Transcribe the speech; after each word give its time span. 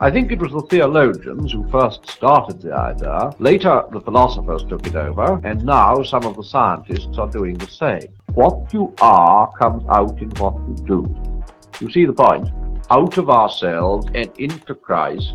I 0.00 0.10
think 0.10 0.32
it 0.32 0.40
was 0.40 0.50
the 0.50 0.62
theologians 0.62 1.52
who 1.52 1.70
first 1.70 2.10
started 2.10 2.60
the 2.60 2.74
idea. 2.74 3.30
Later, 3.38 3.84
the 3.92 4.00
philosophers 4.00 4.64
took 4.64 4.84
it 4.88 4.96
over, 4.96 5.40
and 5.44 5.64
now 5.64 6.02
some 6.02 6.24
of 6.24 6.34
the 6.34 6.42
scientists 6.42 7.16
are 7.16 7.30
doing 7.30 7.56
the 7.56 7.68
same. 7.68 8.08
What 8.32 8.74
you 8.74 8.92
are 9.00 9.52
comes 9.56 9.84
out 9.88 10.20
in 10.20 10.30
what 10.30 10.56
you 10.66 10.74
do. 10.84 11.32
You 11.78 11.92
see 11.92 12.06
the 12.06 12.12
point? 12.12 12.48
Out 12.90 13.18
of 13.18 13.30
ourselves 13.30 14.08
and 14.16 14.36
into 14.36 14.74
Christ, 14.74 15.32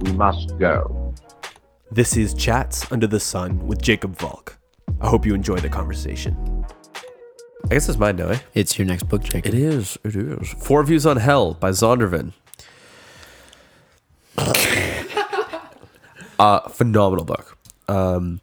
we 0.00 0.12
must 0.12 0.58
go. 0.58 1.14
This 1.90 2.14
is 2.14 2.34
Chats 2.34 2.92
Under 2.92 3.06
the 3.06 3.18
Sun 3.18 3.66
with 3.66 3.80
Jacob 3.80 4.18
Volk. 4.18 4.58
I 5.00 5.08
hope 5.08 5.24
you 5.24 5.34
enjoy 5.34 5.56
the 5.56 5.70
conversation. 5.70 6.66
I 7.64 7.74
guess 7.74 7.88
it's 7.88 7.98
mine 7.98 8.16
now, 8.16 8.28
eh? 8.28 8.40
It's 8.52 8.78
your 8.78 8.86
next 8.86 9.04
book, 9.04 9.22
Jacob. 9.22 9.54
It 9.54 9.58
is. 9.58 9.96
It 10.04 10.16
is. 10.16 10.50
Four 10.58 10.82
Views 10.82 11.06
on 11.06 11.16
Hell 11.16 11.54
by 11.54 11.70
Zondervan. 11.70 12.34
Uh, 16.38 16.60
phenomenal 16.68 17.24
book. 17.24 17.56
Um, 17.88 18.40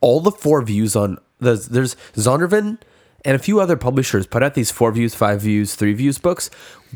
all 0.00 0.20
the 0.20 0.30
four 0.30 0.60
views 0.62 0.94
on 0.94 1.18
there's, 1.40 1.68
there's 1.68 1.94
Zondervan 2.14 2.78
and 3.24 3.34
a 3.34 3.38
few 3.38 3.60
other 3.60 3.76
publishers 3.76 4.26
put 4.26 4.42
out 4.42 4.54
these 4.54 4.70
four 4.70 4.92
views, 4.92 5.14
five 5.14 5.40
views, 5.40 5.74
three 5.74 5.94
views 5.94 6.18
books. 6.18 6.50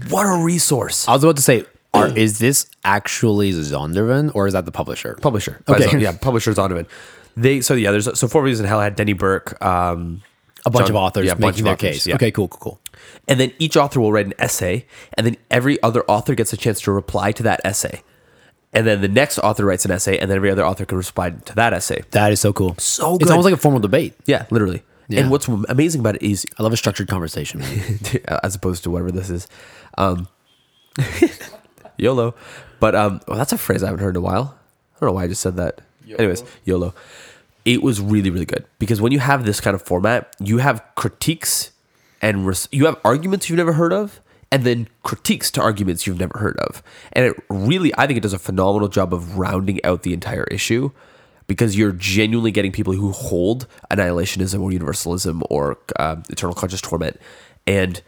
What 0.09 0.24
a 0.27 0.42
resource! 0.45 1.09
I 1.09 1.12
was 1.14 1.24
about 1.24 1.36
to 1.36 1.42
say, 1.42 1.64
are, 1.95 2.09
is 2.16 2.38
this 2.38 2.66
actually 2.84 3.52
Zondervan 3.52 4.34
or 4.34 4.47
is 4.47 4.52
that 4.52 4.64
the 4.66 4.72
publisher? 4.72 5.16
Publisher, 5.22 5.62
Okay. 5.69 5.84
Zon- 5.88 6.00
yeah, 6.00 6.12
publisher 6.20 6.52
Zondervan. 6.52 6.86
They 7.36 7.61
so 7.62 7.72
yeah, 7.74 7.91
there's 7.91 8.19
so 8.19 8.28
four 8.28 8.45
views 8.45 8.61
in 8.61 8.66
hell 8.66 8.80
had 8.80 8.95
Denny 8.95 9.14
Burk, 9.14 9.62
um, 9.64 10.22
A 10.66 10.70
bunch 10.70 10.88
John- 10.88 10.97
of 10.97 11.02
authors 11.02 11.27
yeah, 11.27 11.34
making 11.34 11.64
their 11.64 11.74
authors, 11.74 11.91
case. 11.91 12.06
yeah. 12.06 12.16
Okay, 12.16 12.30
cool, 12.30 12.48
cool, 12.48 12.61
cool. 12.61 12.80
and 13.27 13.41
then 13.41 13.52
each 13.59 13.77
author 13.77 14.00
will 14.00 14.12
write 14.12 14.27
an 14.27 14.34
essay, 14.38 14.86
and 15.14 15.27
then 15.27 15.36
every 15.50 15.83
other 15.83 16.02
author 16.11 16.34
gets 16.34 16.52
a 16.52 16.56
chance 16.59 16.80
to 16.83 16.92
reply 16.92 17.33
to 17.33 17.42
that 17.45 17.61
essay. 17.64 18.02
And 18.74 18.86
then 18.86 19.02
the 19.02 19.08
next 19.08 19.38
author 19.38 19.66
writes 19.66 19.84
an 19.84 19.90
essay, 19.90 20.18
and 20.18 20.30
then 20.30 20.36
every 20.36 20.50
other 20.50 20.64
author 20.64 20.86
can 20.86 20.97
respond 20.97 21.44
to 21.47 21.55
that 21.56 21.74
essay. 21.74 22.02
That 22.12 22.33
is 22.33 22.41
so 22.41 22.52
cool. 22.55 22.74
So 22.78 23.16
It's 23.20 23.30
almost 23.30 23.44
like 23.44 23.55
a 23.55 23.58
formal 23.58 23.80
debate. 23.80 24.14
Yeah, 24.24 24.47
literally. 24.50 24.83
Yeah. 25.08 25.20
And 25.20 25.30
what's 25.30 25.47
amazing 25.47 26.00
about 26.00 26.16
it 26.16 26.22
is, 26.22 26.47
I 26.58 26.62
love 26.62 26.72
a 26.72 26.77
structured 26.77 27.08
conversation. 27.08 27.60
Man. 27.60 27.98
as 28.42 28.55
opposed 28.55 28.82
to 28.84 28.91
whatever 28.91 29.12
this 29.12 29.28
is, 29.28 29.47
um, 29.98 30.27
YOLO. 31.98 32.34
But 32.80 32.94
um, 32.94 33.20
well, 33.28 33.36
that's 33.36 33.52
a 33.52 33.58
phrase 33.58 33.82
I 33.82 33.86
haven't 33.86 34.00
heard 34.02 34.16
in 34.16 34.22
a 34.22 34.24
while. 34.24 34.56
I 34.97 35.00
don't 35.00 35.08
know 35.10 35.12
why 35.14 35.25
I 35.25 35.28
just 35.28 35.42
said 35.42 35.56
that. 35.56 35.80
Anyways, 36.19 36.42
YOLO. 36.64 36.94
It 37.64 37.82
was 37.82 38.00
really, 38.00 38.30
really 38.30 38.44
good 38.44 38.64
because 38.78 39.00
when 39.00 39.12
you 39.12 39.20
have 39.20 39.44
this 39.44 39.60
kind 39.60 39.75
of 39.75 39.82
format, 39.82 40.34
you 40.41 40.58
have 40.58 40.82
critiques 40.97 41.70
and 42.20 42.47
res- 42.47 42.69
you 42.72 42.86
have 42.86 42.97
arguments 43.04 43.48
you've 43.48 43.56
never 43.58 43.75
heard 43.75 43.92
of, 43.92 44.20
and 44.53 44.64
then 44.64 44.86
critiques 45.03 45.50
to 45.50 45.62
arguments 45.62 46.06
you've 46.06 46.20
never 46.20 46.39
heard 46.39 46.58
of. 46.58 46.83
And 47.14 47.25
it 47.25 47.36
really, 47.48 47.92
I 47.97 48.06
think 48.06 48.19
it 48.19 48.20
does 48.20 48.34
a 48.34 48.39
phenomenal 48.39 48.86
job 48.86 49.12
of 49.14 49.39
rounding 49.39 49.83
out 49.83 50.03
the 50.03 50.12
entire 50.12 50.44
issue 50.44 50.91
because 51.47 51.77
you're 51.77 51.92
genuinely 51.92 52.53
getting 52.53 52.70
people 52.70 52.92
who 52.92 53.12
hold 53.12 53.67
annihilationism 53.91 54.61
or 54.61 54.70
universalism 54.70 55.42
or 55.48 55.78
um, 55.98 56.22
eternal 56.28 56.55
conscious 56.55 56.83
torment 56.83 57.19
and 57.67 58.03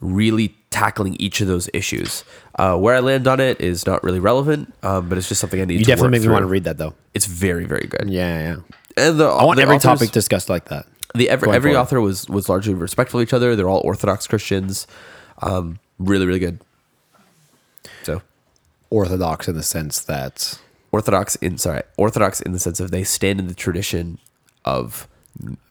really 0.00 0.56
tackling 0.70 1.16
each 1.16 1.40
of 1.40 1.48
those 1.48 1.68
issues. 1.74 2.22
Uh, 2.56 2.76
where 2.76 2.94
I 2.94 3.00
land 3.00 3.26
on 3.26 3.40
it 3.40 3.60
is 3.60 3.84
not 3.84 4.04
really 4.04 4.20
relevant, 4.20 4.72
um, 4.84 5.08
but 5.08 5.18
it's 5.18 5.28
just 5.28 5.40
something 5.40 5.60
I 5.60 5.64
need 5.64 5.80
You 5.80 5.84
to 5.84 5.90
definitely 5.90 6.20
make 6.20 6.22
me 6.22 6.32
want 6.32 6.44
to 6.44 6.46
read 6.46 6.64
that 6.64 6.78
though. 6.78 6.94
It's 7.12 7.26
very, 7.26 7.64
very 7.64 7.88
good. 7.88 8.08
Yeah, 8.08 8.38
yeah. 8.38 8.56
And 8.96 9.18
the, 9.18 9.26
I 9.26 9.44
want 9.44 9.58
every 9.58 9.76
authors- 9.76 9.98
topic 9.98 10.12
discussed 10.12 10.48
like 10.48 10.66
that. 10.66 10.86
the 11.16 11.28
every, 11.28 11.50
every 11.50 11.74
author 11.74 12.00
was 12.00 12.28
was 12.28 12.48
largely 12.48 12.74
respectful 12.74 13.18
of 13.18 13.26
each 13.26 13.32
other. 13.32 13.56
They're 13.56 13.68
all 13.68 13.82
Orthodox 13.84 14.28
Christians. 14.28 14.86
Um, 15.42 15.78
really, 15.98 16.26
really 16.26 16.38
good. 16.38 16.60
So 18.02 18.22
Orthodox 18.90 19.48
in 19.48 19.54
the 19.56 19.62
sense 19.62 20.00
that 20.04 20.58
Orthodox 20.92 21.36
in 21.36 21.58
sorry 21.58 21.82
Orthodox 21.96 22.40
in 22.40 22.52
the 22.52 22.58
sense 22.58 22.80
of 22.80 22.90
they 22.90 23.04
stand 23.04 23.38
in 23.40 23.46
the 23.48 23.54
tradition 23.54 24.18
of 24.64 25.06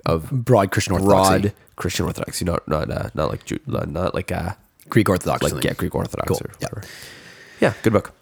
of 0.06 0.30
broad 0.32 0.72
Christian 0.72 0.94
orthodoxy, 0.94 1.40
broad 1.42 1.54
Christian 1.76 2.06
Orthodoxy, 2.06 2.46
not 2.46 2.68
not 2.68 2.90
uh, 2.90 3.10
not 3.14 3.30
like 3.30 3.46
Jew, 3.46 3.60
not 3.68 3.90
not 3.90 4.14
like 4.16 4.32
uh, 4.32 4.54
Greek 4.90 5.10
Orthodox. 5.10 5.44
like 5.52 5.64
yeah 5.64 5.74
Greek 5.74 5.94
Orthodox 5.96 6.28
Cool. 6.28 6.38
or 6.44 6.52
Yeah. 6.60 6.68
whatever. 6.70 6.88
Yeah, 7.60 7.74
good 7.84 7.94
book. 7.94 8.14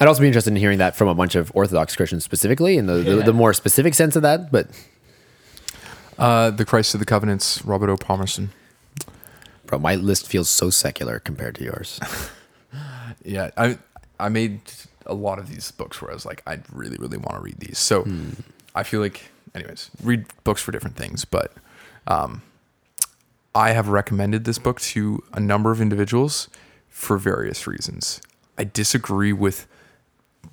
I'd 0.00 0.08
also 0.08 0.22
be 0.22 0.26
interested 0.26 0.50
in 0.50 0.56
hearing 0.56 0.78
that 0.78 0.96
from 0.96 1.06
a 1.08 1.14
bunch 1.14 1.34
of 1.34 1.52
Orthodox 1.54 1.94
Christians 1.94 2.24
specifically, 2.24 2.78
in 2.78 2.86
the, 2.86 2.94
the, 2.94 3.16
the 3.16 3.32
more 3.34 3.52
specific 3.52 3.92
sense 3.94 4.16
of 4.16 4.22
that. 4.22 4.50
But 4.50 4.68
Uh, 6.18 6.50
the 6.50 6.64
Christ 6.64 6.94
of 6.94 7.00
the 7.00 7.06
Covenants, 7.06 7.64
Robert 7.64 7.90
O. 7.90 7.96
Palmerson. 7.96 8.48
Bro, 9.72 9.78
my 9.78 9.94
list 9.94 10.26
feels 10.26 10.50
so 10.50 10.68
secular 10.68 11.18
compared 11.18 11.54
to 11.56 11.64
yours. 11.64 11.98
Yeah, 13.24 13.50
I 13.58 13.78
I 14.18 14.30
made 14.30 14.62
a 15.04 15.12
lot 15.12 15.38
of 15.38 15.48
these 15.48 15.70
books 15.70 16.00
where 16.00 16.10
I 16.10 16.14
was 16.14 16.24
like, 16.24 16.42
I 16.46 16.60
really, 16.72 16.96
really 16.98 17.18
want 17.18 17.34
to 17.36 17.40
read 17.40 17.60
these. 17.60 17.78
So 17.78 18.08
I 18.74 18.82
feel 18.84 19.00
like, 19.00 19.30
anyways, 19.54 19.90
read 20.02 20.24
books 20.44 20.62
for 20.62 20.72
different 20.72 20.96
things. 20.96 21.26
But 21.26 21.52
um, 22.06 22.40
I 23.54 23.72
have 23.72 23.88
recommended 23.88 24.44
this 24.44 24.58
book 24.58 24.80
to 24.80 25.22
a 25.34 25.40
number 25.40 25.70
of 25.70 25.80
individuals 25.80 26.48
for 26.88 27.18
various 27.18 27.66
reasons. 27.66 28.22
I 28.56 28.64
disagree 28.64 29.34
with 29.34 29.68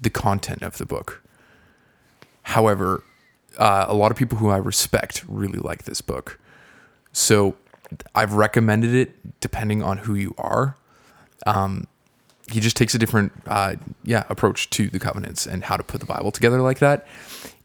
the 0.01 0.09
content 0.09 0.62
of 0.62 0.78
the 0.78 0.86
book. 0.86 1.24
However, 2.44 3.03
uh, 3.57 3.86
a 3.88 3.96
lot 3.96 4.12
of 4.12 4.18
people 4.18 4.38
who 4.38 4.50
I 4.50 4.57
respect 4.57 5.24
really 5.28 5.59
like 5.59 5.84
this 5.84 6.01
book. 6.01 6.40
So 7.13 7.56
I've 8.16 8.33
recommended 8.33 8.94
it 8.94 9.39
depending 9.39 9.83
on 9.83 10.00
who 10.00 10.16
you 10.16 10.35
are. 10.38 10.75
He 12.51 12.59
just 12.59 12.77
takes 12.77 12.95
a 12.95 13.00
different 13.00 13.31
uh, 13.47 13.75
yeah 14.03 14.23
approach 14.29 14.69
to 14.72 14.89
the 14.89 15.00
covenants 15.00 15.45
and 15.45 15.63
how 15.66 15.77
to 15.77 15.83
put 15.83 16.00
the 16.00 16.07
bible 16.07 16.31
together 16.31 16.61
like 16.61 16.79
that. 16.79 17.07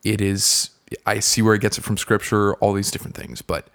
It 0.05 0.21
is 0.21 0.71
i 1.07 1.19
see 1.19 1.43
where 1.43 1.55
he 1.55 1.59
gets 1.59 1.79
it 1.79 1.81
from 1.83 1.97
scripture 1.97 2.55
all 2.57 2.73
these 2.73 2.91
different 2.91 3.17
things 3.17 3.43
but 3.43 3.67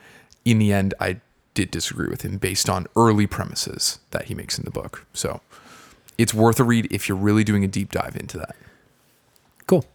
in 0.46 0.60
the 0.60 0.72
end 0.72 0.94
i 1.02 1.20
did 1.60 1.72
disagree 1.72 2.08
with 2.08 2.22
him 2.22 2.38
based 2.38 2.70
on 2.70 2.88
early 2.96 3.28
premises 3.28 4.00
that 4.12 4.26
he 4.26 4.34
makes 4.34 4.58
in 4.58 4.64
the 4.64 4.72
book. 4.72 5.06
So 5.14 5.42
it's 6.18 6.34
worth 6.34 6.60
a 6.60 6.64
read 6.64 6.88
if 6.90 7.10
you're 7.10 7.18
really 7.18 7.44
doing 7.44 7.66
a 7.66 7.68
deep 7.68 7.92
dive 7.92 8.16
into 8.16 8.38
that. 8.38 8.56
Cool. 9.68 9.86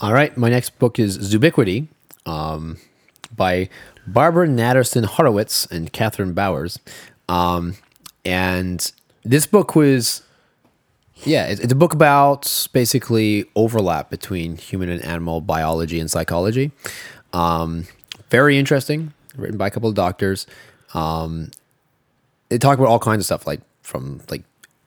All 0.00 0.12
right, 0.12 0.36
my 0.36 0.50
next 0.50 0.78
book 0.78 0.98
is 0.98 1.16
Zoobiquity 1.18 1.88
um, 2.26 2.78
by 3.36 3.68
Barbara 4.06 4.48
Natterson 4.48 5.04
Horowitz 5.04 5.66
and 5.66 5.92
Kathryn 5.92 6.34
Bowers. 6.34 6.78
Um, 7.28 7.76
and 8.24 8.90
this 9.24 9.46
book 9.46 9.74
was, 9.74 10.22
yeah, 11.24 11.46
it's, 11.46 11.60
it's 11.60 11.72
a 11.72 11.76
book 11.76 11.92
about 11.94 12.68
basically 12.72 13.44
overlap 13.54 14.10
between 14.10 14.56
human 14.56 14.88
and 14.88 15.04
animal 15.04 15.40
biology 15.40 16.00
and 16.00 16.10
psychology. 16.10 16.72
Um, 17.32 17.86
very 18.30 18.58
interesting, 18.58 19.12
written 19.36 19.56
by 19.56 19.68
a 19.68 19.70
couple 19.70 19.88
of 19.88 19.94
doctors 19.94 20.46
Um, 20.94 21.50
they 22.48 22.58
talk 22.58 22.78
about 22.78 22.88
all 22.88 22.98
kinds 22.98 23.20
of 23.20 23.26
stuff 23.26 23.46
like 23.46 23.60
from 23.82 24.20
like 24.28 24.42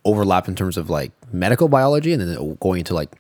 overlap 0.06 0.48
in 0.48 0.56
terms 0.56 0.78
of 0.78 0.90
like 0.90 1.12
medical 1.32 1.68
biology 1.68 2.14
and 2.14 2.22
then 2.22 2.58
going 2.60 2.80
into 2.80 2.94
like 2.94 3.12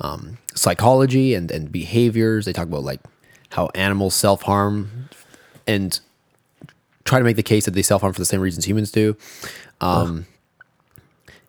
um, 0.00 0.38
psychology 0.54 1.34
and, 1.34 1.50
and 1.50 1.70
behaviors 1.70 2.46
they 2.46 2.52
talk 2.52 2.66
about 2.66 2.82
like 2.82 3.00
how 3.52 3.68
animals 3.74 4.14
self-harm 4.14 5.08
and 5.66 6.00
try 7.04 7.18
to 7.18 7.24
make 7.24 7.36
the 7.36 7.42
case 7.42 7.64
that 7.64 7.72
they 7.72 7.82
self-harm 7.82 8.12
for 8.12 8.20
the 8.20 8.26
same 8.26 8.40
reasons 8.40 8.64
humans 8.66 8.90
do 8.90 9.16
um, 9.80 10.26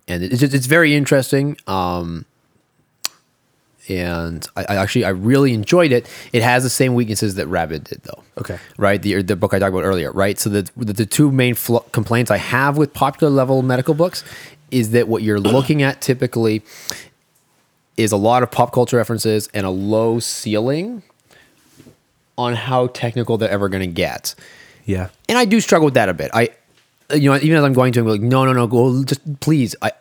and 0.07 0.23
it's, 0.23 0.39
just, 0.39 0.53
it's 0.53 0.65
very 0.65 0.95
interesting 0.95 1.57
um, 1.67 2.25
and 3.89 4.47
I, 4.55 4.65
I 4.69 4.75
actually 4.77 5.05
I 5.05 5.09
really 5.09 5.53
enjoyed 5.53 5.91
it. 5.91 6.09
It 6.31 6.41
has 6.41 6.63
the 6.63 6.69
same 6.69 6.93
weaknesses 6.95 7.35
that 7.35 7.47
Rabbit 7.47 7.85
did, 7.85 8.01
though. 8.03 8.23
Okay. 8.37 8.57
right? 8.77 9.01
The 9.01 9.21
the 9.21 9.35
book 9.35 9.53
I 9.53 9.59
talked 9.59 9.73
about 9.73 9.83
earlier, 9.83 10.11
right? 10.11 10.39
So 10.39 10.49
the 10.49 10.69
the, 10.77 10.93
the 10.93 11.05
two 11.05 11.31
main 11.31 11.55
fl- 11.55 11.77
complaints 11.91 12.31
I 12.31 12.37
have 12.37 12.77
with 12.77 12.93
popular 12.93 13.31
level 13.31 13.61
medical 13.61 13.93
books 13.93 14.23
is 14.71 14.91
that 14.91 15.07
what 15.07 15.21
you're 15.21 15.39
looking 15.39 15.83
at 15.83 16.01
typically 16.01 16.63
is 17.95 18.11
a 18.11 18.17
lot 18.17 18.41
of 18.41 18.49
pop 18.49 18.73
culture 18.73 18.97
references 18.97 19.49
and 19.53 19.65
a 19.65 19.69
low 19.69 20.19
ceiling 20.19 21.03
on 22.37 22.55
how 22.55 22.87
technical 22.87 23.37
they're 23.37 23.49
ever 23.49 23.69
going 23.69 23.81
to 23.87 23.93
get. 23.93 24.35
Yeah. 24.85 25.09
And 25.29 25.37
I 25.37 25.45
do 25.45 25.61
struggle 25.61 25.85
with 25.85 25.93
that 25.93 26.09
a 26.09 26.13
bit. 26.13 26.31
I, 26.33 26.49
you 27.13 27.29
know, 27.29 27.37
even 27.37 27.57
as 27.57 27.63
I'm 27.63 27.73
going 27.73 27.93
to, 27.93 27.99
I'm 27.99 28.07
like, 28.07 28.21
no, 28.21 28.43
no, 28.45 28.53
no, 28.53 28.67
go, 28.67 29.03
just 29.03 29.39
please. 29.39 29.75
I, 29.81 29.91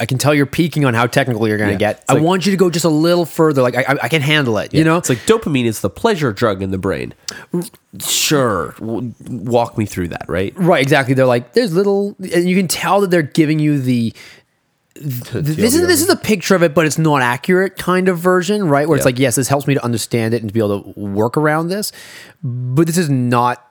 I 0.00 0.06
can 0.06 0.18
tell 0.18 0.34
you're 0.34 0.46
peaking 0.46 0.84
on 0.84 0.94
how 0.94 1.06
technical 1.06 1.46
you're 1.46 1.58
going 1.58 1.68
to 1.68 1.74
Yeah. 1.74 1.78
get. 1.92 1.96
It's 1.98 2.04
I 2.08 2.14
like- 2.14 2.22
want 2.22 2.44
you 2.44 2.50
to 2.50 2.56
go 2.56 2.70
just 2.70 2.84
a 2.84 2.88
little 2.90 3.24
further. 3.24 3.62
Like 3.62 3.76
I, 3.76 3.82
I, 3.82 3.96
I 4.04 4.08
can 4.08 4.20
handle 4.20 4.58
it. 4.58 4.74
You 4.74 4.82
know, 4.82 4.96
it's 4.96 5.08
like 5.08 5.18
dopamine 5.26 5.64
is 5.66 5.80
the 5.80 5.90
pleasure 5.90 6.32
drug 6.32 6.60
in 6.60 6.70
the 6.72 6.78
brain. 6.78 7.14
Sure, 8.00 8.74
walk 8.80 9.78
me 9.78 9.86
through 9.86 10.08
that, 10.08 10.24
right? 10.28 10.52
Right, 10.56 10.82
exactly. 10.82 11.14
They're 11.14 11.24
like, 11.24 11.52
there's 11.54 11.72
little, 11.72 12.16
and 12.18 12.48
you 12.48 12.56
can 12.56 12.68
tell 12.68 13.00
that 13.02 13.10
they're 13.10 13.22
giving 13.22 13.58
you 13.58 13.80
the. 13.80 14.12
This 15.00 15.74
is 15.74 15.86
this 15.86 16.02
is 16.02 16.08
a 16.08 16.16
picture 16.16 16.54
of 16.54 16.62
it, 16.62 16.74
but 16.74 16.86
it's 16.86 16.98
not 16.98 17.22
accurate 17.22 17.76
kind 17.76 18.08
of 18.08 18.18
version, 18.18 18.68
right? 18.68 18.88
Where 18.88 18.96
it's 18.96 19.04
Yeah. 19.04 19.08
like, 19.08 19.18
yes, 19.18 19.34
this 19.36 19.48
helps 19.48 19.66
me 19.66 19.74
to 19.74 19.84
understand 19.84 20.34
it 20.34 20.42
and 20.42 20.48
to 20.48 20.52
be 20.54 20.60
able 20.60 20.82
to 20.82 20.98
work 21.00 21.36
around 21.36 21.68
this, 21.68 21.92
but 22.42 22.86
this 22.86 22.96
is 22.98 23.08
not 23.10 23.62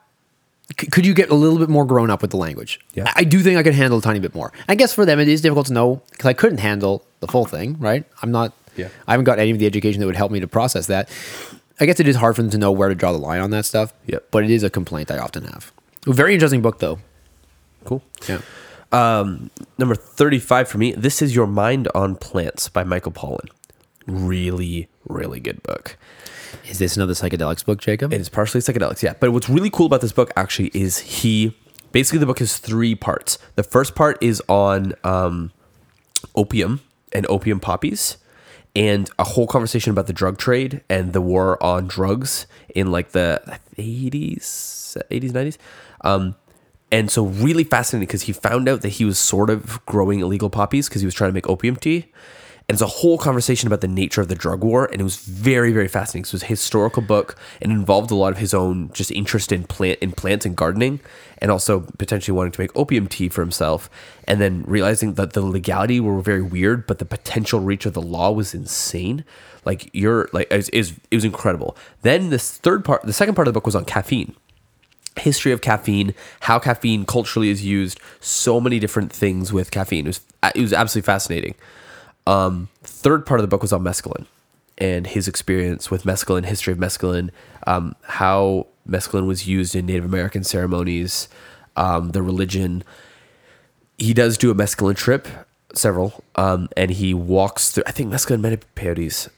c- 0.79 0.87
could 0.87 1.05
you 1.05 1.13
get 1.13 1.29
a 1.29 1.35
little 1.35 1.57
bit 1.59 1.69
more 1.69 1.85
grown 1.85 2.09
up 2.09 2.21
with 2.21 2.31
the 2.31 2.37
language? 2.37 2.79
Yeah. 2.93 3.03
I 3.07 3.21
I 3.21 3.23
do 3.23 3.41
think 3.41 3.57
I 3.57 3.63
could 3.63 3.73
handle 3.75 3.99
a 3.99 4.01
tiny 4.01 4.19
bit 4.19 4.33
more. 4.35 4.51
I 4.67 4.75
guess 4.75 4.93
for 4.93 5.05
them 5.05 5.19
it 5.19 5.27
is 5.27 5.41
difficult 5.41 5.67
to 5.67 5.73
know 5.73 6.01
because 6.11 6.25
I 6.25 6.33
couldn't 6.33 6.59
handle 6.59 7.03
the 7.19 7.27
full 7.27 7.45
thing, 7.45 7.77
right? 7.79 8.03
I'm 8.21 8.31
not. 8.31 8.53
Yeah. 8.75 8.89
I 9.07 9.11
haven't 9.13 9.25
got 9.25 9.39
any 9.39 9.51
of 9.51 9.59
the 9.59 9.65
education 9.65 9.99
that 10.01 10.05
would 10.05 10.15
help 10.17 10.31
me 10.31 10.39
to 10.41 10.47
process 10.47 10.87
that. 10.87 11.09
I 11.79 11.85
guess 11.85 11.99
it 11.99 12.07
is 12.07 12.15
hard 12.17 12.35
for 12.35 12.41
them 12.41 12.51
to 12.51 12.57
know 12.57 12.71
where 12.71 12.89
to 12.89 12.95
draw 12.95 13.11
the 13.11 13.17
line 13.17 13.39
on 13.41 13.49
that 13.51 13.65
stuff. 13.65 13.93
Yep. 14.07 14.27
But 14.31 14.43
it 14.43 14.49
is 14.51 14.63
a 14.63 14.69
complaint 14.69 15.11
I 15.11 15.17
often 15.17 15.43
have. 15.45 15.71
A 16.07 16.13
very 16.13 16.33
interesting 16.33 16.61
book 16.61 16.79
though. 16.79 16.99
Cool. 17.85 18.01
Yeah. 18.27 18.39
Um, 18.91 19.49
number 19.77 19.95
35 19.95 20.67
for 20.67 20.77
me, 20.77 20.93
This 20.93 21.21
is 21.21 21.35
Your 21.35 21.47
Mind 21.47 21.87
on 21.93 22.15
Plants 22.15 22.69
by 22.69 22.83
Michael 22.83 23.11
Pollan. 23.11 23.49
Really, 24.07 24.87
really 25.07 25.39
good 25.39 25.61
book. 25.63 25.97
Is 26.67 26.79
this 26.79 26.95
another 26.95 27.13
psychedelics 27.13 27.65
book, 27.65 27.79
Jacob? 27.79 28.13
It 28.13 28.21
is 28.21 28.29
partially 28.29 28.61
psychedelics, 28.61 29.01
yeah. 29.01 29.13
But 29.19 29.31
what's 29.31 29.49
really 29.49 29.69
cool 29.69 29.85
about 29.85 30.01
this 30.01 30.13
book 30.13 30.31
actually 30.35 30.71
is 30.73 30.99
he 30.99 31.55
basically 31.91 32.19
the 32.19 32.25
book 32.25 32.41
is 32.41 32.57
three 32.57 32.95
parts. 32.95 33.37
The 33.55 33.63
first 33.63 33.95
part 33.95 34.17
is 34.21 34.41
on 34.47 34.93
um, 35.03 35.51
opium 36.35 36.81
and 37.11 37.25
opium 37.29 37.59
poppies, 37.59 38.17
and 38.75 39.09
a 39.17 39.23
whole 39.23 39.47
conversation 39.47 39.91
about 39.91 40.07
the 40.07 40.13
drug 40.13 40.37
trade 40.37 40.81
and 40.89 41.13
the 41.13 41.21
war 41.21 41.61
on 41.63 41.87
drugs 41.87 42.47
in 42.73 42.91
like 42.91 43.11
the 43.11 43.59
eighties, 43.77 44.97
eighties, 45.09 45.33
nineties. 45.33 45.57
Um, 46.01 46.35
and 46.91 47.09
so 47.09 47.25
really 47.25 47.63
fascinating 47.63 48.07
because 48.07 48.23
he 48.23 48.33
found 48.33 48.69
out 48.69 48.81
that 48.81 48.89
he 48.89 49.05
was 49.05 49.17
sort 49.17 49.49
of 49.49 49.83
growing 49.85 50.19
illegal 50.19 50.49
poppies 50.49 50.87
because 50.87 51.01
he 51.01 51.05
was 51.05 51.15
trying 51.15 51.29
to 51.29 51.33
make 51.33 51.49
opium 51.49 51.75
tea. 51.75 52.11
And 52.67 52.73
it's 52.73 52.81
a 52.81 52.87
whole 52.87 53.19
conversation 53.19 53.67
about 53.67 53.81
the 53.81 53.87
nature 53.87 54.21
of 54.21 54.27
the 54.27 54.33
drug 54.33 54.63
war, 54.63 54.85
and 54.85 54.99
it 54.99 55.03
was 55.03 55.17
very, 55.17 55.71
very 55.71 55.87
fascinating. 55.87 56.25
So 56.25 56.31
it 56.31 56.33
was 56.33 56.43
a 56.43 56.47
historical 56.47 57.03
book 57.03 57.37
and 57.61 57.71
involved 57.71 58.09
a 58.09 58.15
lot 58.15 58.33
of 58.33 58.39
his 58.39 58.55
own 58.55 58.91
just 58.91 59.11
interest 59.11 59.51
in 59.51 59.65
plant 59.65 59.99
in 59.99 60.11
plants 60.13 60.47
and 60.47 60.55
gardening, 60.55 60.99
and 61.37 61.51
also 61.51 61.81
potentially 61.99 62.35
wanting 62.35 62.53
to 62.53 62.61
make 62.61 62.75
opium 62.75 63.07
tea 63.07 63.29
for 63.29 63.41
himself. 63.41 63.87
And 64.27 64.41
then 64.41 64.63
realizing 64.65 65.13
that 65.13 65.33
the 65.33 65.41
legality 65.41 65.99
were 65.99 66.19
very 66.21 66.41
weird, 66.41 66.87
but 66.87 66.97
the 66.97 67.05
potential 67.05 67.59
reach 67.59 67.85
of 67.85 67.93
the 67.93 68.01
law 68.01 68.31
was 68.31 68.55
insane. 68.55 69.25
Like 69.63 69.91
you're 69.93 70.27
like 70.33 70.47
it 70.49 70.57
was, 70.57 70.69
it 70.69 70.99
was, 71.11 71.23
incredible. 71.23 71.77
Then 72.01 72.31
this 72.31 72.57
third 72.57 72.83
part, 72.83 73.03
the 73.03 73.13
second 73.13 73.35
part 73.35 73.47
of 73.47 73.53
the 73.53 73.57
book 73.59 73.67
was 73.67 73.75
on 73.75 73.85
caffeine 73.85 74.35
history 75.17 75.51
of 75.51 75.61
caffeine, 75.61 76.13
how 76.41 76.59
caffeine 76.59 77.05
culturally 77.05 77.49
is 77.49 77.63
used, 77.63 77.99
so 78.19 78.59
many 78.59 78.79
different 78.79 79.11
things 79.11 79.53
with 79.53 79.71
caffeine. 79.71 80.05
It 80.05 80.09
was 80.09 80.21
it 80.55 80.61
was 80.61 80.73
absolutely 80.73 81.05
fascinating. 81.05 81.55
Um, 82.27 82.69
third 82.83 83.25
part 83.25 83.39
of 83.39 83.43
the 83.43 83.47
book 83.47 83.61
was 83.61 83.73
on 83.73 83.83
mescaline 83.83 84.25
and 84.77 85.07
his 85.07 85.27
experience 85.27 85.89
with 85.89 86.03
mescaline, 86.03 86.45
history 86.45 86.73
of 86.73 86.79
mescaline, 86.79 87.29
um, 87.65 87.95
how 88.03 88.67
mescaline 88.87 89.27
was 89.27 89.47
used 89.47 89.75
in 89.75 89.85
Native 89.85 90.05
American 90.05 90.43
ceremonies, 90.43 91.29
um, 91.75 92.11
the 92.11 92.21
religion. 92.21 92.83
He 93.97 94.13
does 94.13 94.37
do 94.37 94.51
a 94.51 94.55
mescaline 94.55 94.95
trip, 94.95 95.27
several, 95.73 96.23
um, 96.35 96.67
and 96.75 96.91
he 96.91 97.13
walks 97.13 97.71
through. 97.71 97.83
I 97.87 97.91
think 97.91 98.11
mescaline 98.11 98.43
have 98.49 98.75
peyotes. 98.75 99.29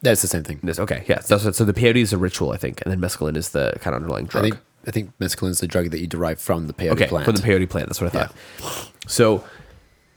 That's 0.00 0.20
the 0.20 0.28
same 0.28 0.42
thing. 0.42 0.58
This 0.64 0.80
okay, 0.80 1.04
yeah. 1.06 1.20
So, 1.20 1.38
so 1.38 1.64
the 1.64 1.72
peyote 1.72 1.96
is 1.96 2.12
a 2.12 2.18
ritual, 2.18 2.50
I 2.50 2.56
think, 2.56 2.82
and 2.82 2.90
then 2.90 3.00
mescaline 3.00 3.36
is 3.36 3.50
the 3.50 3.74
kind 3.80 3.94
of 3.94 4.02
underlying 4.02 4.26
I 4.26 4.28
drug. 4.28 4.58
I 4.86 4.90
think 4.90 5.16
mescaline 5.18 5.50
is 5.50 5.60
the 5.60 5.66
drug 5.66 5.90
that 5.90 6.00
you 6.00 6.06
derive 6.06 6.40
from 6.40 6.66
the 6.66 6.72
peyote 6.72 6.92
Okay, 6.92 7.06
plant. 7.06 7.24
from 7.24 7.36
the 7.36 7.42
peyote 7.42 7.68
plant. 7.70 7.88
That's 7.88 8.00
what 8.00 8.14
I 8.14 8.26
thought. 8.26 8.90
So, 9.06 9.44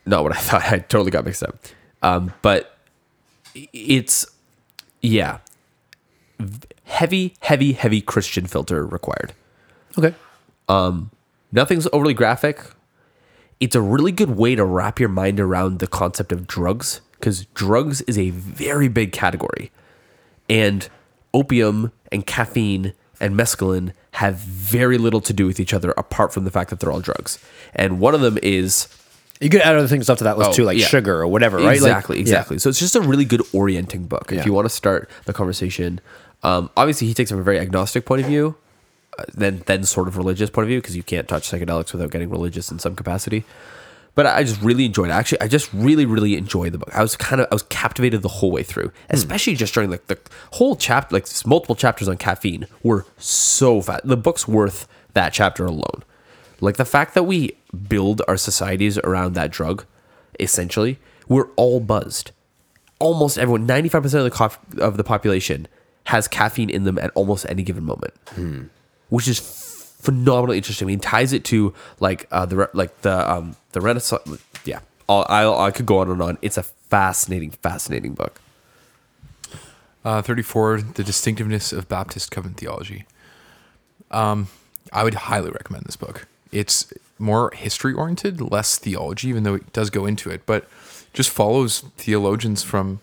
not 0.05 0.23
what 0.23 0.35
I 0.35 0.39
thought. 0.39 0.63
I 0.63 0.79
totally 0.79 1.11
got 1.11 1.25
mixed 1.25 1.43
up. 1.43 1.57
Um, 2.01 2.33
but 2.41 2.77
it's 3.53 4.25
yeah, 5.01 5.39
heavy, 6.83 7.35
heavy, 7.41 7.73
heavy 7.73 8.01
Christian 8.01 8.45
filter 8.47 8.85
required. 8.85 9.33
okay. 9.97 10.13
Nothing's 11.51 11.87
overly 11.93 12.13
graphic. 12.13 12.59
It's 13.59 13.75
a 13.75 13.81
really 13.81 14.11
good 14.11 14.31
way 14.31 14.55
to 14.55 14.65
wrap 14.65 14.99
your 14.99 15.07
mind 15.09 15.39
around 15.39 15.79
the 15.79 15.87
concept 15.87 16.31
of 16.33 16.45
drugs 16.47 16.99
because 17.13 17.45
drugs 17.53 18.01
is 18.01 18.17
a 18.17 18.31
very 18.31 18.87
big 18.89 19.13
category. 19.13 19.71
And 20.49 20.89
opium 21.33 21.91
and 22.11 22.25
caffeine 22.27 22.93
and 23.19 23.35
mescaline 23.35 23.93
have 24.13 24.35
very 24.35 24.97
little 24.97 25.21
to 25.21 25.33
do 25.33 25.45
with 25.45 25.59
each 25.59 25.73
other 25.73 25.91
apart 25.97 26.33
from 26.33 26.43
the 26.45 26.51
fact 26.51 26.69
that 26.69 26.79
they're 26.79 26.91
all 26.91 26.99
drugs. 27.01 27.39
And 27.75 27.99
one 27.99 28.13
of 28.15 28.21
them 28.21 28.37
is 28.43 28.87
You 29.41 29.49
could 29.49 29.61
add 29.61 29.75
other 29.75 29.87
things 29.87 30.09
up 30.09 30.17
to 30.19 30.23
that 30.23 30.37
list 30.37 30.51
Oh, 30.51 30.53
too, 30.53 30.63
like 30.63 30.77
yeah. 30.77 30.87
sugar 30.87 31.19
or 31.21 31.27
whatever, 31.27 31.57
right? 31.57 31.65
Like- 31.65 31.75
Exactly, 31.75 32.17
yeah. 32.17 32.21
exactly. 32.21 32.57
So 32.59 32.69
it's 32.69 32.79
just 32.79 32.95
a 32.95 33.01
really 33.01 33.25
good 33.25 33.41
orienting 33.53 34.05
book 34.05 34.31
Yeah. 34.31 34.39
if 34.39 34.45
you 34.45 34.53
want 34.53 34.65
to 34.65 34.69
start 34.73 35.09
the 35.25 35.33
conversation. 35.33 35.99
Um, 36.43 36.69
obviously, 36.77 37.07
he 37.07 37.13
takes 37.13 37.31
from 37.31 37.39
a 37.39 37.43
very 37.43 37.59
agnostic 37.59 38.05
point 38.05 38.21
of 38.21 38.27
view, 38.27 38.55
uh, 39.19 39.23
then 39.33 39.63
then 39.65 39.83
sort 39.83 40.07
of 40.07 40.15
religious 40.17 40.49
point 40.49 40.63
of 40.63 40.69
view 40.69 40.79
because 40.79 40.95
you 40.95 41.03
can't 41.03 41.27
touch 41.27 41.49
psychedelics 41.49 41.91
without 41.91 42.11
getting 42.11 42.29
religious 42.29 42.71
in 42.71 42.79
some 42.79 42.95
capacity. 42.95 43.43
But 44.15 44.25
I 44.25 44.43
just 44.43 44.61
really 44.61 44.85
enjoyed. 44.85 45.09
It. 45.09 45.13
Actually, 45.13 45.41
I 45.41 45.47
just 45.49 45.71
really, 45.73 46.05
really 46.05 46.37
enjoyed 46.37 46.71
the 46.71 46.77
book. 46.77 46.89
I 46.95 47.01
was 47.01 47.17
kind 47.17 47.41
of, 47.41 47.47
I 47.51 47.55
was 47.55 47.63
captivated 47.63 48.21
the 48.21 48.29
whole 48.29 48.49
way 48.49 48.63
through, 48.63 48.87
hmm. 48.87 48.91
especially 49.09 49.55
just 49.55 49.73
during 49.73 49.89
like 49.89 50.07
the 50.07 50.17
whole 50.53 50.75
chapter, 50.75 51.13
like 51.13 51.27
multiple 51.45 51.75
chapters 51.75 52.07
on 52.07 52.17
caffeine 52.17 52.67
were 52.81 53.05
so 53.17 53.81
fat. 53.81 54.01
The 54.05 54.17
book's 54.17 54.47
worth 54.47 54.87
that 55.13 55.33
chapter 55.33 55.65
alone. 55.65 56.03
Like 56.61 56.77
the 56.77 56.85
fact 56.85 57.13
that 57.13 57.23
we 57.23 57.57
build 57.89 58.21
our 58.27 58.37
societies 58.37 58.97
around 58.99 59.33
that 59.33 59.51
drug, 59.51 59.85
essentially, 60.39 60.97
we're 61.27 61.49
all 61.57 61.81
buzzed. 61.81 62.31
Almost 62.99 63.37
everyone, 63.37 63.65
ninety 63.65 63.89
five 63.89 64.03
percent 64.03 64.25
of 64.25 64.31
the 64.31 64.37
cof- 64.37 64.79
of 64.79 64.95
the 64.95 65.03
population 65.03 65.67
has 66.05 66.29
caffeine 66.29 66.69
in 66.69 66.85
them 66.85 66.97
at 66.99 67.11
almost 67.15 67.45
any 67.49 67.63
given 67.63 67.83
moment, 67.83 68.13
hmm. 68.29 68.63
which 69.09 69.27
is 69.27 69.39
phenomenally 70.05 70.57
interesting. 70.57 70.87
I 70.87 70.89
mean, 70.89 70.99
ties 70.99 71.33
it 71.33 71.43
to 71.45 71.73
like 71.99 72.27
uh, 72.31 72.45
the 72.45 72.69
like 72.73 73.01
the 73.01 73.31
um, 73.31 73.55
the 73.71 73.81
Renaissance. 73.81 74.41
Yeah, 74.63 74.79
I'll, 75.09 75.59
I 75.59 75.71
could 75.71 75.85
go 75.85 75.99
on 75.99 76.09
and 76.09 76.21
on. 76.21 76.37
It's 76.41 76.57
a 76.57 76.63
fascinating, 76.63 77.51
fascinating 77.51 78.13
book. 78.13 78.39
Uh, 80.03 80.21
34, 80.21 80.81
The 80.81 81.03
Distinctiveness 81.03 81.73
of 81.73 81.89
Baptist 81.89 82.29
Covenant 82.29 82.59
Theology. 82.59 83.05
Um, 84.11 84.49
I 84.93 85.03
would 85.03 85.15
highly 85.15 85.49
recommend 85.49 85.85
this 85.85 85.95
book. 85.95 86.27
It's 86.51 86.93
more 87.17 87.51
history 87.55 87.93
oriented, 87.93 88.39
less 88.39 88.77
theology, 88.77 89.29
even 89.29 89.41
though 89.43 89.55
it 89.55 89.73
does 89.73 89.89
go 89.89 90.05
into 90.05 90.29
it, 90.29 90.45
but 90.45 90.67
just 91.13 91.31
follows 91.31 91.79
theologians 91.97 92.61
from 92.61 92.99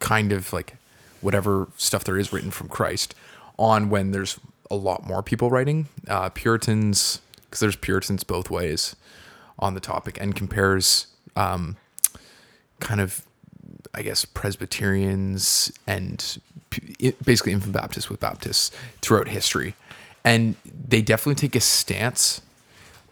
kind 0.00 0.30
of 0.30 0.52
like 0.52 0.76
whatever 1.22 1.68
stuff 1.78 2.04
there 2.04 2.18
is 2.18 2.30
written 2.32 2.50
from 2.50 2.68
Christ 2.68 3.14
on 3.58 3.88
when 3.88 4.10
there's 4.10 4.38
a 4.70 4.76
lot 4.76 5.06
more 5.06 5.22
people 5.22 5.50
writing. 5.50 5.88
Uh, 6.06 6.28
Puritans, 6.30 7.20
because 7.42 7.60
there's 7.60 7.76
Puritans 7.76 8.24
both 8.24 8.50
ways 8.50 8.96
on 9.58 9.74
the 9.74 9.80
topic, 9.80 10.18
and 10.20 10.34
compares 10.34 11.06
um, 11.36 11.76
kind 12.80 13.00
of 13.00 13.24
I 13.94 14.02
guess 14.02 14.24
Presbyterians 14.24 15.72
and 15.86 16.38
basically 17.24 17.52
infant 17.52 17.72
Baptists 17.72 18.10
with 18.10 18.20
Baptists 18.20 18.70
throughout 19.00 19.28
history, 19.28 19.74
and 20.24 20.56
they 20.64 21.02
definitely 21.02 21.36
take 21.36 21.56
a 21.56 21.60
stance, 21.60 22.40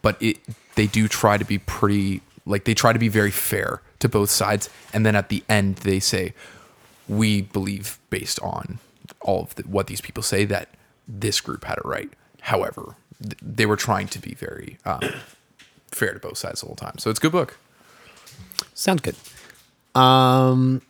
but 0.01 0.21
it 0.21 0.37
they 0.75 0.87
do 0.87 1.07
try 1.07 1.37
to 1.37 1.45
be 1.45 1.57
pretty 1.57 2.21
like 2.45 2.63
they 2.65 2.73
try 2.73 2.93
to 2.93 2.99
be 2.99 3.09
very 3.09 3.31
fair 3.31 3.81
to 3.99 4.07
both 4.07 4.29
sides, 4.29 4.69
and 4.93 5.05
then 5.05 5.15
at 5.15 5.29
the 5.29 5.43
end 5.49 5.77
they 5.77 5.99
say, 5.99 6.33
we 7.07 7.41
believe 7.41 7.99
based 8.09 8.39
on 8.41 8.79
all 9.21 9.43
of 9.43 9.55
the, 9.55 9.63
what 9.63 9.87
these 9.87 10.01
people 10.01 10.23
say 10.23 10.45
that 10.45 10.69
this 11.07 11.39
group 11.41 11.63
had 11.63 11.77
it 11.77 11.85
right. 11.85 12.09
However, 12.41 12.95
th- 13.21 13.37
they 13.41 13.65
were 13.65 13.75
trying 13.75 14.07
to 14.09 14.19
be 14.19 14.33
very 14.35 14.77
um, 14.85 15.01
fair 15.91 16.13
to 16.13 16.19
both 16.19 16.37
sides 16.37 16.61
the 16.61 16.67
whole 16.67 16.75
time, 16.75 16.97
so 16.97 17.09
it's 17.09 17.19
a 17.19 17.21
good 17.21 17.31
book. 17.31 17.57
Sounds 18.73 19.01
good. 19.01 19.15
Um, 19.99 20.81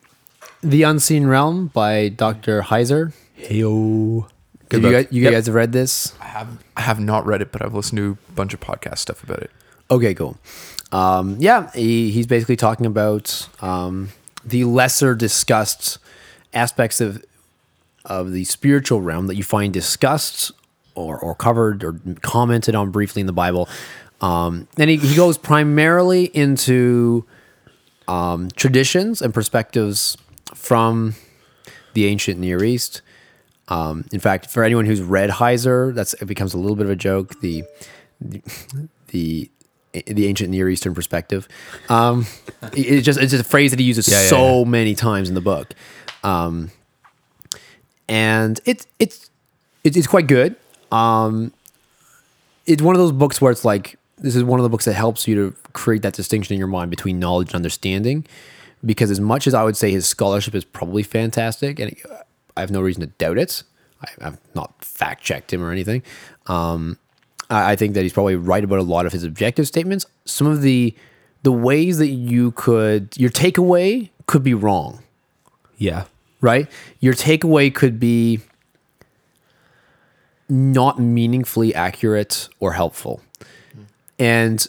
The 0.62 0.84
Unseen 0.84 1.28
Realm 1.28 1.68
by 1.68 2.10
Dr. 2.10 2.62
Heiser. 2.64 3.14
Heyo. 3.40 4.28
Have 4.72 4.84
you, 4.84 4.92
guys, 4.92 5.08
you 5.12 5.24
Yep. 5.24 5.32
guys 5.32 5.46
have 5.46 5.56
read 5.56 5.72
this? 5.72 6.14
I 6.20 6.26
have 6.26 6.48
I 6.76 6.82
have 6.82 7.00
not 7.00 7.26
read 7.26 7.42
it, 7.42 7.54
but 7.54 7.64
I've 7.64 7.74
listened 7.74 7.98
to 8.00 8.18
a 8.30 8.32
bunch 8.34 8.54
of 8.54 8.60
podcast 8.60 8.98
stuff 8.98 9.24
about 9.24 9.40
it. 9.40 9.52
Okay, 9.90 10.14
cool. 10.14 10.38
Um, 10.92 11.38
yeah, 11.40 11.72
he, 11.72 12.12
he's 12.12 12.28
basically 12.28 12.58
talking 12.58 12.86
about 12.86 13.48
um, 13.62 14.10
the 14.44 14.66
lesser 14.66 15.16
discussed 15.16 16.00
aspects 16.54 17.00
of 17.00 17.24
of 18.08 18.32
the 18.32 18.44
spiritual 18.46 19.02
realm 19.02 19.28
that 19.28 19.36
you 19.36 19.44
find 19.44 19.72
discussed 19.74 20.52
or, 20.96 21.20
or 21.20 21.36
covered 21.36 21.84
or 21.84 22.00
commented 22.22 22.74
on 22.74 22.90
briefly 22.90 23.20
in 23.20 23.28
the 23.28 23.34
Bible. 23.34 23.70
Um, 24.22 24.68
and 24.80 24.90
he, 24.90 24.98
he 24.98 25.16
goes 25.16 25.38
primarily 25.38 26.26
into 26.26 27.26
um, 28.08 28.50
traditions 28.56 29.22
and 29.22 29.34
perspectives 29.34 30.18
from 30.56 31.14
the 31.94 32.06
ancient 32.08 32.40
Near 32.40 32.64
East. 32.64 33.02
Um, 33.68 34.06
in 34.14 34.20
fact, 34.20 34.50
for 34.50 34.64
anyone 34.64 34.86
who's 34.86 35.02
read 35.02 35.30
Heiser, 35.30 35.94
that's 35.94 36.14
it 36.16 36.26
becomes 36.26 36.54
a 36.54 36.58
little 36.58 36.76
bit 36.78 36.86
of 36.86 36.92
a 36.92 36.96
joke. 36.96 37.40
The 37.42 37.64
the 38.22 38.42
the, 39.10 39.52
the 40.06 40.26
ancient 40.28 40.50
Near 40.50 40.70
Eastern 40.70 40.96
perspective. 40.96 41.48
Um, 41.90 42.26
it- 42.74 43.02
just 43.02 43.20
it's 43.20 43.32
just 43.32 43.44
a 43.46 43.48
phrase 43.48 43.72
that 43.72 43.80
he 43.80 43.86
uses 43.86 44.08
Yeah, 44.08 44.22
yeah, 44.24 44.30
so 44.30 44.60
yeah. 44.60 44.64
many 44.66 44.96
times 44.96 45.28
in 45.30 45.36
the 45.36 45.42
book, 45.42 45.74
um, 46.24 46.72
and 48.08 48.60
it's 48.66 48.88
it's 49.00 49.30
it's, 49.84 50.08
quite 50.08 50.28
good. 50.28 50.56
Um, 50.92 51.54
it's 52.66 52.82
one 52.82 52.94
of 52.94 53.00
those 53.00 53.14
books 53.14 53.40
where 53.40 53.52
it's 53.52 53.64
like 53.64 53.98
this 54.18 54.36
is 54.36 54.44
one 54.44 54.60
of 54.60 54.64
the 54.64 54.70
books 54.70 54.86
that 54.86 54.94
helps 54.94 55.28
you 55.28 55.36
to 55.36 55.56
create 55.74 56.02
that 56.02 56.14
distinction 56.14 56.54
in 56.54 56.60
your 56.60 56.68
mind 56.68 56.90
between 56.90 57.20
knowledge 57.20 57.50
and 57.50 57.56
understanding. 57.56 58.26
Because 58.86 59.10
as 59.10 59.20
much 59.20 59.48
as 59.48 59.54
I 59.54 59.64
would 59.64 59.78
say 59.78 59.92
his 59.92 60.06
scholarship 60.06 60.54
is 60.56 60.64
probably 60.64 61.04
fantastic, 61.04 61.80
and 61.80 61.96
I 62.56 62.62
have 62.62 62.72
no 62.72 62.82
reason 62.82 63.02
to 63.02 63.08
doubt 63.08 63.38
it, 63.38 63.64
I, 64.02 64.28
I've 64.28 64.38
not 64.56 64.74
fact 64.84 65.24
checked 65.24 65.52
him 65.54 65.64
or 65.64 65.72
anything. 65.72 66.04
Um, 66.48 66.98
I, 67.50 67.72
I 67.72 67.76
think 67.76 67.94
that 67.94 68.04
he's 68.04 68.14
probably 68.14 68.36
right 68.36 68.64
about 68.64 68.80
a 68.80 68.84
lot 68.84 69.06
of 69.06 69.14
his 69.14 69.24
objective 69.24 69.68
statements. 69.68 70.06
Some 70.26 70.48
of 70.48 70.62
the 70.62 70.94
the 71.44 71.52
ways 71.52 71.98
that 72.00 72.08
you 72.08 72.52
could 72.52 73.16
your 73.16 73.30
takeaway 73.30 74.10
could 74.26 74.44
be 74.44 74.54
wrong 74.54 75.00
Yeah. 75.78 76.06
Right? 76.42 76.70
Your 77.00 77.14
takeaway 77.14 77.74
could 77.74 78.00
be 78.00 78.40
not 80.50 81.00
meaningfully 81.00 81.74
accurate 81.76 82.50
or 82.60 82.74
helpful. 82.74 83.22
And 84.18 84.66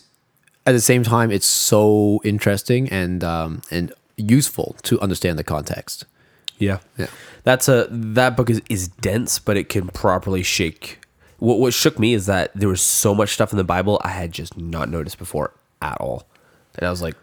at 0.66 0.72
the 0.72 0.80
same 0.80 1.02
time, 1.02 1.30
it's 1.30 1.46
so 1.46 2.20
interesting 2.25 2.88
and 2.90 3.25
um, 3.25 3.62
and 3.70 3.92
useful 4.16 4.76
to 4.82 5.00
understand 5.00 5.38
the 5.38 5.44
context. 5.44 6.04
Yeah. 6.58 6.78
Yeah. 6.96 7.06
That's 7.44 7.68
a 7.68 7.87
that 7.90 8.37
book 8.37 8.50
is, 8.50 8.60
is 8.68 8.88
dense, 8.88 9.38
but 9.38 9.56
it 9.56 9.68
can 9.68 9.88
properly 9.88 10.42
shake. 10.42 10.98
What 11.38 11.58
what 11.60 11.72
shook 11.72 11.98
me 11.98 12.14
is 12.14 12.26
that 12.26 12.50
there 12.54 12.68
was 12.68 12.82
so 12.82 13.14
much 13.14 13.30
stuff 13.30 13.52
in 13.52 13.58
the 13.58 13.64
Bible 13.64 14.00
I 14.04 14.08
had 14.08 14.32
just 14.32 14.56
not 14.58 14.88
noticed 14.88 15.18
before 15.18 15.54
at 15.80 15.96
all. 16.00 16.26
And 16.75 16.87
I 16.87 16.90
was 16.90 17.00
like, 17.00 17.14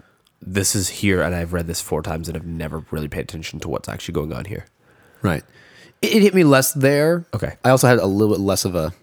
this 0.46 0.76
is 0.76 0.90
here 0.90 1.22
and 1.22 1.34
I've 1.34 1.54
read 1.54 1.68
this 1.68 1.82
four 1.82 2.02
times 2.02 2.28
and 2.28 2.38
I've 2.38 2.46
never 2.46 2.86
really 2.92 3.08
paid 3.08 3.22
attention 3.22 3.60
to 3.62 3.70
what's 3.70 3.90
actually 3.90 4.14
going 4.14 4.32
on 4.32 4.46
here. 4.46 4.66
Right. 5.22 5.44
It, 6.02 6.16
it 6.16 6.22
hit 6.22 6.34
me 6.36 6.44
less 6.44 6.74
there. 6.74 7.26
Okay. 7.34 7.56
I 7.64 7.70
also 7.70 7.88
had 7.88 7.98
a 7.98 8.06
little 8.06 8.36
bit 8.36 8.42
less 8.42 8.66
of 8.66 8.76
a 8.76 8.94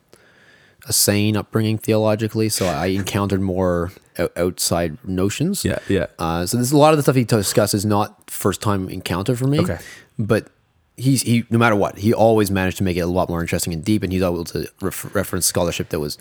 a 0.86 0.92
sane 0.92 1.36
upbringing 1.36 1.78
theologically, 1.78 2.48
so 2.48 2.66
I 2.66 2.86
encountered 2.86 3.40
more 3.40 3.92
outside 4.36 4.98
notions. 5.06 5.64
Yeah, 5.64 5.78
yeah. 5.88 6.06
Uh, 6.18 6.44
so 6.44 6.56
there's 6.56 6.72
a 6.72 6.76
lot 6.76 6.92
of 6.92 6.96
the 6.98 7.04
stuff 7.04 7.14
he 7.14 7.22
discusses 7.22 7.84
not 7.84 8.28
first 8.28 8.60
time 8.60 8.88
encounter 8.88 9.36
for 9.36 9.46
me. 9.46 9.60
Okay. 9.60 9.78
But 10.18 10.48
he's 10.96 11.22
he 11.22 11.44
no 11.50 11.58
matter 11.58 11.76
what 11.76 11.98
he 11.98 12.12
always 12.12 12.50
managed 12.50 12.78
to 12.78 12.84
make 12.84 12.96
it 12.96 13.00
a 13.00 13.06
lot 13.06 13.28
more 13.28 13.40
interesting 13.40 13.72
and 13.72 13.84
deep, 13.84 14.02
and 14.02 14.12
he's 14.12 14.22
able 14.22 14.44
to 14.44 14.68
ref- 14.80 15.14
reference 15.14 15.46
scholarship 15.46 15.90
that 15.90 16.00
was 16.00 16.18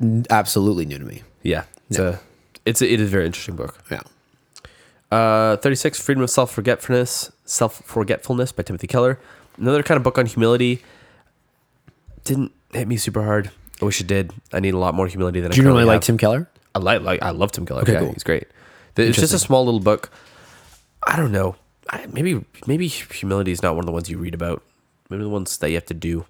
n- 0.00 0.24
absolutely 0.30 0.86
new 0.86 0.98
to 0.98 1.04
me. 1.04 1.22
Yeah. 1.42 1.64
It's 1.90 1.98
a 1.98 2.20
it's 2.64 2.82
a, 2.82 2.92
it 2.92 3.00
is 3.00 3.08
a 3.08 3.10
very 3.10 3.26
interesting 3.26 3.56
book. 3.56 3.76
Yeah. 3.90 4.02
Uh, 5.10 5.56
36, 5.58 6.00
Freedom 6.00 6.22
of 6.22 6.30
Self 6.30 6.50
Forgetfulness, 6.52 7.30
Self 7.44 7.82
Forgetfulness 7.84 8.52
by 8.52 8.62
Timothy 8.62 8.86
Keller. 8.86 9.20
Another 9.56 9.82
kind 9.82 9.96
of 9.96 10.02
book 10.02 10.18
on 10.18 10.26
humility. 10.26 10.82
Didn't 12.24 12.52
hit 12.72 12.88
me 12.88 12.96
super 12.96 13.22
hard. 13.22 13.50
I 13.80 13.84
wish 13.84 14.00
it 14.00 14.06
did. 14.06 14.32
I 14.52 14.60
need 14.60 14.74
a 14.74 14.78
lot 14.78 14.94
more 14.94 15.06
humility 15.06 15.40
than 15.40 15.52
I 15.52 15.54
Do 15.54 15.60
Do 15.60 15.62
you 15.62 15.68
I 15.68 15.70
normally 15.70 15.84
like 15.84 15.96
have. 15.96 16.04
Tim 16.04 16.18
Keller? 16.18 16.48
I 16.74 16.78
like, 16.78 17.02
like 17.02 17.22
I 17.22 17.30
love 17.30 17.52
Tim 17.52 17.66
Keller. 17.66 17.82
Okay, 17.82 17.92
yeah, 17.92 18.00
cool. 18.00 18.12
he's 18.12 18.24
great. 18.24 18.48
It's 18.96 19.18
just 19.18 19.34
a 19.34 19.38
small 19.38 19.64
little 19.64 19.80
book. 19.80 20.10
I 21.06 21.16
don't 21.16 21.32
know. 21.32 21.56
I, 21.90 22.06
maybe 22.06 22.44
maybe 22.66 22.88
humility 22.88 23.52
is 23.52 23.62
not 23.62 23.74
one 23.76 23.84
of 23.84 23.86
the 23.86 23.92
ones 23.92 24.10
you 24.10 24.18
read 24.18 24.34
about. 24.34 24.62
Maybe 25.08 25.22
the 25.22 25.28
ones 25.28 25.56
that 25.58 25.68
you 25.68 25.76
have 25.76 25.86
to 25.86 25.94
do. 25.94 26.26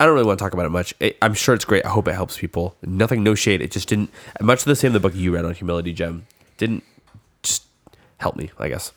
I 0.00 0.06
don't 0.06 0.14
really 0.14 0.26
want 0.26 0.38
to 0.38 0.44
talk 0.44 0.54
about 0.54 0.66
it 0.66 0.70
much. 0.70 0.94
It, 0.98 1.16
I'm 1.20 1.34
sure 1.34 1.54
it's 1.54 1.64
great. 1.64 1.84
I 1.84 1.90
hope 1.90 2.08
it 2.08 2.14
helps 2.14 2.38
people. 2.38 2.74
Nothing, 2.82 3.22
no 3.22 3.34
shade. 3.34 3.60
It 3.60 3.70
just 3.70 3.88
didn't. 3.88 4.10
Much 4.40 4.60
of 4.60 4.64
the 4.64 4.76
same. 4.76 4.92
The 4.92 5.00
book 5.00 5.14
you 5.14 5.34
read 5.34 5.44
on 5.44 5.54
humility, 5.54 5.92
Gem, 5.92 6.26
didn't 6.56 6.84
help 8.24 8.36
me. 8.36 8.50
I 8.58 8.68
guess. 8.68 8.92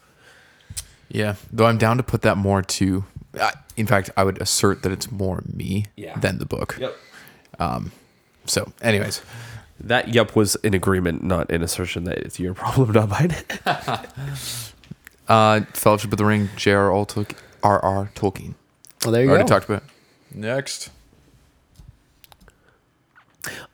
Yeah, 1.09 1.35
though 1.53 1.65
I'm 1.67 1.77
down 1.77 1.97
to 1.97 2.03
put 2.03 2.21
that 2.23 2.37
more 2.37 2.61
to. 2.61 3.05
Uh, 3.39 3.51
in 3.75 3.85
fact, 3.85 4.09
I 4.17 4.23
would 4.23 4.41
assert 4.41 4.81
that 4.83 4.91
it's 4.91 5.11
more 5.11 5.43
me 5.53 5.85
Yeah. 5.95 6.17
than 6.19 6.39
the 6.39 6.45
book. 6.45 6.77
Yep. 6.79 6.95
So, 8.45 8.71
anyways, 8.81 9.21
That 9.79 10.07
yep 10.07 10.35
was 10.35 10.55
an 10.63 10.73
agreement, 10.73 11.21
not 11.23 11.51
an 11.51 11.61
assertion 11.61 12.05
that 12.05 12.17
it's 12.19 12.39
your 12.39 12.53
problem, 12.61 12.91
not 12.93 13.09
mine. 13.09 13.35
uh, 15.27 15.61
Fellowship 15.73 16.11
of 16.11 16.17
the 16.17 16.25
Ring, 16.25 16.49
J.R.R. 16.55 17.05
Tolkien. 17.05 17.37
R.R. 17.63 18.09
Tolkien. 18.15 18.53
Well, 19.03 19.11
there 19.11 19.23
you 19.23 19.29
Already 19.29 19.43
go. 19.43 19.47
talked 19.49 19.65
about. 19.69 19.83
it. 19.83 20.35
Next. 20.37 20.89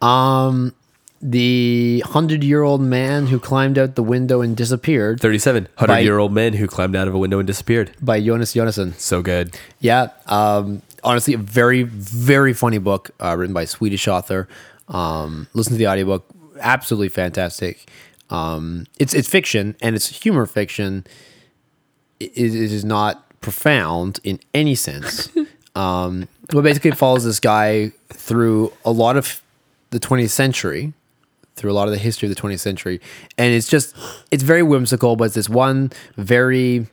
Um, 0.01 0.73
the 1.25 2.03
hundred-year-old 2.05 2.81
man 2.81 3.27
who 3.27 3.39
climbed 3.39 3.77
out 3.77 3.95
the 3.95 4.03
window 4.03 4.41
and 4.41 4.57
disappeared 4.57 5.21
37, 5.21 5.63
By- 5.63 5.69
100 5.75 6.01
year 6.03 6.17
old 6.17 6.33
man 6.33 6.53
who 6.53 6.67
climbed 6.67 6.95
out 6.95 7.07
of 7.07 7.15
a 7.15 7.17
window 7.17 7.39
and 7.39 7.47
disappeared. 7.47 7.91
by 8.01 8.21
Jonas 8.21 8.53
Jonasson. 8.53 8.93
So 8.95 9.21
good. 9.21 9.57
Yeah. 9.79 10.09
Um, 10.27 10.81
honestly, 11.03 11.33
a 11.33 11.37
very, 11.37 11.83
very 11.83 12.53
funny 12.53 12.77
book 12.77 13.11
uh, 13.21 13.35
written 13.37 13.53
by 13.53 13.61
a 13.63 13.67
Swedish 13.67 14.07
author. 14.07 14.47
Um, 14.89 15.47
listen 15.53 15.71
to 15.73 15.77
the 15.77 15.87
audiobook. 15.87 16.25
Absolutely 16.59 17.09
fantastic. 17.09 17.89
Um, 18.29 18.85
it's 18.99 19.13
it's 19.13 19.27
fiction 19.29 19.75
and 19.81 19.95
it's 19.95 20.07
humor 20.23 20.45
fiction. 20.45 21.05
It, 22.19 22.31
it 22.35 22.53
is 22.53 22.83
not 22.83 23.39
profound 23.41 24.19
in 24.23 24.39
any 24.53 24.75
sense. 24.75 25.29
um, 25.75 26.27
but 26.49 26.61
basically, 26.63 26.91
it 26.91 26.97
follows 26.97 27.23
this 27.23 27.39
guy 27.39 27.91
through 28.09 28.73
a 28.83 28.91
lot 28.91 29.15
of 29.17 29.41
the 29.91 29.99
20th 29.99 30.31
century, 30.31 30.93
through 31.55 31.71
a 31.71 31.73
lot 31.73 31.87
of 31.87 31.93
the 31.93 31.99
history 31.99 32.27
of 32.27 32.35
the 32.35 32.41
20th 32.41 32.59
century, 32.59 32.99
and 33.37 33.53
it's 33.53 33.67
just 33.67 33.95
it's 34.31 34.43
very 34.43 34.63
whimsical. 34.63 35.15
But 35.15 35.25
it's 35.25 35.35
this 35.35 35.49
one 35.49 35.91
very 36.17 36.87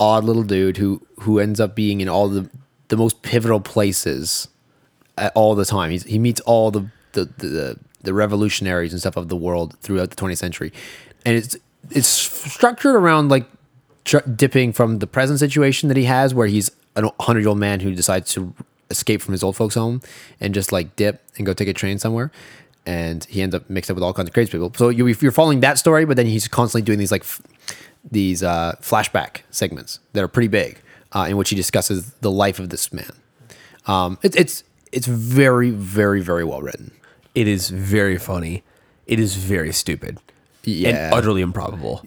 odd 0.00 0.24
little 0.24 0.42
dude 0.42 0.76
who 0.76 1.02
who 1.20 1.38
ends 1.38 1.60
up 1.60 1.74
being 1.74 2.00
in 2.00 2.08
all 2.08 2.28
the 2.28 2.48
the 2.88 2.96
most 2.96 3.22
pivotal 3.22 3.60
places 3.60 4.48
at 5.16 5.32
all 5.34 5.54
the 5.54 5.64
time. 5.64 5.90
He's, 5.90 6.04
he 6.04 6.18
meets 6.18 6.40
all 6.42 6.70
the 6.70 6.86
the, 7.12 7.24
the 7.24 7.78
the 8.02 8.14
revolutionaries 8.14 8.92
and 8.92 9.00
stuff 9.00 9.16
of 9.16 9.28
the 9.28 9.36
world 9.36 9.76
throughout 9.80 10.10
the 10.10 10.16
20th 10.16 10.38
century, 10.38 10.72
and 11.24 11.36
it's 11.36 11.56
it's 11.90 12.08
structured 12.08 12.94
around 12.94 13.28
like 13.28 13.46
tr- 14.04 14.18
dipping 14.18 14.72
from 14.72 14.98
the 14.98 15.06
present 15.06 15.38
situation 15.38 15.88
that 15.88 15.96
he 15.96 16.04
has, 16.04 16.34
where 16.34 16.46
he's 16.46 16.70
a 16.96 17.10
hundred 17.20 17.40
year 17.40 17.48
old 17.48 17.58
man 17.58 17.80
who 17.80 17.94
decides 17.94 18.32
to 18.32 18.54
escape 18.90 19.20
from 19.20 19.32
his 19.32 19.42
old 19.42 19.56
folks' 19.56 19.74
home 19.74 20.00
and 20.40 20.54
just 20.54 20.72
like 20.72 20.96
dip 20.96 21.22
and 21.36 21.46
go 21.46 21.52
take 21.52 21.68
a 21.68 21.74
train 21.74 21.98
somewhere. 21.98 22.30
And 22.88 23.24
he 23.26 23.42
ends 23.42 23.54
up 23.54 23.68
mixed 23.68 23.90
up 23.90 23.96
with 23.96 24.02
all 24.04 24.14
kinds 24.14 24.28
of 24.30 24.34
crazy 24.34 24.50
people. 24.50 24.72
So 24.74 24.88
you, 24.88 25.06
you're 25.06 25.30
following 25.32 25.60
that 25.60 25.76
story, 25.78 26.06
but 26.06 26.16
then 26.16 26.24
he's 26.26 26.48
constantly 26.48 26.84
doing 26.86 26.98
these 26.98 27.12
like 27.12 27.22
f- 27.22 27.42
these 28.10 28.42
uh, 28.42 28.76
flashback 28.80 29.42
segments 29.50 30.00
that 30.14 30.22
are 30.24 30.28
pretty 30.28 30.48
big, 30.48 30.78
uh, 31.14 31.26
in 31.28 31.36
which 31.36 31.50
he 31.50 31.56
discusses 31.56 32.12
the 32.22 32.30
life 32.30 32.58
of 32.58 32.70
this 32.70 32.90
man. 32.92 33.12
Um, 33.86 34.18
it's 34.22 34.36
it's 34.36 34.64
it's 34.90 35.06
very 35.06 35.70
very 35.70 36.22
very 36.22 36.44
well 36.44 36.62
written. 36.62 36.90
It 37.34 37.46
is 37.46 37.68
very 37.70 38.16
funny. 38.18 38.62
It 39.06 39.18
is 39.20 39.34
very 39.36 39.72
stupid. 39.72 40.18
Yeah. 40.64 40.88
And 40.88 41.14
utterly 41.14 41.42
improbable. 41.42 42.02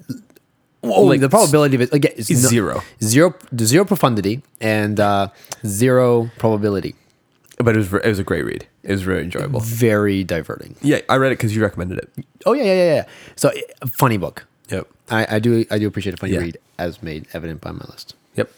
Oh, 0.84 1.04
Like, 1.04 1.20
the 1.22 1.30
probability 1.30 1.76
of 1.76 1.82
it 1.82 1.94
again 1.94 2.14
is 2.16 2.32
is 2.32 2.42
no- 2.44 2.50
zero. 2.50 2.84
zero, 3.04 3.36
zero 3.60 3.86
profundity, 3.86 4.42
and 4.60 5.00
uh, 5.00 5.28
zero 5.64 6.32
probability. 6.40 6.96
But 7.64 7.76
it 7.76 7.80
was 7.80 7.94
it 7.94 8.06
was 8.06 8.20
a 8.20 8.24
great 8.24 8.44
read. 8.46 8.68
It 8.84 8.92
was 8.92 9.02
very 9.04 9.24
enjoyable. 9.24 9.60
Very 9.60 10.24
diverting. 10.24 10.76
Yeah, 10.82 11.00
I 11.10 11.18
read 11.18 11.32
it 11.32 11.38
because 11.38 11.56
you 11.56 11.62
recommended 11.62 11.98
it. 12.00 12.26
Oh 12.46 12.54
yeah, 12.54 12.64
yeah, 12.64 12.74
yeah, 12.74 12.96
yeah. 12.96 13.06
So 13.36 13.52
funny 13.92 14.18
book. 14.18 14.46
Yep. 14.70 14.88
I, 15.10 15.36
I 15.36 15.40
do 15.40 15.66
I 15.70 15.78
do 15.80 15.88
appreciate 15.88 16.14
a 16.14 16.18
funny 16.18 16.34
Yeah. 16.34 16.40
read, 16.40 16.58
as 16.78 17.04
made 17.04 17.28
evident 17.34 17.62
by 17.62 17.72
my 17.72 17.86
list. 17.90 18.16
Yep. 18.36 18.52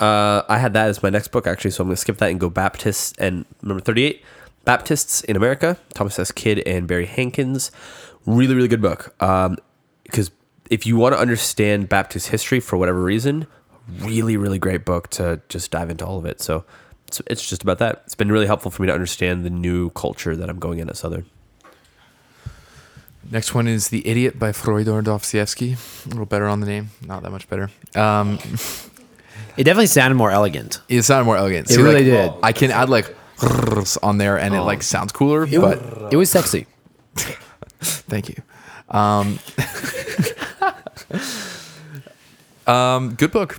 Uh, 0.00 0.42
I 0.48 0.58
had 0.58 0.72
that 0.74 0.88
as 0.88 1.02
my 1.02 1.10
next 1.10 1.28
book 1.28 1.46
actually, 1.46 1.72
so 1.72 1.82
I'm 1.82 1.88
going 1.88 1.96
to 1.96 2.00
skip 2.00 2.16
that 2.18 2.30
and 2.30 2.38
go 2.40 2.48
Baptists 2.48 3.12
and 3.18 3.44
number 3.62 3.80
38, 3.82 4.22
Baptists 4.64 5.22
in 5.24 5.34
America, 5.36 5.76
Thomas 5.94 6.18
S. 6.18 6.30
Kidd 6.30 6.60
and 6.66 6.86
Barry 6.86 7.06
Hankins. 7.06 7.70
Really, 8.24 8.54
really 8.54 8.68
good 8.68 8.80
book. 8.80 9.14
Um, 9.22 9.56
because 10.04 10.30
if 10.70 10.86
you 10.86 10.96
want 10.96 11.14
to 11.14 11.18
understand 11.20 11.88
Baptist 11.88 12.28
history 12.28 12.60
for 12.60 12.76
whatever 12.76 13.02
reason, 13.02 13.46
really, 14.00 14.36
really 14.36 14.58
great 14.58 14.84
book 14.84 15.08
to 15.10 15.40
just 15.48 15.70
dive 15.72 15.90
into 15.90 16.06
all 16.06 16.16
of 16.18 16.24
it. 16.26 16.40
So 16.40 16.64
it's, 17.08 17.20
it's 17.26 17.48
just 17.48 17.62
about 17.62 17.78
that. 17.78 18.02
It's 18.04 18.14
been 18.14 18.30
really 18.30 18.46
helpful 18.46 18.70
for 18.70 18.82
me 18.82 18.86
to 18.88 18.94
understand 18.94 19.44
the 19.44 19.50
new 19.50 19.90
culture 19.90 20.36
that 20.36 20.48
I'm 20.48 20.58
going 20.58 20.78
in 20.78 20.88
at 20.88 20.96
Southern. 20.96 21.24
Next 23.30 23.54
one 23.54 23.66
is 23.66 23.88
The 23.88 24.06
Idiot 24.06 24.38
by 24.38 24.52
Fyodor 24.52 25.02
Dostoevsky. 25.02 25.72
A 26.06 26.08
little 26.08 26.24
better 26.26 26.46
on 26.46 26.60
the 26.60 26.66
name. 26.66 26.90
Not 27.04 27.22
that 27.24 27.30
much 27.30 27.48
better. 27.48 27.70
Um, 27.94 28.38
It 29.56 29.64
definitely 29.64 29.86
sounded 29.88 30.14
more 30.16 30.30
elegant. 30.30 30.80
it 30.88 31.02
sounded 31.02 31.24
more 31.24 31.36
elegant. 31.36 31.70
It 31.70 31.78
really 31.78 32.04
did. 32.04 32.32
I 32.42 32.52
can 32.52 32.70
add 32.70 32.88
like 32.88 33.14
on 34.02 34.18
there 34.18 34.38
and 34.38 34.54
it 34.54 34.60
like 34.62 34.82
sounds 34.82 35.12
cooler, 35.12 35.46
but 35.46 36.12
It 36.12 36.16
was 36.16 36.30
sexy. 36.30 36.66
Thank 37.80 38.28
you. 38.28 38.42
Um, 38.88 39.38
um, 42.72 43.14
good 43.14 43.30
book. 43.32 43.58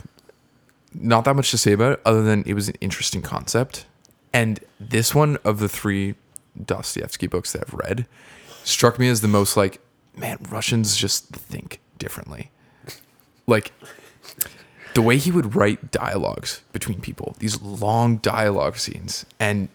Not 0.94 1.26
that 1.26 1.36
much 1.36 1.52
to 1.52 1.58
say 1.58 1.74
about 1.74 1.94
it, 1.94 2.02
other 2.06 2.24
than 2.24 2.44
it 2.46 2.54
was 2.54 2.68
an 2.68 2.76
interesting 2.82 3.22
concept. 3.22 3.86
And 4.34 4.60
this 4.80 5.14
one 5.14 5.38
of 5.44 5.60
the 5.60 5.70
three 5.70 6.16
Dostoevsky 6.64 7.28
books 7.28 7.54
that 7.54 7.64
I've 7.68 7.74
read 7.74 8.06
struck 8.64 9.00
me 9.00 9.08
as 9.10 9.22
the 9.22 9.28
most 9.28 9.56
like, 9.56 9.82
man, 10.16 10.38
Russians 10.50 10.98
just 10.98 11.28
think 11.28 11.80
differently. 11.98 12.52
Like 13.48 13.72
the 14.94 15.02
way 15.02 15.18
he 15.18 15.32
would 15.32 15.56
write 15.56 15.92
dialogues 15.92 16.62
between 16.72 17.00
people, 17.02 17.36
these 17.40 17.62
long 17.62 18.18
dialogue 18.18 18.78
scenes, 18.78 19.26
and 19.40 19.70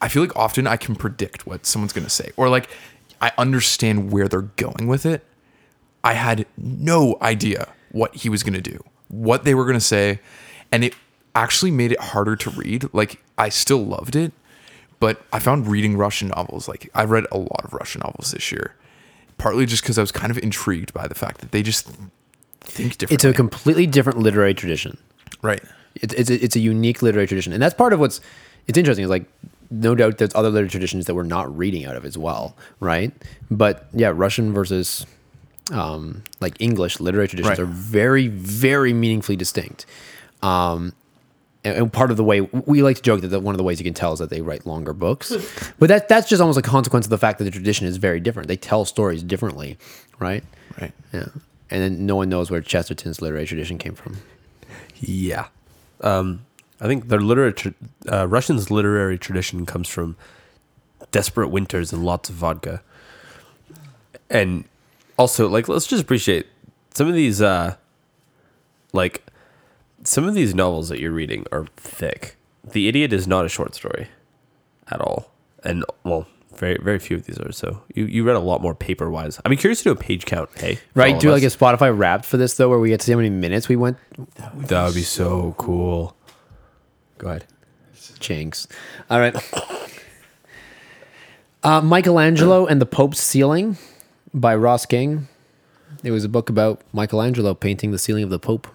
I 0.00 0.08
feel 0.08 0.22
like 0.22 0.36
often 0.36 0.66
I 0.66 0.76
can 0.76 0.94
predict 0.94 1.46
what 1.46 1.66
someone's 1.66 1.92
going 1.92 2.04
to 2.04 2.10
say 2.10 2.30
or 2.36 2.48
like 2.48 2.70
I 3.20 3.32
understand 3.36 4.12
where 4.12 4.28
they're 4.28 4.42
going 4.42 4.86
with 4.86 5.04
it. 5.04 5.24
I 6.04 6.14
had 6.14 6.46
no 6.56 7.18
idea 7.20 7.68
what 7.90 8.14
he 8.14 8.28
was 8.28 8.42
going 8.42 8.54
to 8.54 8.60
do, 8.60 8.84
what 9.08 9.44
they 9.44 9.54
were 9.54 9.64
going 9.64 9.74
to 9.74 9.80
say, 9.80 10.20
and 10.70 10.84
it 10.84 10.94
actually 11.34 11.70
made 11.70 11.92
it 11.92 12.00
harder 12.00 12.36
to 12.36 12.50
read. 12.50 12.92
Like 12.92 13.22
I 13.36 13.48
still 13.48 13.84
loved 13.84 14.16
it, 14.16 14.32
but 15.00 15.22
I 15.32 15.38
found 15.38 15.66
reading 15.66 15.96
Russian 15.96 16.28
novels 16.28 16.68
like 16.68 16.90
I 16.94 17.04
read 17.04 17.26
a 17.32 17.38
lot 17.38 17.64
of 17.64 17.72
Russian 17.72 18.00
novels 18.04 18.32
this 18.32 18.50
year, 18.52 18.74
partly 19.38 19.66
just 19.66 19.82
because 19.82 19.98
I 19.98 20.00
was 20.00 20.12
kind 20.12 20.30
of 20.30 20.38
intrigued 20.38 20.92
by 20.92 21.06
the 21.06 21.14
fact 21.14 21.40
that 21.40 21.52
they 21.52 21.62
just 21.62 21.86
think 22.60 22.98
differently. 22.98 23.14
It's 23.14 23.24
a 23.24 23.32
completely 23.32 23.86
different 23.86 24.18
literary 24.18 24.54
tradition. 24.54 24.98
right. 25.42 25.62
It's 25.94 26.14
it's 26.14 26.30
a, 26.30 26.44
it's 26.44 26.56
a 26.56 26.60
unique 26.60 27.02
literary 27.02 27.26
tradition, 27.26 27.52
and 27.52 27.60
that's 27.60 27.74
part 27.74 27.92
of 27.92 27.98
what's 28.00 28.20
it's 28.66 28.78
interesting. 28.78 29.04
Is 29.04 29.10
like 29.10 29.24
no 29.70 29.94
doubt 29.94 30.18
there's 30.18 30.34
other 30.34 30.48
literary 30.48 30.70
traditions 30.70 31.06
that 31.06 31.14
we're 31.14 31.22
not 31.24 31.54
reading 31.56 31.84
out 31.84 31.96
of 31.96 32.04
as 32.04 32.16
well, 32.16 32.56
right? 32.80 33.12
But 33.50 33.88
yeah, 33.92 34.12
Russian 34.14 34.52
versus 34.52 35.06
um, 35.72 36.22
like 36.40 36.54
English 36.60 37.00
literary 37.00 37.28
traditions 37.28 37.50
Right. 37.50 37.58
are 37.58 37.66
very 37.70 38.28
very 38.28 38.92
meaningfully 38.92 39.36
distinct. 39.36 39.86
Um, 40.42 40.92
and, 41.64 41.76
and 41.76 41.92
part 41.92 42.10
of 42.12 42.16
the 42.16 42.24
way 42.24 42.40
we 42.42 42.82
like 42.82 42.96
to 42.96 43.02
joke 43.02 43.20
that 43.22 43.28
the, 43.28 43.40
one 43.40 43.52
of 43.54 43.58
the 43.58 43.64
ways 43.64 43.80
you 43.80 43.84
can 43.84 43.94
tell 43.94 44.12
is 44.12 44.20
that 44.20 44.30
they 44.30 44.40
write 44.40 44.64
longer 44.66 44.92
books, 44.92 45.32
but 45.78 45.88
that 45.88 46.08
that's 46.08 46.28
just 46.28 46.40
almost 46.40 46.58
a 46.58 46.62
consequence 46.62 47.06
of 47.06 47.10
the 47.10 47.18
fact 47.18 47.38
that 47.38 47.44
the 47.44 47.50
tradition 47.50 47.86
is 47.86 47.96
very 47.96 48.20
different. 48.20 48.48
They 48.48 48.56
tell 48.56 48.84
stories 48.84 49.22
differently, 49.22 49.76
right? 50.18 50.44
Right. 50.80 50.92
Yeah, 51.12 51.26
and 51.70 51.82
then 51.82 52.06
no 52.06 52.14
one 52.16 52.28
knows 52.28 52.50
where 52.50 52.60
Chesterton's 52.60 53.20
literary 53.20 53.46
tradition 53.46 53.78
came 53.78 53.94
from. 53.94 54.18
Yeah. 55.00 55.46
Um, 56.00 56.46
I 56.80 56.86
think 56.86 57.08
their 57.08 57.20
literary 57.20 57.54
uh, 58.10 58.28
Russians' 58.28 58.70
literary 58.70 59.18
tradition 59.18 59.66
comes 59.66 59.88
from 59.88 60.16
desperate 61.10 61.48
winters 61.48 61.92
and 61.92 62.04
lots 62.04 62.28
of 62.28 62.36
vodka, 62.36 62.82
and 64.30 64.64
also 65.18 65.48
like 65.48 65.68
let's 65.68 65.86
just 65.86 66.02
appreciate 66.02 66.46
some 66.94 67.08
of 67.08 67.14
these 67.14 67.42
uh, 67.42 67.76
like 68.92 69.24
some 70.04 70.24
of 70.26 70.34
these 70.34 70.54
novels 70.54 70.88
that 70.88 71.00
you're 71.00 71.12
reading 71.12 71.44
are 71.52 71.66
thick. 71.76 72.36
The 72.64 72.88
Idiot 72.88 73.12
is 73.12 73.26
not 73.26 73.44
a 73.44 73.48
short 73.48 73.74
story 73.74 74.08
at 74.90 75.00
all, 75.00 75.30
and 75.64 75.84
well, 76.04 76.26
very 76.54 76.78
very 76.82 76.98
few 76.98 77.16
of 77.16 77.24
these 77.24 77.38
are. 77.38 77.52
So 77.52 77.82
you 77.94 78.06
you 78.06 78.24
read 78.24 78.36
a 78.36 78.40
lot 78.40 78.62
more 78.62 78.74
paper 78.74 79.10
wise. 79.10 79.40
Be 79.48 79.56
curious 79.56 79.78
to 79.78 79.84
do 79.84 79.92
a 79.92 79.96
page 79.96 80.24
count. 80.24 80.50
Hey, 80.56 80.78
Right? 80.94 81.18
Do 81.18 81.30
like 81.30 81.42
a. 81.42 81.46
Spotify 81.46 81.96
Wrapped 81.96 82.24
for 82.24 82.36
this 82.36 82.54
though, 82.54 82.68
where 82.68 82.78
we 82.78 82.90
get 82.90 83.00
to 83.00 83.06
see 83.06 83.12
how 83.12 83.18
many 83.18 83.30
minutes 83.30 83.68
we 83.68 83.76
went. 83.76 83.98
that 84.36 84.84
would 84.84 84.94
be 84.94 85.02
so 85.02 85.54
cool. 85.58 86.14
Go 87.18 87.28
ahead. 87.28 87.44
Jinx. 88.20 88.66
All 89.10 89.20
right. 89.20 89.34
Uh, 91.62 91.80
Michelangelo 91.80 92.66
and 92.66 92.80
the 92.80 92.86
Pope's 92.86 93.20
Ceiling 93.20 93.76
by 94.34 94.54
Ross 94.54 94.86
King. 94.86 95.28
It 96.04 96.10
was 96.10 96.24
a 96.24 96.28
book 96.28 96.50
about 96.50 96.82
Michelangelo 96.92 97.54
painting 97.54 97.90
the 97.90 97.98
ceiling 97.98 98.24
of 98.24 98.30
the 98.30 98.38
Pope. 98.38 98.68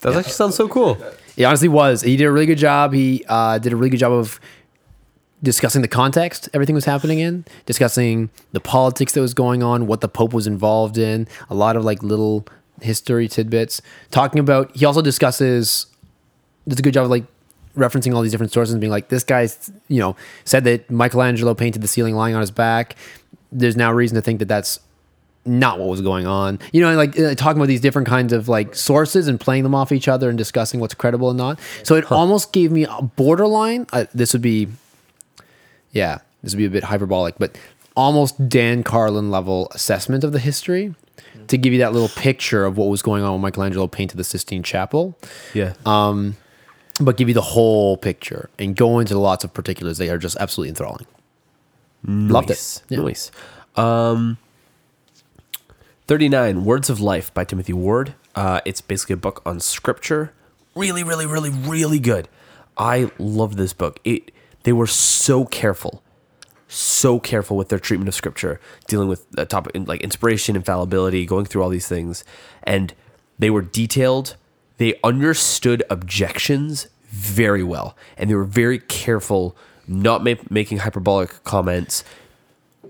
That 0.00 0.14
actually 0.14 0.32
sounds 0.32 0.56
so 0.56 0.68
cool. 0.68 0.98
He 1.36 1.44
honestly 1.44 1.68
was. 1.68 2.02
He 2.02 2.16
did 2.16 2.24
a 2.24 2.32
really 2.32 2.46
good 2.46 2.58
job. 2.58 2.92
He 2.92 3.24
uh, 3.28 3.58
did 3.58 3.72
a 3.72 3.76
really 3.76 3.90
good 3.90 4.00
job 4.00 4.12
of 4.12 4.40
discussing 5.42 5.82
the 5.82 5.88
context 5.88 6.48
everything 6.54 6.74
was 6.74 6.84
happening 6.84 7.18
in, 7.18 7.44
discussing 7.66 8.30
the 8.52 8.60
politics 8.60 9.12
that 9.12 9.20
was 9.20 9.34
going 9.34 9.62
on, 9.62 9.86
what 9.86 10.00
the 10.00 10.08
Pope 10.08 10.32
was 10.32 10.46
involved 10.46 10.98
in, 10.98 11.26
a 11.50 11.54
lot 11.54 11.76
of 11.76 11.84
like 11.84 12.02
little 12.02 12.46
history 12.80 13.28
tidbits. 13.28 13.82
Talking 14.10 14.38
about, 14.38 14.74
he 14.76 14.84
also 14.84 15.02
discusses, 15.02 15.86
does 16.68 16.78
a 16.78 16.82
good 16.82 16.94
job 16.94 17.04
of 17.04 17.10
like 17.10 17.24
referencing 17.76 18.14
all 18.14 18.22
these 18.22 18.30
different 18.30 18.52
sources 18.52 18.72
and 18.72 18.80
being 18.80 18.90
like, 18.90 19.08
this 19.08 19.24
guy's, 19.24 19.72
you 19.88 19.98
know, 19.98 20.16
said 20.44 20.64
that 20.64 20.90
Michelangelo 20.90 21.54
painted 21.54 21.82
the 21.82 21.88
ceiling 21.88 22.14
lying 22.14 22.34
on 22.34 22.40
his 22.40 22.50
back. 22.50 22.96
There's 23.52 23.76
now 23.76 23.92
reason 23.92 24.16
to 24.16 24.22
think 24.22 24.38
that 24.38 24.48
that's 24.48 24.80
not 25.44 25.78
what 25.78 25.88
was 25.88 26.00
going 26.00 26.26
on. 26.26 26.58
You 26.72 26.82
know, 26.82 26.94
like 26.94 27.18
uh, 27.18 27.34
talking 27.34 27.60
about 27.60 27.68
these 27.68 27.80
different 27.80 28.08
kinds 28.08 28.32
of 28.32 28.48
like 28.48 28.74
sources 28.74 29.28
and 29.28 29.38
playing 29.40 29.64
them 29.64 29.74
off 29.74 29.92
each 29.92 30.08
other 30.08 30.28
and 30.28 30.38
discussing 30.38 30.80
what's 30.80 30.94
credible 30.94 31.30
and 31.30 31.38
not. 31.38 31.58
So 31.82 31.96
it 31.96 32.10
almost 32.10 32.52
gave 32.52 32.70
me 32.70 32.84
a 32.84 33.02
borderline. 33.02 33.86
Uh, 33.92 34.06
this 34.14 34.32
would 34.32 34.42
be, 34.42 34.68
yeah, 35.90 36.18
this 36.42 36.54
would 36.54 36.58
be 36.58 36.64
a 36.64 36.70
bit 36.70 36.84
hyperbolic, 36.84 37.36
but 37.38 37.56
almost 37.96 38.48
Dan 38.48 38.82
Carlin 38.82 39.30
level 39.30 39.68
assessment 39.72 40.24
of 40.24 40.32
the 40.32 40.38
history 40.38 40.94
to 41.48 41.58
give 41.58 41.72
you 41.72 41.80
that 41.80 41.92
little 41.92 42.08
picture 42.08 42.64
of 42.64 42.76
what 42.76 42.86
was 42.88 43.02
going 43.02 43.22
on 43.22 43.32
when 43.32 43.40
Michelangelo 43.42 43.86
painted 43.86 44.16
the 44.16 44.24
Sistine 44.24 44.62
Chapel, 44.62 45.18
Yeah. 45.54 45.74
Um, 45.84 46.36
but 47.00 47.16
give 47.16 47.28
you 47.28 47.34
the 47.34 47.40
whole 47.40 47.96
picture 47.96 48.50
and 48.58 48.76
go 48.76 48.98
into 48.98 49.18
lots 49.18 49.44
of 49.44 49.52
particulars. 49.52 49.98
They 49.98 50.08
are 50.10 50.18
just 50.18 50.36
absolutely 50.36 50.68
enthralling. 50.68 51.06
Loved 52.04 52.50
it. 52.50 52.54
Nice. 52.54 52.82
Yeah. 52.88 53.00
Nice. 53.00 53.30
Um, 53.76 54.38
39 56.06 56.64
Words 56.64 56.90
of 56.90 57.00
Life 57.00 57.32
by 57.32 57.44
Timothy 57.44 57.72
Ward. 57.72 58.14
Uh, 58.34 58.60
it's 58.64 58.80
basically 58.80 59.14
a 59.14 59.18
book 59.18 59.40
on 59.46 59.60
scripture. 59.60 60.32
Really, 60.74 61.04
really, 61.04 61.26
really, 61.26 61.50
really 61.50 61.98
good. 61.98 62.28
I 62.76 63.10
love 63.18 63.56
this 63.56 63.72
book. 63.72 64.00
It 64.04 64.32
they 64.64 64.72
were 64.72 64.86
so 64.86 65.44
careful, 65.44 66.02
so 66.68 67.18
careful 67.18 67.56
with 67.56 67.68
their 67.68 67.78
treatment 67.78 68.08
of 68.08 68.14
scripture, 68.14 68.60
dealing 68.86 69.08
with 69.08 69.28
the 69.30 69.44
topic 69.44 69.72
like 69.86 70.00
inspiration, 70.00 70.56
infallibility, 70.56 71.26
going 71.26 71.44
through 71.44 71.62
all 71.62 71.68
these 71.68 71.88
things, 71.88 72.24
and 72.62 72.94
they 73.38 73.50
were 73.50 73.62
detailed. 73.62 74.36
They 74.78 74.98
understood 75.04 75.82
objections 75.90 76.88
very 77.08 77.62
well, 77.62 77.96
and 78.16 78.30
they 78.30 78.34
were 78.34 78.44
very 78.44 78.78
careful 78.78 79.56
not 79.86 80.24
ma- 80.24 80.34
making 80.50 80.78
hyperbolic 80.78 81.42
comments, 81.44 82.04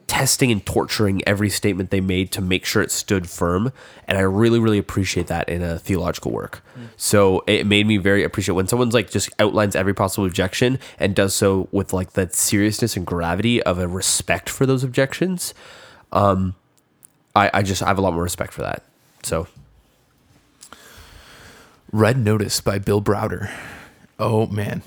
testing 0.06 0.50
and 0.52 0.64
torturing 0.66 1.26
every 1.26 1.48
statement 1.48 1.90
they 1.90 2.00
made 2.00 2.30
to 2.32 2.42
make 2.42 2.64
sure 2.64 2.82
it 2.82 2.90
stood 2.90 3.28
firm. 3.28 3.72
And 4.06 4.18
I 4.18 4.20
really, 4.22 4.58
really 4.58 4.78
appreciate 4.78 5.28
that 5.28 5.48
in 5.48 5.62
a 5.62 5.78
theological 5.78 6.30
work. 6.30 6.62
So 6.96 7.42
it 7.46 7.66
made 7.66 7.86
me 7.86 7.96
very 7.96 8.22
appreciate 8.22 8.54
when 8.54 8.66
someone's 8.66 8.92
like 8.94 9.10
just 9.10 9.30
outlines 9.38 9.74
every 9.74 9.94
possible 9.94 10.26
objection 10.26 10.78
and 10.98 11.14
does 11.14 11.34
so 11.34 11.68
with 11.72 11.92
like 11.92 12.12
the 12.12 12.28
seriousness 12.30 12.96
and 12.96 13.06
gravity 13.06 13.62
of 13.62 13.78
a 13.78 13.88
respect 13.88 14.50
for 14.50 14.66
those 14.66 14.84
objections. 14.84 15.54
Um, 16.12 16.56
I, 17.34 17.50
I 17.54 17.62
just 17.62 17.82
I 17.82 17.88
have 17.88 17.98
a 17.98 18.02
lot 18.02 18.12
more 18.12 18.22
respect 18.22 18.52
for 18.52 18.62
that. 18.62 18.82
So 19.22 19.46
Red 21.90 22.18
Notice 22.18 22.60
by 22.60 22.78
Bill 22.78 23.00
Browder. 23.00 23.50
Oh 24.18 24.46
man. 24.46 24.82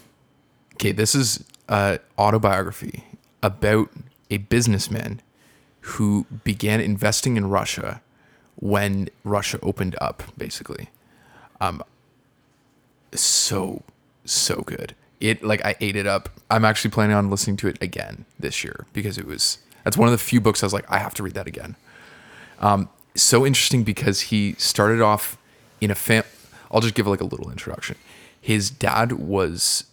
Okay, 0.76 0.92
this 0.92 1.16
is 1.16 1.44
autobiography 1.70 3.06
about 3.44 3.90
a 4.32 4.38
businessman 4.38 5.22
who 5.82 6.26
began 6.44 6.82
investing 6.82 7.38
in 7.38 7.50
Russia 7.50 8.02
when 8.58 9.10
Russia 9.24 9.60
opened 9.64 9.96
up, 10.02 10.24
basically. 10.38 10.90
Um 11.62 11.84
so 13.14 13.84
so 14.26 14.62
good. 14.64 14.96
It 15.20 15.44
like 15.44 15.66
I 15.66 15.76
ate 15.82 15.96
it 15.96 16.08
up. 16.08 16.30
I'm 16.52 16.66
actually 16.66 16.92
planning 16.92 17.16
on 17.16 17.30
listening 17.30 17.58
to 17.58 17.68
it 17.68 17.78
again 17.82 18.26
this 18.40 18.64
year 18.64 18.86
because 18.94 19.18
it 19.18 19.26
was 19.28 19.60
that's 19.84 19.98
one 19.98 20.08
of 20.08 20.12
the 20.12 20.18
few 20.18 20.42
books 20.42 20.64
I 20.64 20.66
was 20.66 20.74
like, 20.74 20.90
I 20.92 21.00
have 21.00 21.14
to 21.16 21.24
read 21.24 21.34
that 21.36 21.48
again 21.48 21.76
Um, 22.60 22.90
so 23.16 23.46
interesting 23.46 23.84
because 23.84 24.22
he 24.22 24.56
started 24.58 25.02
off 25.02 25.38
in 25.82 25.92
a 25.92 25.96
fam. 25.96 26.24
I'll 26.72 26.82
just 26.82 26.96
give 26.96 27.08
like 27.08 27.22
a 27.22 27.26
little 27.26 27.52
introduction. 27.52 27.98
His 28.42 28.70
dad 28.72 29.14
was 29.14 29.86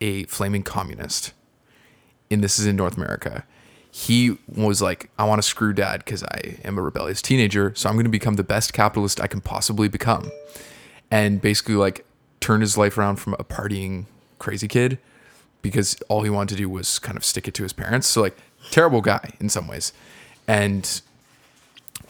a 0.00 0.24
flaming 0.24 0.62
communist, 0.62 1.32
and 2.30 2.42
this 2.42 2.58
is 2.58 2.66
in 2.66 2.76
North 2.76 2.96
America. 2.96 3.44
He 3.90 4.36
was 4.46 4.82
like, 4.82 5.10
I 5.18 5.24
want 5.24 5.40
to 5.40 5.48
screw 5.48 5.72
dad 5.72 6.04
because 6.04 6.22
I 6.22 6.58
am 6.64 6.76
a 6.76 6.82
rebellious 6.82 7.22
teenager, 7.22 7.72
so 7.74 7.88
I'm 7.88 7.94
going 7.94 8.04
to 8.04 8.10
become 8.10 8.34
the 8.34 8.44
best 8.44 8.72
capitalist 8.72 9.20
I 9.20 9.26
can 9.26 9.40
possibly 9.40 9.88
become. 9.88 10.30
And 11.10 11.40
basically, 11.40 11.76
like, 11.76 12.04
turned 12.40 12.62
his 12.62 12.76
life 12.76 12.98
around 12.98 13.16
from 13.16 13.34
a 13.34 13.44
partying 13.44 14.04
crazy 14.38 14.68
kid 14.68 14.98
because 15.62 15.96
all 16.08 16.22
he 16.22 16.30
wanted 16.30 16.50
to 16.50 16.56
do 16.56 16.68
was 16.68 16.98
kind 16.98 17.16
of 17.16 17.24
stick 17.24 17.48
it 17.48 17.54
to 17.54 17.62
his 17.62 17.72
parents. 17.72 18.06
So, 18.06 18.20
like, 18.20 18.36
terrible 18.70 19.00
guy 19.00 19.32
in 19.40 19.48
some 19.48 19.66
ways. 19.66 19.92
And 20.46 21.00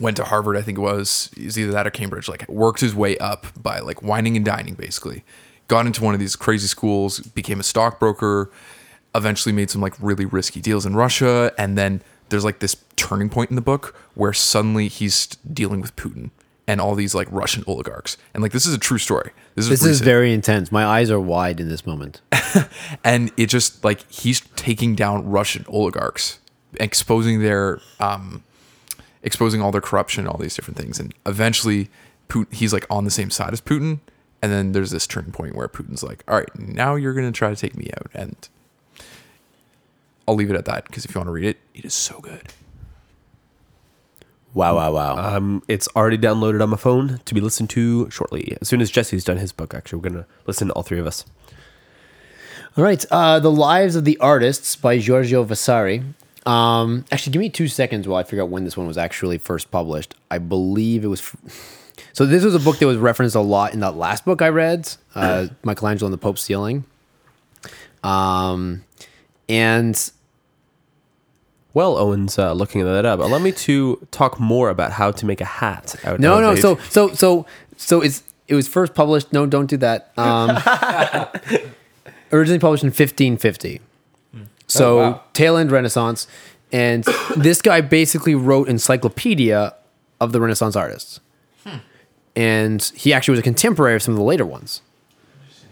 went 0.00 0.16
to 0.16 0.24
Harvard, 0.24 0.56
I 0.56 0.62
think 0.62 0.78
it 0.78 0.82
was. 0.82 1.30
He's 1.36 1.58
either 1.58 1.72
that 1.72 1.86
or 1.86 1.90
Cambridge. 1.90 2.28
Like 2.28 2.48
worked 2.48 2.80
his 2.80 2.94
way 2.94 3.16
up 3.18 3.46
by 3.60 3.78
like 3.80 4.02
whining 4.02 4.36
and 4.36 4.44
dining, 4.44 4.74
basically. 4.74 5.24
Got 5.68 5.86
into 5.86 6.04
one 6.04 6.14
of 6.14 6.20
these 6.20 6.36
crazy 6.36 6.66
schools, 6.68 7.20
became 7.20 7.58
a 7.60 7.64
stockbroker, 7.64 8.50
eventually 9.14 9.52
made 9.52 9.70
some 9.70 9.80
like 9.80 9.94
really 10.00 10.24
risky 10.24 10.60
deals 10.60 10.86
in 10.86 10.94
Russia, 10.94 11.52
and 11.58 11.76
then 11.76 12.02
there's 12.28 12.44
like 12.44 12.58
this 12.60 12.76
turning 12.96 13.28
point 13.28 13.50
in 13.50 13.56
the 13.56 13.62
book 13.62 13.96
where 14.14 14.32
suddenly 14.32 14.88
he's 14.88 15.26
dealing 15.52 15.80
with 15.80 15.94
Putin 15.96 16.30
and 16.68 16.80
all 16.80 16.94
these 16.94 17.14
like 17.14 17.28
Russian 17.30 17.62
oligarchs. 17.66 18.16
And 18.34 18.42
like 18.42 18.52
this 18.52 18.66
is 18.66 18.74
a 18.74 18.78
true 18.78 18.98
story. 18.98 19.30
This 19.54 19.66
is 19.66 19.70
This 19.70 19.80
is 19.82 19.86
recent. 19.88 20.04
very 20.04 20.32
intense. 20.32 20.72
My 20.72 20.84
eyes 20.84 21.10
are 21.10 21.20
wide 21.20 21.60
in 21.60 21.68
this 21.68 21.86
moment. 21.86 22.20
and 23.04 23.30
it 23.36 23.46
just 23.46 23.84
like 23.84 24.08
he's 24.10 24.40
taking 24.56 24.94
down 24.94 25.28
Russian 25.28 25.64
oligarchs, 25.68 26.38
exposing 26.80 27.40
their 27.40 27.80
um, 28.00 28.42
exposing 29.22 29.60
all 29.62 29.72
their 29.72 29.80
corruption, 29.80 30.26
all 30.26 30.38
these 30.38 30.54
different 30.54 30.76
things, 30.78 30.98
and 31.00 31.14
eventually, 31.24 31.88
Putin, 32.28 32.52
he's 32.52 32.72
like 32.72 32.86
on 32.90 33.04
the 33.04 33.10
same 33.10 33.30
side 33.30 33.52
as 33.52 33.60
Putin, 33.60 34.00
and 34.42 34.52
then 34.52 34.72
there's 34.72 34.90
this 34.90 35.06
turning 35.06 35.32
point 35.32 35.54
where 35.54 35.68
Putin's 35.68 36.02
like, 36.02 36.22
"All 36.28 36.36
right, 36.36 36.58
now 36.58 36.94
you're 36.94 37.14
gonna 37.14 37.32
try 37.32 37.50
to 37.50 37.56
take 37.56 37.76
me 37.76 37.90
out," 37.96 38.08
and 38.14 38.36
I'll 40.28 40.34
leave 40.34 40.50
it 40.50 40.56
at 40.56 40.64
that 40.66 40.86
because 40.86 41.04
if 41.04 41.14
you 41.14 41.18
want 41.18 41.28
to 41.28 41.32
read 41.32 41.46
it, 41.46 41.58
it 41.74 41.84
is 41.84 41.94
so 41.94 42.20
good. 42.20 42.52
Wow, 44.54 44.76
wow, 44.76 44.92
wow. 44.92 45.36
Um, 45.36 45.62
it's 45.68 45.86
already 45.94 46.16
downloaded 46.16 46.62
on 46.62 46.70
my 46.70 46.78
phone 46.78 47.20
to 47.26 47.34
be 47.34 47.42
listened 47.42 47.68
to 47.70 48.08
shortly. 48.10 48.56
As 48.60 48.68
soon 48.68 48.80
as 48.80 48.90
Jesse's 48.90 49.22
done 49.22 49.36
his 49.36 49.52
book, 49.52 49.74
actually, 49.74 49.98
we're 49.98 50.08
gonna 50.08 50.26
listen 50.46 50.68
to 50.68 50.74
all 50.74 50.82
three 50.82 50.98
of 50.98 51.06
us. 51.06 51.24
All 52.76 52.84
right. 52.84 53.04
Uh, 53.10 53.38
the 53.38 53.50
Lives 53.50 53.96
of 53.96 54.04
the 54.04 54.18
Artists 54.18 54.76
by 54.76 54.98
Giorgio 54.98 55.42
Vasari. 55.44 56.02
Um, 56.46 57.04
actually, 57.10 57.32
give 57.32 57.40
me 57.40 57.50
two 57.50 57.68
seconds 57.68 58.06
while 58.06 58.18
I 58.18 58.22
figure 58.22 58.42
out 58.42 58.50
when 58.50 58.64
this 58.64 58.76
one 58.76 58.86
was 58.86 58.96
actually 58.98 59.38
first 59.38 59.70
published. 59.70 60.14
I 60.30 60.38
believe 60.38 61.04
it 61.04 61.08
was. 61.08 61.20
F- 61.20 61.85
so 62.12 62.26
this 62.26 62.44
was 62.44 62.54
a 62.54 62.58
book 62.58 62.78
that 62.78 62.86
was 62.86 62.96
referenced 62.98 63.34
a 63.36 63.40
lot 63.40 63.72
in 63.74 63.80
that 63.80 63.96
last 63.96 64.24
book 64.24 64.42
I 64.42 64.48
read, 64.48 64.92
uh, 65.14 65.48
Michelangelo 65.64 66.06
and 66.06 66.12
the 66.12 66.18
Pope's 66.18 66.42
Ceiling. 66.42 66.84
Um, 68.02 68.84
and 69.48 70.10
Well, 71.74 71.96
Owen's 71.98 72.38
uh, 72.38 72.52
looking 72.52 72.84
that 72.84 73.04
up. 73.04 73.20
Allow 73.20 73.38
me 73.38 73.52
to 73.52 74.06
talk 74.10 74.38
more 74.38 74.70
about 74.70 74.92
how 74.92 75.10
to 75.10 75.26
make 75.26 75.40
a 75.40 75.44
hat 75.44 75.94
out 76.04 76.20
no, 76.20 76.36
of 76.36 76.40
no. 76.42 76.54
So, 76.54 76.76
so, 76.88 77.08
so, 77.14 77.46
so 77.76 78.00
it's 78.02 78.22
it 78.48 78.54
was 78.54 78.68
first 78.68 78.94
published. 78.94 79.32
No, 79.32 79.46
don't 79.46 79.66
do 79.66 79.76
that. 79.78 80.12
Um, 80.18 80.56
originally 82.32 82.58
published 82.58 82.82
in 82.84 82.88
1550. 82.88 83.80
So 84.66 84.98
Oh, 84.98 85.10
wow. 85.10 85.22
tail 85.32 85.56
end 85.56 85.70
Renaissance, 85.70 86.26
and 86.72 87.04
this 87.36 87.62
guy 87.62 87.80
basically 87.80 88.34
wrote 88.34 88.68
encyclopedia 88.68 89.74
of 90.20 90.32
the 90.32 90.40
Renaissance 90.40 90.74
artists, 90.76 91.20
and 92.34 92.82
he 92.94 93.12
actually 93.12 93.32
was 93.32 93.40
a 93.40 93.42
contemporary 93.42 93.94
of 93.96 94.02
some 94.02 94.14
of 94.14 94.18
the 94.18 94.24
later 94.24 94.46
ones. 94.46 94.82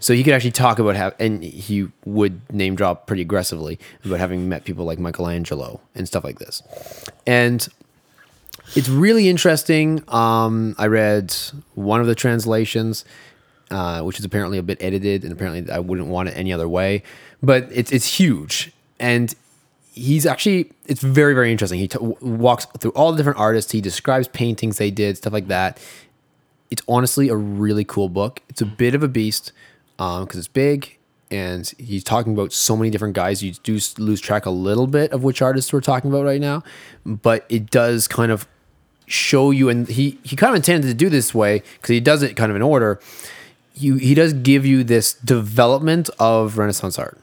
So 0.01 0.13
he 0.13 0.23
could 0.23 0.35
actually 0.35 0.51
talk 0.51 0.79
about 0.79 0.97
how, 0.97 1.13
and 1.19 1.43
he 1.43 1.89
would 2.05 2.53
name 2.53 2.75
drop 2.75 3.07
pretty 3.07 3.23
aggressively 3.23 3.79
about 4.05 4.19
having 4.19 4.49
met 4.51 4.65
people 4.65 4.85
like 4.85 4.99
Michelangelo 4.99 5.81
and 5.95 6.07
stuff 6.07 6.25
like 6.25 6.39
this, 6.39 6.63
and 7.27 7.67
it's 8.75 8.89
really 8.89 9.29
interesting. 9.29 10.03
Um, 10.09 10.75
I 10.79 10.87
read 10.89 11.35
one 11.75 12.01
of 12.01 12.07
the 12.07 12.15
translations, 12.15 13.05
uh, 13.71 14.03
which 14.03 14.19
is 14.19 14.25
apparently 14.25 14.59
a 14.59 14.63
bit 14.63 14.79
edited, 14.83 15.23
and 15.23 15.33
apparently 15.33 15.73
I 15.73 15.79
wouldn't 15.79 16.09
want 16.09 16.29
it 16.29 16.33
any 16.33 16.53
other 16.53 16.69
way. 16.69 17.03
But 17.43 17.69
it's 17.73 17.93
it's 17.93 18.19
huge, 18.19 18.73
and 18.99 19.35
he's 19.95 20.27
actually 20.27 20.73
it's 20.87 21.01
very 21.01 21.35
very 21.35 21.53
interesting. 21.53 21.79
He 21.79 21.89
t- 21.89 21.99
walks 22.21 22.67
through 22.79 22.91
all 22.93 23.13
the 23.13 23.17
different 23.17 23.39
artists. 23.39 23.73
He 23.73 23.81
describes 23.81 24.29
paintings 24.29 24.79
they 24.79 24.91
did, 24.91 25.17
stuff 25.17 25.33
like 25.33 25.49
that. 25.49 25.79
It's 26.71 26.83
honestly 26.89 27.29
a 27.29 27.37
really 27.37 27.85
cool 27.85 28.09
book. 28.09 28.43
It's 28.49 28.61
a 28.61 28.67
bit 28.67 28.95
of 28.95 29.03
a 29.03 29.09
beast 29.09 29.53
um, 29.99 30.25
because 30.25 30.39
it's 30.39 30.49
big. 30.49 30.99
And 31.31 31.73
he's 31.79 32.05
talking 32.05 32.33
about 32.33 32.53
so 32.53 32.77
many 32.77 32.91
different 32.91 33.15
guys. 33.15 33.43
You 33.43 33.53
do 33.53 33.79
lose 33.99 34.21
track 34.21 34.47
a 34.47 34.51
little 34.51 34.87
bit 34.87 35.13
of 35.13 35.25
which 35.25 35.41
artists 35.41 35.73
we're 35.73 35.81
talking 35.81 36.11
about 36.11 36.25
right 36.25 36.41
now, 36.41 36.63
but 37.05 37.47
it 37.49 37.71
does 37.71 38.07
kind 38.07 38.31
of 38.31 38.47
show 39.07 39.51
you 39.51 39.69
and 39.69 39.89
he 39.89 40.19
he 40.23 40.35
kind 40.35 40.51
of 40.51 40.57
intended 40.57 40.89
to 40.89 40.95
do 40.95 41.11
this 41.11 41.35
way 41.35 41.63
because 41.75 41.89
he 41.89 42.01
does 42.01 42.23
it 42.23 42.37
kind 42.37 42.51
of 42.51 42.57
in 42.57 42.63
order 42.63 42.99
you 43.75 43.97
he 43.97 44.15
does 44.15 44.33
give 44.33 44.65
you 44.65 44.83
this 44.83 45.13
development 45.13 46.09
of 46.19 46.57
renaissance 46.57 46.99
art 46.99 47.19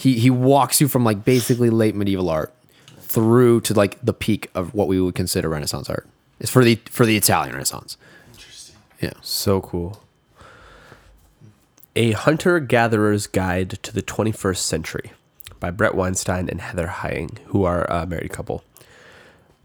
he 0.00 0.18
he 0.18 0.30
walks 0.30 0.80
you 0.80 0.88
from 0.88 1.04
like 1.04 1.24
basically 1.24 1.70
late 1.70 1.94
medieval 1.94 2.30
art 2.30 2.52
through 3.00 3.60
to 3.60 3.74
like 3.74 4.00
the 4.04 4.12
peak 4.14 4.50
of 4.54 4.72
what 4.74 4.88
we 4.88 5.00
would 5.00 5.14
consider 5.14 5.48
renaissance 5.48 5.90
art 5.90 6.06
it's 6.38 6.50
for 6.50 6.64
the 6.64 6.76
for 6.90 7.04
the 7.04 7.16
italian 7.16 7.52
renaissance 7.52 7.96
interesting 8.32 8.76
yeah 9.00 9.12
So 9.22 9.60
cool. 9.60 10.00
A 11.96 12.12
Hunter 12.12 12.60
Gatherer's 12.60 13.26
Guide 13.26 13.70
to 13.82 13.92
the 13.92 14.00
21st 14.00 14.58
Century 14.58 15.12
by 15.58 15.70
Bret 15.72 15.94
Weinstein 15.96 16.48
and 16.48 16.60
Heather 16.60 16.86
Heying, 16.86 17.38
who 17.46 17.64
are 17.64 17.84
a 17.90 18.06
married 18.06 18.30
couple. 18.30 18.62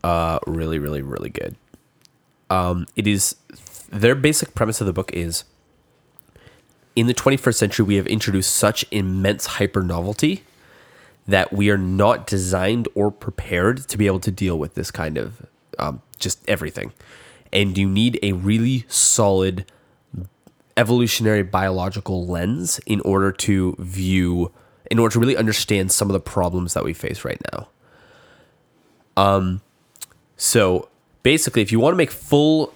Uh, 0.04 0.40
really, 0.48 0.80
really, 0.80 1.04
really 1.04 1.30
good. 1.30 1.56
Um, 2.50 2.88
it 2.96 3.06
is 3.06 3.36
their 3.92 4.16
basic 4.16 4.56
premise 4.56 4.82
of 4.82 4.88
the 4.88 4.94
book 4.94 5.12
is 5.14 5.44
in 6.96 7.08
the 7.08 7.14
21st 7.14 7.56
century, 7.56 7.86
we 7.86 7.96
have 7.96 8.08
introduced 8.08 8.56
such 8.56 8.86
immense 8.92 9.46
hyper 9.46 9.84
novelty 9.84 10.44
that 11.28 11.52
we 11.52 11.70
are 11.70 11.78
not 11.78 12.28
designed 12.28 12.88
or 12.96 13.12
prepared 13.12 13.88
to 13.90 13.98
be 13.98 14.08
able 14.08 14.20
to 14.20 14.32
deal 14.32 14.58
with 14.58 14.76
this 14.76 14.92
kind 14.92 15.18
of 15.18 15.46
um, 15.80 16.02
just 16.20 16.48
everything. 16.48 16.94
And 17.52 17.78
you 17.78 17.90
need 17.90 18.20
a 18.22 18.34
really 18.34 18.86
solid 18.88 19.66
evolutionary 20.78 21.44
biological 21.44 22.26
lens 22.28 22.80
in 22.86 23.02
order 23.02 23.32
to 23.32 23.76
view, 23.80 24.52
in 24.92 25.00
order 25.00 25.14
to 25.14 25.20
really 25.20 25.38
understand 25.38 25.92
some 25.92 26.10
of 26.10 26.14
the 26.14 26.20
problems 26.20 26.74
that 26.74 26.84
we 26.84 26.94
face 26.94 27.26
right 27.26 27.42
now. 27.52 27.68
Um, 29.18 29.62
so 30.38 30.90
basically, 31.24 31.62
if 31.62 31.72
you 31.72 31.80
want 31.80 31.94
to 31.94 31.98
make 31.98 32.12
full 32.12 32.74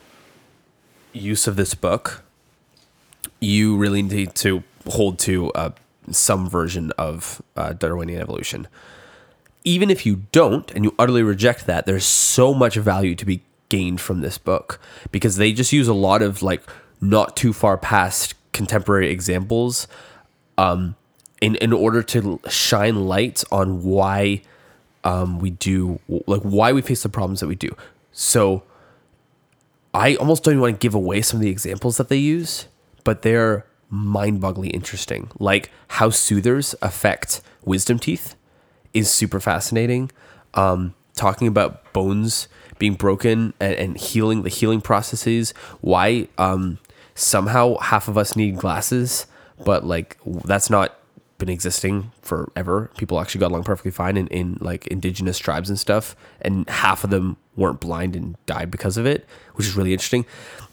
use 1.14 1.48
of 1.48 1.56
this 1.56 1.76
book, 1.76 2.24
you 3.39 3.78
really 3.78 4.02
need 4.02 4.36
to 4.36 4.63
hold 4.88 5.19
to 5.19 5.52
uh, 5.52 5.71
some 6.12 6.49
version 6.49 6.91
of 6.97 7.41
uh, 7.56 7.73
Darwinian 7.73 8.21
evolution. 8.21 8.67
Even 9.63 9.89
if 9.89 10.06
you 10.06 10.23
don't 10.32 10.71
and 10.71 10.84
you 10.86 10.95
utterly 10.97 11.23
reject 11.23 11.65
that, 11.65 11.86
there's 11.86 12.06
so 12.06 12.54
much 12.54 12.75
value 12.75 13.15
to 13.15 13.25
be 13.25 13.41
gained 13.67 14.02
from 14.02 14.21
this 14.21 14.38
book 14.38 14.80
because 15.12 15.36
they 15.36 15.54
just 15.54 15.71
use 15.71 15.88
a 15.88 15.93
lot 15.93 16.21
of 16.21 16.41
like 16.41 16.63
not 17.02 17.38
too 17.38 17.54
far 17.54 17.78
past 17.78 18.34
contemporary 18.52 19.10
examples 19.12 19.88
um, 20.58 20.95
in 21.39 21.56
in 21.56 21.71
order 21.71 22.02
to 22.04 22.39
shine 22.49 23.08
light 23.08 23.43
on 23.52 23.84
why 23.84 24.41
um, 25.04 25.39
we 25.39 25.52
do 25.52 25.99
like 26.28 26.41
why 26.41 26.71
we 26.73 26.82
face 26.82 27.04
the 27.04 27.10
problems 27.10 27.39
that 27.39 27.47
we 27.47 27.56
do. 27.56 27.75
So 28.12 28.63
I 29.93 30.15
almost 30.15 30.43
don't 30.43 30.54
even 30.54 30.62
want 30.62 30.75
to 30.75 30.80
give 30.80 30.95
away 30.95 31.21
some 31.21 31.38
of 31.38 31.41
the 31.41 31.49
examples 31.49 31.97
that 31.97 32.10
they 32.10 32.17
use, 32.17 32.67
but 33.04 33.22
they're 33.22 33.66
mind-bogglingly 33.90 34.72
interesting. 34.72 35.32
Like 35.40 35.72
how 35.88 36.10
soothers 36.10 36.76
affect 36.82 37.42
wisdom 37.66 38.00
teeth 38.00 38.36
is 38.94 39.10
super 39.10 39.40
fascinating. 39.40 40.12
Um, 40.54 40.94
talking 41.16 41.48
about 41.48 41.92
bones 41.94 42.48
being 42.78 42.94
broken 42.94 43.54
and, 43.60 43.74
and 43.76 43.98
healing, 43.98 44.44
the 44.44 44.50
healing 44.50 44.82
processes. 44.82 45.54
Why 45.82 46.28
um, 46.38 46.80
somehow 47.14 47.78
half 47.78 48.08
of 48.08 48.18
us 48.18 48.36
need 48.36 48.58
glasses, 48.58 49.28
but 49.66 49.86
like 49.86 50.18
that's 50.26 50.70
not 50.70 50.96
been 51.38 51.50
existing 51.50 52.12
forever. 52.22 52.92
People 52.98 53.20
actually 53.20 53.40
got 53.40 53.52
along 53.52 53.64
perfectly 53.64 53.92
fine 53.92 54.18
in, 54.18 54.28
in 54.28 54.58
like 54.62 54.88
indigenous 54.88 55.38
tribes 55.38 55.70
and 55.70 55.80
stuff, 55.80 56.16
and 56.42 56.70
half 56.70 57.04
of 57.04 57.10
them 57.10 57.38
weren't 57.56 57.80
blind 57.80 58.16
and 58.16 58.36
died 58.46 58.72
because 58.72 58.98
of 58.98 59.06
it, 59.06 59.28
which 59.56 59.68
is 59.68 59.76
really 59.76 59.94
interesting. 59.94 60.26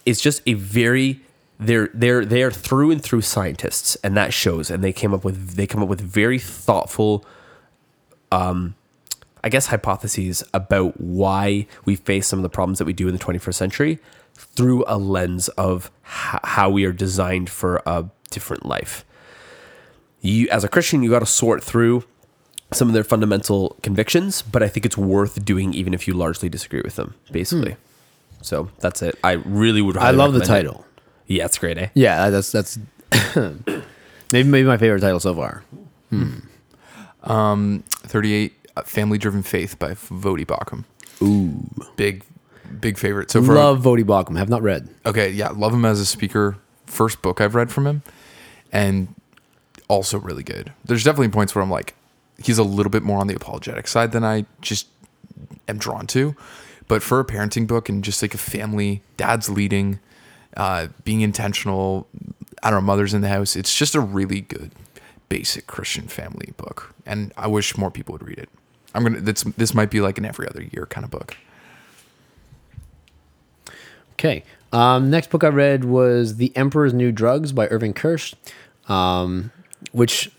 It's 0.05 0.21
just 0.21 0.43
a 0.47 0.55
very 0.55 1.21
they're 1.59 1.91
they're 1.95 2.25
they're 2.25 2.51
through 2.51 2.91
and 2.91 3.03
through 3.03 3.23
scientists, 3.23 3.97
and 3.97 4.17
that 4.17 4.33
shows. 4.33 4.71
And 4.71 4.83
they 4.85 4.93
came 4.93 5.15
up 5.15 5.25
with 5.25 5.55
they 5.55 5.67
come 5.67 5.83
up 5.83 5.89
with 5.89 6.01
very 6.01 6.39
thoughtful, 6.39 7.25
um, 8.31 8.75
I 9.43 9.49
guess 9.49 9.67
hypotheses 9.67 10.45
about 10.53 11.01
why 11.01 11.67
we 11.85 11.97
face 11.97 12.27
some 12.27 12.39
of 12.39 12.43
the 12.43 12.49
problems 12.49 12.79
that 12.79 12.85
we 12.85 12.93
do 12.93 13.09
in 13.09 13.15
the 13.15 13.21
21st 13.21 13.55
century 13.55 13.99
through 14.35 14.85
a 14.87 14.99
lens 14.99 15.49
of 15.51 15.91
h- 16.05 16.41
how 16.45 16.69
we 16.69 16.85
are 16.85 16.93
designed 16.93 17.49
for 17.49 17.83
a 17.87 18.05
different 18.31 18.67
life 18.67 19.07
you 20.27 20.49
as 20.51 20.65
a 20.65 20.69
Christian, 20.69 21.03
you 21.03 21.11
got 21.11 21.21
to 21.21 21.27
sort 21.27 21.63
through 21.63 22.05
some 22.73 22.89
of 22.89 22.95
their 22.95 23.05
fundamental 23.05 23.77
convictions, 23.83 24.43
but 24.43 24.63
I 24.63 24.69
think 24.69 24.85
it's 24.85 24.99
worth 24.99 25.45
doing 25.45 25.73
even 25.73 25.95
if 25.95 26.09
you 26.09 26.15
largely 26.15 26.49
disagree 26.49 26.81
with 26.83 26.97
them, 26.97 27.15
basically. 27.31 27.77
So 28.43 28.71
that's 28.79 29.03
it. 29.03 29.17
I 29.23 29.33
really 29.33 29.81
would. 29.83 29.97
Hmm. 29.97 30.03
I 30.03 30.11
love 30.11 30.33
the 30.35 30.41
title. 30.41 30.85
it. 30.96 30.96
Title. 31.27 31.37
Yeah, 31.37 31.45
it's 31.45 31.59
great, 31.59 31.79
eh? 31.79 31.89
Yeah, 31.95 32.31
that's 32.31 32.53
that's 32.53 32.79
maybe 34.33 34.49
maybe 34.49 34.65
my 34.65 34.77
favorite 34.79 35.01
title 35.01 35.21
so 35.21 35.35
far. 35.35 35.63
38 37.23 38.53
uh, 38.77 38.83
Family 38.83 39.19
Driven 39.19 39.43
Faith 39.43 39.79
by 39.79 39.93
Voddie 39.93 40.47
Baucham. 40.47 40.85
Ooh. 41.23 41.69
Big, 41.97 42.23
big 42.81 42.99
favorite. 42.99 43.31
So 43.31 43.43
for 43.43 43.55
Love 43.55 43.83
Voddie 43.83 44.05
Baucham. 44.05 44.37
Have 44.37 44.49
not 44.49 44.63
read. 44.63 44.89
okay, 45.05 45.31
yeah, 45.31 45.49
love 45.49 45.73
him 45.73 45.85
as 45.85 46.01
a 46.01 46.07
speaker. 46.07 46.57
First 46.87 47.21
book 47.23 47.41
I've 47.41 47.55
read 47.55 47.73
from 47.73 47.87
him, 47.87 48.03
and 48.73 49.15
also 49.89 50.19
really 50.19 50.45
good. 50.45 50.73
There's 50.85 51.03
definitely 51.03 51.31
points 51.31 51.55
where 51.55 51.63
I'm 51.63 51.71
like, 51.71 51.95
he's 52.39 52.59
a 52.59 52.63
little 52.63 52.91
bit 52.91 53.03
more 53.03 53.19
on 53.19 53.27
the 53.27 53.35
apologetic 53.35 53.89
side 53.89 54.13
than 54.13 54.25
I 54.25 54.47
just 54.61 54.87
am 55.69 55.79
drawn 55.79 56.07
to. 56.09 56.37
But 56.89 57.03
for 57.03 57.19
a 57.19 57.25
parenting 57.25 57.67
book 57.67 57.89
and 57.89 58.05
just 58.05 58.23
like 58.23 58.35
a 58.35 58.39
family, 58.39 59.03
dad's 59.17 59.49
leading, 59.49 59.99
uh, 60.57 60.89
being 61.05 61.21
intentional, 61.21 62.07
I 62.63 62.71
don't 62.71 62.81
know, 62.81 62.87
mother's 62.87 63.15
in 63.15 63.21
the 63.21 63.29
house. 63.29 63.57
It's 63.57 63.77
just 63.77 63.95
a 63.95 64.01
really 64.01 64.41
good, 64.41 64.73
basic 65.29 65.67
Christian 65.67 66.09
family 66.09 66.53
book, 66.57 66.95
and 67.05 67.33
I 67.37 67.47
wish 67.47 67.77
more 67.77 67.91
people 67.91 68.13
would 68.13 68.27
read 68.27 68.39
it. 68.39 68.49
I'm 68.95 69.03
gonna. 69.03 69.21
This 69.21 69.43
this 69.43 69.75
might 69.75 69.91
be 69.91 70.01
like 70.01 70.19
an 70.19 70.25
every 70.25 70.49
other 70.49 70.63
year 70.63 70.87
kind 70.87 71.05
of 71.05 71.11
book. 71.11 71.37
Okay. 74.15 74.45
Um, 74.73 75.11
next 75.11 75.31
book 75.31 75.45
I 75.45 75.49
read 75.49 75.85
was 75.85 76.37
The 76.37 76.55
Emperor's 76.57 76.93
New 76.93 77.13
Drugs 77.13 77.53
by 77.53 77.69
Irving 77.69 77.93
Kirsch, 77.93 78.35
um, 78.89 79.53
which 79.93 80.31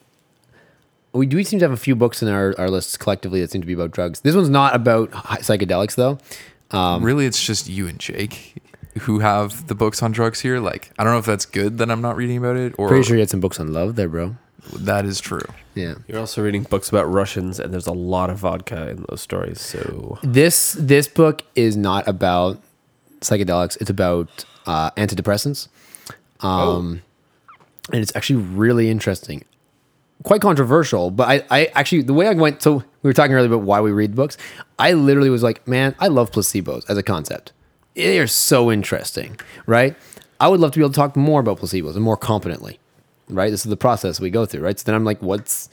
we 1.13 1.25
do 1.25 1.43
seem 1.43 1.59
to 1.59 1.65
have 1.65 1.71
a 1.71 1.77
few 1.77 1.95
books 1.95 2.21
in 2.21 2.27
our, 2.27 2.53
our 2.57 2.69
lists 2.69 2.97
collectively 2.97 3.39
that 3.41 3.51
seem 3.51 3.61
to 3.61 3.67
be 3.67 3.73
about 3.73 3.91
drugs. 3.91 4.21
This 4.21 4.35
one's 4.35 4.49
not 4.49 4.75
about 4.75 5.11
psychedelics 5.11 5.95
though. 5.95 6.17
Um, 6.71 7.03
really, 7.03 7.25
it's 7.25 7.43
just 7.43 7.69
you 7.69 7.87
and 7.87 7.99
Jake 7.99 8.55
who 8.99 9.19
have 9.19 9.67
the 9.67 9.75
books 9.75 10.01
on 10.03 10.11
drugs 10.11 10.41
here. 10.41 10.59
Like, 10.59 10.91
I 10.97 11.03
don't 11.03 11.13
know 11.13 11.19
if 11.19 11.25
that's 11.25 11.45
good 11.45 11.77
that 11.79 11.89
I'm 11.91 12.01
not 12.01 12.15
reading 12.15 12.37
about 12.37 12.55
it, 12.57 12.73
or 12.77 12.87
Pretty 12.87 13.03
sure 13.03 13.15
you 13.15 13.21
had 13.21 13.29
some 13.29 13.39
books 13.39 13.59
on 13.59 13.73
love 13.73 13.95
there, 13.95 14.07
bro. 14.09 14.35
that 14.73 15.05
is 15.05 15.19
true. 15.19 15.41
Yeah. 15.75 15.95
You're 16.07 16.19
also 16.19 16.41
reading 16.43 16.63
books 16.63 16.89
about 16.89 17.05
Russians, 17.05 17.59
and 17.59 17.73
there's 17.73 17.87
a 17.87 17.93
lot 17.93 18.29
of 18.29 18.37
vodka 18.39 18.89
in 18.89 19.05
those 19.09 19.21
stories. 19.21 19.61
So 19.61 20.17
This 20.23 20.73
this 20.79 21.07
book 21.07 21.43
is 21.55 21.77
not 21.77 22.07
about 22.07 22.59
psychedelics. 23.21 23.79
It's 23.79 23.89
about 23.89 24.45
uh, 24.65 24.91
antidepressants. 24.91 25.67
Um, 26.41 27.01
and 27.91 28.01
it's 28.01 28.15
actually 28.15 28.43
really 28.43 28.89
interesting. 28.89 29.43
Quite 30.23 30.41
controversial, 30.41 31.11
but 31.11 31.27
I, 31.29 31.59
I 31.61 31.65
actually 31.75 32.01
the 32.01 32.13
way 32.13 32.27
I 32.27 32.33
went 32.33 32.61
so 32.61 32.83
we 33.03 33.07
were 33.07 33.13
talking 33.13 33.33
earlier 33.35 33.47
about 33.53 33.61
why 33.65 33.79
we 33.81 33.91
read 33.91 34.15
books. 34.15 34.35
I 34.79 34.93
literally 34.93 35.29
was 35.29 35.43
like, 35.43 35.65
man, 35.67 35.95
I 35.99 36.07
love 36.07 36.31
placebos 36.31 36.89
as 36.89 36.97
a 36.97 37.03
concept. 37.03 37.53
They 37.97 38.19
are 38.19 38.27
so 38.27 38.71
interesting, 38.71 39.39
right? 39.65 39.95
I 40.39 40.47
would 40.49 40.59
love 40.59 40.71
to 40.73 40.79
be 40.79 40.83
able 40.83 40.91
to 40.91 40.95
talk 40.95 41.15
more 41.15 41.39
about 41.39 41.59
placebos 41.59 41.95
and 41.95 42.03
more 42.03 42.15
competently, 42.15 42.79
right? 43.27 43.49
This 43.49 43.65
is 43.65 43.69
the 43.71 43.77
process 43.77 44.19
we 44.19 44.29
go 44.29 44.45
through, 44.45 44.61
right? 44.61 44.77
So 44.77 44.83
then 44.85 44.93
I'm 44.93 45.03
like, 45.03 45.19
what's 45.21 45.67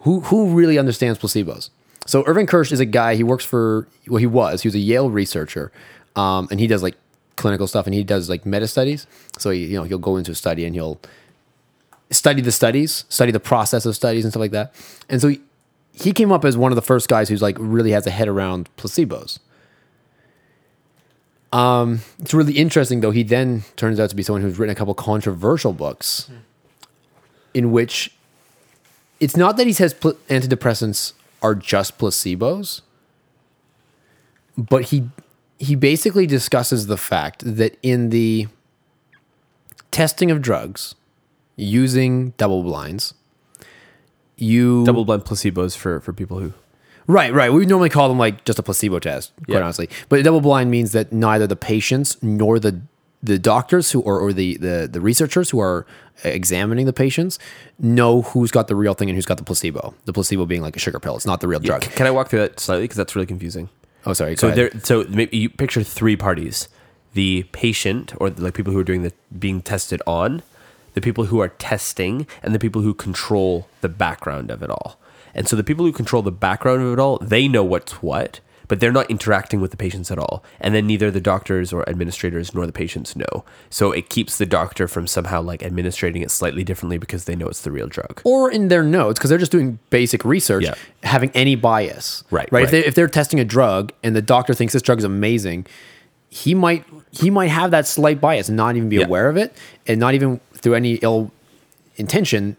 who 0.00 0.20
who 0.20 0.50
really 0.50 0.78
understands 0.78 1.18
placebos? 1.18 1.70
So 2.06 2.22
Irving 2.26 2.46
Kirsch 2.46 2.70
is 2.70 2.80
a 2.80 2.84
guy. 2.84 3.14
He 3.14 3.22
works 3.22 3.46
for 3.46 3.88
well, 4.08 4.18
he 4.18 4.26
was 4.26 4.60
he 4.60 4.68
was 4.68 4.74
a 4.74 4.78
Yale 4.78 5.10
researcher, 5.10 5.72
um, 6.16 6.48
and 6.50 6.60
he 6.60 6.66
does 6.66 6.82
like 6.82 6.96
clinical 7.36 7.66
stuff, 7.66 7.86
and 7.86 7.94
he 7.94 8.04
does 8.04 8.28
like 8.28 8.44
meta 8.44 8.68
studies. 8.68 9.06
So 9.38 9.48
he, 9.48 9.64
you 9.64 9.78
know 9.78 9.84
he'll 9.84 9.98
go 9.98 10.18
into 10.18 10.32
a 10.32 10.34
study 10.34 10.66
and 10.66 10.74
he'll 10.74 11.00
study 12.10 12.42
the 12.42 12.52
studies, 12.52 13.06
study 13.08 13.32
the 13.32 13.40
process 13.40 13.86
of 13.86 13.96
studies 13.96 14.24
and 14.24 14.32
stuff 14.32 14.40
like 14.40 14.50
that. 14.50 14.74
And 15.08 15.22
so 15.22 15.28
he, 15.28 15.40
he 15.92 16.12
came 16.12 16.30
up 16.30 16.44
as 16.44 16.58
one 16.58 16.72
of 16.72 16.76
the 16.76 16.82
first 16.82 17.08
guys 17.08 17.30
who's 17.30 17.40
like 17.40 17.56
really 17.58 17.92
has 17.92 18.06
a 18.06 18.10
head 18.10 18.28
around 18.28 18.68
placebos. 18.76 19.38
Um, 21.54 22.00
it's 22.18 22.34
really 22.34 22.54
interesting 22.54 23.00
though. 23.00 23.12
He 23.12 23.22
then 23.22 23.62
turns 23.76 24.00
out 24.00 24.10
to 24.10 24.16
be 24.16 24.24
someone 24.24 24.42
who's 24.42 24.58
written 24.58 24.72
a 24.72 24.74
couple 24.74 24.92
controversial 24.92 25.72
books, 25.72 26.28
in 27.54 27.70
which 27.70 28.12
it's 29.20 29.36
not 29.36 29.56
that 29.58 29.66
he 29.68 29.72
says 29.72 29.94
pl- 29.94 30.14
antidepressants 30.28 31.12
are 31.42 31.54
just 31.54 31.96
placebos, 31.96 32.80
but 34.58 34.86
he 34.86 35.08
he 35.60 35.76
basically 35.76 36.26
discusses 36.26 36.88
the 36.88 36.96
fact 36.96 37.44
that 37.44 37.78
in 37.84 38.10
the 38.10 38.48
testing 39.92 40.32
of 40.32 40.42
drugs 40.42 40.96
using 41.54 42.30
double 42.30 42.64
blinds, 42.64 43.14
you 44.34 44.84
double 44.84 45.04
blind 45.04 45.24
placebos 45.24 45.76
for 45.76 46.00
for 46.00 46.12
people 46.12 46.40
who 46.40 46.52
Right, 47.06 47.32
right. 47.32 47.52
We 47.52 47.66
normally 47.66 47.90
call 47.90 48.08
them 48.08 48.18
like 48.18 48.44
just 48.44 48.58
a 48.58 48.62
placebo 48.62 48.98
test, 48.98 49.32
quite 49.46 49.56
Yeah. 49.58 49.62
honestly. 49.62 49.88
But 50.08 50.22
double 50.24 50.40
blind 50.40 50.70
means 50.70 50.92
that 50.92 51.12
neither 51.12 51.46
the 51.46 51.56
patients 51.56 52.16
nor 52.22 52.58
the 52.58 52.80
the 53.22 53.38
doctors 53.38 53.90
who 53.90 54.00
or, 54.02 54.20
or 54.20 54.32
the, 54.34 54.56
the 54.58 54.88
the 54.90 55.00
researchers 55.00 55.48
who 55.50 55.58
are 55.58 55.86
examining 56.24 56.84
the 56.86 56.92
patients 56.92 57.38
know 57.78 58.22
who's 58.22 58.50
got 58.50 58.68
the 58.68 58.76
real 58.76 58.92
thing 58.94 59.08
and 59.08 59.16
who's 59.16 59.26
got 59.26 59.38
the 59.38 59.44
placebo. 59.44 59.94
The 60.04 60.12
placebo 60.12 60.44
being 60.46 60.62
like 60.62 60.76
a 60.76 60.78
sugar 60.78 61.00
pill. 61.00 61.16
It's 61.16 61.26
not 61.26 61.40
the 61.40 61.48
real 61.48 61.60
drug. 61.60 61.84
C- 61.84 61.90
Can 61.90 62.06
I 62.06 62.10
walk 62.10 62.28
through 62.28 62.40
that 62.40 62.60
slightly 62.60 62.84
because 62.84 62.96
that's 62.98 63.16
really 63.16 63.26
confusing. 63.26 63.68
Oh, 64.06 64.12
sorry. 64.12 64.36
So 64.36 64.50
there, 64.50 64.70
so 64.82 65.04
maybe 65.08 65.36
you 65.38 65.48
picture 65.48 65.82
three 65.82 66.16
parties: 66.16 66.68
the 67.14 67.44
patient, 67.52 68.12
or 68.18 68.28
like 68.30 68.52
people 68.54 68.72
who 68.74 68.78
are 68.78 68.84
doing 68.84 69.02
the 69.02 69.12
being 69.38 69.62
tested 69.62 70.02
on, 70.06 70.42
the 70.92 71.00
people 71.00 71.24
who 71.26 71.40
are 71.40 71.48
testing, 71.48 72.26
and 72.42 72.54
the 72.54 72.58
people 72.58 72.82
who 72.82 72.92
control 72.92 73.66
the 73.80 73.88
background 73.88 74.50
of 74.50 74.62
it 74.62 74.68
all. 74.70 74.98
And 75.34 75.48
so 75.48 75.56
the 75.56 75.64
people 75.64 75.84
who 75.84 75.92
control 75.92 76.22
the 76.22 76.32
background 76.32 76.82
of 76.82 76.92
it 76.92 76.98
all, 76.98 77.18
they 77.18 77.48
know 77.48 77.64
what's 77.64 78.02
what, 78.02 78.40
but 78.66 78.80
they're 78.80 78.92
not 78.92 79.10
interacting 79.10 79.60
with 79.60 79.72
the 79.72 79.76
patients 79.76 80.10
at 80.10 80.18
all. 80.18 80.42
And 80.60 80.74
then 80.74 80.86
neither 80.86 81.10
the 81.10 81.20
doctors 81.20 81.72
or 81.72 81.86
administrators 81.88 82.54
nor 82.54 82.66
the 82.66 82.72
patients 82.72 83.14
know. 83.14 83.44
So 83.68 83.92
it 83.92 84.08
keeps 84.08 84.38
the 84.38 84.46
doctor 84.46 84.88
from 84.88 85.06
somehow 85.06 85.42
like 85.42 85.62
administrating 85.62 86.22
it 86.22 86.30
slightly 86.30 86.64
differently 86.64 86.96
because 86.96 87.24
they 87.26 87.36
know 87.36 87.46
it's 87.48 87.60
the 87.62 87.70
real 87.70 87.88
drug. 87.88 88.22
or 88.24 88.50
in 88.50 88.68
their 88.68 88.82
notes 88.82 89.18
because 89.18 89.28
they're 89.28 89.38
just 89.38 89.52
doing 89.52 89.78
basic 89.90 90.24
research, 90.24 90.64
Yeah. 90.64 90.74
having 91.02 91.30
any 91.34 91.56
bias. 91.56 92.24
Right, 92.30 92.48
right. 92.50 92.64
If, 92.64 92.70
they, 92.70 92.84
if 92.86 92.94
they're 92.94 93.08
testing 93.08 93.38
a 93.38 93.44
drug 93.44 93.92
and 94.02 94.16
the 94.16 94.22
doctor 94.22 94.54
thinks 94.54 94.72
this 94.72 94.82
drug 94.82 94.98
is 94.98 95.04
amazing, 95.04 95.66
he 96.30 96.54
might 96.54 96.84
he 97.10 97.30
might 97.30 97.46
have 97.50 97.70
that 97.70 97.86
slight 97.86 98.20
bias 98.20 98.48
and 98.48 98.56
not 98.56 98.74
even 98.76 98.88
be 98.88 98.96
Yeah. 98.96 99.04
aware 99.04 99.28
of 99.28 99.36
it, 99.36 99.54
and 99.86 100.00
not 100.00 100.14
even 100.14 100.40
through 100.54 100.74
any 100.74 100.94
ill 100.94 101.30
intention 101.96 102.56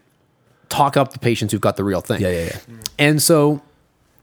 talk 0.68 0.96
up 0.96 1.12
the 1.12 1.18
patients 1.18 1.52
who've 1.52 1.60
got 1.60 1.76
the 1.76 1.84
real 1.84 2.00
thing. 2.00 2.20
Yeah, 2.20 2.30
yeah, 2.30 2.44
yeah. 2.44 2.76
And 2.98 3.22
so 3.22 3.62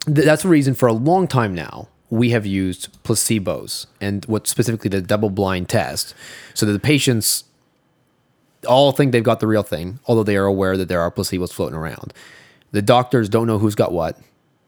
th- 0.05 0.25
that's 0.25 0.43
the 0.43 0.49
reason 0.49 0.73
for 0.73 0.87
a 0.87 0.93
long 0.93 1.27
time 1.27 1.53
now 1.53 1.87
we 2.09 2.29
have 2.29 2.45
used 2.45 2.95
placebos 3.03 3.87
and 3.99 4.23
what 4.25 4.45
specifically 4.47 4.89
the 4.89 5.01
double 5.01 5.29
blind 5.29 5.67
test 5.67 6.13
so 6.53 6.65
that 6.65 6.71
the 6.71 6.79
patients 6.79 7.45
all 8.67 8.91
think 8.91 9.11
they've 9.11 9.23
got 9.23 9.39
the 9.39 9.47
real 9.47 9.63
thing, 9.63 9.99
although 10.05 10.23
they 10.23 10.37
are 10.37 10.45
aware 10.45 10.77
that 10.77 10.87
there 10.87 11.01
are 11.01 11.09
placebos 11.09 11.51
floating 11.51 11.75
around. 11.75 12.13
The 12.71 12.81
doctors 12.81 13.29
don't 13.29 13.47
know 13.47 13.57
who's 13.57 13.75
got 13.75 13.91
what, 13.91 14.17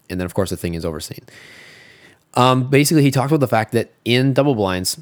and 0.09 0.19
then 0.19 0.25
of 0.25 0.33
course 0.33 0.49
the 0.49 0.57
thing 0.57 0.73
is 0.73 0.83
overseen. 0.83 1.23
Um, 2.33 2.69
basically, 2.69 3.03
he 3.03 3.11
talked 3.11 3.31
about 3.31 3.39
the 3.39 3.47
fact 3.47 3.71
that 3.73 3.93
in 4.03 4.33
double 4.33 4.55
blinds, 4.55 4.99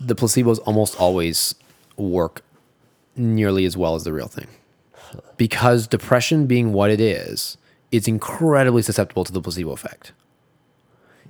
the 0.00 0.14
placebos 0.14 0.58
almost 0.66 0.98
always 1.00 1.54
work 1.96 2.42
nearly 3.16 3.64
as 3.64 3.76
well 3.76 3.94
as 3.94 4.04
the 4.04 4.12
real 4.12 4.28
thing 4.28 4.46
because 5.36 5.86
depression 5.86 6.46
being 6.46 6.72
what 6.72 6.90
it 6.90 7.00
is, 7.00 7.56
it's 7.92 8.08
incredibly 8.08 8.82
susceptible 8.82 9.24
to 9.24 9.32
the 9.32 9.40
placebo 9.40 9.72
effect. 9.72 10.12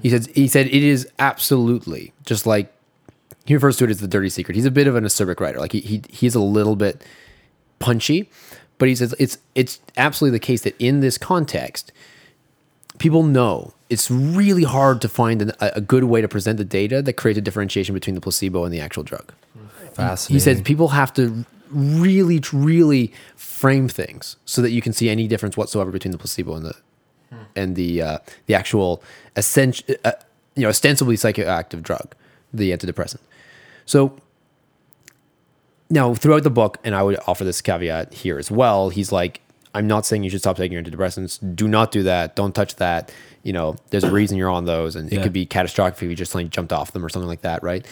He 0.02 0.10
said 0.10 0.26
he 0.26 0.48
said 0.48 0.66
it 0.66 0.82
is 0.82 1.08
absolutely 1.18 2.12
just 2.24 2.46
like 2.46 2.72
he 3.46 3.54
refers 3.54 3.76
to 3.78 3.84
it 3.84 3.90
as 3.90 4.00
the 4.00 4.08
dirty 4.08 4.28
secret. 4.28 4.54
He's 4.54 4.66
a 4.66 4.70
bit 4.70 4.86
of 4.86 4.96
an 4.96 5.04
acerbic 5.04 5.40
writer. 5.40 5.58
Like 5.58 5.72
he, 5.72 5.80
he 5.80 6.02
he's 6.10 6.34
a 6.34 6.40
little 6.40 6.76
bit 6.76 7.02
punchy, 7.78 8.28
but 8.78 8.88
he 8.88 8.94
says 8.94 9.14
it's 9.18 9.38
it's 9.54 9.80
absolutely 9.96 10.38
the 10.38 10.44
case 10.44 10.62
that 10.62 10.74
in 10.78 11.00
this 11.00 11.16
context, 11.16 11.92
people 12.98 13.22
know 13.22 13.72
it's 13.88 14.10
really 14.10 14.64
hard 14.64 15.00
to 15.00 15.08
find 15.08 15.42
an, 15.42 15.52
a, 15.60 15.72
a 15.76 15.80
good 15.80 16.04
way 16.04 16.20
to 16.20 16.28
present 16.28 16.58
the 16.58 16.64
data 16.64 17.00
that 17.02 17.14
creates 17.14 17.38
a 17.38 17.42
differentiation 17.42 17.94
between 17.94 18.14
the 18.14 18.20
placebo 18.20 18.64
and 18.64 18.74
the 18.74 18.80
actual 18.80 19.02
drug. 19.02 19.32
Fascinating. 19.94 20.34
He 20.34 20.40
said 20.40 20.64
people 20.64 20.88
have 20.88 21.14
to 21.14 21.46
really, 21.70 22.40
really 22.52 23.12
frame 23.36 23.88
things 23.88 24.36
so 24.44 24.62
that 24.62 24.70
you 24.70 24.82
can 24.82 24.92
see 24.92 25.08
any 25.08 25.26
difference 25.26 25.56
whatsoever 25.56 25.90
between 25.90 26.12
the 26.12 26.18
placebo 26.18 26.54
and 26.54 26.66
the 26.66 26.74
and 27.54 27.74
the 27.76 28.02
uh, 28.02 28.18
the 28.46 28.54
actual 28.54 29.02
essential, 29.34 29.94
uh, 30.04 30.12
you 30.54 30.62
know, 30.62 30.68
ostensibly 30.68 31.16
psychoactive 31.16 31.82
drug, 31.82 32.14
the 32.52 32.70
antidepressant. 32.70 33.20
So 33.84 34.16
now 35.90 36.14
throughout 36.14 36.42
the 36.42 36.50
book, 36.50 36.78
and 36.84 36.94
I 36.94 37.02
would 37.02 37.18
offer 37.26 37.44
this 37.44 37.60
caveat 37.60 38.14
here 38.14 38.38
as 38.38 38.50
well. 38.50 38.90
He's 38.90 39.12
like, 39.12 39.40
I'm 39.74 39.86
not 39.86 40.06
saying 40.06 40.24
you 40.24 40.30
should 40.30 40.40
stop 40.40 40.56
taking 40.56 40.72
your 40.72 40.82
antidepressants. 40.82 41.56
Do 41.56 41.68
not 41.68 41.92
do 41.92 42.02
that. 42.04 42.36
Don't 42.36 42.54
touch 42.54 42.76
that. 42.76 43.12
You 43.42 43.52
know, 43.52 43.76
there's 43.90 44.04
a 44.04 44.10
reason 44.10 44.36
you're 44.36 44.50
on 44.50 44.64
those, 44.64 44.96
and 44.96 45.12
it 45.12 45.22
could 45.22 45.32
be 45.32 45.46
catastrophic 45.46 46.02
if 46.02 46.08
you 46.08 46.16
just 46.16 46.34
like 46.34 46.50
jumped 46.50 46.72
off 46.72 46.92
them 46.92 47.04
or 47.04 47.08
something 47.08 47.28
like 47.28 47.42
that, 47.42 47.62
right? 47.62 47.86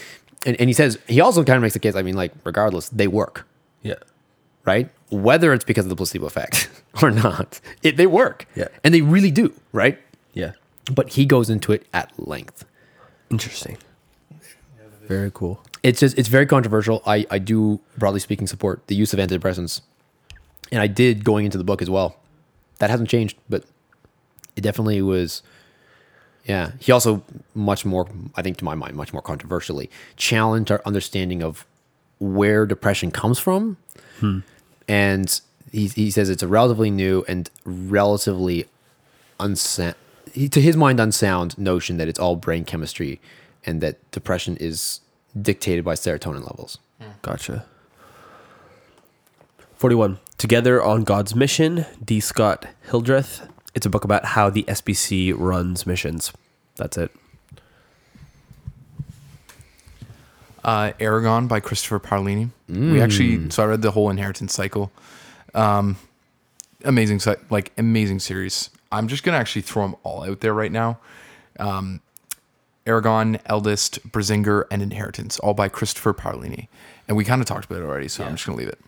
And, 0.47 0.61
and 0.61 0.69
he 0.69 0.75
says 0.75 0.99
he 1.07 1.21
also 1.21 1.45
kind 1.45 1.57
of 1.57 1.63
makes 1.63 1.75
the 1.75 1.81
case. 1.81 1.95
I 1.95 2.03
mean, 2.03 2.17
like 2.17 2.33
regardless, 2.45 2.89
they 2.89 3.07
work 3.07 3.47
yeah. 3.85 3.95
right? 4.65 4.91
Whether 5.11 5.53
it's 5.53 5.65
because 5.65 5.85
of 5.85 5.91
the 5.91 5.97
placebo 5.97 6.27
effect 6.27 6.69
or 7.03 7.13
not, 7.13 7.61
it, 7.83 7.97
they 7.97 8.09
work. 8.09 8.47
Yeah. 8.57 8.69
And 8.83 8.93
they 8.93 9.03
really 9.03 9.31
do, 9.31 9.55
right? 9.73 9.99
Yeah. 10.33 10.53
But 10.93 11.11
he 11.11 11.25
goes 11.25 11.49
into 11.49 11.73
it 11.73 11.87
at 11.95 12.13
length. 12.19 12.65
Interesting. 13.31 13.79
Very 15.03 15.31
cool. 15.33 15.63
It's 15.83 16.01
just, 16.01 16.19
it's 16.19 16.29
very 16.29 16.47
controversial. 16.47 17.03
I, 17.07 17.27
I 17.31 17.39
do, 17.39 17.81
broadly 17.99 18.21
speaking, 18.21 18.47
support 18.47 18.87
the 18.87 18.95
use 18.95 19.13
of 19.13 19.19
antidepressants. 19.19 19.83
And 20.73 20.81
I 20.81 20.87
did 20.87 21.25
going 21.25 21.45
into 21.45 21.59
the 21.59 21.65
book 21.65 21.83
as 21.83 21.91
well. 21.91 22.17
That 22.79 22.91
hasn't 22.91 23.11
changed, 23.11 23.37
but 23.49 23.65
it 24.57 24.63
definitely 24.63 25.01
was. 25.03 25.43
Yeah. 26.47 26.73
He 26.81 26.91
also, 26.91 27.23
much 27.55 27.85
more, 27.85 28.09
I 28.35 28.43
think 28.43 28.57
to 28.59 28.65
my 28.65 28.75
mind, 28.75 28.97
much 28.97 29.13
more 29.13 29.23
controversially, 29.23 29.91
challenged 30.17 30.71
our 30.71 30.81
understanding 30.87 31.43
of 31.43 31.67
where 32.33 32.67
depression 32.67 33.11
comes 33.11 33.39
from. 33.39 33.77
Hmm. 34.21 34.41
And 34.89 35.41
he, 35.73 35.89
he 35.89 36.11
says 36.11 36.31
it's 36.31 36.43
a 36.43 36.49
relatively 36.49 36.91
new 36.91 37.25
and 37.29 37.51
relatively 37.65 38.67
unsound, 39.41 39.95
to 40.51 40.61
his 40.61 40.77
mind, 40.77 41.01
unsound 41.01 41.57
notion 41.59 41.97
that 41.99 42.09
it's 42.09 42.19
all 42.19 42.37
brain 42.37 42.65
chemistry 42.65 43.21
and 43.65 43.81
that 43.81 44.11
depression 44.11 44.57
is 44.59 45.01
dictated 45.41 45.85
by 45.85 45.95
serotonin 45.95 46.45
levels. 46.45 46.79
Hmm. 47.01 47.11
Gotcha. 47.23 47.65
41. 49.77 50.19
Together 50.39 50.83
on 50.83 51.05
God's 51.05 51.35
Mission, 51.35 51.87
D. 52.03 52.21
Scott 52.21 52.67
Hildreth. 52.91 53.47
It's 53.75 53.87
a 53.87 53.91
book 53.91 54.05
about 54.05 54.25
how 54.25 54.49
the 54.51 54.63
SBC 54.65 55.35
runs 55.37 55.87
missions. 55.87 56.33
That's 56.77 56.97
it. 56.97 57.11
Uh, 60.65 60.93
Eragon 60.99 61.47
by 61.47 61.61
Christopher 61.61 62.01
Paolini. 62.01 62.51
We 62.69 63.01
actually, 63.03 63.51
so 63.51 63.63
I 63.63 63.67
read 63.67 63.83
the 63.83 63.91
whole 63.91 64.09
inheritance 64.09 64.55
cycle. 64.55 64.91
Um, 65.55 65.97
amazing 66.85 67.21
like 67.51 67.73
amazing 67.77 68.21
series. 68.21 68.71
I'm 68.91 69.07
just 69.09 69.23
gonna 69.25 69.37
actually 69.37 69.63
throw 69.63 69.83
them 69.83 69.97
all 70.03 70.25
out 70.25 70.41
there 70.41 70.55
right 70.55 70.73
now. 70.73 70.99
Um, 71.59 72.01
Eragon, 72.87 73.41
Eldest, 73.47 74.07
Brisingr, 74.11 74.65
and 74.71 74.83
Inheritance, 74.83 75.39
all 75.39 75.55
by 75.55 75.69
Christopher 75.69 76.13
Paolini. 76.15 76.69
And 77.09 77.17
we 77.17 77.25
kind 77.25 77.41
of 77.43 77.47
talked 77.47 77.67
about 77.67 77.81
it 77.83 77.85
already, 77.85 78.09
so 78.09 78.25
I'm 78.25 78.35
just 78.35 78.47
gonna 78.47 78.59
leave 78.59 78.69
it. 78.69 78.79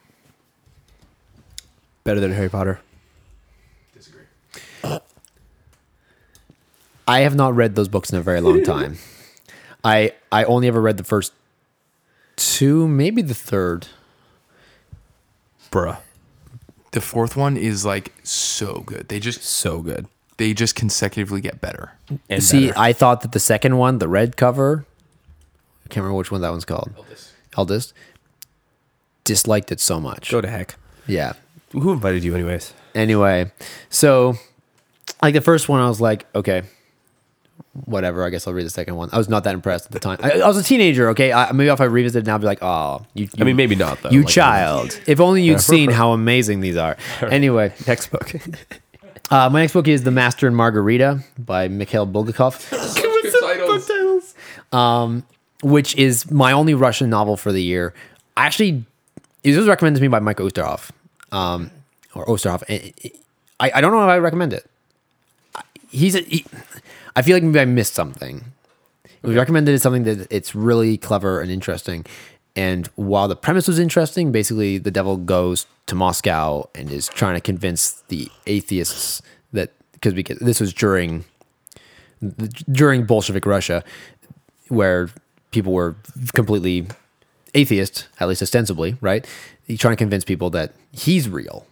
Better 2.05 2.21
than 2.21 2.33
Harry 2.33 2.49
Potter. 2.49 2.81
Disagree. 3.95 4.25
I 7.09 7.21
have 7.21 7.35
not 7.35 7.55
read 7.55 7.75
those 7.75 7.89
books 7.89 8.11
in 8.11 8.19
a 8.19 8.23
very 8.23 8.41
long 8.41 8.63
time. 8.65 8.97
I 9.85 10.13
I 10.33 10.45
only 10.45 10.69
ever 10.69 10.81
read 10.81 10.97
the 10.97 11.05
first 11.05 11.33
two, 12.37 12.87
maybe 12.89 13.23
the 13.23 13.35
third. 13.35 13.89
Bruh. 15.71 15.99
The 16.93 17.01
fourth 17.01 17.37
one 17.37 17.57
is 17.57 17.85
like 17.85 18.13
so 18.23 18.81
good. 18.87 19.09
They 19.09 19.21
just 19.21 19.43
So 19.43 19.83
good. 19.83 20.07
they 20.39 20.55
just 20.55 20.75
consecutively 20.75 21.41
get 21.41 21.61
better. 21.61 21.93
And 22.31 22.43
See, 22.43 22.69
better. 22.69 22.79
I 22.79 22.93
thought 22.93 23.21
that 23.23 23.33
the 23.33 23.41
second 23.41 23.77
one, 23.77 23.99
the 23.99 24.09
red 24.09 24.37
cover, 24.37 24.87
I 25.85 25.89
can't 25.89 25.97
remember 26.05 26.17
which 26.19 26.31
one 26.31 26.41
that 26.43 26.51
one's 26.51 26.65
called. 26.65 26.93
Eldest. 27.57 27.93
Disliked 29.25 29.73
it 29.73 29.81
so 29.81 30.01
much. 30.01 30.31
go 30.31 30.41
to 30.41 30.49
heck. 30.49 30.77
Yeah. 31.07 31.33
Who 31.73 31.93
invited 31.93 32.23
you, 32.25 32.35
anyways? 32.35 32.73
Anyway, 32.95 33.51
so 33.91 34.35
like 35.23 35.35
the 35.35 35.41
first 35.41 35.69
one, 35.69 35.81
I 35.81 35.89
was 35.89 36.01
like, 36.01 36.25
okay, 36.35 36.63
whatever. 37.85 38.25
I 38.25 38.31
guess 38.31 38.47
I'll 38.47 38.55
read 38.55 38.67
the 38.67 38.71
second 38.71 38.97
one. 38.97 39.11
I 39.13 39.19
was 39.19 39.29
not 39.29 39.45
that 39.45 39.55
impressed 39.55 39.87
at 39.87 39.93
the 39.93 40.01
time. 40.01 40.19
I, 40.23 40.41
I 40.41 40.47
was 40.47 40.57
a 40.57 40.63
teenager. 40.63 41.09
Okay, 41.11 41.33
I, 41.33 41.53
maybe 41.53 41.69
if 41.69 41.81
I 41.81 41.85
revisit 41.85 42.25
it 42.25 42.27
now, 42.27 42.35
I'll 42.35 42.39
be 42.39 42.47
like, 42.47 42.63
oh, 42.63 43.05
you. 43.15 43.29
I 43.39 43.45
mean, 43.45 43.57
maybe 43.57 43.75
not 43.75 44.03
though. 44.03 44.11
You 44.11 44.21
Like, 44.23 44.29
child. 44.29 45.01
If 45.07 45.21
only 45.21 45.43
you'd 45.43 45.61
seen 45.61 45.91
how 45.91 46.13
amazing 46.13 46.61
these 46.61 46.77
are. 46.77 46.97
Anyway, 47.23 47.73
Next 47.87 48.09
book. 48.09 48.33
uh, 49.31 49.51
my 49.51 49.61
next 49.61 49.73
book 49.73 49.89
is 49.89 50.05
The 50.05 50.11
Master 50.11 50.47
and 50.47 50.57
Margarita 50.57 51.21
by 51.39 51.69
Mikhail 51.69 52.07
Bulgakov, 52.07 52.55
which 55.63 55.95
is 55.97 56.31
my 56.31 56.53
only 56.53 56.75
Russian 56.75 57.11
novel 57.11 57.37
for 57.37 57.53
the 57.53 57.63
year. 57.63 57.95
I 58.37 58.47
actually, 58.47 58.85
it 59.43 59.57
was 59.57 59.67
recommended 59.67 59.99
to 59.99 60.03
me 60.03 60.09
by 60.09 60.19
Mike 60.19 60.39
Osterhoff, 60.39 60.91
um, 61.33 61.71
or 62.15 62.27
Osterhoff. 62.27 62.63
and 62.69 62.93
I, 63.59 63.73
I 63.77 63.81
don't 63.81 63.93
know 63.93 64.03
if 64.03 64.09
I 64.09 64.19
recommend 64.19 64.53
it. 64.53 64.69
He's 65.91 66.15
a, 66.15 66.21
he, 66.21 66.45
I 67.17 67.23
feel 67.23 67.35
like 67.35 67.43
maybe 67.43 67.61
I 67.61 67.65
missed 67.65 67.95
something. 67.95 68.45
It 69.05 69.27
was 69.27 69.37
recommended 69.37 69.75
as 69.75 69.83
something 69.83 70.05
that 70.05 70.29
it's 70.31 70.55
really 70.55 70.99
clever 70.99 71.41
and 71.41 71.51
interesting. 71.51 72.05
And 72.55 72.87
while 72.95 73.27
the 73.27 73.37
premise 73.37 73.67
was 73.67 73.79
interesting, 73.79 74.33
basically 74.33 74.79
the 74.79 74.91
devil 74.91 75.17
goes 75.17 75.67
to 75.87 75.95
Moscow 75.95 76.69
and 76.75 76.91
is 76.91 77.09
trying 77.09 77.35
to 77.35 77.41
convince 77.41 78.03
the 78.09 78.31
atheists 78.47 79.23
that 79.53 79.73
because 79.93 80.15
because 80.15 80.39
this 80.39 80.61
was 80.61 80.73
during 80.73 81.25
during 82.71 83.05
Bolshevik 83.05 83.47
Russia, 83.47 83.83
where 84.69 85.11
people 85.51 85.73
were 85.73 85.97
completely 86.35 86.87
atheist, 87.55 88.09
at 88.21 88.29
least 88.29 88.43
ostensibly, 88.43 88.97
right? 89.01 89.27
He's 89.67 89.81
trying 89.81 89.93
to 89.93 89.97
convince 89.97 90.25
people 90.25 90.51
that 90.51 90.75
he's 90.93 91.29
real. 91.29 91.67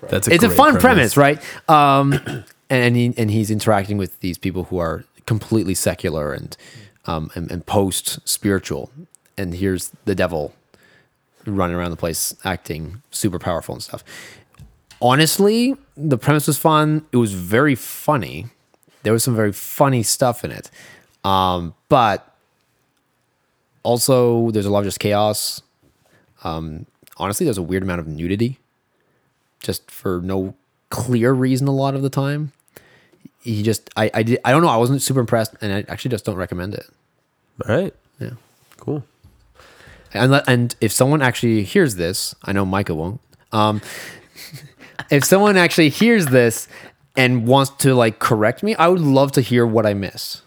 That's 0.08 0.28
a 0.28 0.34
it's 0.34 0.44
a 0.44 0.48
great 0.48 0.56
fun 0.56 0.78
premise, 0.78 1.16
right? 1.16 1.40
Um, 1.68 2.12
and 2.12 2.44
and, 2.70 2.96
he, 2.96 3.14
and 3.16 3.30
he's 3.30 3.50
interacting 3.50 3.98
with 3.98 4.18
these 4.20 4.38
people 4.38 4.64
who 4.64 4.78
are 4.78 5.04
completely 5.26 5.74
secular 5.74 6.32
and 6.32 6.56
um, 7.06 7.30
and, 7.34 7.50
and 7.50 7.64
post 7.66 8.18
spiritual, 8.28 8.90
and 9.38 9.54
here's 9.54 9.92
the 10.06 10.14
devil 10.14 10.54
running 11.46 11.76
around 11.76 11.92
the 11.92 11.96
place 11.96 12.34
acting 12.44 13.02
super 13.10 13.38
powerful 13.38 13.74
and 13.74 13.82
stuff. 13.82 14.02
Honestly, 15.00 15.76
the 15.96 16.18
premise 16.18 16.48
was 16.48 16.58
fun. 16.58 17.06
It 17.12 17.18
was 17.18 17.32
very 17.32 17.76
funny. 17.76 18.46
There 19.04 19.12
was 19.12 19.22
some 19.22 19.36
very 19.36 19.52
funny 19.52 20.02
stuff 20.02 20.44
in 20.44 20.50
it, 20.50 20.70
um, 21.22 21.74
but 21.88 22.34
also 23.84 24.50
there's 24.50 24.66
a 24.66 24.70
lot 24.70 24.80
of 24.80 24.86
just 24.86 24.98
chaos. 24.98 25.62
Um, 26.42 26.86
honestly, 27.16 27.44
there's 27.44 27.58
a 27.58 27.62
weird 27.62 27.82
amount 27.82 28.00
of 28.00 28.06
nudity 28.06 28.58
just 29.60 29.90
for 29.90 30.20
no 30.22 30.54
clear 30.90 31.32
reason 31.32 31.68
a 31.68 31.72
lot 31.72 31.94
of 31.94 32.02
the 32.02 32.10
time. 32.10 32.52
He 33.40 33.62
just 33.62 33.90
I 33.96 34.10
I 34.12 34.22
did 34.22 34.38
I 34.44 34.50
don't 34.50 34.62
know 34.62 34.68
I 34.68 34.76
wasn't 34.76 35.02
super 35.02 35.20
impressed 35.20 35.54
and 35.60 35.72
I 35.72 35.84
actually 35.90 36.10
just 36.10 36.24
don't 36.24 36.36
recommend 36.36 36.74
it. 36.74 36.86
All 37.66 37.74
right. 37.74 37.94
Yeah. 38.18 38.30
Cool. 38.78 39.04
And 40.12 40.42
and 40.46 40.74
if 40.80 40.92
someone 40.92 41.22
actually 41.22 41.62
hears 41.62 41.96
this, 41.96 42.34
I 42.44 42.52
know 42.52 42.64
Micah 42.64 42.94
won't. 42.94 43.20
Um, 43.52 43.80
if 45.10 45.24
someone 45.24 45.56
actually 45.56 45.88
hears 45.90 46.26
this 46.26 46.68
and 47.16 47.46
wants 47.46 47.70
to 47.82 47.94
like 47.94 48.18
correct 48.18 48.62
me, 48.62 48.74
I 48.76 48.88
would 48.88 49.00
love 49.00 49.32
to 49.32 49.40
hear 49.40 49.66
what 49.66 49.86
I 49.86 49.94
miss. 49.94 50.42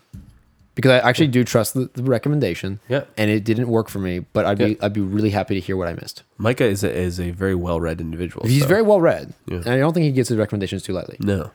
Because 0.79 0.91
I 0.91 1.09
actually 1.09 1.27
do 1.27 1.43
trust 1.43 1.73
the, 1.73 1.89
the 1.93 2.03
recommendation. 2.03 2.79
Yeah. 2.87 3.03
And 3.17 3.29
it 3.29 3.43
didn't 3.43 3.67
work 3.67 3.89
for 3.89 3.99
me, 3.99 4.19
but 4.19 4.45
I'd 4.45 4.57
be 4.57 4.81
I'd 4.81 4.93
be 4.93 5.01
really 5.01 5.31
happy 5.31 5.53
to 5.55 5.59
hear 5.59 5.75
what 5.75 5.89
I 5.89 5.93
missed. 5.93 6.23
Micah 6.37 6.63
is 6.63 6.85
a, 6.85 6.89
is 6.89 7.19
a 7.19 7.31
very 7.31 7.53
well 7.53 7.81
read 7.81 7.99
individual. 7.99 8.47
He's 8.47 8.61
so- 8.61 8.67
very 8.69 8.81
well 8.81 9.01
read. 9.01 9.33
Yeah. 9.45 9.57
And 9.57 9.67
I 9.67 9.77
don't 9.79 9.91
think 9.93 10.05
he 10.05 10.13
gets 10.13 10.29
his 10.29 10.37
recommendations 10.37 10.83
too 10.83 10.93
lightly. 10.93 11.17
No. 11.19 11.51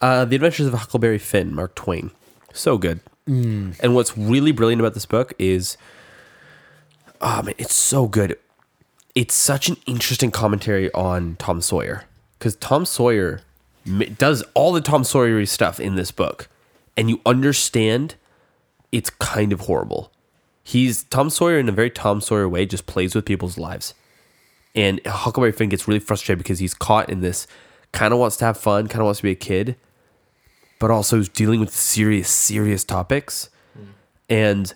Uh, 0.00 0.24
the 0.24 0.34
Adventures 0.34 0.66
of 0.66 0.74
Huckleberry 0.74 1.18
Finn, 1.18 1.54
Mark 1.54 1.76
Twain. 1.76 2.10
So 2.52 2.76
good. 2.76 2.98
And 3.26 3.94
what's 3.94 4.18
really 4.18 4.50
brilliant 4.50 4.80
about 4.80 4.94
this 4.94 5.06
book 5.06 5.32
is, 5.38 5.76
oh 7.20 7.42
man, 7.42 7.54
it's 7.56 7.74
so 7.74 8.08
good. 8.08 8.36
It's 9.14 9.34
such 9.34 9.68
an 9.68 9.76
interesting 9.86 10.32
commentary 10.32 10.92
on 10.92 11.36
Tom 11.36 11.60
Sawyer 11.60 12.02
because 12.38 12.56
Tom 12.56 12.84
Sawyer 12.84 13.42
does 14.18 14.42
all 14.54 14.72
the 14.72 14.80
Tom 14.80 15.04
Sawyer 15.04 15.46
stuff 15.46 15.78
in 15.78 15.94
this 15.94 16.10
book, 16.10 16.48
and 16.96 17.08
you 17.08 17.20
understand 17.24 18.16
it's 18.92 19.10
kind 19.10 19.52
of 19.52 19.60
horrible. 19.60 20.12
He's 20.62 21.04
Tom 21.04 21.30
Sawyer 21.30 21.58
in 21.58 21.68
a 21.68 21.72
very 21.72 21.90
Tom 21.90 22.20
Sawyer 22.20 22.48
way, 22.48 22.66
just 22.66 22.86
plays 22.86 23.14
with 23.14 23.24
people's 23.24 23.58
lives. 23.58 23.94
And 24.74 25.00
Huckleberry 25.06 25.52
Finn 25.52 25.68
gets 25.68 25.88
really 25.88 26.00
frustrated 26.00 26.38
because 26.38 26.58
he's 26.58 26.74
caught 26.74 27.08
in 27.10 27.20
this 27.20 27.46
kind 27.92 28.12
of 28.12 28.20
wants 28.20 28.36
to 28.36 28.44
have 28.44 28.56
fun, 28.56 28.86
kind 28.86 29.00
of 29.00 29.06
wants 29.06 29.18
to 29.18 29.24
be 29.24 29.32
a 29.32 29.36
kid, 29.36 29.76
but 30.78 30.90
also 30.90 31.18
is 31.18 31.28
dealing 31.28 31.60
with 31.60 31.70
serious, 31.74 32.28
serious 32.28 32.84
topics. 32.84 33.50
And 34.28 34.72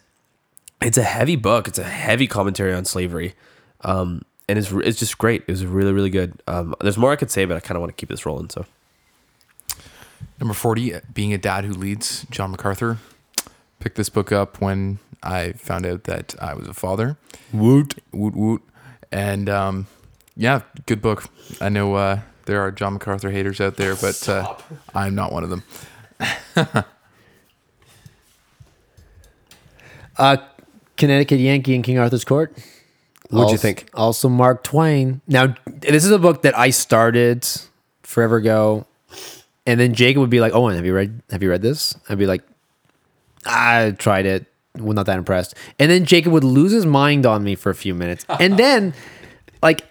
it's 0.80 0.98
a 0.98 1.04
heavy 1.04 1.36
book. 1.36 1.68
It's 1.68 1.78
a 1.78 1.84
heavy 1.84 2.26
commentary 2.26 2.74
on 2.74 2.84
slavery. 2.84 3.34
Um, 3.82 4.22
and 4.48 4.58
it's, 4.58 4.72
it's 4.72 4.98
just 4.98 5.16
great. 5.16 5.42
It 5.46 5.52
was 5.52 5.64
really, 5.64 5.92
really 5.92 6.10
good. 6.10 6.42
Um, 6.48 6.74
there's 6.80 6.98
more 6.98 7.12
I 7.12 7.16
could 7.16 7.30
say, 7.30 7.44
but 7.44 7.56
I 7.56 7.60
kind 7.60 7.76
of 7.76 7.80
want 7.80 7.90
to 7.90 8.00
keep 8.00 8.08
this 8.08 8.26
rolling. 8.26 8.50
So 8.50 8.66
Number 10.40 10.54
40, 10.54 10.94
Being 11.12 11.32
a 11.32 11.38
Dad 11.38 11.64
Who 11.64 11.72
Leads, 11.72 12.26
John 12.30 12.50
MacArthur. 12.50 12.98
Picked 13.84 13.96
this 13.96 14.08
book 14.08 14.32
up 14.32 14.62
when 14.62 14.98
I 15.22 15.52
found 15.52 15.84
out 15.84 16.04
that 16.04 16.34
I 16.40 16.54
was 16.54 16.66
a 16.66 16.72
father. 16.72 17.18
Woot. 17.52 18.02
Woot, 18.12 18.34
woot. 18.34 18.62
And 19.12 19.46
um, 19.50 19.88
yeah, 20.34 20.62
good 20.86 21.02
book. 21.02 21.24
I 21.60 21.68
know 21.68 21.94
uh, 21.94 22.20
there 22.46 22.62
are 22.62 22.70
John 22.70 22.94
MacArthur 22.94 23.30
haters 23.30 23.60
out 23.60 23.76
there, 23.76 23.94
but 23.94 24.26
uh, 24.26 24.56
I'm 24.94 25.14
not 25.14 25.32
one 25.32 25.44
of 25.44 25.50
them. 25.50 25.64
Uh, 30.16 30.36
Connecticut 30.96 31.40
Yankee 31.40 31.74
in 31.74 31.82
King 31.82 31.98
Arthur's 31.98 32.24
Court. 32.24 32.56
What'd 33.30 33.50
you 33.50 33.58
think? 33.58 33.90
Also, 33.94 34.28
Mark 34.28 34.62
Twain. 34.62 35.20
Now, 35.26 35.56
this 35.66 36.04
is 36.04 36.12
a 36.12 36.20
book 36.20 36.42
that 36.42 36.56
I 36.56 36.70
started 36.70 37.44
forever 38.04 38.36
ago, 38.36 38.86
and 39.66 39.80
then 39.80 39.92
Jacob 39.92 40.20
would 40.20 40.30
be 40.30 40.38
like, 40.38 40.52
"Owen, 40.54 40.76
have 40.76 40.86
you 40.86 40.94
read? 40.94 41.20
Have 41.30 41.42
you 41.42 41.50
read 41.50 41.62
this?" 41.62 41.96
I'd 42.08 42.16
be 42.16 42.28
like, 42.28 42.42
"I 43.46 43.94
tried 43.98 44.26
it. 44.26 44.46
Was 44.78 44.94
not 44.96 45.06
that 45.06 45.18
impressed." 45.18 45.54
And 45.78 45.90
then 45.90 46.04
Jacob 46.04 46.32
would 46.32 46.44
lose 46.44 46.72
his 46.72 46.86
mind 46.86 47.26
on 47.26 47.44
me 47.44 47.54
for 47.54 47.70
a 47.70 47.74
few 47.74 47.94
minutes, 47.94 48.24
and 48.40 48.58
then, 48.58 48.94
like, 49.62 49.82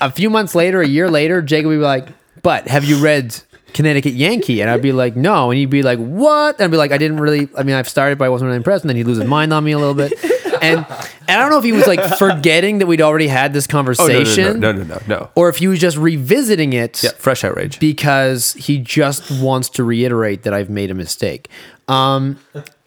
a 0.00 0.10
few 0.10 0.28
months 0.30 0.54
later, 0.54 0.80
a 0.82 0.88
year 0.88 1.10
later, 1.10 1.40
Jacob 1.42 1.68
would 1.68 1.76
be 1.76 1.82
like, 1.82 2.08
"But 2.42 2.68
have 2.68 2.84
you 2.84 2.96
read?" 2.96 3.36
Connecticut 3.72 4.12
Yankee, 4.14 4.60
and 4.60 4.70
I'd 4.70 4.82
be 4.82 4.92
like, 4.92 5.16
no, 5.16 5.50
and 5.50 5.58
he'd 5.58 5.68
be 5.68 5.82
like, 5.82 5.98
what? 5.98 6.54
And 6.60 6.62
I'd 6.66 6.70
be 6.70 6.76
like, 6.76 6.92
I 6.92 6.96
didn't 6.96 7.16
really. 7.18 7.48
I 7.58 7.64
mean, 7.64 7.74
I've 7.74 7.88
started, 7.88 8.18
but 8.18 8.26
I 8.26 8.28
wasn't 8.28 8.46
really 8.46 8.58
impressed. 8.58 8.84
And 8.84 8.88
then 8.88 8.96
he'd 8.96 9.02
lose 9.04 9.18
his 9.18 9.26
mind 9.28 9.52
on 9.52 9.64
me 9.64 9.72
a 9.72 9.78
little 9.78 9.94
bit, 9.94 10.12
and 10.62 10.86
and 10.86 10.86
I 11.28 11.34
don't 11.40 11.50
know 11.50 11.58
if 11.58 11.64
he 11.64 11.72
was 11.72 11.84
like 11.88 12.00
forgetting 12.16 12.78
that 12.78 12.86
we'd 12.86 13.00
already 13.00 13.26
had 13.26 13.52
this 13.52 13.66
Oh, 13.68 13.72
conversation, 13.72 14.60
no, 14.60 14.70
no, 14.70 14.84
no, 14.84 14.94
no, 14.94 15.00
no. 15.08 15.30
or 15.34 15.48
if 15.48 15.56
he 15.56 15.66
was 15.66 15.80
just 15.80 15.96
revisiting 15.96 16.72
it 16.72 17.02
Yeah, 17.02 17.10
fresh 17.18 17.42
outrage. 17.42 17.80
because 17.80 18.52
he 18.52 18.78
just 18.78 19.28
wants 19.42 19.68
to 19.70 19.82
reiterate 19.82 20.44
that 20.44 20.54
I've 20.54 20.70
made 20.70 20.92
a 20.92 20.94
mistake. 20.94 21.48
Um, 21.88 22.38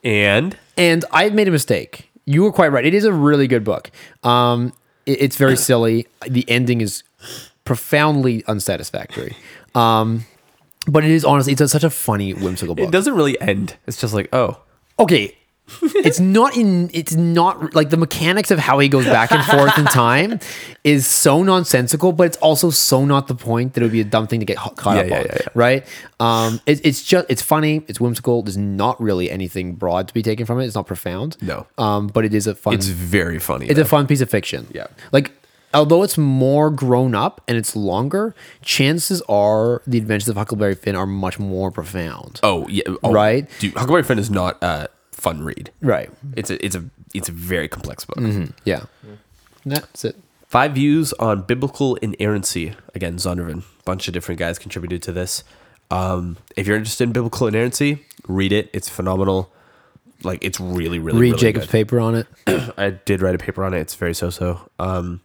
and 0.04 0.58
and 0.78 1.06
I've 1.12 1.34
made 1.34 1.48
a 1.48 1.52
mistake. 1.52 2.10
You 2.26 2.43
were 2.43 2.52
quite 2.52 2.72
right. 2.72 2.86
It 2.86 2.93
is 2.93 3.04
a 3.06 3.14
really 3.14 3.48
good 3.48 3.64
book. 3.64 3.89
Um, 4.24 4.74
it- 5.06 5.22
it's 5.22 5.36
very 5.38 5.56
silly. 5.70 6.08
The 6.28 6.43
ending 6.50 6.82
is 6.82 7.04
profoundly 7.66 8.43
unsatisfactory. 8.48 9.36
Um, 9.76 10.26
but 10.88 11.04
it 11.04 11.12
is 11.12 11.26
honestly, 11.26 11.54
it's 11.54 11.62
a, 11.62 11.68
such 11.68 11.84
a 11.84 11.89
funny, 11.89 12.34
whimsical 12.34 12.76
book. 12.76 12.86
it 12.88 12.91
doesn't 12.91 13.14
really 13.14 13.39
end. 13.41 13.76
It's 13.88 14.00
just 14.00 14.14
like, 14.14 14.30
oh, 14.34 14.60
okay, 15.00 15.38
it's 15.82 16.20
not 16.20 16.55
in 16.55 16.89
it's 16.93 17.15
not 17.15 17.76
like 17.76 17.89
the 17.89 17.97
mechanics 17.97 18.51
of 18.51 18.59
how 18.59 18.80
he 18.80 18.88
goes 18.88 19.05
back 19.05 19.32
and 19.32 19.43
forth 19.43 19.78
in 19.78 19.84
time 19.86 20.39
is 20.86 21.05
so 21.05 21.43
nonsensical 21.43 22.13
but 22.13 22.24
it's 22.28 22.38
also 22.38 22.70
so 22.70 23.03
not 23.03 23.28
the 23.28 23.36
point 23.36 23.74
that 23.74 23.82
it 23.82 23.84
would 23.84 23.91
be 23.91 23.99
a 23.99 24.05
dumb 24.05 24.28
thing 24.28 24.39
to 24.39 24.45
get 24.45 24.55
caught 24.57 24.95
Yeah, 24.95 25.01
up 25.01 25.09
yeah, 25.09 25.18
on 25.20 25.26
yeah, 25.26 25.47
right 25.55 25.86
um 26.22 26.61
it, 26.65 26.86
it's 26.86 27.03
just 27.03 27.26
it's 27.30 27.41
funny 27.41 27.84
it's 27.89 27.99
whimsical 27.99 28.43
there's 28.43 28.55
not 28.57 28.99
really 29.01 29.30
anything 29.30 29.76
broad 29.76 30.07
to 30.07 30.13
be 30.13 30.22
taken 30.24 30.45
from 30.45 30.59
it 30.61 30.65
it's 30.65 30.76
not 30.76 30.88
profound 30.88 31.36
No. 31.41 31.68
um 31.78 32.07
but 32.07 32.24
it 32.24 32.34
is 32.34 32.47
a 32.47 32.55
fun 32.55 32.74
It's 32.74 32.88
very 32.88 33.39
funny. 33.39 33.65
it's 33.68 33.76
though. 33.76 33.82
a 33.82 33.86
fun 33.86 34.07
piece 34.07 34.22
of 34.22 34.30
fiction. 34.30 34.68
Yeah. 34.74 34.88
Like, 35.11 35.32
although 35.74 36.01
it's 36.03 36.18
more 36.18 36.70
grown 36.72 37.13
up 37.13 37.41
and 37.47 37.57
it's 37.57 37.76
longer, 37.76 38.34
chances 38.61 39.22
are 39.28 39.82
the 39.86 39.97
adventures 39.97 40.30
of 40.30 40.38
Huckleberry 40.38 40.76
Finn 40.76 40.95
are 40.95 41.05
much 41.05 41.39
more 41.39 41.72
profound. 41.72 42.39
Oh 42.43 42.68
yeah, 42.70 42.84
oh, 43.03 43.11
Right? 43.11 43.47
Dude, 43.59 43.74
Huckleberry 43.74 44.03
Finn 44.03 44.18
is 44.20 44.30
not 44.30 44.61
a 44.63 44.88
fun 45.18 45.43
read. 45.43 45.72
Right. 45.82 46.09
It's 46.36 46.49
a 46.49 46.63
it's 46.63 46.76
a 46.76 46.86
it's 47.13 47.28
a 47.28 47.32
very 47.32 47.68
complex 47.68 48.05
book. 48.05 48.18
Yeah. 48.63 48.84
That's 49.65 50.05
it. 50.05 50.15
Five 50.47 50.74
views 50.76 51.11
on 51.13 51.41
biblical 51.41 51.95
inerrancy. 51.97 52.74
Again, 52.95 53.18
Zondervan. 53.18 53.63
Bunch 53.84 54.07
of 54.07 54.13
different 54.13 54.39
guys 54.39 54.57
contributed 54.59 55.01
to 55.03 55.11
this. 55.11 55.43
Um, 55.91 56.38
if 56.55 56.68
you're 56.68 56.78
interested 56.78 57.03
in 57.05 57.11
biblical 57.11 57.47
inerrancy, 57.47 58.05
read 58.28 58.53
it. 58.53 58.70
It's 58.74 58.88
phenomenal. 58.88 59.51
Like 60.24 60.43
it's 60.43 60.59
really, 60.59 60.99
really, 60.99 61.20
Read 61.20 61.32
really 61.32 61.38
Jacob's 61.38 61.65
good. 61.65 61.72
paper 61.72 61.99
on 61.99 62.15
it. 62.15 62.28
I 62.78 62.91
did 62.91 63.22
write 63.22 63.36
a 63.36 63.38
paper 63.38 63.63
on 63.63 63.74
it. 63.74 63.80
It's 63.80 63.95
very 63.95 64.13
so-so. 64.13 64.70
Um, 64.80 65.22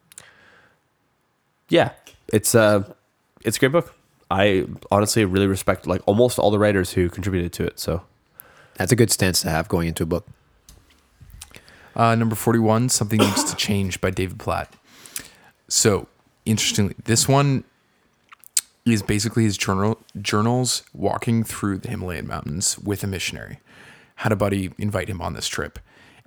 yeah, 1.69 1.93
it's 2.33 2.55
uh, 2.55 2.83
it's 3.43 3.57
a 3.57 3.61
great 3.61 3.73
book. 3.73 3.95
I 4.31 4.67
honestly 4.91 5.25
really 5.25 5.47
respect 5.47 5.87
like 5.87 6.03
almost 6.07 6.39
all 6.39 6.51
the 6.51 6.59
writers 6.59 6.93
who 6.93 7.09
contributed 7.09 7.53
to 7.55 7.65
it. 7.67 7.79
So 7.81 8.03
That's 8.83 8.91
a 8.91 8.97
good 8.97 9.13
stance 9.13 9.43
to 9.43 9.49
have 9.49 9.69
going 9.69 9.87
into 9.87 10.03
a 10.03 10.07
book. 10.07 10.27
Uh, 11.95 12.17
number 12.17 12.35
41, 12.35 12.89
Something 12.89 13.21
Needs 13.21 13.45
to 13.45 13.55
Change 13.55 14.01
by 14.01 14.11
David 14.11 14.41
Platt. 14.41 14.75
So, 15.69 16.09
interestingly, 16.45 16.97
this 17.05 17.29
one 17.29 17.63
is 18.85 19.01
basically 19.01 19.45
his 19.45 19.57
journal 19.57 20.01
journals 20.21 20.83
walking 20.93 21.45
through 21.45 21.79
the 21.79 21.91
Himalayan 21.91 22.27
mountains 22.27 22.77
with 22.77 23.05
a 23.05 23.07
missionary. 23.07 23.61
Had 24.17 24.33
a 24.33 24.37
buddy 24.37 24.73
invite 24.79 25.09
him 25.09 25.23
on 25.23 25.35
this 25.35 25.47
trip. 25.47 25.79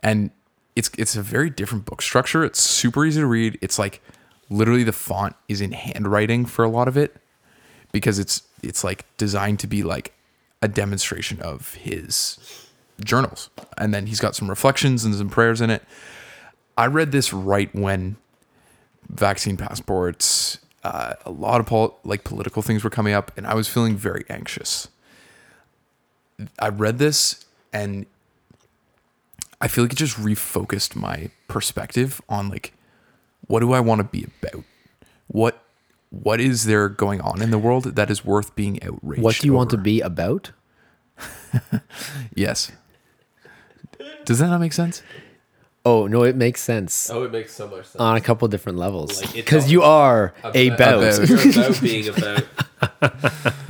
And 0.01 0.31
it's 0.77 0.89
it's 0.97 1.17
a 1.17 1.21
very 1.21 1.49
different 1.49 1.83
book 1.83 2.01
structure. 2.01 2.45
It's 2.45 2.61
super 2.61 3.05
easy 3.05 3.19
to 3.19 3.27
read. 3.27 3.59
It's 3.61 3.77
like 3.77 4.01
literally 4.49 4.85
the 4.85 4.93
font 4.93 5.35
is 5.49 5.59
in 5.59 5.73
handwriting 5.73 6.45
for 6.45 6.63
a 6.63 6.69
lot 6.69 6.87
of 6.87 6.95
it 6.95 7.17
because 7.91 8.17
it's 8.17 8.43
it's 8.63 8.81
like 8.81 9.03
designed 9.17 9.59
to 9.59 9.67
be 9.67 9.83
like 9.83 10.14
a 10.61 10.67
demonstration 10.67 11.41
of 11.41 11.75
his 11.75 12.37
journals. 13.03 13.49
And 13.77 13.93
then 13.93 14.07
he's 14.07 14.19
got 14.19 14.35
some 14.35 14.49
reflections 14.49 15.03
and 15.03 15.13
some 15.15 15.29
prayers 15.29 15.61
in 15.61 15.69
it. 15.69 15.83
I 16.77 16.87
read 16.87 17.11
this 17.11 17.33
right 17.33 17.73
when 17.73 18.17
vaccine 19.09 19.57
passports 19.57 20.59
uh, 20.85 21.15
a 21.25 21.31
lot 21.31 21.59
of 21.59 21.65
pol- 21.65 21.97
like 22.03 22.23
political 22.23 22.61
things 22.61 22.83
were 22.83 22.91
coming 22.91 23.13
up 23.13 23.31
and 23.35 23.47
i 23.47 23.55
was 23.55 23.67
feeling 23.67 23.95
very 23.95 24.23
anxious. 24.29 24.87
I 26.59 26.69
read 26.69 26.99
this 26.99 27.45
and 27.73 28.05
i 29.59 29.67
feel 29.67 29.83
like 29.83 29.93
it 29.93 29.97
just 29.97 30.17
refocused 30.17 30.95
my 30.95 31.31
perspective 31.47 32.21
on 32.29 32.49
like 32.49 32.73
what 33.47 33.61
do 33.61 33.73
i 33.73 33.79
want 33.79 33.99
to 33.99 34.03
be 34.03 34.27
about? 34.41 34.63
What 35.27 35.63
what 36.23 36.39
is 36.39 36.65
there 36.65 36.87
going 36.89 37.19
on 37.21 37.41
in 37.41 37.51
the 37.51 37.57
world 37.57 37.95
that 37.95 38.09
is 38.09 38.23
worth 38.23 38.55
being 38.55 38.81
outraged 38.83 39.21
What 39.21 39.35
do 39.39 39.47
you 39.47 39.53
want 39.53 39.69
to 39.71 39.77
be 39.77 40.01
about? 40.01 40.51
yes 42.35 42.71
does 44.25 44.39
that 44.39 44.47
not 44.47 44.59
make 44.59 44.73
sense 44.73 45.01
Oh, 45.87 46.07
no, 46.07 46.23
it 46.23 46.35
makes 46.35 46.61
sense 46.61 47.11
oh, 47.11 47.25
it 47.25 47.31
makes 47.31 47.53
so 47.53 47.67
much 47.67 47.85
sense. 47.85 47.97
on 47.97 48.17
a 48.17 48.21
couple 48.21 48.47
different 48.47 48.79
levels. 48.79 49.21
Because 49.33 49.65
all- 49.65 49.69
you 49.69 49.83
are 49.83 50.33
a 50.43 50.69
bout. 50.71 51.03
About. 51.03 51.29
You're 51.29 51.37
about 51.61 51.79
being 51.79 52.09
about. 52.09 52.43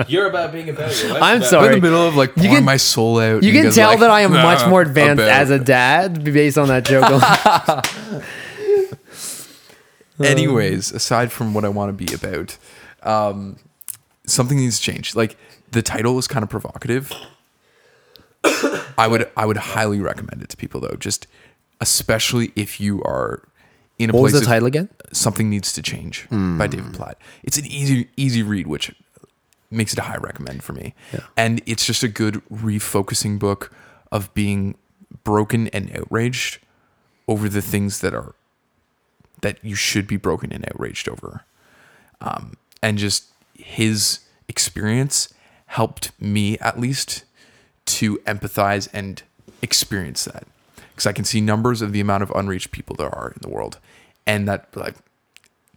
You're 0.09 0.27
about 0.29 0.51
being 0.53 0.69
about. 0.69 0.97
Your 1.03 1.09
wife's 1.11 1.21
I'm 1.21 1.37
about- 1.39 1.49
sorry. 1.49 1.67
in 1.75 1.81
the 1.81 1.81
middle 1.81 2.07
of 2.07 2.15
like 2.15 2.29
You 2.37 2.43
pouring 2.43 2.55
can- 2.55 2.63
my 2.63 2.77
soul 2.77 3.19
out. 3.19 3.43
You 3.43 3.51
can 3.51 3.69
tell 3.73 3.89
like, 3.89 3.99
that 3.99 4.09
I 4.09 4.21
am 4.21 4.31
much 4.31 4.65
more 4.69 4.81
advanced 4.81 5.23
about." 5.23 5.41
as 5.41 5.49
a 5.49 5.59
dad 5.59 6.23
based 6.23 6.57
on 6.57 6.69
that 6.69 6.85
joke. 6.85 7.11
Anyways, 10.19 10.91
aside 10.91 11.31
from 11.31 11.53
what 11.53 11.65
I 11.65 11.69
want 11.69 11.89
to 11.97 12.05
be 12.05 12.13
about, 12.13 12.57
um, 13.03 13.57
something 14.25 14.57
needs 14.57 14.77
to 14.79 14.83
change. 14.91 15.15
Like 15.15 15.37
the 15.71 15.81
title 15.81 16.17
is 16.17 16.27
kind 16.27 16.43
of 16.43 16.49
provocative. 16.49 17.11
I 18.97 19.07
would 19.07 19.29
I 19.35 19.45
would 19.45 19.57
highly 19.57 19.99
recommend 19.99 20.41
it 20.41 20.49
to 20.49 20.57
people 20.57 20.79
though, 20.81 20.95
just 20.99 21.27
especially 21.81 22.51
if 22.55 22.79
you 22.79 23.01
are 23.03 23.47
in 23.99 24.09
a 24.09 24.13
what 24.13 24.21
was 24.23 24.31
place 24.33 24.41
the 24.41 24.45
of- 24.45 24.49
title 24.53 24.67
again? 24.67 24.89
Something 25.11 25.49
Needs 25.49 25.73
to 25.73 25.81
Change 25.81 26.27
by 26.29 26.67
David 26.67 26.93
Platt. 26.93 27.17
It's 27.43 27.57
an 27.57 27.65
easy 27.65 28.09
easy 28.17 28.43
read, 28.43 28.67
which 28.67 28.93
makes 29.71 29.93
it 29.93 29.99
a 29.99 30.03
high 30.03 30.17
recommend 30.17 30.63
for 30.63 30.73
me. 30.73 30.93
And 31.35 31.61
it's 31.65 31.85
just 31.85 32.03
a 32.03 32.07
good 32.07 32.41
refocusing 32.49 33.39
book 33.39 33.71
of 34.11 34.33
being 34.33 34.75
broken 35.23 35.67
and 35.69 35.95
outraged 35.97 36.59
over 37.27 37.49
the 37.49 37.61
things 37.61 37.99
that 38.01 38.13
are 38.13 38.35
that 39.41 39.57
you 39.63 39.75
should 39.75 40.07
be 40.07 40.17
broken 40.17 40.51
and 40.51 40.65
outraged 40.69 41.09
over. 41.09 41.43
Um, 42.21 42.57
and 42.81 42.97
just 42.97 43.25
his 43.53 44.19
experience 44.47 45.33
helped 45.67 46.11
me 46.19 46.57
at 46.59 46.79
least 46.79 47.23
to 47.85 48.17
empathize 48.19 48.87
and 48.93 49.21
experience 49.61 50.25
that 50.25 50.45
because 50.95 51.05
I 51.05 51.11
can 51.11 51.25
see 51.25 51.41
numbers 51.41 51.81
of 51.81 51.91
the 51.91 51.99
amount 51.99 52.23
of 52.23 52.31
unreached 52.31 52.71
people 52.71 52.95
there 52.95 53.13
are 53.13 53.29
in 53.29 53.39
the 53.41 53.49
world, 53.49 53.79
and 54.25 54.47
that 54.47 54.67
like 54.75 54.95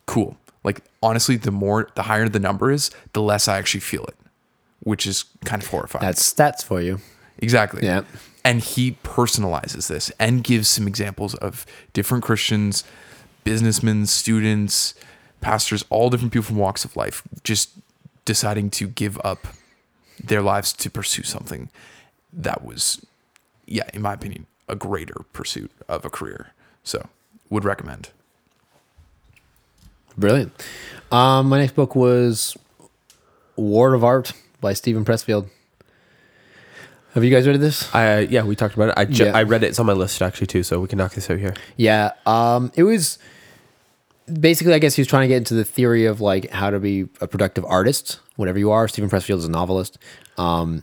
cool. 0.06 0.36
Like 0.64 0.82
honestly, 1.02 1.36
the 1.36 1.50
more 1.50 1.88
the 1.94 2.04
higher 2.04 2.28
the 2.28 2.38
number 2.38 2.70
is, 2.70 2.90
the 3.12 3.22
less 3.22 3.48
I 3.48 3.58
actually 3.58 3.80
feel 3.80 4.04
it, 4.04 4.16
which 4.80 5.06
is 5.06 5.24
kind 5.44 5.62
of 5.62 5.68
horrifying. 5.68 6.04
That's 6.04 6.32
stats 6.32 6.62
for 6.62 6.80
you. 6.80 7.00
Exactly. 7.38 7.84
Yeah. 7.84 8.02
And 8.44 8.60
he 8.60 8.92
personalizes 9.02 9.88
this 9.88 10.10
and 10.18 10.42
gives 10.42 10.68
some 10.68 10.86
examples 10.88 11.34
of 11.34 11.66
different 11.92 12.24
Christians, 12.24 12.84
businessmen, 13.52 14.04
students, 14.06 14.94
pastors, 15.40 15.84
all 15.88 16.10
different 16.10 16.32
people 16.32 16.44
from 16.44 16.56
walks 16.56 16.84
of 16.84 16.96
life, 16.96 17.22
just 17.44 17.70
deciding 18.26 18.68
to 18.70 18.86
give 18.88 19.18
up 19.24 19.48
their 20.22 20.42
lives 20.42 20.72
to 20.74 20.90
pursue 20.90 21.22
something 21.22 21.70
that 22.32 22.62
was, 22.64 23.04
yeah, 23.66 23.88
in 23.94 24.02
my 24.02 24.12
opinion, 24.12 24.46
a 24.68 24.74
greater 24.74 25.14
pursuit 25.32 25.70
of 25.88 26.04
a 26.04 26.10
career. 26.10 26.52
So, 26.84 27.08
would 27.48 27.64
recommend. 27.64 28.10
Brilliant. 30.16 30.52
Um, 31.10 31.48
my 31.48 31.58
next 31.58 31.74
book 31.74 31.94
was 31.94 32.56
War 33.56 33.94
of 33.94 34.04
Art 34.04 34.32
by 34.60 34.72
Steven 34.74 35.04
Pressfield. 35.04 35.48
Have 37.14 37.24
you 37.24 37.30
guys 37.30 37.46
read 37.46 37.60
this? 37.60 37.92
I 37.94 38.20
yeah, 38.20 38.42
we 38.44 38.54
talked 38.54 38.74
about 38.74 38.90
it. 38.90 38.94
I 38.96 39.04
ju- 39.06 39.24
Yeah. 39.24 39.36
I 39.36 39.42
read 39.44 39.62
it. 39.62 39.68
It's 39.68 39.78
on 39.78 39.86
my 39.86 39.92
list 39.94 40.20
actually 40.20 40.46
too, 40.48 40.62
so 40.62 40.80
we 40.80 40.88
can 40.88 40.98
knock 40.98 41.14
this 41.14 41.30
out 41.30 41.38
here. 41.38 41.54
Yeah. 41.76 42.12
Um, 42.26 42.70
it 42.74 42.82
was 42.82 43.18
basically, 44.40 44.74
I 44.74 44.78
guess 44.78 44.94
he 44.94 45.00
was 45.00 45.08
trying 45.08 45.22
to 45.22 45.28
get 45.28 45.38
into 45.38 45.54
the 45.54 45.64
theory 45.64 46.06
of 46.06 46.20
like 46.20 46.50
how 46.50 46.70
to 46.70 46.78
be 46.78 47.08
a 47.20 47.26
productive 47.26 47.64
artist, 47.64 48.20
whatever 48.36 48.58
you 48.58 48.70
are. 48.70 48.88
Steven 48.88 49.10
Pressfield 49.10 49.38
is 49.38 49.44
a 49.44 49.50
novelist. 49.50 49.98
Um, 50.36 50.82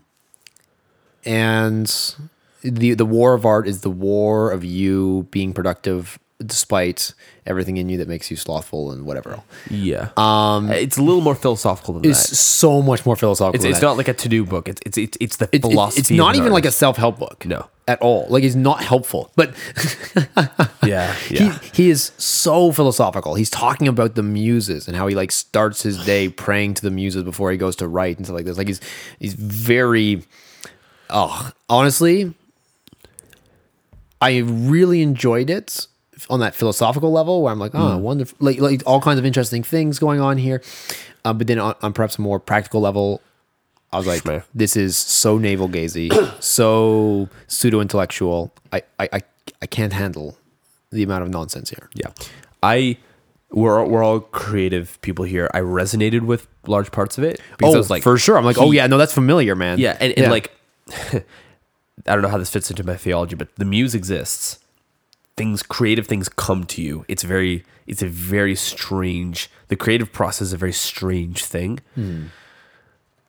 and 1.25 2.15
the 2.61 2.93
the 2.93 3.05
war 3.05 3.33
of 3.33 3.45
art 3.45 3.67
is 3.67 3.81
the 3.81 3.89
war 3.89 4.51
of 4.51 4.63
you 4.63 5.27
being 5.31 5.53
productive 5.53 6.19
despite 6.45 7.13
everything 7.45 7.77
in 7.77 7.87
you 7.87 7.97
that 7.97 8.07
makes 8.09 8.29
you 8.29 8.35
slothful 8.35 8.91
and 8.91 9.05
whatever. 9.05 9.41
Yeah. 9.69 10.09
Um, 10.17 10.69
it's 10.69 10.97
a 10.97 11.01
little 11.01 11.21
more 11.21 11.35
philosophical 11.35 11.93
than 11.93 12.09
It's 12.09 12.23
that. 12.23 12.31
It's 12.31 12.39
so 12.39 12.81
much 12.81 13.05
more 13.05 13.15
philosophical. 13.15 13.55
It's, 13.65 13.77
it's 13.77 13.81
not 13.81 13.95
like 13.95 14.07
a 14.09 14.13
to 14.13 14.27
do 14.29 14.43
book. 14.45 14.67
It's 14.67 14.81
it's 14.85 14.97
it's, 14.97 15.17
it's 15.21 15.37
the 15.37 15.49
It- 15.53 15.61
philosophy. 15.61 15.99
it's 16.01 16.11
not 16.11 16.35
even 16.35 16.51
like 16.51 16.65
a 16.65 16.71
self 16.71 16.97
help 16.97 17.19
book. 17.19 17.45
No. 17.45 17.67
At 17.87 18.01
all. 18.01 18.25
Like 18.29 18.43
it's 18.43 18.55
not 18.55 18.81
helpful. 18.83 19.31
But 19.35 19.53
yeah 20.83 21.15
yeah. 21.29 21.59
he 21.59 21.69
he 21.83 21.89
is 21.89 22.11
so 22.17 22.71
philosophical. 22.71 23.35
He's 23.35 23.49
talking 23.51 23.87
about 23.87 24.15
the 24.15 24.23
muses 24.23 24.87
and 24.87 24.97
how 24.97 25.07
he 25.07 25.15
like 25.15 25.31
starts 25.31 25.83
his 25.83 26.03
day 26.03 26.27
praying 26.29 26.73
to 26.75 26.81
the 26.81 26.91
muses 26.91 27.23
before 27.23 27.51
he 27.51 27.57
goes 27.57 27.75
to 27.77 27.87
write 27.87 28.17
and 28.17 28.25
stuff 28.25 28.35
like 28.35 28.45
this. 28.45 28.57
Like 28.57 28.67
he's 28.67 28.81
he's 29.19 29.35
very 29.35 30.23
oh 31.11 31.51
honestly 31.69 32.33
I 34.19 34.37
really 34.39 35.01
enjoyed 35.01 35.49
it 35.49 35.85
on 36.29 36.39
that 36.39 36.55
philosophical 36.55 37.11
level 37.11 37.41
where 37.41 37.51
I'm 37.51 37.59
like, 37.59 37.71
oh, 37.73 37.97
wonderful, 37.97 38.37
like 38.39 38.59
like 38.59 38.81
all 38.85 39.01
kinds 39.01 39.19
of 39.19 39.25
interesting 39.25 39.63
things 39.63 39.99
going 39.99 40.19
on 40.19 40.37
here. 40.37 40.61
Um, 41.23 41.37
but 41.37 41.47
then 41.47 41.59
on, 41.59 41.75
on 41.81 41.93
perhaps 41.93 42.17
a 42.17 42.21
more 42.21 42.39
practical 42.39 42.81
level, 42.81 43.21
I 43.91 43.97
was 43.97 44.07
like, 44.07 44.23
Schmeh. 44.23 44.43
this 44.53 44.75
is 44.77 44.95
so 44.97 45.37
navel 45.37 45.67
gazy, 45.69 46.09
so 46.41 47.29
pseudo 47.47 47.79
intellectual. 47.81 48.53
I, 48.71 48.83
I 48.99 49.09
I 49.13 49.21
I 49.61 49.65
can't 49.65 49.93
handle 49.93 50.37
the 50.91 51.03
amount 51.03 51.23
of 51.23 51.29
nonsense 51.29 51.69
here. 51.69 51.89
Yeah. 51.93 52.11
I 52.63 52.97
we're 53.51 53.79
all- 53.79 53.89
we're 53.89 54.03
all 54.03 54.19
creative 54.21 54.99
people 55.01 55.23
here. 55.25 55.49
I 55.53 55.59
resonated 55.59 56.21
with 56.21 56.47
large 56.67 56.91
parts 56.91 57.17
of 57.17 57.23
it 57.23 57.39
because 57.57 57.73
I 57.73 57.77
Oh, 57.77 57.79
was 57.79 57.89
like 57.89 58.03
for 58.03 58.17
sure. 58.17 58.37
I'm 58.37 58.45
like, 58.45 58.57
oh 58.57 58.71
yeah, 58.71 58.87
no, 58.87 58.97
that's 58.97 59.13
familiar, 59.13 59.55
man. 59.55 59.79
Yeah, 59.79 59.95
and, 59.99 60.13
and 60.17 60.31
like 60.31 60.51
I 61.13 61.23
don't 62.13 62.21
know 62.21 62.27
how 62.29 62.37
this 62.37 62.49
fits 62.49 62.69
into 62.69 62.83
my 62.83 62.95
theology, 62.97 63.35
but 63.35 63.55
the 63.55 63.65
muse 63.65 63.95
exists. 63.95 64.59
Things, 65.37 65.61
creative 65.63 66.07
things 66.07 66.29
come 66.29 66.63
to 66.65 66.81
you. 66.81 67.03
It's 67.07 67.23
very, 67.23 67.63
it's 67.87 68.01
a 68.01 68.07
very 68.07 68.55
strange. 68.55 69.49
The 69.67 69.75
creative 69.75 70.13
process 70.13 70.47
is 70.47 70.53
a 70.53 70.57
very 70.57 70.71
strange 70.73 71.43
thing. 71.43 71.79
Hmm. 71.95 72.25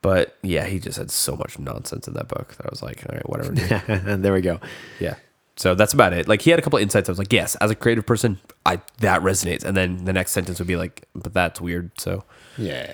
But 0.03 0.37
yeah, 0.43 0.67
he 0.67 0.79
just 0.79 0.99
had 0.99 1.11
so 1.11 1.35
much 1.37 1.59
nonsense 1.59 2.07
in 2.07 2.15
that 2.15 2.29
book 2.29 2.55
that 2.57 2.67
I 2.67 2.69
was 2.71 2.81
like, 2.83 3.05
all 3.09 3.17
right, 3.17 3.29
whatever. 3.29 3.83
and 4.09 4.25
there 4.25 4.33
we 4.33 4.41
go. 4.41 4.61
yeah. 5.01 5.17
So 5.57 5.75
that's 5.75 5.95
about 5.95 6.13
it. 6.13 6.29
Like 6.29 6.43
he 6.43 6.51
had 6.51 6.59
a 6.59 6.63
couple 6.63 6.77
of 6.77 6.83
insights. 6.83 7.09
I 7.09 7.13
was 7.13 7.19
like, 7.19 7.33
yes, 7.33 7.57
as 7.57 7.71
a 7.71 7.75
creative 7.75 8.05
person, 8.07 8.39
I 8.67 8.81
that 8.99 9.23
resonates. 9.23 9.65
And 9.65 9.75
then 9.77 10.05
the 10.05 10.13
next 10.13 10.33
sentence 10.33 10.59
would 10.59 10.69
be 10.69 10.77
like, 10.77 11.09
but 11.15 11.33
that's 11.33 11.61
weird. 11.61 11.99
So, 11.99 12.25
Yeah. 12.59 12.93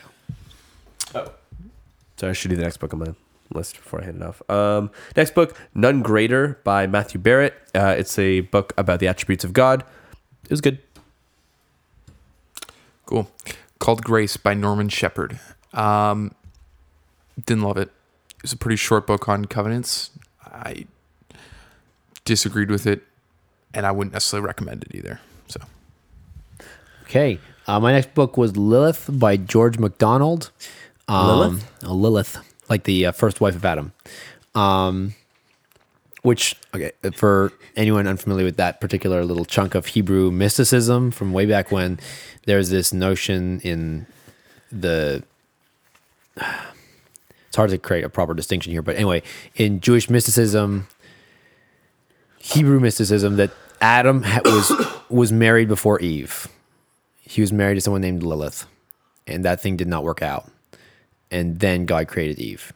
Oh. 1.15 1.33
So 2.17 2.29
I 2.31 2.33
should 2.33 2.51
do 2.51 2.57
the 2.57 2.63
next 2.63 2.77
book 2.77 2.95
on 2.95 3.01
my 3.01 3.15
list 3.55 3.77
before 3.77 4.01
I 4.01 4.05
hand 4.05 4.23
it 4.23 4.27
off. 4.27 4.43
Um, 4.51 4.91
next 5.17 5.35
book, 5.35 5.57
None 5.75 6.03
Greater 6.03 6.59
by 6.65 6.87
Matthew 6.87 7.21
Barrett. 7.21 7.55
Uh, 7.75 7.95
it's 7.99 8.19
a 8.19 8.41
book 8.41 8.73
about 8.77 9.01
the 9.01 9.09
attributes 9.09 9.45
of 9.45 9.53
God. 9.53 9.85
It 10.45 10.51
was 10.51 10.61
good. 10.61 10.79
Cool. 13.07 13.31
Called 13.79 14.03
Grace 14.05 14.37
by 14.37 14.55
Norman 14.55 14.89
Shepherd. 14.89 15.39
Um, 15.73 16.35
didn't 17.47 17.63
love 17.65 17.77
it. 17.77 17.91
It 18.37 18.43
was 18.43 18.53
a 18.53 18.57
pretty 18.57 18.77
short 18.77 19.07
book 19.07 19.29
on 19.29 19.45
covenants. 19.47 20.11
I 20.45 20.87
disagreed 22.25 22.71
with 22.71 22.87
it, 22.87 23.03
and 23.75 23.87
I 23.87 23.91
wouldn't 23.91 24.13
necessarily 24.13 24.47
recommend 24.47 24.85
it 24.85 24.95
either. 24.95 25.21
So, 25.49 25.61
Okay. 27.05 27.39
Uh, 27.67 27.79
my 27.79 27.93
next 27.93 28.15
book 28.15 28.37
was 28.37 28.57
Lilith 28.57 29.09
by 29.13 29.37
George 29.37 29.79
MacDonald. 29.79 30.51
Um, 31.09 31.27
Lilith? 31.27 31.71
uh, 31.85 31.93
Lilith, 31.93 32.52
like 32.73 32.85
the 32.85 33.07
uh, 33.07 33.13
first 33.13 33.41
wife 33.41 33.55
of 33.55 33.65
Adam. 33.65 33.93
Um, 34.55 35.15
which, 36.23 36.55
okay, 36.75 36.93
for 37.15 37.53
anyone 37.75 38.07
unfamiliar 38.07 38.45
with 38.45 38.57
that 38.57 38.81
particular 38.81 39.25
little 39.25 39.45
chunk 39.45 39.75
of 39.75 39.87
Hebrew 39.87 40.31
mysticism 40.31 41.11
from 41.11 41.33
way 41.33 41.47
back 41.47 41.73
when, 41.73 41.99
there's 42.47 42.71
this 42.71 42.93
notion 42.93 43.61
in 43.61 44.07
the. 44.71 45.23
It's 47.49 47.57
hard 47.59 47.69
to 47.69 47.77
create 47.77 48.03
a 48.03 48.09
proper 48.09 48.33
distinction 48.33 48.73
here, 48.73 48.81
but 48.81 48.97
anyway, 48.97 49.23
in 49.57 49.81
Jewish 49.81 50.09
mysticism, 50.09 50.89
Hebrew 52.39 52.81
mysticism, 52.81 53.37
that 53.37 53.51
Adam 53.79 54.25
was 54.43 54.73
was 55.11 55.33
married 55.33 55.69
before 55.69 56.01
Eve 56.01 56.49
he 57.33 57.41
was 57.41 57.53
married 57.53 57.77
to 57.77 57.81
someone 57.81 58.03
named 58.03 58.23
Lilith, 58.23 58.67
and 59.27 59.43
that 59.45 59.61
thing 59.61 59.77
did 59.77 59.89
not 59.89 60.05
work 60.05 60.21
out. 60.21 60.51
And 61.33 61.59
then 61.59 61.87
God 61.87 62.07
created 62.07 62.39
Eve. 62.39 62.73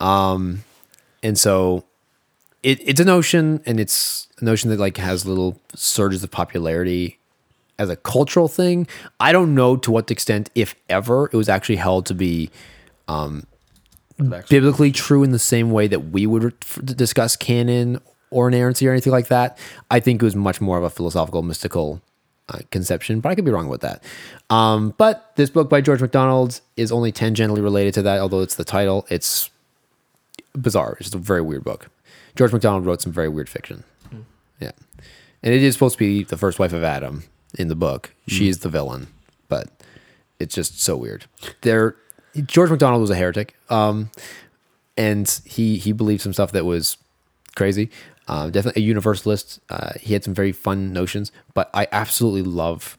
Um, 0.00 0.64
and 1.22 1.36
so 1.36 1.84
it, 2.62 2.80
it's 2.82 3.00
a 3.00 3.04
notion, 3.04 3.60
and 3.66 3.78
it's 3.78 4.28
a 4.40 4.44
notion 4.44 4.70
that 4.70 4.80
like 4.80 4.96
has 4.96 5.26
little 5.26 5.60
surges 5.74 6.24
of 6.24 6.30
popularity 6.30 7.18
as 7.78 7.90
a 7.90 7.96
cultural 7.96 8.48
thing. 8.48 8.86
I 9.18 9.32
don't 9.32 9.54
know 9.54 9.76
to 9.76 9.90
what 9.90 10.10
extent, 10.10 10.50
if 10.54 10.74
ever, 10.88 11.26
it 11.26 11.36
was 11.36 11.48
actually 11.48 11.76
held 11.76 12.06
to 12.06 12.14
be 12.14 12.50
biblically 14.48 14.92
true 14.92 15.24
in 15.24 15.32
the 15.32 15.38
same 15.38 15.70
way 15.72 15.88
that 15.88 16.10
we 16.10 16.26
would 16.26 16.54
f- 16.62 16.78
discuss 16.84 17.34
canon 17.36 18.00
or 18.30 18.48
inerrancy 18.48 18.86
or 18.86 18.92
anything 18.92 19.12
like 19.12 19.28
that. 19.28 19.58
I 19.90 19.98
think 20.00 20.22
it 20.22 20.24
was 20.24 20.36
much 20.36 20.60
more 20.60 20.78
of 20.78 20.84
a 20.84 20.90
philosophical, 20.90 21.42
mystical 21.42 22.00
uh, 22.48 22.58
conception, 22.70 23.20
but 23.20 23.30
I 23.30 23.34
could 23.34 23.44
be 23.44 23.50
wrong 23.50 23.68
with 23.68 23.80
that. 23.80 24.02
Um, 24.50 24.94
but 24.98 25.32
this 25.36 25.50
book 25.50 25.70
by 25.70 25.80
George 25.80 26.00
MacDonald 26.00 26.60
is 26.76 26.92
only 26.92 27.12
tangentially 27.12 27.62
related 27.62 27.94
to 27.94 28.02
that, 28.02 28.20
although 28.20 28.40
it's 28.40 28.54
the 28.56 28.64
title. 28.64 29.06
It's 29.10 29.50
bizarre. 30.58 30.92
It's 30.92 31.06
just 31.06 31.14
a 31.14 31.18
very 31.18 31.42
weird 31.42 31.64
book. 31.64 31.90
George 32.36 32.52
MacDonald 32.52 32.84
wrote 32.84 33.00
some 33.00 33.12
very 33.12 33.28
weird 33.28 33.48
fiction. 33.48 33.84
Yeah. 34.60 34.72
And 35.42 35.54
it 35.54 35.62
is 35.62 35.74
supposed 35.74 35.94
to 35.94 35.98
be 35.98 36.24
the 36.24 36.36
first 36.36 36.58
wife 36.58 36.72
of 36.72 36.82
Adam 36.82 37.24
in 37.58 37.68
the 37.68 37.74
book. 37.74 38.14
She 38.26 38.48
is 38.48 38.60
the 38.60 38.68
villain, 38.68 39.08
but 39.48 39.68
it's 40.38 40.54
just 40.54 40.80
so 40.80 40.96
weird. 40.96 41.26
There, 41.62 41.96
George 42.46 42.70
MacDonald 42.70 43.00
was 43.00 43.10
a 43.10 43.14
heretic, 43.14 43.54
um, 43.70 44.10
and 44.96 45.40
he 45.44 45.76
he 45.78 45.92
believed 45.92 46.22
some 46.22 46.32
stuff 46.32 46.52
that 46.52 46.64
was 46.64 46.96
crazy. 47.56 47.90
Um, 48.26 48.50
definitely 48.50 48.82
a 48.82 48.84
universalist. 48.86 49.60
Uh, 49.68 49.92
he 50.00 50.14
had 50.14 50.24
some 50.24 50.34
very 50.34 50.52
fun 50.52 50.92
notions, 50.92 51.30
but 51.52 51.70
I 51.74 51.86
absolutely 51.92 52.42
love 52.42 52.98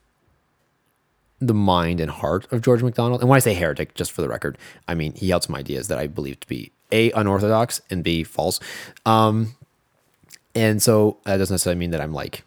the 1.40 1.54
mind 1.54 2.00
and 2.00 2.10
heart 2.10 2.52
of 2.52 2.62
George 2.62 2.82
MacDonald. 2.82 3.22
And 3.22 3.30
when 3.30 3.38
I 3.38 3.40
say 3.40 3.54
heretic, 3.54 3.94
just 3.96 4.12
for 4.12 4.22
the 4.22 4.30
record, 4.30 4.58
I 4.88 4.96
mean 4.96 5.14
he 5.14 5.30
held 5.30 5.44
some 5.44 5.56
ideas 5.56 5.88
that 5.88 5.98
I 5.98 6.08
believe 6.08 6.40
to 6.42 6.48
be 6.48 6.72
a 6.92 7.12
unorthodox 7.12 7.82
and 7.90 8.04
b 8.04 8.24
false. 8.24 8.60
Um, 9.06 9.56
and 10.54 10.82
so 10.82 11.18
that 11.26 11.38
doesn't 11.38 11.54
necessarily 11.54 11.80
mean 11.80 11.92
that 11.92 12.02
I'm 12.02 12.14
like 12.14 12.44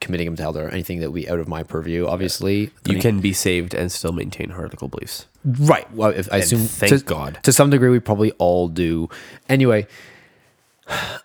committing 0.00 0.26
him 0.26 0.36
to 0.36 0.42
hell 0.42 0.56
or 0.56 0.68
anything 0.70 1.00
that 1.00 1.10
would 1.10 1.20
be 1.20 1.28
out 1.28 1.38
of 1.38 1.48
my 1.48 1.62
purview. 1.62 2.06
Obviously, 2.06 2.70
You 2.86 2.98
can 2.98 3.20
be 3.20 3.32
saved 3.32 3.74
and 3.74 3.92
still 3.92 4.12
maintain 4.12 4.50
heretical 4.50 4.88
beliefs. 4.88 5.26
Right. 5.44 5.92
Well, 5.92 6.10
if 6.10 6.32
I 6.32 6.38
assume 6.38 6.60
thank 6.60 6.90
to, 6.90 7.04
God. 7.04 7.38
to 7.42 7.52
some 7.52 7.70
degree 7.70 7.90
we 7.90 8.00
probably 8.00 8.32
all 8.32 8.68
do. 8.68 9.08
Anyway, 9.48 9.86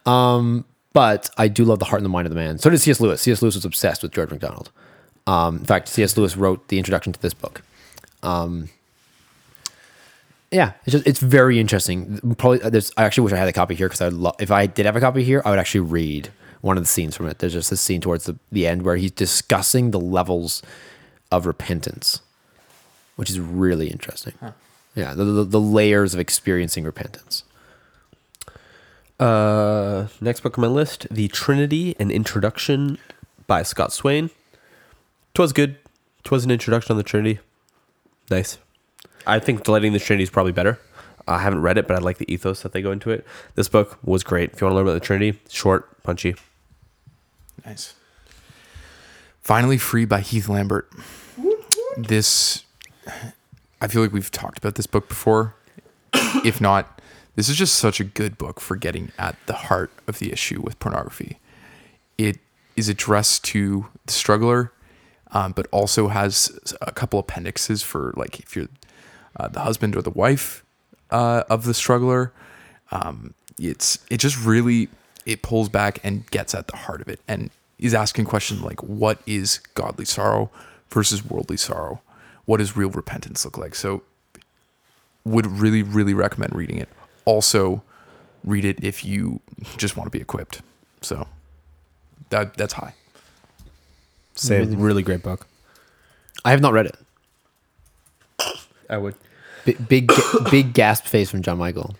um, 0.05 0.65
but 0.93 1.29
I 1.37 1.47
do 1.47 1.65
love 1.65 1.79
the 1.79 1.85
heart 1.85 1.99
and 1.99 2.05
the 2.05 2.09
mind 2.09 2.25
of 2.25 2.29
the 2.33 2.39
man. 2.39 2.57
So 2.57 2.69
did 2.69 2.79
C.S. 2.79 2.99
Lewis. 2.99 3.21
C.S. 3.21 3.41
Lewis 3.41 3.55
was 3.55 3.65
obsessed 3.65 4.01
with 4.01 4.11
George 4.11 4.31
MacDonald. 4.31 4.71
Um, 5.27 5.57
in 5.57 5.65
fact, 5.65 5.87
C.S. 5.89 6.15
Lewis 6.17 6.37
wrote 6.37 6.67
the 6.67 6.77
introduction 6.77 7.13
to 7.13 7.21
this 7.21 7.33
book. 7.33 7.61
Um, 8.23 8.69
yeah, 10.51 10.73
it's 10.85 10.93
just 10.93 11.07
it's 11.07 11.19
very 11.19 11.59
interesting. 11.59 12.35
Probably 12.37 12.59
there's. 12.59 12.91
I 12.95 13.03
actually 13.03 13.25
wish 13.25 13.33
I 13.33 13.37
had 13.37 13.47
a 13.47 13.53
copy 13.53 13.75
here 13.75 13.87
because 13.87 14.01
I 14.01 14.09
love. 14.09 14.35
If 14.39 14.51
I 14.51 14.67
did 14.67 14.85
have 14.85 14.95
a 14.95 14.99
copy 14.99 15.23
here, 15.23 15.41
I 15.43 15.49
would 15.49 15.59
actually 15.59 15.81
read 15.81 16.29
one 16.61 16.77
of 16.77 16.83
the 16.83 16.87
scenes 16.87 17.15
from 17.15 17.27
it. 17.27 17.39
There's 17.39 17.53
just 17.53 17.69
this 17.69 17.81
scene 17.81 18.01
towards 18.01 18.25
the, 18.25 18.37
the 18.51 18.65
end 18.65 18.83
where 18.83 18.95
he's 18.95 19.11
discussing 19.11 19.91
the 19.91 19.99
levels 19.99 20.61
of 21.31 21.45
repentance, 21.45 22.21
which 23.17 23.29
is 23.29 23.39
really 23.39 23.89
interesting. 23.89 24.33
Yeah, 24.95 25.13
the, 25.13 25.25
the, 25.25 25.43
the 25.43 25.59
layers 25.59 26.13
of 26.13 26.19
experiencing 26.19 26.85
repentance. 26.85 27.43
Uh, 29.19 30.07
next 30.19 30.41
book 30.41 30.57
on 30.57 30.61
my 30.61 30.67
list, 30.67 31.07
The 31.09 31.27
Trinity: 31.29 31.95
An 31.99 32.11
Introduction 32.11 32.97
by 33.47 33.63
Scott 33.63 33.93
Swain. 33.93 34.29
Twas 35.33 35.53
good. 35.53 35.77
Twas 36.23 36.43
an 36.43 36.51
introduction 36.51 36.91
on 36.93 36.97
the 36.97 37.03
Trinity. 37.03 37.39
Nice. 38.29 38.57
I 39.27 39.39
think 39.39 39.63
Delighting 39.63 39.93
the 39.93 39.99
Trinity 39.99 40.23
is 40.23 40.29
probably 40.29 40.51
better. 40.51 40.79
I 41.27 41.39
haven't 41.39 41.61
read 41.61 41.77
it, 41.77 41.87
but 41.87 41.95
I 41.95 41.99
like 41.99 42.17
the 42.17 42.31
ethos 42.31 42.61
that 42.61 42.71
they 42.71 42.81
go 42.81 42.91
into 42.91 43.09
it. 43.09 43.25
This 43.55 43.67
book 43.67 43.97
was 44.03 44.23
great. 44.23 44.51
If 44.53 44.61
you 44.61 44.65
want 44.65 44.73
to 44.73 44.75
learn 44.77 44.85
about 44.87 44.93
the 44.93 45.05
Trinity, 45.05 45.39
short, 45.49 46.01
punchy. 46.03 46.35
nice. 47.65 47.93
Finally 49.41 49.77
Free 49.77 50.05
by 50.05 50.21
Heath 50.21 50.47
Lambert. 50.49 50.89
This, 51.97 52.63
I 53.79 53.87
feel 53.87 54.01
like 54.01 54.11
we've 54.11 54.31
talked 54.31 54.57
about 54.57 54.75
this 54.75 54.87
book 54.87 55.07
before. 55.07 55.55
if 56.43 56.59
not, 56.59 56.94
this 57.35 57.49
is 57.49 57.57
just 57.57 57.75
such 57.75 57.99
a 57.99 58.03
good 58.03 58.37
book 58.37 58.59
for 58.59 58.75
getting 58.75 59.11
at 59.17 59.35
the 59.45 59.53
heart 59.53 59.91
of 60.07 60.19
the 60.19 60.31
issue 60.31 60.61
with 60.61 60.79
pornography. 60.79 61.39
It 62.17 62.39
is 62.75 62.89
addressed 62.89 63.43
to 63.45 63.87
the 64.05 64.13
struggler, 64.13 64.71
um, 65.31 65.51
but 65.51 65.67
also 65.71 66.07
has 66.07 66.75
a 66.81 66.91
couple 66.91 67.19
appendixes 67.19 67.83
for 67.83 68.13
like 68.15 68.39
if 68.39 68.55
you're 68.55 68.67
uh, 69.37 69.49
the 69.49 69.61
husband 69.61 69.95
or 69.95 70.01
the 70.01 70.09
wife 70.11 70.63
uh, 71.11 71.43
of 71.49 71.65
the 71.65 71.73
struggler. 71.73 72.31
Um, 72.91 73.33
it's 73.59 73.99
it 74.09 74.17
just 74.17 74.43
really 74.43 74.89
it 75.25 75.41
pulls 75.41 75.69
back 75.69 75.99
and 76.03 76.29
gets 76.31 76.53
at 76.53 76.67
the 76.67 76.77
heart 76.77 77.01
of 77.01 77.07
it 77.07 77.19
and 77.27 77.49
is 77.79 77.93
asking 77.93 78.25
questions 78.25 78.61
like 78.61 78.81
what 78.83 79.19
is 79.25 79.59
godly 79.73 80.05
sorrow 80.05 80.49
versus 80.89 81.25
worldly 81.25 81.57
sorrow 81.57 82.01
what 82.45 82.57
does 82.57 82.77
real 82.77 82.89
repentance 82.89 83.43
look 83.43 83.57
like 83.57 83.75
so 83.75 84.03
would 85.23 85.45
really 85.47 85.81
really 85.81 86.13
recommend 86.13 86.53
reading 86.53 86.77
it 86.77 86.89
also 87.25 87.83
read 88.43 88.63
it 88.65 88.83
if 88.83 89.03
you 89.03 89.41
just 89.77 89.97
want 89.97 90.05
to 90.07 90.11
be 90.11 90.21
equipped 90.21 90.61
so 91.01 91.27
that 92.29 92.55
that's 92.57 92.73
high 92.73 92.93
Same. 94.35 94.79
Really 94.79 95.01
great 95.03 95.23
book. 95.23 95.47
I 96.43 96.51
have 96.51 96.61
not 96.61 96.73
read 96.73 96.85
it. 96.87 96.95
I 98.89 98.97
would. 98.97 99.15
Big 99.65 99.87
big, 99.87 100.11
big 100.51 100.73
gasp 100.73 101.05
face 101.05 101.31
from 101.31 101.41
John 101.41 101.57
Michael. 101.57 101.95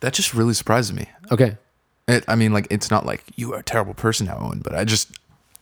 that 0.00 0.12
just 0.12 0.34
really 0.34 0.52
surprises 0.54 0.92
me 0.92 1.06
Okay, 1.32 1.56
it, 2.08 2.24
i 2.28 2.34
mean 2.36 2.52
like 2.52 2.66
it's 2.70 2.90
not 2.90 3.06
like 3.06 3.24
you 3.36 3.54
are 3.54 3.60
a 3.60 3.62
terrible 3.62 3.94
person 3.94 4.26
now 4.26 4.36
owen 4.38 4.60
but 4.62 4.74
i 4.74 4.84
just 4.84 5.10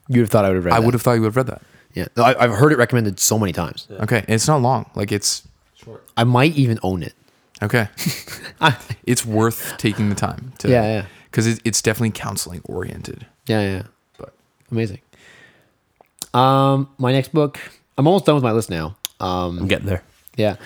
you'd 0.08 0.20
have 0.22 0.30
thought 0.30 0.44
I 0.44 0.48
would 0.48 0.56
have 0.56 0.64
read. 0.64 0.74
i 0.74 0.80
that. 0.80 0.84
would 0.84 0.94
have 0.94 1.02
thought 1.02 1.12
you 1.12 1.20
would 1.22 1.28
have 1.28 1.36
read 1.36 1.46
that 1.46 1.62
Yeah, 1.94 2.06
No, 2.16 2.24
I, 2.24 2.42
I've 2.44 2.50
heard 2.52 2.72
it 2.72 2.78
recommended 2.78 3.20
so 3.20 3.38
many 3.38 3.52
times. 3.52 3.86
okay 3.90 4.18
and 4.18 4.30
it's 4.30 4.48
not 4.48 4.60
long 4.60 4.90
like 4.94 5.12
it's 5.12 5.46
Short. 5.76 6.02
I 6.16 6.24
might 6.24 6.54
even 6.56 6.78
own 6.82 7.02
it. 7.02 7.14
Okay 7.64 7.88
it's 9.06 9.24
worth 9.26 9.76
taking 9.78 10.08
the 10.08 10.14
time 10.14 10.52
to 10.58 10.68
Yeah, 10.68 10.82
yeah. 10.82 11.06
because 11.30 11.46
it, 11.46 11.60
it's 11.64 11.82
definitely 11.82 12.10
counseling 12.12 12.60
oriented 12.64 13.26
yeah, 13.46 13.60
yeah. 13.60 13.82
but 14.18 14.32
Amazing. 14.70 15.00
Um, 16.32 16.88
my 16.98 17.12
next 17.12 17.32
book. 17.32 17.60
I'm 17.96 18.06
almost 18.06 18.26
done 18.26 18.34
with 18.34 18.44
my 18.44 18.52
list 18.52 18.70
now. 18.70 18.96
Um, 19.20 19.58
I'm 19.60 19.68
getting 19.68 19.86
there. 19.86 20.02
Yeah. 20.36 20.56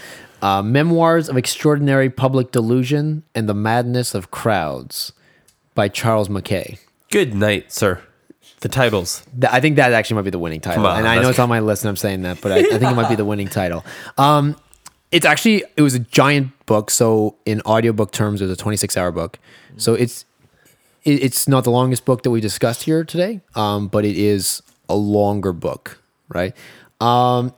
Uh, 0.40 0.62
Memoirs 0.62 1.28
of 1.28 1.36
Extraordinary 1.36 2.08
Public 2.08 2.52
Delusion 2.52 3.22
and 3.34 3.48
the 3.48 3.54
Madness 3.54 4.14
of 4.14 4.30
Crowds 4.30 5.12
by 5.74 5.88
Charles 5.88 6.30
Mackay. 6.30 6.78
Good 7.10 7.34
night, 7.34 7.70
sir. 7.72 8.00
The 8.60 8.68
titles. 8.68 9.24
Th- 9.38 9.52
I 9.52 9.60
think 9.60 9.76
that 9.76 9.92
actually 9.92 10.16
might 10.16 10.22
be 10.22 10.30
the 10.30 10.38
winning 10.38 10.60
title. 10.60 10.86
On, 10.86 10.98
and 10.98 11.06
I 11.06 11.20
know 11.20 11.28
it's 11.28 11.38
on 11.38 11.48
my 11.48 11.60
list 11.60 11.82
and 11.84 11.90
I'm 11.90 11.96
saying 11.96 12.22
that, 12.22 12.40
but 12.40 12.50
I, 12.50 12.58
I 12.58 12.62
think 12.62 12.82
it 12.82 12.94
might 12.94 13.08
be 13.08 13.14
the 13.14 13.24
winning 13.24 13.48
title. 13.48 13.84
Um, 14.16 14.56
it's 15.10 15.26
actually, 15.26 15.64
it 15.76 15.82
was 15.82 15.94
a 15.94 16.00
giant 16.00 16.52
book. 16.66 16.90
So 16.90 17.36
in 17.46 17.60
audiobook 17.62 18.12
terms, 18.12 18.40
it 18.40 18.44
was 18.44 18.52
a 18.52 18.60
26 18.60 18.96
hour 18.96 19.10
book. 19.10 19.38
So 19.76 19.94
it's, 19.94 20.24
it, 21.04 21.22
it's 21.22 21.48
not 21.48 21.64
the 21.64 21.70
longest 21.70 22.04
book 22.04 22.22
that 22.22 22.30
we 22.30 22.40
discussed 22.40 22.82
here 22.82 23.04
today, 23.04 23.40
um, 23.54 23.88
but 23.88 24.04
it 24.04 24.16
is 24.16 24.62
a 24.88 24.96
longer 24.96 25.52
book, 25.52 26.02
right? 26.28 26.54
Um, 27.00 27.54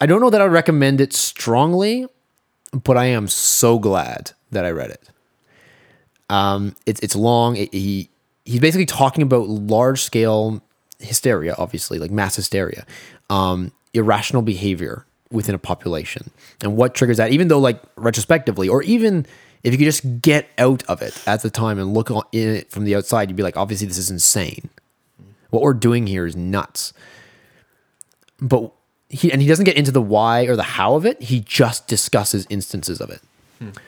I 0.00 0.06
don't 0.06 0.20
know 0.20 0.30
that 0.30 0.40
I 0.40 0.44
would 0.44 0.52
recommend 0.52 1.00
it 1.00 1.12
strongly, 1.12 2.06
but 2.72 2.96
I 2.96 3.06
am 3.06 3.28
so 3.28 3.78
glad 3.78 4.32
that 4.50 4.64
I 4.64 4.70
read 4.70 4.90
it. 4.90 5.08
Um, 6.30 6.76
it's 6.86 7.00
it's 7.00 7.16
long. 7.16 7.56
It, 7.56 7.72
he 7.72 8.10
he's 8.44 8.60
basically 8.60 8.86
talking 8.86 9.22
about 9.22 9.48
large 9.48 10.02
scale 10.02 10.62
hysteria, 10.98 11.54
obviously, 11.58 11.98
like 11.98 12.10
mass 12.10 12.36
hysteria, 12.36 12.86
um, 13.30 13.72
irrational 13.94 14.42
behavior 14.42 15.04
within 15.30 15.54
a 15.54 15.58
population, 15.58 16.30
and 16.62 16.76
what 16.76 16.94
triggers 16.94 17.16
that. 17.18 17.32
Even 17.32 17.48
though, 17.48 17.58
like 17.58 17.80
retrospectively, 17.96 18.68
or 18.68 18.82
even 18.82 19.26
if 19.62 19.72
you 19.72 19.78
could 19.78 19.84
just 19.84 20.22
get 20.22 20.48
out 20.58 20.82
of 20.84 21.02
it 21.02 21.20
at 21.26 21.42
the 21.42 21.50
time 21.50 21.78
and 21.78 21.92
look 21.92 22.10
in 22.32 22.48
it 22.48 22.70
from 22.70 22.84
the 22.84 22.94
outside, 22.94 23.28
you'd 23.28 23.36
be 23.36 23.42
like, 23.42 23.56
obviously, 23.56 23.86
this 23.86 23.98
is 23.98 24.10
insane. 24.10 24.70
What 25.50 25.62
we're 25.62 25.74
doing 25.74 26.06
here 26.06 26.26
is 26.26 26.36
nuts. 26.36 26.92
But 28.40 28.72
he 29.08 29.32
and 29.32 29.42
he 29.42 29.48
doesn't 29.48 29.64
get 29.64 29.76
into 29.76 29.90
the 29.90 30.02
why 30.02 30.42
or 30.46 30.56
the 30.56 30.62
how 30.62 30.94
of 30.94 31.04
it. 31.04 31.20
He 31.22 31.40
just 31.40 31.88
discusses 31.88 32.46
instances 32.50 33.00
of 33.00 33.10
it 33.10 33.20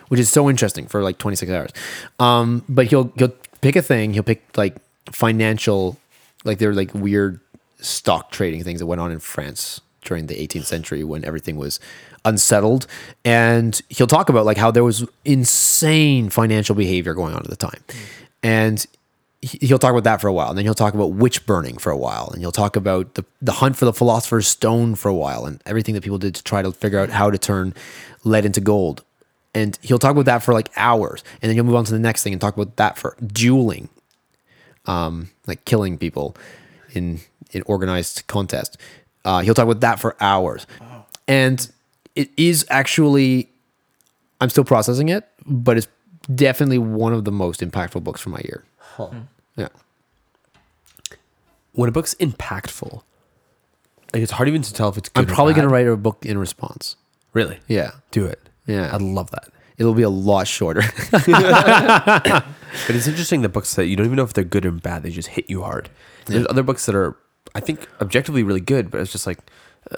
which 0.09 0.21
is 0.21 0.29
so 0.29 0.49
interesting 0.49 0.87
for 0.87 1.03
like 1.03 1.19
26 1.19 1.51
hours. 1.53 1.71
Um, 2.19 2.65
but 2.69 2.87
he'll 2.87 3.13
he'll 3.17 3.35
pick 3.61 3.77
a 3.77 3.83
thing. 3.83 4.15
He'll 4.15 4.23
pick 4.23 4.57
like 4.57 4.77
financial, 5.11 5.97
like 6.45 6.59
they're 6.59 6.75
like 6.75 6.93
weird 6.95 7.41
stock 7.81 8.31
trading 8.31 8.63
things 8.63 8.81
that 8.81 8.87
went 8.87 9.01
on 9.01 9.11
in 9.11 9.21
France 9.21 9.81
during 10.03 10.27
the 10.27 10.35
18th 10.35 10.65
century 10.65 11.05
when 11.05 11.25
everything 11.25 11.57
was 11.57 11.81
unsettled, 12.25 12.87
and 13.25 13.81
he'll 13.89 14.07
talk 14.07 14.29
about 14.29 14.45
like 14.45 14.57
how 14.57 14.71
there 14.71 14.85
was 14.85 15.07
insane 15.25 16.31
financial 16.31 16.75
behavior 16.75 17.15
going 17.15 17.35
on 17.35 17.41
at 17.41 17.51
the 17.51 17.57
time, 17.57 17.83
and 18.43 18.87
he- 19.43 19.67
he'll 19.67 19.79
talk 19.79 19.93
about 19.93 20.05
that 20.05 20.21
for 20.21 20.29
a 20.29 20.33
while, 20.33 20.51
and 20.51 20.59
then 20.59 20.65
he'll 20.65 20.75
talk 20.75 20.95
about 20.95 21.13
witch 21.13 21.47
burning 21.47 21.79
for 21.79 21.91
a 21.91 21.97
while, 21.97 22.29
and 22.33 22.41
he'll 22.43 22.53
talk 22.53 22.77
about 22.77 23.15
the 23.15 23.25
the 23.41 23.53
hunt 23.53 23.77
for 23.77 23.85
the 23.85 23.93
philosopher's 23.93 24.47
stone 24.47 24.95
for 24.95 25.09
a 25.09 25.15
while, 25.15 25.47
and 25.47 25.63
everything 25.67 25.95
that 25.95 26.03
people 26.03 26.19
did 26.19 26.35
to 26.35 26.43
try 26.43 26.63
to 26.63 26.73
figure 26.73 26.99
out 26.99 27.11
how 27.11 27.31
to 27.31 27.39
turn 27.39 27.75
lead 28.25 28.45
into 28.45 28.61
gold. 28.61 29.03
And 29.53 29.77
he'll 29.83 29.99
talk 29.99 30.13
about 30.13 30.27
that 30.27 30.43
for 30.43 30.53
like 30.55 30.71
hours, 30.77 31.25
and 31.41 31.49
then 31.49 31.57
he'll 31.57 31.65
move 31.65 31.75
on 31.75 31.85
to 31.87 31.93
the 31.93 31.99
next 31.99 32.23
thing 32.23 32.33
and 32.33 32.41
talk 32.41 32.55
about 32.55 32.77
that 32.77 32.99
for 32.99 33.17
dueling, 33.27 33.89
um, 34.87 35.31
like 35.47 35.65
killing 35.65 35.99
people 35.99 36.37
in 36.93 37.21
in 37.53 37.63
organized 37.67 38.27
contest. 38.27 38.77
Uh, 39.25 39.41
he'll 39.41 39.55
talk 39.55 39.65
about 39.65 39.81
that 39.81 40.01
for 40.01 40.17
hours, 40.21 40.67
and 41.29 41.71
it 42.17 42.31
is 42.37 42.65
actually 42.71 43.51
I'm 44.41 44.49
still 44.51 44.65
processing 44.65 45.09
it, 45.09 45.29
but 45.47 45.77
it's 45.77 45.89
definitely 46.35 46.79
one 46.79 47.13
of 47.13 47.25
the 47.25 47.33
most 47.33 47.61
impactful 47.61 48.03
books 48.03 48.21
for 48.21 48.31
my 48.31 48.41
year. 48.45 48.65
Yeah. 49.57 49.69
When 51.73 51.89
a 51.89 51.93
book's 51.93 52.15
impactful, 52.15 53.03
like 54.13 54.23
it's 54.23 54.33
hard 54.33 54.49
even 54.49 54.63
to 54.63 54.73
tell 54.75 54.89
if 54.89 54.97
it's 54.99 55.09
good 55.09 55.29
I'm 55.29 55.35
probably 55.35 55.55
going 55.55 55.67
to 55.69 55.73
write 55.73 55.87
a 55.87 55.97
book 55.97 56.25
in 56.27 56.37
response. 56.39 56.97
Really? 57.33 57.61
Yeah. 57.69 57.93
Do 58.11 58.27
it. 58.27 58.41
Yeah. 58.67 58.91
I'd 58.95 59.03
love 59.03 59.31
that. 59.31 59.49
It'll 59.79 59.95
be 59.95 60.03
a 60.03 60.11
lot 60.11 60.47
shorter. 60.47 60.83
But 62.87 62.95
it's 62.95 63.09
interesting 63.09 63.43
the 63.43 63.49
books 63.49 63.75
that 63.75 63.87
you 63.87 63.97
don't 63.97 64.07
even 64.07 64.17
know 64.17 64.23
if 64.23 64.33
they're 64.33 64.45
good 64.45 64.65
or 64.65 64.71
bad. 64.71 65.03
They 65.03 65.11
just 65.11 65.29
hit 65.31 65.51
you 65.51 65.63
hard. 65.63 65.91
There's 66.27 66.47
other 66.49 66.63
books 66.63 66.87
that 66.87 66.95
are, 66.95 67.17
I 67.55 67.61
think, 67.61 67.89
objectively 68.01 68.43
really 68.43 68.61
good, 68.61 68.91
but 68.91 69.01
it's 69.01 69.13
just 69.13 69.27
like, 69.27 69.39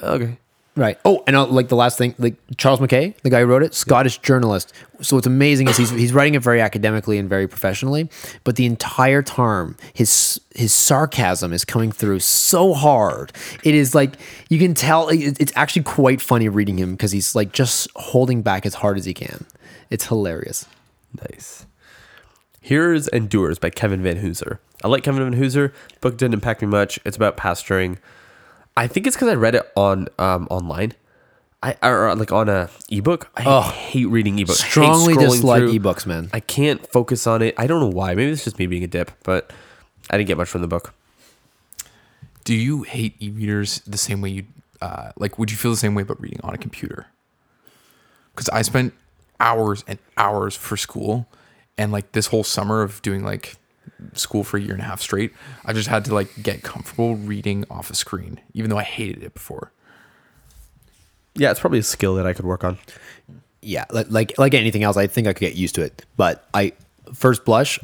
uh, 0.01 0.07
okay. 0.07 0.37
right. 0.75 0.97
Oh, 1.05 1.23
and 1.27 1.35
uh, 1.35 1.45
like 1.45 1.67
the 1.67 1.75
last 1.75 1.97
thing, 1.99 2.15
like 2.17 2.35
Charles 2.57 2.79
Mackay, 2.81 3.13
the 3.21 3.29
guy 3.29 3.41
who 3.41 3.45
wrote 3.45 3.61
it, 3.61 3.75
Scottish 3.75 4.17
journalist. 4.19 4.73
So 5.01 5.15
what's 5.17 5.27
amazing 5.27 5.67
is 5.67 5.77
he's 5.77 5.89
he's 5.91 6.13
writing 6.13 6.33
it 6.33 6.41
very 6.41 6.61
academically 6.61 7.17
and 7.19 7.29
very 7.29 7.47
professionally, 7.47 8.09
but 8.43 8.55
the 8.55 8.65
entire 8.65 9.21
time 9.21 9.75
his 9.93 10.39
his 10.55 10.73
sarcasm 10.73 11.53
is 11.53 11.63
coming 11.65 11.91
through 11.91 12.19
so 12.21 12.73
hard. 12.73 13.31
It 13.63 13.75
is 13.75 13.93
like 13.93 14.13
you 14.49 14.57
can 14.57 14.73
tell 14.73 15.09
it- 15.09 15.37
it's 15.39 15.53
actually 15.55 15.83
quite 15.83 16.21
funny 16.21 16.49
reading 16.49 16.77
him 16.79 16.93
because 16.93 17.11
he's 17.11 17.35
like 17.35 17.51
just 17.51 17.87
holding 17.95 18.41
back 18.41 18.65
as 18.65 18.75
hard 18.75 18.97
as 18.97 19.05
he 19.05 19.13
can. 19.13 19.45
It's 19.91 20.07
hilarious. 20.07 20.65
Nice. 21.29 21.65
Hearers 22.63 23.09
and 23.09 23.29
Doers 23.29 23.59
by 23.59 23.69
Kevin 23.69 24.01
Vanhoozer. 24.01 24.59
I 24.83 24.87
like 24.87 25.03
Kevin 25.03 25.31
Vanhoozer. 25.31 25.73
Book 25.99 26.17
didn't 26.17 26.33
impact 26.33 26.61
me 26.61 26.67
much. 26.67 26.97
It's 27.03 27.17
about 27.17 27.35
pastoring. 27.35 27.97
I 28.77 28.87
think 28.87 29.05
it's 29.05 29.17
because 29.17 29.27
I 29.27 29.35
read 29.35 29.53
it 29.53 29.69
on 29.75 30.07
um, 30.17 30.47
online. 30.49 30.93
I 31.61 31.75
or 31.81 32.15
like 32.15 32.31
on 32.31 32.47
a 32.47 32.69
ebook. 32.89 33.29
I 33.35 33.43
Ugh. 33.45 33.73
hate 33.73 34.05
reading 34.05 34.37
ebooks. 34.37 34.65
Strongly 34.65 35.15
dislike 35.15 35.59
through. 35.59 35.77
ebooks, 35.77 36.05
man. 36.05 36.29
I 36.33 36.39
can't 36.39 36.89
focus 36.89 37.27
on 37.27 37.41
it. 37.41 37.53
I 37.57 37.67
don't 37.67 37.81
know 37.81 37.89
why. 37.89 38.15
Maybe 38.15 38.31
it's 38.31 38.45
just 38.45 38.57
me 38.57 38.65
being 38.65 38.83
a 38.83 38.87
dip, 38.87 39.11
but 39.23 39.51
I 40.09 40.17
didn't 40.17 40.27
get 40.27 40.37
much 40.37 40.47
from 40.47 40.61
the 40.61 40.67
book. 40.67 40.93
Do 42.45 42.53
you 42.53 42.83
hate 42.83 43.15
e-readers 43.21 43.79
the 43.81 43.97
same 43.97 44.21
way 44.21 44.29
you 44.29 44.45
uh, 44.81 45.11
like? 45.17 45.37
Would 45.37 45.51
you 45.51 45.57
feel 45.57 45.71
the 45.71 45.77
same 45.77 45.95
way 45.95 46.01
about 46.01 46.21
reading 46.21 46.39
on 46.43 46.53
a 46.53 46.57
computer? 46.57 47.07
Because 48.33 48.47
I 48.49 48.61
spent 48.61 48.93
hours 49.39 49.83
and 49.87 49.99
hours 50.17 50.55
for 50.55 50.77
school, 50.77 51.27
and 51.77 51.91
like 51.91 52.11
this 52.11 52.27
whole 52.27 52.43
summer 52.43 52.81
of 52.81 53.01
doing 53.01 53.23
like 53.23 53.55
school 54.13 54.43
for 54.43 54.57
a 54.57 54.61
year 54.61 54.73
and 54.73 54.81
a 54.81 54.85
half 54.85 55.01
straight, 55.01 55.33
I 55.65 55.73
just 55.73 55.87
had 55.89 56.05
to 56.05 56.13
like 56.13 56.29
get 56.41 56.63
comfortable 56.63 57.15
reading 57.15 57.65
off 57.69 57.89
a 57.89 57.95
screen, 57.95 58.39
even 58.53 58.69
though 58.69 58.77
I 58.77 58.83
hated 58.83 59.23
it 59.23 59.33
before. 59.33 59.71
Yeah, 61.35 61.51
it's 61.51 61.59
probably 61.59 61.79
a 61.79 61.83
skill 61.83 62.15
that 62.15 62.27
I 62.27 62.33
could 62.33 62.45
work 62.45 62.63
on. 62.63 62.77
yeah, 63.61 63.85
like 63.91 64.07
like 64.09 64.37
like 64.37 64.53
anything 64.53 64.83
else, 64.83 64.97
I 64.97 65.07
think 65.07 65.27
I 65.27 65.33
could 65.33 65.39
get 65.39 65.55
used 65.55 65.75
to 65.75 65.81
it. 65.81 66.05
But 66.15 66.47
I 66.53 66.73
first 67.13 67.43
blush, 67.45 67.79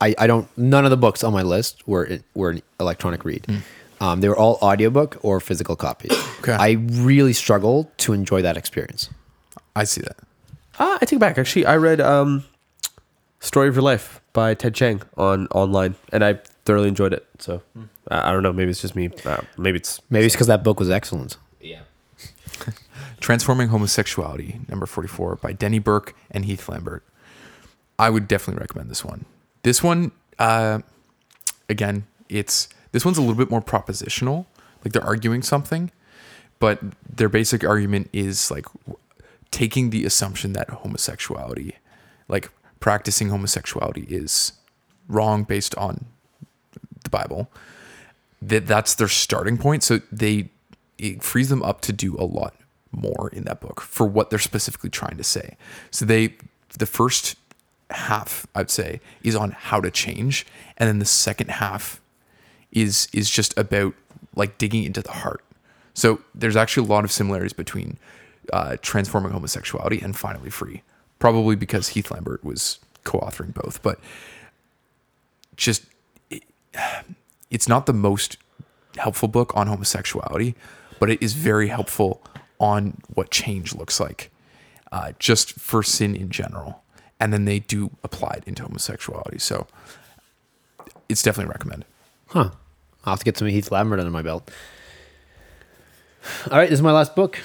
I, 0.00 0.14
I 0.18 0.26
don't. 0.26 0.46
None 0.56 0.84
of 0.84 0.90
the 0.90 0.96
books 0.96 1.24
on 1.24 1.32
my 1.32 1.42
list 1.42 1.86
were 1.88 2.18
were 2.34 2.50
an 2.50 2.62
electronic 2.78 3.24
read. 3.24 3.46
Um, 4.00 4.20
they 4.20 4.28
were 4.28 4.36
all 4.36 4.58
audiobook 4.62 5.16
or 5.22 5.40
physical 5.40 5.74
copies. 5.74 6.12
Okay. 6.40 6.52
I 6.52 6.72
really 6.72 7.32
struggle 7.32 7.90
to 7.98 8.12
enjoy 8.12 8.42
that 8.42 8.56
experience. 8.56 9.08
I 9.74 9.84
see 9.84 10.02
that. 10.02 10.18
Ah, 10.78 10.96
I 11.00 11.06
take 11.06 11.14
it 11.14 11.18
back. 11.18 11.38
Actually, 11.38 11.64
I 11.66 11.76
read 11.76 12.00
um, 12.00 12.44
"Story 13.46 13.68
of 13.68 13.74
Your 13.74 13.82
Life" 13.82 14.20
by 14.32 14.54
Ted 14.54 14.74
Chiang 14.74 15.02
on 15.16 15.46
online, 15.48 15.94
and 16.12 16.24
I 16.24 16.40
thoroughly 16.64 16.88
enjoyed 16.88 17.12
it. 17.12 17.26
So 17.38 17.62
I 18.08 18.28
I 18.28 18.32
don't 18.32 18.42
know. 18.42 18.52
Maybe 18.52 18.70
it's 18.70 18.80
just 18.82 18.96
me. 18.96 19.10
Uh, 19.24 19.42
maybe 19.56 19.78
it's 19.78 20.00
Maybe 20.10 20.26
it's 20.26 20.34
because 20.34 20.46
that 20.48 20.62
book 20.64 20.78
was 20.80 20.90
excellent. 20.90 21.36
yeah. 21.60 21.80
Transforming 23.20 23.68
Homosexuality, 23.68 24.60
number 24.68 24.84
44, 24.86 25.36
by 25.36 25.52
Denny 25.52 25.78
Burk 25.78 26.14
and 26.30 26.44
Heath 26.44 26.68
Lambert. 26.68 27.02
I 27.98 28.10
would 28.10 28.28
definitely 28.28 28.60
recommend 28.60 28.90
this 28.90 29.04
one. 29.04 29.24
This 29.62 29.82
one, 29.82 30.12
uh, 30.38 30.80
again, 31.68 32.06
it's 32.28 32.68
this 32.92 33.04
one's 33.04 33.16
a 33.18 33.22
little 33.22 33.36
bit 33.36 33.50
more 33.50 33.62
propositional. 33.62 34.44
Like 34.84 34.92
they're 34.92 35.02
arguing 35.04 35.42
something, 35.42 35.90
but 36.60 36.80
their 37.08 37.28
basic 37.28 37.64
argument 37.64 38.10
is 38.12 38.50
like 38.50 38.66
w- 38.86 38.98
taking 39.50 39.90
the 39.90 40.04
assumption 40.04 40.52
that 40.52 40.68
homosexuality, 40.70 41.76
like 42.28 42.50
practicing 42.86 43.30
homosexuality, 43.30 44.04
is 44.08 44.52
wrong 45.08 45.42
based 45.42 45.74
on 45.74 46.04
the 47.02 47.10
Bible. 47.10 47.50
That 48.40 48.68
that's 48.68 48.94
their 48.94 49.08
starting 49.08 49.58
point. 49.58 49.82
So 49.82 50.02
they 50.12 50.50
it 50.96 51.20
frees 51.24 51.48
them 51.48 51.64
up 51.64 51.80
to 51.80 51.92
do 51.92 52.14
a 52.16 52.22
lot 52.22 52.54
more 52.92 53.28
in 53.32 53.42
that 53.42 53.60
book 53.60 53.80
for 53.80 54.06
what 54.06 54.30
they're 54.30 54.38
specifically 54.38 54.88
trying 54.88 55.16
to 55.16 55.24
say. 55.24 55.56
So 55.90 56.04
they 56.04 56.36
the 56.78 56.86
first 56.86 57.34
half 57.90 58.46
I'd 58.54 58.70
say 58.70 59.00
is 59.20 59.34
on 59.34 59.50
how 59.50 59.80
to 59.80 59.90
change, 59.90 60.46
and 60.76 60.88
then 60.88 61.00
the 61.00 61.04
second 61.04 61.50
half 61.50 62.00
is 62.70 63.08
is 63.12 63.28
just 63.28 63.58
about 63.58 63.94
like 64.36 64.58
digging 64.58 64.84
into 64.84 65.02
the 65.02 65.10
heart. 65.10 65.42
So 65.92 66.20
there's 66.36 66.54
actually 66.54 66.86
a 66.86 66.90
lot 66.92 67.04
of 67.04 67.10
similarities 67.10 67.52
between 67.52 67.98
uh, 68.52 68.76
transforming 68.80 69.32
homosexuality 69.32 70.00
and 70.00 70.16
finally 70.16 70.50
free. 70.50 70.82
Probably 71.18 71.56
because 71.56 71.88
Heath 71.88 72.10
Lambert 72.10 72.44
was 72.44 72.78
co-authoring 73.04 73.54
both, 73.54 73.82
but 73.82 73.98
just 75.56 75.86
it, 76.30 76.44
it's 77.50 77.68
not 77.68 77.86
the 77.86 77.92
most 77.92 78.36
helpful 78.98 79.28
book 79.28 79.56
on 79.56 79.66
homosexuality, 79.66 80.54
but 80.98 81.10
it 81.10 81.22
is 81.22 81.32
very 81.32 81.68
helpful 81.68 82.22
on 82.58 82.98
what 83.14 83.30
change 83.30 83.74
looks 83.74 84.00
like, 84.00 84.30
uh, 84.92 85.12
just 85.18 85.52
for 85.52 85.82
sin 85.82 86.14
in 86.14 86.30
general. 86.30 86.82
And 87.18 87.32
then 87.32 87.46
they 87.46 87.60
do 87.60 87.90
apply 88.04 88.34
it 88.38 88.44
into 88.46 88.62
homosexuality. 88.62 89.38
So 89.38 89.66
it's 91.08 91.22
definitely 91.22 91.50
recommend. 91.52 91.84
Huh. 92.28 92.50
I'll 93.04 93.12
have 93.12 93.20
to 93.20 93.24
get 93.24 93.38
some 93.38 93.48
Heath 93.48 93.70
Lambert 93.70 94.00
under 94.00 94.10
my 94.10 94.22
belt. 94.22 94.50
All 96.50 96.58
right, 96.58 96.68
this 96.68 96.78
is 96.78 96.82
my 96.82 96.92
last 96.92 97.14
book. 97.14 97.38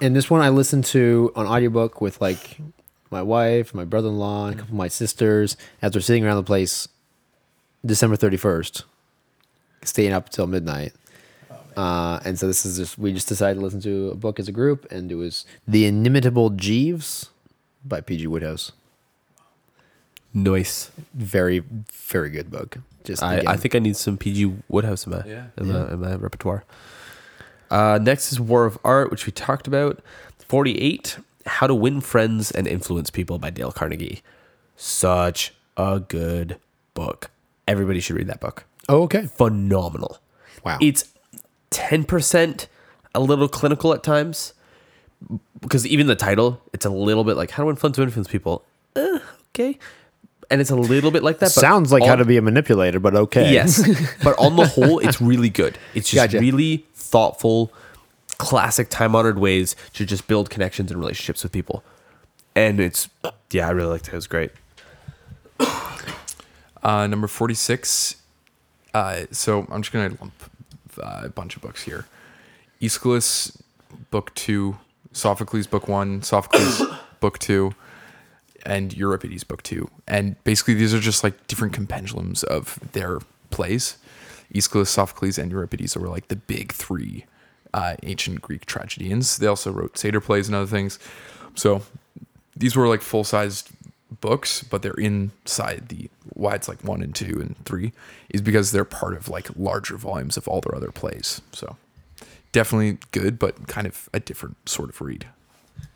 And 0.00 0.16
this 0.16 0.30
one 0.30 0.40
I 0.40 0.48
listened 0.48 0.86
to 0.86 1.32
on 1.36 1.46
audiobook 1.46 2.00
with 2.00 2.20
like 2.20 2.58
my 3.10 3.22
wife, 3.22 3.74
my 3.74 3.84
brother-in-law, 3.84 4.48
a 4.48 4.52
couple 4.52 4.64
of 4.68 4.72
my 4.74 4.88
sisters 4.88 5.56
as 5.82 5.94
we're 5.94 6.00
sitting 6.00 6.24
around 6.24 6.36
the 6.36 6.42
place 6.42 6.88
December 7.84 8.16
31st, 8.16 8.84
staying 9.84 10.12
up 10.12 10.28
till 10.28 10.46
midnight. 10.46 10.92
Uh, 11.76 12.20
and 12.24 12.38
so 12.38 12.46
this 12.46 12.66
is 12.66 12.76
just 12.76 12.98
we 12.98 13.12
just 13.12 13.28
decided 13.28 13.54
to 13.58 13.60
listen 13.64 13.80
to 13.80 14.10
a 14.10 14.14
book 14.14 14.38
as 14.40 14.48
a 14.48 14.52
group, 14.52 14.90
and 14.90 15.10
it 15.10 15.14
was 15.14 15.46
The 15.66 15.86
Inimitable 15.86 16.50
Jeeves 16.50 17.30
by 17.84 18.00
P.G. 18.00 18.26
Wodehouse. 18.26 18.72
Nice. 20.34 20.90
Very, 21.14 21.60
very 21.92 22.30
good 22.30 22.50
book. 22.50 22.78
Just 23.04 23.22
I, 23.22 23.42
I 23.46 23.56
think 23.56 23.74
I 23.74 23.78
need 23.78 23.96
some 23.96 24.16
PG 24.18 24.52
Wodehouse 24.68 25.06
in 25.06 25.12
my 25.12 25.24
Yeah. 25.26 25.46
in, 25.56 25.68
My, 25.72 25.92
in 25.92 26.00
my 26.00 26.14
repertoire. 26.16 26.64
Uh, 27.70 27.98
next 28.02 28.30
is 28.32 28.38
War 28.40 28.66
of 28.66 28.78
Art, 28.84 29.10
which 29.10 29.26
we 29.26 29.32
talked 29.32 29.66
about. 29.66 30.00
Forty-eight. 30.46 31.18
How 31.46 31.66
to 31.66 31.74
Win 31.74 32.00
Friends 32.00 32.50
and 32.50 32.66
Influence 32.66 33.10
People 33.10 33.38
by 33.38 33.50
Dale 33.50 33.72
Carnegie. 33.72 34.22
Such 34.76 35.54
a 35.76 36.00
good 36.00 36.56
book. 36.94 37.30
Everybody 37.66 38.00
should 38.00 38.16
read 38.16 38.26
that 38.26 38.40
book. 38.40 38.64
Oh, 38.88 39.02
okay. 39.02 39.26
Phenomenal. 39.26 40.18
Wow. 40.64 40.78
It's 40.80 41.12
ten 41.70 42.04
percent 42.04 42.68
a 43.14 43.20
little 43.20 43.48
clinical 43.48 43.92
at 43.94 44.02
times 44.02 44.54
because 45.60 45.86
even 45.86 46.06
the 46.06 46.16
title, 46.16 46.60
it's 46.72 46.84
a 46.84 46.90
little 46.90 47.24
bit 47.24 47.36
like 47.36 47.50
how 47.50 47.64
to 47.64 47.70
influence 47.70 47.98
influence 47.98 48.28
people. 48.28 48.64
Uh, 48.96 49.18
okay, 49.52 49.78
and 50.50 50.60
it's 50.60 50.70
a 50.70 50.76
little 50.76 51.10
bit 51.10 51.22
like 51.22 51.38
that. 51.38 51.46
but 51.46 51.60
Sounds 51.60 51.92
like 51.92 52.04
how 52.04 52.16
to 52.16 52.24
be 52.24 52.36
a 52.36 52.42
manipulator, 52.42 52.98
but 52.98 53.14
okay. 53.14 53.52
Yes, 53.52 53.82
but 54.24 54.38
on 54.38 54.56
the 54.56 54.66
whole, 54.66 54.98
it's 54.98 55.20
really 55.20 55.50
good. 55.50 55.78
It's 55.94 56.10
just 56.10 56.32
Gotcha. 56.32 56.40
really 56.40 56.86
thoughtful, 56.94 57.72
classic 58.40 58.88
time 58.88 59.14
honored 59.14 59.38
ways 59.38 59.76
to 59.92 60.06
just 60.06 60.26
build 60.26 60.48
connections 60.48 60.90
and 60.90 60.98
relationships 60.98 61.42
with 61.42 61.52
people. 61.52 61.84
And 62.56 62.80
it's 62.80 63.10
yeah, 63.50 63.68
I 63.68 63.70
really 63.70 63.90
liked 63.90 64.08
it. 64.08 64.14
It 64.14 64.16
was 64.16 64.26
great. 64.26 64.50
Uh, 66.82 67.06
number 67.06 67.26
46. 67.26 68.16
Uh, 68.94 69.26
so 69.30 69.66
I'm 69.70 69.82
just 69.82 69.92
going 69.92 70.16
to 70.16 70.18
lump 70.18 70.32
uh, 70.98 71.20
a 71.24 71.28
bunch 71.28 71.54
of 71.54 71.60
books 71.60 71.82
here. 71.82 72.06
Aeschylus, 72.80 73.62
book 74.10 74.34
two. 74.34 74.78
Sophocles, 75.12 75.66
book 75.66 75.88
one. 75.88 76.22
Sophocles, 76.22 76.80
book 77.20 77.38
two. 77.38 77.74
And 78.64 78.96
Euripides, 78.96 79.44
book 79.44 79.62
two. 79.62 79.90
And 80.08 80.42
basically, 80.44 80.72
these 80.72 80.94
are 80.94 81.00
just 81.00 81.22
like 81.22 81.46
different 81.48 81.74
compendiums 81.74 82.44
of 82.44 82.80
their 82.92 83.18
plays. 83.50 83.98
Aeschylus, 84.54 84.88
Sophocles, 84.88 85.36
and 85.36 85.50
Euripides 85.52 85.98
were 85.98 86.08
like 86.08 86.28
the 86.28 86.36
big 86.36 86.72
three 86.72 87.26
uh, 87.74 87.96
ancient 88.02 88.40
Greek 88.40 88.66
tragedians. 88.66 89.38
They 89.38 89.46
also 89.46 89.70
wrote 89.70 89.98
satyr 89.98 90.20
plays 90.20 90.48
and 90.48 90.56
other 90.56 90.66
things. 90.66 90.98
So 91.54 91.82
these 92.56 92.76
were 92.76 92.88
like 92.88 93.02
full 93.02 93.24
sized 93.24 93.70
books, 94.20 94.62
but 94.62 94.82
they're 94.82 94.92
inside 94.94 95.88
the 95.88 96.10
why 96.34 96.54
it's 96.54 96.68
like 96.68 96.82
one 96.82 97.02
and 97.02 97.14
two 97.14 97.38
and 97.40 97.56
three 97.64 97.92
is 98.30 98.40
because 98.40 98.72
they're 98.72 98.84
part 98.84 99.14
of 99.14 99.28
like 99.28 99.48
larger 99.56 99.96
volumes 99.96 100.36
of 100.36 100.48
all 100.48 100.60
their 100.60 100.74
other 100.74 100.90
plays. 100.90 101.40
So 101.52 101.76
definitely 102.52 102.98
good, 103.12 103.38
but 103.38 103.66
kind 103.66 103.86
of 103.86 104.08
a 104.12 104.20
different 104.20 104.56
sort 104.68 104.88
of 104.88 105.00
read. 105.00 105.26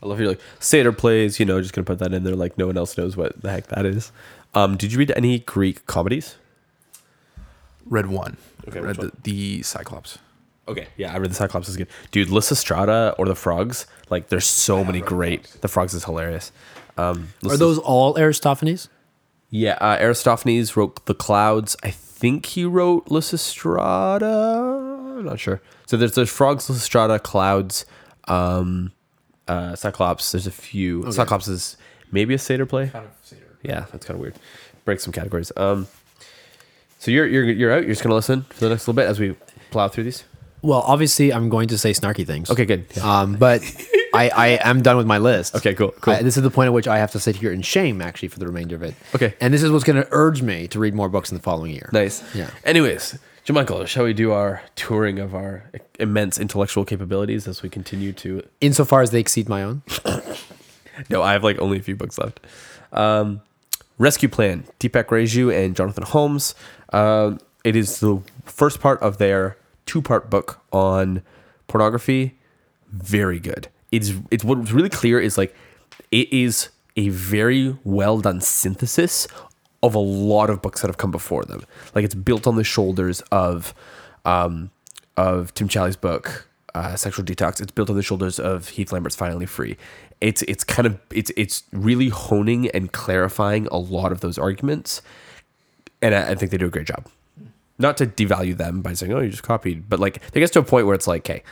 I 0.03 0.07
love 0.07 0.19
your 0.19 0.29
like 0.29 0.41
satyr 0.61 0.93
plays. 0.93 1.39
You 1.39 1.47
know, 1.47 1.61
just 1.61 1.75
gonna 1.75 1.85
put 1.85 1.99
that 1.99 2.13
in 2.13 2.25
there. 2.25 2.37
Like 2.37 2.59
no 2.59 2.67
one 2.67 2.77
else 2.77 2.97
knows 2.97 3.17
what 3.17 3.41
the 3.41 3.51
heck 3.51 3.69
that 3.69 3.87
is. 3.87 4.13
Um, 4.55 4.77
did 4.77 4.93
you 4.93 4.99
read 4.99 5.13
any 5.17 5.41
Greek 5.41 5.87
comedies? 5.87 6.37
Read 7.85 8.07
one. 8.07 8.37
Okay, 8.69 8.81
read 8.81 8.97
the, 8.97 9.13
the 9.23 9.63
Cyclops. 9.63 10.19
Okay, 10.67 10.87
yeah, 10.97 11.13
I 11.13 11.19
read 11.19 11.31
the 11.31 11.35
Cyclops 11.35 11.69
is 11.69 11.77
good, 11.77 11.89
dude. 12.11 12.29
Lysistrata 12.29 13.15
or 13.19 13.27
the 13.27 13.35
Frogs, 13.35 13.87
like 14.09 14.29
there's 14.29 14.47
so 14.47 14.83
many 14.83 15.01
great. 15.01 15.45
The 15.61 15.69
Frogs 15.69 15.93
is 15.93 16.05
hilarious. 16.05 16.53
Um, 16.97 17.29
Are 17.49 17.57
those 17.57 17.79
all 17.79 18.17
Aristophanes? 18.17 18.89
Yeah, 19.51 19.77
uh, 19.81 19.99
Aristophanes 20.01 20.77
wrote 20.77 21.05
The 21.07 21.15
Clouds. 21.15 21.77
I 21.83 21.91
think 21.91 22.47
he 22.47 22.65
wrote 22.65 23.07
Lysistrata. 23.07 25.19
I'm 25.19 25.25
not 25.25 25.39
sure. 25.39 25.61
So 25.87 25.97
there's 25.97 26.15
there's 26.15 26.31
Frogs, 26.31 26.69
Lysistrata, 26.69 27.23
Clouds, 27.23 27.85
um, 28.27 28.93
uh, 29.47 29.77
Cyclops. 29.77 30.33
There's 30.33 30.47
a 30.47 30.51
few. 30.51 31.11
Cyclops 31.13 31.47
is 31.47 31.77
maybe 32.11 32.35
a 32.35 32.39
satyr 32.39 32.67
play. 32.67 32.89
Kind 32.89 33.05
of 33.05 33.11
satyr. 33.23 33.59
Yeah, 33.63 33.87
that's 33.93 34.07
kind 34.07 34.17
of 34.17 34.21
weird. 34.21 34.35
Break 34.85 35.01
some 35.01 35.13
categories. 35.13 35.53
Um, 35.57 35.87
so 36.99 37.11
you're 37.11 37.27
you're 37.27 37.45
you're 37.45 37.73
out. 37.73 37.83
You're 37.83 37.91
just 37.91 38.03
gonna 38.03 38.15
listen 38.15 38.43
for 38.43 38.61
the 38.61 38.71
next 38.71 38.89
little 38.89 38.95
bit 38.95 39.09
as 39.09 39.21
we 39.21 39.37
plow 39.71 39.89
through 39.89 40.05
these. 40.05 40.25
Well, 40.65 40.81
obviously, 40.87 41.31
I'm 41.33 41.49
going 41.51 41.69
to 41.69 41.79
say 41.79 41.91
snarky 41.93 42.27
things. 42.27 42.51
Okay, 42.51 42.65
good. 42.65 42.87
Um, 42.99 43.35
but 43.35 43.61
I, 44.15 44.31
I 44.31 44.47
am 44.65 44.81
done 44.83 44.97
with 44.97 45.07
my 45.07 45.19
list. 45.19 45.55
Okay, 45.57 45.75
cool, 45.75 45.91
cool. 46.01 46.15
I- 46.15 46.23
this 46.23 46.37
is 46.39 46.43
the 46.43 46.51
point 46.51 46.69
at 46.69 46.73
which 46.73 46.89
I 46.89 46.99
have 46.99 47.11
to 47.13 47.21
sit 47.21 47.37
here 47.37 47.53
in 47.53 47.61
shame, 47.63 48.01
actually, 48.01 48.29
for 48.29 48.39
the 48.39 48.47
remainder 48.47 48.75
of 48.75 48.83
it. 48.83 48.95
Okay. 49.15 49.35
And 49.41 49.53
this 49.53 49.63
is 49.63 49.71
what's 49.71 49.85
going 49.85 50.01
to 50.03 50.09
urge 50.11 50.41
me 50.41 50.67
to 50.69 50.79
read 50.79 50.95
more 50.95 51.11
books 51.11 51.31
in 51.31 51.37
the 51.37 51.43
following 51.43 51.73
year. 51.73 51.91
Nice. 51.93 52.23
Yeah. 52.35 52.49
Anyways, 52.65 53.19
Jamichael, 53.47 53.87
shall 53.87 54.05
we 54.05 54.15
do 54.15 54.33
our 54.33 54.63
touring 54.75 55.19
of 55.19 55.35
our 55.35 55.71
immense 55.99 56.39
intellectual 56.39 56.87
capabilities 56.87 57.47
as 57.47 57.63
we 57.63 57.69
continue 57.69 58.13
to 58.15 58.43
Insofar 58.63 59.03
as 59.03 59.11
they 59.11 59.21
exceed 59.21 59.49
my 59.49 59.63
own. 59.63 59.83
No, 61.11 61.23
I 61.23 61.33
have 61.33 61.43
like 61.43 61.59
only 61.59 61.79
a 61.79 61.83
few 61.83 61.97
books 61.97 62.19
left. 62.19 62.39
Um, 62.93 63.41
Rescue 63.99 64.29
Plan, 64.29 64.65
Deepak 64.79 65.11
Reju 65.11 65.51
and 65.51 65.75
Jonathan 65.75 66.05
Holmes. 66.05 66.55
Um, 66.93 67.41
it 67.65 67.75
is 67.75 67.99
the 67.99 68.21
first 68.45 68.81
part 68.81 69.01
of 69.03 69.19
their 69.19 69.57
two-part 69.87 70.31
book 70.31 70.61
on 70.73 71.23
pornography. 71.67 72.39
Very 72.91 73.41
good. 73.41 73.69
It's 73.91 74.13
it's 74.31 74.45
what's 74.45 74.73
really 74.73 74.89
clear 74.89 75.21
is 75.21 75.39
like 75.39 75.55
it 76.11 76.33
is 76.33 76.69
a 76.97 77.09
very 77.09 77.77
well 77.85 78.21
done 78.21 78.41
synthesis 78.41 79.27
of 79.83 79.95
a 79.95 79.99
lot 79.99 80.49
of 80.51 80.63
books 80.63 80.81
that 80.81 80.89
have 80.89 80.97
come 80.97 81.11
before 81.11 81.45
them. 81.45 81.63
Like 81.95 82.05
it's 82.05 82.15
built 82.15 82.47
on 82.47 82.57
the 82.57 82.65
shoulders 82.65 83.21
of 83.31 83.75
um, 84.25 84.71
of 85.17 85.53
Tim 85.55 85.69
Challies' 85.69 86.01
book, 86.01 86.49
uh, 86.75 86.97
Sexual 86.97 87.25
Detox. 87.25 87.61
It's 87.61 87.73
built 87.73 87.91
on 87.91 87.97
the 87.97 88.03
shoulders 88.03 88.41
of 88.41 88.71
Heath 88.71 88.93
Lambert's 88.93 89.17
Finally 89.17 89.47
Free. 89.47 89.77
It's 90.21 90.43
it's 90.43 90.65
kind 90.65 90.87
of 90.87 90.99
it's 91.13 91.31
it's 91.37 91.65
really 91.73 92.09
honing 92.09 92.69
and 92.71 92.93
clarifying 92.93 93.67
a 93.71 93.77
lot 93.77 94.11
of 94.11 94.21
those 94.21 94.39
arguments, 94.39 95.03
and 96.01 96.15
I, 96.15 96.31
I 96.31 96.35
think 96.35 96.51
they 96.51 96.59
do 96.59 96.67
a 96.67 96.71
great 96.71 96.87
job. 96.87 97.07
Not 97.79 97.97
to 97.99 98.07
devalue 98.07 98.57
them 98.57 98.83
by 98.83 98.93
saying, 98.95 99.13
"Oh, 99.13 99.21
you 99.21 99.31
just 99.31 99.43
copied," 99.43 99.89
but 99.89 99.99
like 99.99 100.21
they 100.31 100.41
get 100.41 100.53
to 100.53 100.61
a 100.61 100.63
point 100.63 100.87
where 100.87 100.95
it's 100.95 101.07
like, 101.07 101.23
"Okay, 101.29 101.43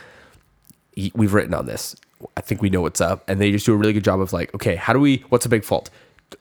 we've 1.13 1.33
written 1.33 1.53
on 1.53 1.65
this. 1.65 1.95
I 2.37 2.41
think 2.41 2.61
we 2.61 2.69
know 2.69 2.81
what's 2.81 3.01
up," 3.01 3.23
and 3.29 3.41
they 3.41 3.51
just 3.51 3.65
do 3.65 3.73
a 3.73 3.77
really 3.77 3.93
good 3.93 4.03
job 4.03 4.21
of 4.21 4.31
like, 4.31 4.53
"Okay, 4.55 4.75
how 4.75 4.93
do 4.93 4.99
we? 4.99 5.23
What's 5.29 5.45
a 5.45 5.49
big 5.49 5.63
fault?" 5.63 5.89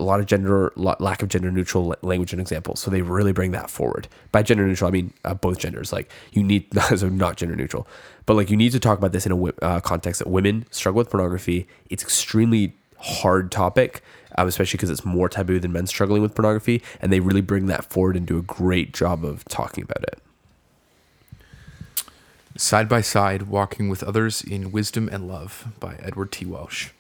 A 0.00 0.04
lot 0.04 0.20
of 0.20 0.26
gender, 0.26 0.72
lack 0.76 1.22
of 1.22 1.28
gender 1.28 1.50
neutral 1.50 1.94
language 2.00 2.32
and 2.32 2.40
examples. 2.40 2.80
So 2.80 2.90
they 2.90 3.02
really 3.02 3.32
bring 3.32 3.50
that 3.50 3.68
forward. 3.68 4.08
By 4.30 4.42
gender 4.42 4.66
neutral, 4.66 4.88
I 4.88 4.90
mean 4.90 5.12
uh, 5.24 5.34
both 5.34 5.58
genders. 5.58 5.92
Like 5.92 6.10
you 6.32 6.42
need, 6.42 6.66
so 6.96 7.08
not 7.08 7.36
gender 7.36 7.56
neutral, 7.56 7.86
but 8.24 8.34
like 8.34 8.50
you 8.50 8.56
need 8.56 8.72
to 8.72 8.80
talk 8.80 8.96
about 8.98 9.12
this 9.12 9.26
in 9.26 9.32
a 9.32 9.44
uh, 9.64 9.80
context 9.80 10.20
that 10.20 10.28
women 10.28 10.64
struggle 10.70 10.98
with 10.98 11.10
pornography. 11.10 11.66
It's 11.90 12.02
extremely 12.02 12.74
hard 12.98 13.50
topic, 13.50 14.02
um, 14.36 14.48
especially 14.48 14.76
because 14.76 14.90
it's 14.90 15.04
more 15.04 15.28
taboo 15.28 15.58
than 15.58 15.72
men 15.72 15.86
struggling 15.86 16.22
with 16.22 16.34
pornography, 16.34 16.82
and 17.00 17.12
they 17.12 17.20
really 17.20 17.40
bring 17.40 17.66
that 17.66 17.84
forward 17.84 18.16
and 18.16 18.26
do 18.26 18.38
a 18.38 18.42
great 18.42 18.92
job 18.92 19.24
of 19.24 19.44
talking 19.46 19.84
about 19.84 20.02
it. 20.04 20.18
Side 22.56 22.88
by 22.88 23.00
Side 23.00 23.42
Walking 23.44 23.88
with 23.88 24.02
Others 24.02 24.42
in 24.42 24.72
Wisdom 24.72 25.08
and 25.10 25.26
Love 25.26 25.68
by 25.80 25.94
Edward 26.00 26.32
T. 26.32 26.44
Welch. 26.44 26.92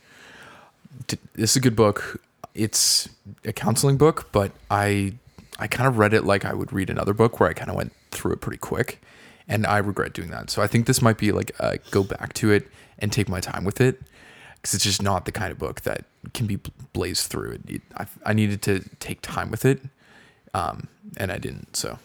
This 1.34 1.50
is 1.50 1.56
a 1.56 1.60
good 1.60 1.76
book. 1.76 2.20
It's 2.54 3.08
a 3.44 3.52
counseling 3.52 3.96
book, 3.96 4.28
but 4.32 4.52
I 4.70 5.14
I 5.58 5.66
kind 5.66 5.86
of 5.86 5.98
read 5.98 6.14
it 6.14 6.24
like 6.24 6.44
I 6.44 6.54
would 6.54 6.72
read 6.72 6.90
another 6.90 7.12
book 7.12 7.38
where 7.38 7.48
I 7.48 7.52
kind 7.52 7.70
of 7.70 7.76
went 7.76 7.92
through 8.10 8.32
it 8.32 8.40
pretty 8.40 8.58
quick. 8.58 9.00
And 9.46 9.66
I 9.66 9.78
regret 9.78 10.12
doing 10.12 10.30
that. 10.30 10.50
So 10.50 10.62
I 10.62 10.66
think 10.66 10.86
this 10.86 11.02
might 11.02 11.18
be 11.18 11.32
like 11.32 11.52
a 11.58 11.78
go 11.90 12.02
back 12.02 12.32
to 12.34 12.50
it 12.50 12.68
and 12.98 13.12
take 13.12 13.28
my 13.28 13.40
time 13.40 13.64
with 13.64 13.80
it 13.80 14.00
because 14.62 14.74
it's 14.74 14.84
just 14.84 15.02
not 15.02 15.24
the 15.24 15.32
kind 15.32 15.50
of 15.50 15.58
book 15.58 15.80
that 15.80 16.04
can 16.34 16.46
be 16.46 16.60
blazed 16.92 17.26
through. 17.26 17.52
It, 17.52 17.60
it, 17.68 17.82
I, 17.96 18.06
I 18.24 18.32
needed 18.32 18.62
to 18.62 18.80
take 19.00 19.20
time 19.20 19.50
with 19.50 19.64
it, 19.64 19.82
um, 20.54 20.86
and 21.16 21.32
I 21.32 21.38
didn't. 21.38 21.76
So, 21.76 21.98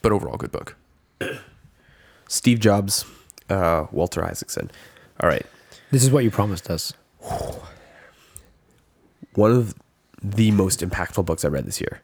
but 0.00 0.12
overall, 0.12 0.38
good 0.38 0.50
book. 0.50 0.76
Steve 2.28 2.58
Jobs, 2.58 3.04
uh, 3.50 3.86
Walter 3.92 4.24
Isaacson. 4.24 4.70
All 5.20 5.28
right. 5.28 5.44
This 5.90 6.02
is 6.02 6.10
what 6.10 6.24
you 6.24 6.30
promised 6.30 6.70
us. 6.70 6.94
One 9.34 9.52
of 9.52 9.74
the 10.22 10.50
most 10.50 10.80
impactful 10.80 11.24
books 11.26 11.44
I 11.44 11.48
read 11.48 11.66
this 11.66 11.80
year. 11.80 12.00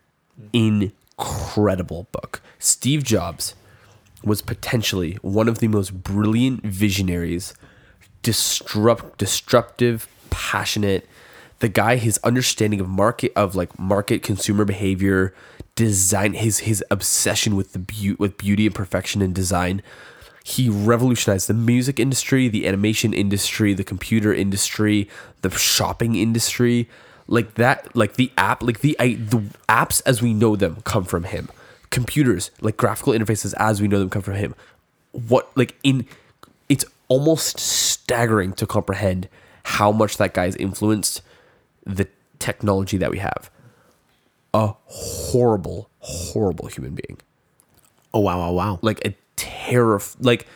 Incredible 0.52 2.06
book. 2.12 2.40
Steve 2.58 3.02
Jobs 3.02 3.54
was 4.22 4.40
potentially 4.40 5.14
one 5.20 5.48
of 5.48 5.58
the 5.58 5.68
most 5.68 6.02
brilliant 6.02 6.62
visionaries, 6.62 7.54
disrupt, 8.24 9.18
disruptive, 9.18 10.08
passionate. 10.30 11.08
The 11.60 11.68
guy, 11.68 11.96
his 11.96 12.18
understanding 12.24 12.80
of 12.80 12.88
market, 12.88 13.32
of 13.36 13.54
like 13.54 13.78
market 13.78 14.24
consumer 14.24 14.64
behavior, 14.64 15.32
design, 15.76 16.34
his 16.34 16.60
his 16.60 16.84
obsession 16.90 17.54
with 17.54 17.72
the 17.72 17.78
beauty, 17.78 18.16
with 18.18 18.36
beauty 18.36 18.66
and 18.66 18.74
perfection 18.74 19.22
and 19.22 19.32
design. 19.32 19.82
he 20.46 20.68
revolutionized 20.68 21.48
the 21.48 21.54
music 21.54 21.98
industry, 21.98 22.48
the 22.48 22.68
animation 22.68 23.14
industry, 23.14 23.72
the 23.72 23.82
computer 23.82 24.32
industry, 24.32 25.08
the 25.40 25.50
shopping 25.50 26.16
industry. 26.16 26.86
Like 27.26 27.54
that, 27.54 27.96
like 27.96 28.14
the 28.16 28.30
app, 28.36 28.62
like 28.62 28.80
the 28.80 28.94
I, 29.00 29.14
the 29.14 29.42
apps 29.70 30.02
as 30.04 30.20
we 30.20 30.34
know 30.34 30.54
them 30.56 30.82
come 30.84 31.04
from 31.04 31.24
him. 31.24 31.48
Computers, 31.88 32.50
like 32.60 32.76
graphical 32.76 33.14
interfaces 33.14 33.54
as 33.58 33.80
we 33.80 33.88
know 33.88 33.98
them, 33.98 34.10
come 34.10 34.20
from 34.20 34.34
him. 34.34 34.54
What 35.12 35.50
like 35.56 35.74
in 35.82 36.06
it's 36.68 36.84
almost 37.08 37.58
staggering 38.04 38.52
to 38.52 38.66
comprehend 38.66 39.28
how 39.64 39.90
much 39.90 40.18
that 40.18 40.34
guy's 40.34 40.56
influenced 40.56 41.22
the 41.84 42.06
technology 42.38 42.96
that 42.98 43.10
we 43.10 43.18
have. 43.18 43.50
A 44.52 44.74
horrible, 44.86 45.90
horrible 45.98 46.68
human 46.68 46.94
being 46.94 47.18
Oh 48.12 48.20
wow, 48.20 48.38
wow, 48.38 48.52
wow. 48.52 48.78
like 48.82 49.04
a 49.04 49.16
terror 49.34 50.00
like 50.20 50.46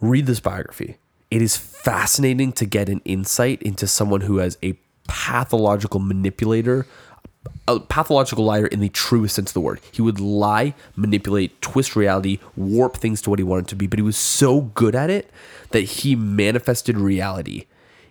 read 0.00 0.24
this 0.24 0.40
biography 0.40 0.96
it 1.30 1.42
is 1.42 1.54
fascinating 1.56 2.52
to 2.52 2.64
get 2.64 2.88
an 2.88 3.02
insight 3.04 3.60
into 3.62 3.86
someone 3.86 4.22
who 4.22 4.38
has 4.38 4.56
a 4.62 4.78
pathological 5.06 6.00
manipulator 6.00 6.86
a 7.68 7.80
pathological 7.80 8.44
liar 8.44 8.66
in 8.66 8.80
the 8.80 8.88
truest 8.88 9.34
sense 9.36 9.50
of 9.50 9.54
the 9.54 9.60
word. 9.60 9.80
He 9.92 10.02
would 10.02 10.20
lie 10.20 10.74
manipulate 10.94 11.60
twist 11.60 11.96
reality 11.96 12.38
warp 12.56 12.96
things 12.96 13.20
to 13.22 13.30
what 13.30 13.38
he 13.38 13.44
wanted 13.44 13.68
to 13.68 13.76
be 13.76 13.86
but 13.86 13.98
he 13.98 14.02
was 14.02 14.16
so 14.16 14.62
good 14.62 14.94
at 14.94 15.10
it 15.10 15.30
that 15.70 15.80
he 15.80 16.14
manifested 16.16 16.96
reality 16.96 17.66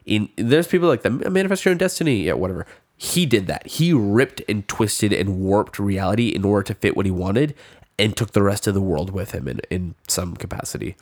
in 0.05 0.29
there's 0.35 0.67
people 0.67 0.87
like 0.87 1.01
that 1.01 1.31
manifest 1.31 1.65
your 1.65 1.71
own 1.71 1.77
destiny 1.77 2.23
yeah 2.23 2.33
whatever. 2.33 2.65
He 2.97 3.25
did 3.25 3.47
that. 3.47 3.67
He 3.67 3.91
ripped 3.91 4.41
and 4.47 4.65
twisted 4.69 5.11
and 5.11 5.39
warped 5.39 5.79
reality 5.79 6.29
in 6.29 6.45
order 6.45 6.63
to 6.63 6.75
fit 6.75 6.95
what 6.95 7.05
he 7.05 7.11
wanted 7.11 7.53
and 7.99 8.15
took 8.15 8.31
the 8.31 8.41
rest 8.41 8.67
of 8.67 8.73
the 8.73 8.81
world 8.81 9.09
with 9.09 9.31
him 9.31 9.49
in, 9.49 9.59
in 9.69 9.95
some 10.07 10.35
capacity. 10.35 10.95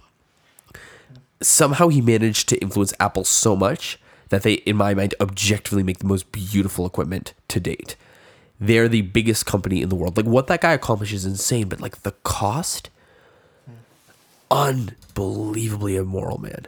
Somehow 1.40 1.90
he 1.90 2.02
managed 2.02 2.50
to 2.50 2.58
influence 2.58 2.94
apple 3.00 3.24
so 3.24 3.56
much 3.56 4.00
that 4.30 4.42
they 4.42 4.54
in 4.54 4.76
my 4.76 4.96
mind 4.96 5.14
objectively 5.22 5.84
make 5.84 6.00
the 6.00 6.08
most 6.08 6.32
beautiful 6.32 6.88
equipment 6.88 7.34
to 7.50 7.60
date 7.60 7.96
they're 8.66 8.88
the 8.88 9.02
biggest 9.02 9.46
company 9.46 9.82
in 9.82 9.90
the 9.90 9.96
world 9.96 10.18
like 10.18 10.26
what 10.26 10.48
that 10.48 10.62
guy 10.62 10.74
accomplishes 10.74 11.26
is 11.26 11.32
insane 11.32 11.68
but 11.68 11.82
like 11.82 12.02
the 12.04 12.12
cost 12.24 12.90
unbelievably 14.50 15.96
immoral 15.96 16.38
man 16.40 16.68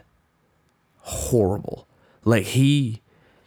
horrible. 1.05 1.87
Like 2.23 2.45
he 2.45 3.01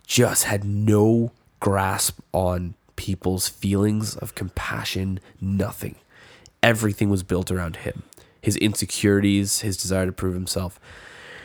just 0.06 0.44
had 0.44 0.64
no 0.64 1.32
grasp 1.60 2.20
on 2.32 2.74
people's 2.96 3.48
feelings 3.48 4.16
of 4.16 4.34
compassion, 4.34 5.20
nothing. 5.40 5.96
Everything 6.62 7.10
was 7.10 7.22
built 7.22 7.50
around 7.50 7.76
him. 7.76 8.04
His 8.40 8.56
insecurities, 8.56 9.60
his 9.60 9.76
desire 9.76 10.06
to 10.06 10.12
prove 10.12 10.34
himself. 10.34 10.78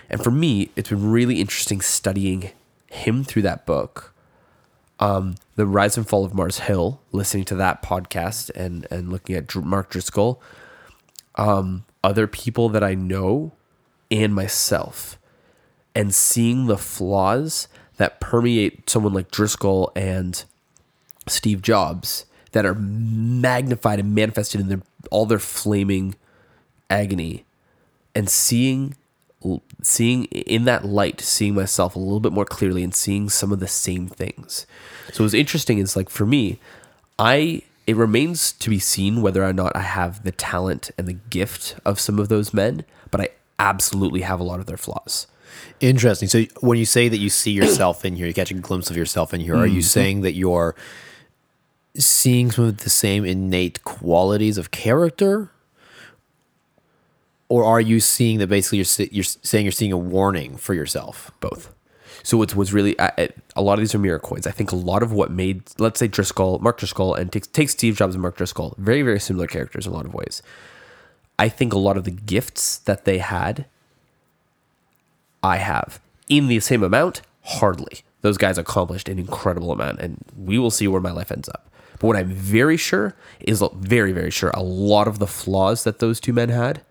And 0.10 0.24
for 0.24 0.32
me, 0.32 0.70
it's 0.76 0.89
been 0.89 1.12
really 1.12 1.41
interesting 1.41 1.82
studying 1.82 2.51
him 2.88 3.24
through 3.24 3.41
that 3.41 3.66
book. 3.66 4.12
Um, 5.04 5.36
the 5.56 5.66
Rise 5.66 5.97
and 5.97 6.08
Fall 6.08 6.24
of 6.24 6.34
Mars 6.34 6.60
Hill, 6.60 7.01
listening 7.12 7.43
to 7.45 7.56
that 7.56 7.84
podcast 7.84 8.49
and 8.56 8.88
and 8.89 9.12
looking 9.12 9.36
at 9.36 9.54
Mark 9.54 9.89
Driscoll, 9.89 10.41
um, 11.36 11.84
other 12.01 12.26
people 12.26 12.70
that 12.70 12.86
I 12.86 12.95
know, 12.95 13.51
and 14.10 14.34
myself. 14.34 15.20
And 15.93 16.16
seeing 16.16 16.68
the 16.68 16.78
flaws 16.78 17.68
that 17.97 18.22
permeate 18.22 18.89
someone 18.89 19.14
like 19.14 19.30
Driscoll 19.30 19.91
and 19.93 20.41
Steve 21.28 21.62
Jobs 21.62 22.26
that 22.54 22.66
are 22.66 22.74
magnified 22.74 23.99
and 23.99 24.16
manifested 24.16 24.62
in 24.62 24.70
their 24.70 24.82
all 25.12 25.26
their 25.26 25.38
flaming 25.38 26.16
agony. 26.89 27.43
And 28.16 28.30
seeing 28.30 28.95
seeing 29.82 30.26
in 30.26 30.66
that 30.66 30.86
light 30.86 31.22
seeing 31.22 31.56
myself 31.56 31.96
a 31.96 32.00
little 32.00 32.20
bit 32.20 32.32
more 32.32 32.46
clearly 32.46 32.84
and 32.84 32.96
seeing 32.96 33.30
some 33.30 33.52
of 33.52 33.60
the 33.60 33.68
same 33.68 34.08
things 34.08 34.66
so 35.12 35.22
it 35.22 35.26
was 35.26 35.34
interesting 35.34 35.78
is 35.78 35.96
like 35.96 36.10
for 36.10 36.26
me 36.26 36.60
i 37.20 37.62
it 37.86 37.96
remains 37.96 38.54
to 38.54 38.70
be 38.70 38.80
seen 38.80 39.22
whether 39.22 39.44
or 39.44 39.54
not 39.54 39.76
i 39.76 39.82
have 39.82 40.24
the 40.24 40.32
talent 40.32 40.91
and 40.98 41.08
the 41.08 41.14
gift 41.14 41.76
of 41.86 42.00
some 42.00 42.20
of 42.20 42.30
those 42.30 42.54
men 42.54 42.84
but 43.12 43.22
i 43.22 43.30
absolutely 43.60 44.22
have 44.22 44.39
a 44.39 44.44
lot 44.44 44.60
of 44.60 44.66
their 44.66 44.78
flaws 44.78 45.28
Interesting. 45.80 46.30
So 46.30 46.44
when 46.62 46.78
you 46.78 46.86
say 46.86 47.10
that 47.10 47.18
you 47.18 47.30
see 47.30 47.52
yourself 47.52 48.06
in 48.06 48.16
here, 48.16 48.28
you 48.28 48.34
catch 48.34 48.52
a 48.52 48.54
glimpse 48.54 48.89
of 48.89 48.98
yourself 48.98 49.34
in 49.34 49.41
here, 49.41 49.56
are 49.56 49.66
you 49.66 49.80
mm-hmm. 49.80 49.82
saying 49.82 50.22
that 50.22 50.34
you're 50.34 50.76
seeing 51.98 52.52
some 52.52 52.66
of 52.66 52.78
the 52.78 52.89
same 52.89 53.26
innate 53.26 53.84
qualities 53.84 54.58
of 54.58 54.72
character? 54.72 55.52
Or 57.54 57.64
are 57.66 57.80
you 57.80 57.99
seeing 57.99 58.39
that 58.39 58.47
basically 58.47 58.80
you're, 58.80 59.08
you're 59.12 59.24
saying 59.24 59.64
you're 59.64 59.72
seeing 59.72 59.91
a 59.91 59.97
warning 59.97 60.58
for 60.58 60.74
yourself? 60.74 61.30
both. 61.39 61.72
So 62.24 62.36
what's 62.36 62.56
what's 62.56 62.74
really 62.74 62.95
a 62.97 63.62
lot 63.62 63.74
of 63.74 63.80
these 63.82 63.93
are 63.93 63.99
mirror 63.99 64.18
coins. 64.18 64.47
I 64.47 64.51
think 64.51 64.72
a 64.72 64.76
lot 64.76 65.04
of 65.04 65.12
what 65.12 65.30
made 65.30 65.62
let's 65.78 65.99
say 65.99 66.08
Driscoll, 66.08 66.58
Mark 66.58 66.80
Driscoll, 66.80 67.14
and 67.14 67.32
take, 67.32 67.51
take 67.51 67.70
Steve 67.70 67.95
Jobs 67.95 68.16
and 68.16 68.24
Mark 68.24 68.38
Driscoll, 68.38 68.74
very 68.80 69.04
very 69.04 69.20
similar 69.20 69.45
characters 69.45 69.86
in 69.86 69.93
a 69.93 69.95
lot 69.95 70.08
of 70.08 70.16
ways. 70.16 70.41
I 71.38 71.47
think 71.47 71.74
a 71.74 71.78
lot 71.78 71.95
of 71.95 72.06
the 72.06 72.12
gifts 72.12 72.80
that 72.80 73.06
they 73.06 73.20
had, 73.20 73.68
I 75.43 75.58
have 75.58 76.01
in 76.30 76.47
the 76.47 76.60
same 76.60 76.82
amount. 76.82 77.22
Hardly 77.43 78.01
those 78.22 78.39
guys 78.39 78.58
accomplished 78.58 79.08
an 79.08 79.20
incredible 79.20 79.72
amount, 79.72 79.99
and 79.99 80.26
we 80.36 80.58
will 80.58 80.72
see 80.72 80.88
where 80.88 81.01
my 81.01 81.12
life 81.12 81.32
ends 81.32 81.49
up. 81.49 81.70
But 81.99 82.08
what 82.08 82.18
I'm 82.18 82.32
very 82.32 82.78
sure 82.78 83.16
is 83.41 83.64
very 83.76 84.12
very 84.12 84.32
sure 84.32 84.49
a 84.56 84.64
lot 84.64 85.08
of 85.08 85.20
the 85.20 85.28
flaws 85.28 85.84
that 85.84 85.99
those 85.99 86.20
two 86.20 86.34
men 86.34 86.49
had 86.49 86.82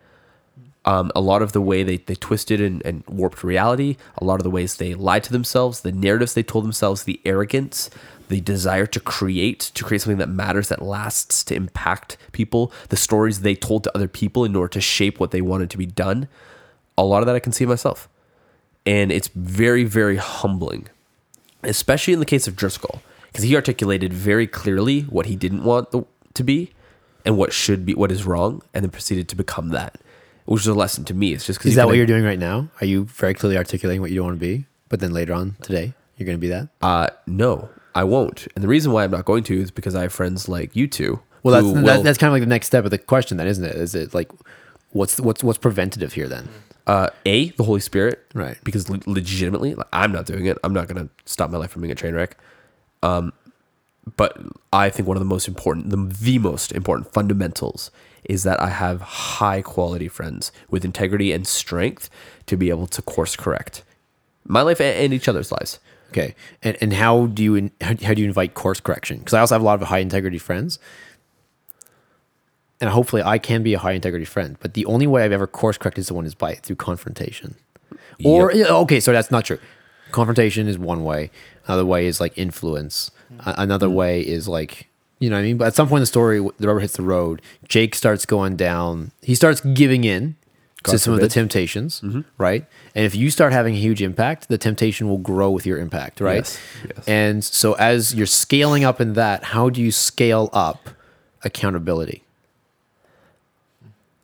um, 0.85 1.13
a 1.15 1.21
lot 1.21 1.43
of 1.43 1.53
the 1.53 1.61
way 1.61 1.83
they, 1.83 1.99
they 1.99 2.15
twisted 2.15 2.61
and, 2.61 2.85
and 2.85 3.05
warped 3.07 3.45
reality, 3.45 3.97
a 4.19 4.25
lot 4.25 4.41
of 4.41 4.45
the 4.45 4.51
ways 4.51 4.77
they 4.77 4.95
lied 4.95 5.25
to 5.25 5.33
themselves, 5.33 5.81
the 5.81 5.93
narratives 5.93 6.35
they 6.35 6.43
told 6.43 6.65
themselves, 6.65 7.05
the 7.05 7.21
arrogance, 7.25 7.89
the 8.29 8.41
desire 8.41 8.87
to 8.87 8.99
create, 8.99 9.61
to 9.61 9.85
create 9.85 10.01
something 10.01 10.19
that 10.19 10.29
matters, 10.29 10.69
that 10.69 10.83
lasts, 10.83 11.45
to 11.45 11.55
impact 11.55 12.17
people, 12.33 12.73
the 12.89 12.97
stories 12.97 13.41
they 13.41 13.55
told 13.55 13.85
to 13.85 13.95
other 13.95 14.09
people 14.09 14.45
in 14.45 14.57
order 14.57 14.73
to 14.73 14.81
shape 14.81 15.21
what 15.21 15.31
they 15.31 15.41
wanted 15.41 15.71
to 15.71 15.79
be 15.79 15.87
done. 15.87 16.27
A 16.99 17.05
lot 17.05 17.23
of 17.23 17.27
that 17.27 17.37
I 17.37 17.41
can 17.41 17.53
see 17.53 17.67
myself. 17.67 18.09
And 18.85 19.13
it's 19.13 19.29
very, 19.29 19.85
very 19.85 20.17
humbling, 20.17 20.89
especially 21.63 22.13
in 22.13 22.21
the 22.21 22.27
case 22.27 22.49
of 22.49 22.57
Driscoll, 22.57 23.03
because 23.27 23.45
he 23.45 23.55
articulated 23.55 24.13
very 24.13 24.49
clearly 24.49 25.03
what 25.03 25.27
he 25.27 25.37
didn't 25.37 25.63
want 25.63 25.93
the, 25.93 26.05
to 26.35 26.43
be 26.43 26.73
and 27.25 27.39
what 27.39 27.53
should 27.53 27.87
be, 27.87 27.95
what 27.95 28.11
is 28.11 28.25
wrong, 28.27 28.63
and 28.75 28.83
then 28.83 28.91
proceeded 28.91 29.29
to 29.29 29.37
become 29.37 29.69
that 29.69 30.02
which 30.45 30.63
is 30.63 30.67
a 30.67 30.75
lesson 30.75 31.05
to 31.05 31.15
me. 31.15 31.33
It's 31.33 31.47
just 31.47 31.59
because 31.59 31.71
Is 31.71 31.77
that 31.77 31.87
what 31.87 31.97
you're 31.97 32.07
doing 32.07 32.25
right 32.25 32.39
now? 32.39 32.69
Are 32.81 32.87
you 32.87 33.05
very 33.05 33.35
clearly 33.35 33.57
articulating 33.57 34.01
what 34.01 34.11
you 34.11 34.17
don't 34.17 34.27
want 34.27 34.41
to 34.41 34.47
be? 34.47 34.67
But 34.89 35.01
then 35.01 35.13
later 35.13 35.33
on 35.33 35.57
today, 35.63 35.95
you're 36.17 36.27
going 36.27 36.37
to 36.39 36.41
be 36.41 36.49
that? 36.49 36.69
Uh, 36.83 37.09
no, 37.27 37.69
I 37.95 38.05
won't. 38.05 38.47
And 38.55 38.63
the 38.63 38.69
reason 38.69 38.93
why 38.93 39.05
I'm 39.05 39.11
not 39.11 39.25
going 39.25 39.45
to 39.45 39.61
is 39.61 39.71
because 39.71 39.95
I 39.95 40.03
have 40.03 40.13
friends 40.13 40.49
like 40.49 40.77
you 40.77 40.87
two. 40.87 41.21
Well, 41.43 41.55
that's, 41.55 41.75
that, 41.85 41.97
will- 41.97 42.03
that's 42.03 42.19
kind 42.19 42.29
of 42.29 42.35
like 42.35 42.43
the 42.43 42.47
next 42.47 42.67
step 42.67 42.85
of 42.85 42.91
the 42.91 42.99
question, 42.99 43.37
then, 43.39 43.47
isn't 43.47 43.65
it? 43.65 43.75
Is 43.75 43.95
it 43.95 44.13
like, 44.15 44.31
what's 44.91 45.19
what's 45.21 45.43
what's 45.43 45.59
preventative 45.59 46.13
here 46.13 46.29
then? 46.29 46.49
uh, 46.87 47.09
a 47.27 47.51
the 47.51 47.63
Holy 47.65 47.81
Spirit, 47.81 48.21
Right. 48.35 48.59
Because 48.65 48.91
le- 48.91 49.01
legitimately, 49.07 49.75
like, 49.75 49.87
I'm 49.93 50.13
not 50.13 50.27
doing 50.27 50.47
it. 50.47 50.59
I'm 50.65 50.73
not 50.75 50.89
going 50.89 51.07
to 51.09 51.13
stop 51.25 51.51
my 51.51 51.59
life 51.59 51.71
from 51.71 51.83
being 51.83 51.93
a 51.93 51.95
train 51.97 52.15
wreck. 52.15 52.37
Um, 53.03 53.33
but 54.17 54.37
I 54.73 54.91
think 54.91 55.07
one 55.09 55.17
of 55.17 55.21
the 55.21 55.25
most 55.29 55.47
important, 55.49 55.91
the, 55.91 55.97
the 55.97 56.39
most 56.39 56.73
important 56.73 57.13
fundamentals 57.13 57.91
is 58.25 58.45
that 58.45 58.61
I 58.61 58.69
have 58.69 59.01
high 59.01 59.63
quality 59.63 60.09
friends 60.09 60.53
with 60.71 60.85
integrity 60.85 61.33
and 61.33 61.47
strength 61.47 62.09
to 62.47 62.57
be 62.57 62.71
able 62.71 62.87
to 62.89 63.03
course 63.03 63.37
correct 63.37 63.83
my 64.47 64.63
life 64.63 64.81
and, 64.81 65.13
each 65.13 65.29
other's 65.29 65.53
lives. 65.53 65.79
Okay, 66.11 66.35
and 66.63 66.77
and 66.81 66.93
how 66.93 67.27
do 67.27 67.43
you 67.43 67.55
in, 67.55 67.71
how, 67.81 67.95
how 68.03 68.15
do 68.15 68.21
you 68.21 68.29
invite 68.29 68.55
course 68.55 68.81
correction? 68.81 69.19
Because 69.19 69.35
I 69.35 69.41
also 69.41 69.55
have 69.55 69.63
a 69.63 69.65
lot 69.65 69.81
of 69.81 69.89
high 69.89 70.01
integrity 70.01 70.39
friends, 70.39 70.79
and 72.81 72.91
hopefully 72.91 73.23
I 73.23 73.39
can 73.39 73.63
be 73.63 73.73
a 73.73 73.79
high 73.79 73.93
integrity 73.93 74.27
friend. 74.27 74.57
But 74.61 74.75
the 74.75 74.85
only 74.87 75.07
way 75.07 75.25
I've 75.25 75.33
ever 75.33 75.47
course 75.47 75.79
corrected 75.79 76.05
someone 76.05 76.27
is 76.27 76.35
by 76.35 76.55
through 76.55 76.77
confrontation. 76.77 77.55
Or 78.25 78.53
yeah, 78.53 78.67
okay, 78.67 79.01
so 79.01 79.13
that's 79.13 79.31
not 79.31 79.47
true. 79.47 79.59
Confrontation 80.11 80.69
is 80.69 80.79
one 80.79 81.03
way. 81.03 81.31
Another 81.67 81.87
way 81.87 82.07
is 82.07 82.21
like 82.21 82.37
influence. 82.37 83.11
A- 83.47 83.55
Another 83.57 83.89
mm. 83.89 83.95
way 83.95 84.21
is 84.21 84.47
like 84.47 84.89
you 85.23 85.31
know 85.31 85.37
what 85.37 85.43
I 85.43 85.45
mean. 85.45 85.57
But 85.57 85.69
at 85.69 85.77
some 85.77 85.89
point 85.89 86.01
in 86.01 86.03
the 86.03 86.07
story, 86.07 86.41
the 86.59 86.67
rubber 86.67 86.81
hits 86.81 86.97
the 86.97 87.05
road. 87.05 87.41
Jake 87.69 87.95
starts 87.95 88.27
going 88.27 88.57
down. 88.57 89.13
He 89.23 89.37
starts 89.37 89.61
giving 89.61 90.03
in 90.03 90.35
to 90.83 90.91
God 90.91 91.01
some 91.01 91.15
of 91.15 91.21
the 91.21 91.29
temptations, 91.29 92.01
mm-hmm. 92.01 92.23
right? 92.39 92.67
And 92.97 93.05
if 93.05 93.15
you 93.15 93.31
start 93.31 93.53
having 93.53 93.75
a 93.75 93.79
huge 93.79 94.03
impact, 94.03 94.49
the 94.49 94.59
temptation 94.59 95.09
will 95.09 95.19
grow 95.19 95.49
with 95.53 95.65
your 95.65 95.79
impact, 95.79 96.21
right? 96.21 96.39
Yes, 96.39 96.61
yes. 96.85 97.09
And 97.09 97.45
so 97.45 97.75
as 97.75 98.17
you're 98.17 98.27
scaling 98.27 98.83
up 98.83 99.01
in 99.01 99.13
that, 99.13 99.45
how 99.45 99.71
do 99.71 99.81
you 99.81 99.93
scale 99.93 100.51
up 100.53 100.91
accountability? 101.45 102.25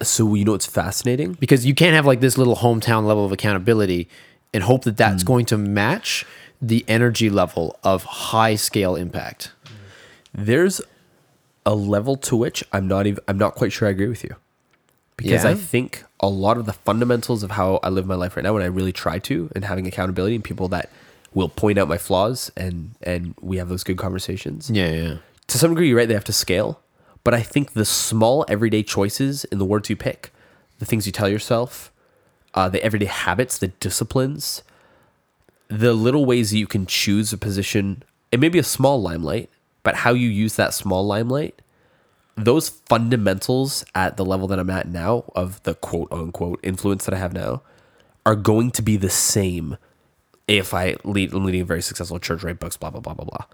So 0.02 0.34
you 0.34 0.44
know 0.44 0.54
it's 0.54 0.66
fascinating? 0.66 1.34
Because 1.34 1.64
you 1.64 1.76
can't 1.76 1.94
have 1.94 2.06
like 2.06 2.18
this 2.18 2.36
little 2.36 2.56
hometown 2.56 3.06
level 3.06 3.24
of 3.24 3.30
accountability 3.30 4.08
and 4.52 4.64
hope 4.64 4.82
that 4.82 4.96
that's 4.96 5.22
mm. 5.22 5.26
going 5.26 5.46
to 5.46 5.56
match 5.56 6.26
the 6.60 6.84
energy 6.88 7.30
level 7.30 7.78
of 7.84 8.02
high 8.02 8.56
scale 8.56 8.96
impact. 8.96 9.52
There's 10.38 10.80
a 11.66 11.74
level 11.74 12.16
to 12.16 12.36
which 12.36 12.64
I'm 12.72 12.88
not 12.88 13.06
even 13.06 13.22
I'm 13.28 13.38
not 13.38 13.54
quite 13.54 13.72
sure 13.72 13.88
I 13.88 13.90
agree 13.90 14.08
with 14.08 14.24
you. 14.24 14.36
Because 15.16 15.44
I 15.44 15.54
think 15.54 16.04
a 16.20 16.28
lot 16.28 16.58
of 16.58 16.66
the 16.66 16.72
fundamentals 16.72 17.42
of 17.42 17.50
how 17.50 17.80
I 17.82 17.88
live 17.88 18.06
my 18.06 18.14
life 18.14 18.36
right 18.36 18.44
now, 18.44 18.54
and 18.54 18.62
I 18.62 18.68
really 18.68 18.92
try 18.92 19.18
to, 19.18 19.50
and 19.52 19.64
having 19.64 19.84
accountability 19.88 20.36
and 20.36 20.44
people 20.44 20.68
that 20.68 20.90
will 21.34 21.48
point 21.48 21.76
out 21.76 21.88
my 21.88 21.98
flaws 21.98 22.52
and 22.56 22.94
and 23.02 23.34
we 23.40 23.56
have 23.56 23.68
those 23.68 23.82
good 23.82 23.98
conversations. 23.98 24.70
Yeah, 24.70 24.92
yeah. 24.92 25.16
To 25.48 25.58
some 25.58 25.70
degree, 25.70 25.88
you're 25.88 25.96
right. 25.96 26.06
They 26.06 26.14
have 26.14 26.24
to 26.24 26.32
scale, 26.32 26.80
but 27.24 27.34
I 27.34 27.42
think 27.42 27.72
the 27.72 27.84
small 27.84 28.44
everyday 28.48 28.84
choices 28.84 29.44
in 29.46 29.58
the 29.58 29.64
words 29.64 29.90
you 29.90 29.96
pick, 29.96 30.32
the 30.78 30.86
things 30.86 31.04
you 31.04 31.12
tell 31.12 31.28
yourself, 31.28 31.90
uh, 32.54 32.68
the 32.68 32.82
everyday 32.84 33.06
habits, 33.06 33.58
the 33.58 33.68
disciplines, 33.68 34.62
the 35.66 35.94
little 35.94 36.24
ways 36.24 36.52
that 36.52 36.58
you 36.58 36.68
can 36.68 36.86
choose 36.86 37.32
a 37.32 37.38
position. 37.38 38.04
It 38.30 38.38
may 38.38 38.48
be 38.48 38.58
a 38.60 38.64
small 38.64 39.02
limelight, 39.02 39.50
but 39.88 39.94
how 39.94 40.12
you 40.12 40.28
use 40.28 40.56
that 40.56 40.74
small 40.74 41.06
limelight 41.06 41.62
those 42.36 42.68
fundamentals 42.68 43.86
at 43.94 44.18
the 44.18 44.24
level 44.24 44.46
that 44.46 44.58
I'm 44.58 44.68
at 44.68 44.86
now 44.86 45.24
of 45.34 45.62
the 45.62 45.74
quote 45.74 46.12
unquote 46.12 46.60
influence 46.62 47.06
that 47.06 47.14
I 47.14 47.16
have 47.16 47.32
now 47.32 47.62
are 48.26 48.36
going 48.36 48.70
to 48.72 48.82
be 48.82 48.98
the 48.98 49.08
same 49.08 49.78
if 50.46 50.74
I 50.74 50.96
lead 51.04 51.32
I'm 51.32 51.46
leading 51.46 51.62
a 51.62 51.64
very 51.64 51.80
successful 51.80 52.18
church, 52.18 52.42
write 52.42 52.60
books, 52.60 52.76
blah 52.76 52.90
blah 52.90 53.00
blah 53.00 53.14
blah 53.14 53.24
blah. 53.24 53.46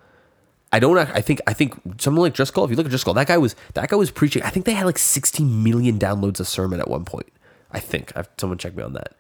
I 0.73 0.81
don't. 0.81 0.99
I 0.99 1.21
think. 1.21 1.41
I 1.47 1.53
think 1.53 1.81
someone 2.01 2.23
like 2.23 2.35
Driscoll. 2.35 2.65
If 2.65 2.71
you 2.71 2.77
look 2.77 2.87
at 2.87 2.91
Driscoll, 2.91 3.15
that 3.15 3.29
guy 3.29 3.39
was 3.39 3.55
that 3.75 3.89
guy 3.89 3.95
was 3.95 4.11
preaching. 4.11 4.43
I 4.43 4.51
think 4.51 4.67
they 4.67 4.73
had 4.73 4.87
like 4.87 4.99
16 4.99 5.63
million 5.63 6.01
downloads 6.01 6.41
a 6.41 6.45
sermon 6.45 6.81
at 6.81 6.91
one 6.91 7.05
point. 7.05 7.33
I 7.71 7.79
think. 7.79 8.13
I've, 8.17 8.29
someone 8.39 8.59
check 8.59 8.75
me 8.75 8.83
on 8.83 8.93
that. 8.95 9.13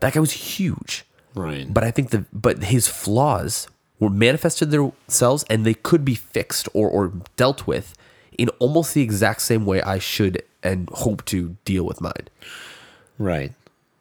That 0.00 0.12
guy 0.12 0.20
was 0.20 0.32
huge. 0.32 1.06
Right. 1.34 1.72
But 1.72 1.82
I 1.82 1.90
think 1.90 2.10
the 2.10 2.26
but 2.30 2.64
his 2.64 2.88
flaws 2.88 3.68
were 3.98 4.10
manifested 4.10 4.70
themselves 4.70 5.44
and 5.48 5.64
they 5.64 5.74
could 5.74 6.04
be 6.04 6.14
fixed 6.14 6.68
or 6.74 6.88
or 6.88 7.12
dealt 7.36 7.66
with 7.66 7.94
in 8.38 8.48
almost 8.58 8.94
the 8.94 9.02
exact 9.02 9.40
same 9.42 9.64
way 9.64 9.80
I 9.82 9.98
should 9.98 10.42
and 10.62 10.88
hope 10.90 11.24
to 11.26 11.56
deal 11.64 11.84
with 11.84 12.00
mine. 12.00 12.28
Right. 13.18 13.52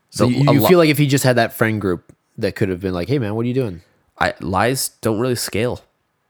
So 0.10 0.26
So 0.26 0.30
you, 0.30 0.52
you 0.52 0.62
lo- 0.62 0.68
feel 0.68 0.80
like 0.80 0.90
if 0.90 0.98
he 0.98 1.08
just 1.08 1.24
had 1.24 1.38
that 1.38 1.54
friend 1.54 1.80
group 1.80 2.14
that 2.38 2.56
could 2.56 2.70
have 2.70 2.82
been 2.82 2.94
like, 2.94 3.08
"Hey, 3.08 3.20
man, 3.20 3.36
what 3.36 3.46
are 3.46 3.48
you 3.48 3.54
doing?" 3.54 3.82
I 4.20 4.34
lies 4.40 4.90
don't 5.02 5.20
really 5.20 5.36
scale. 5.36 5.82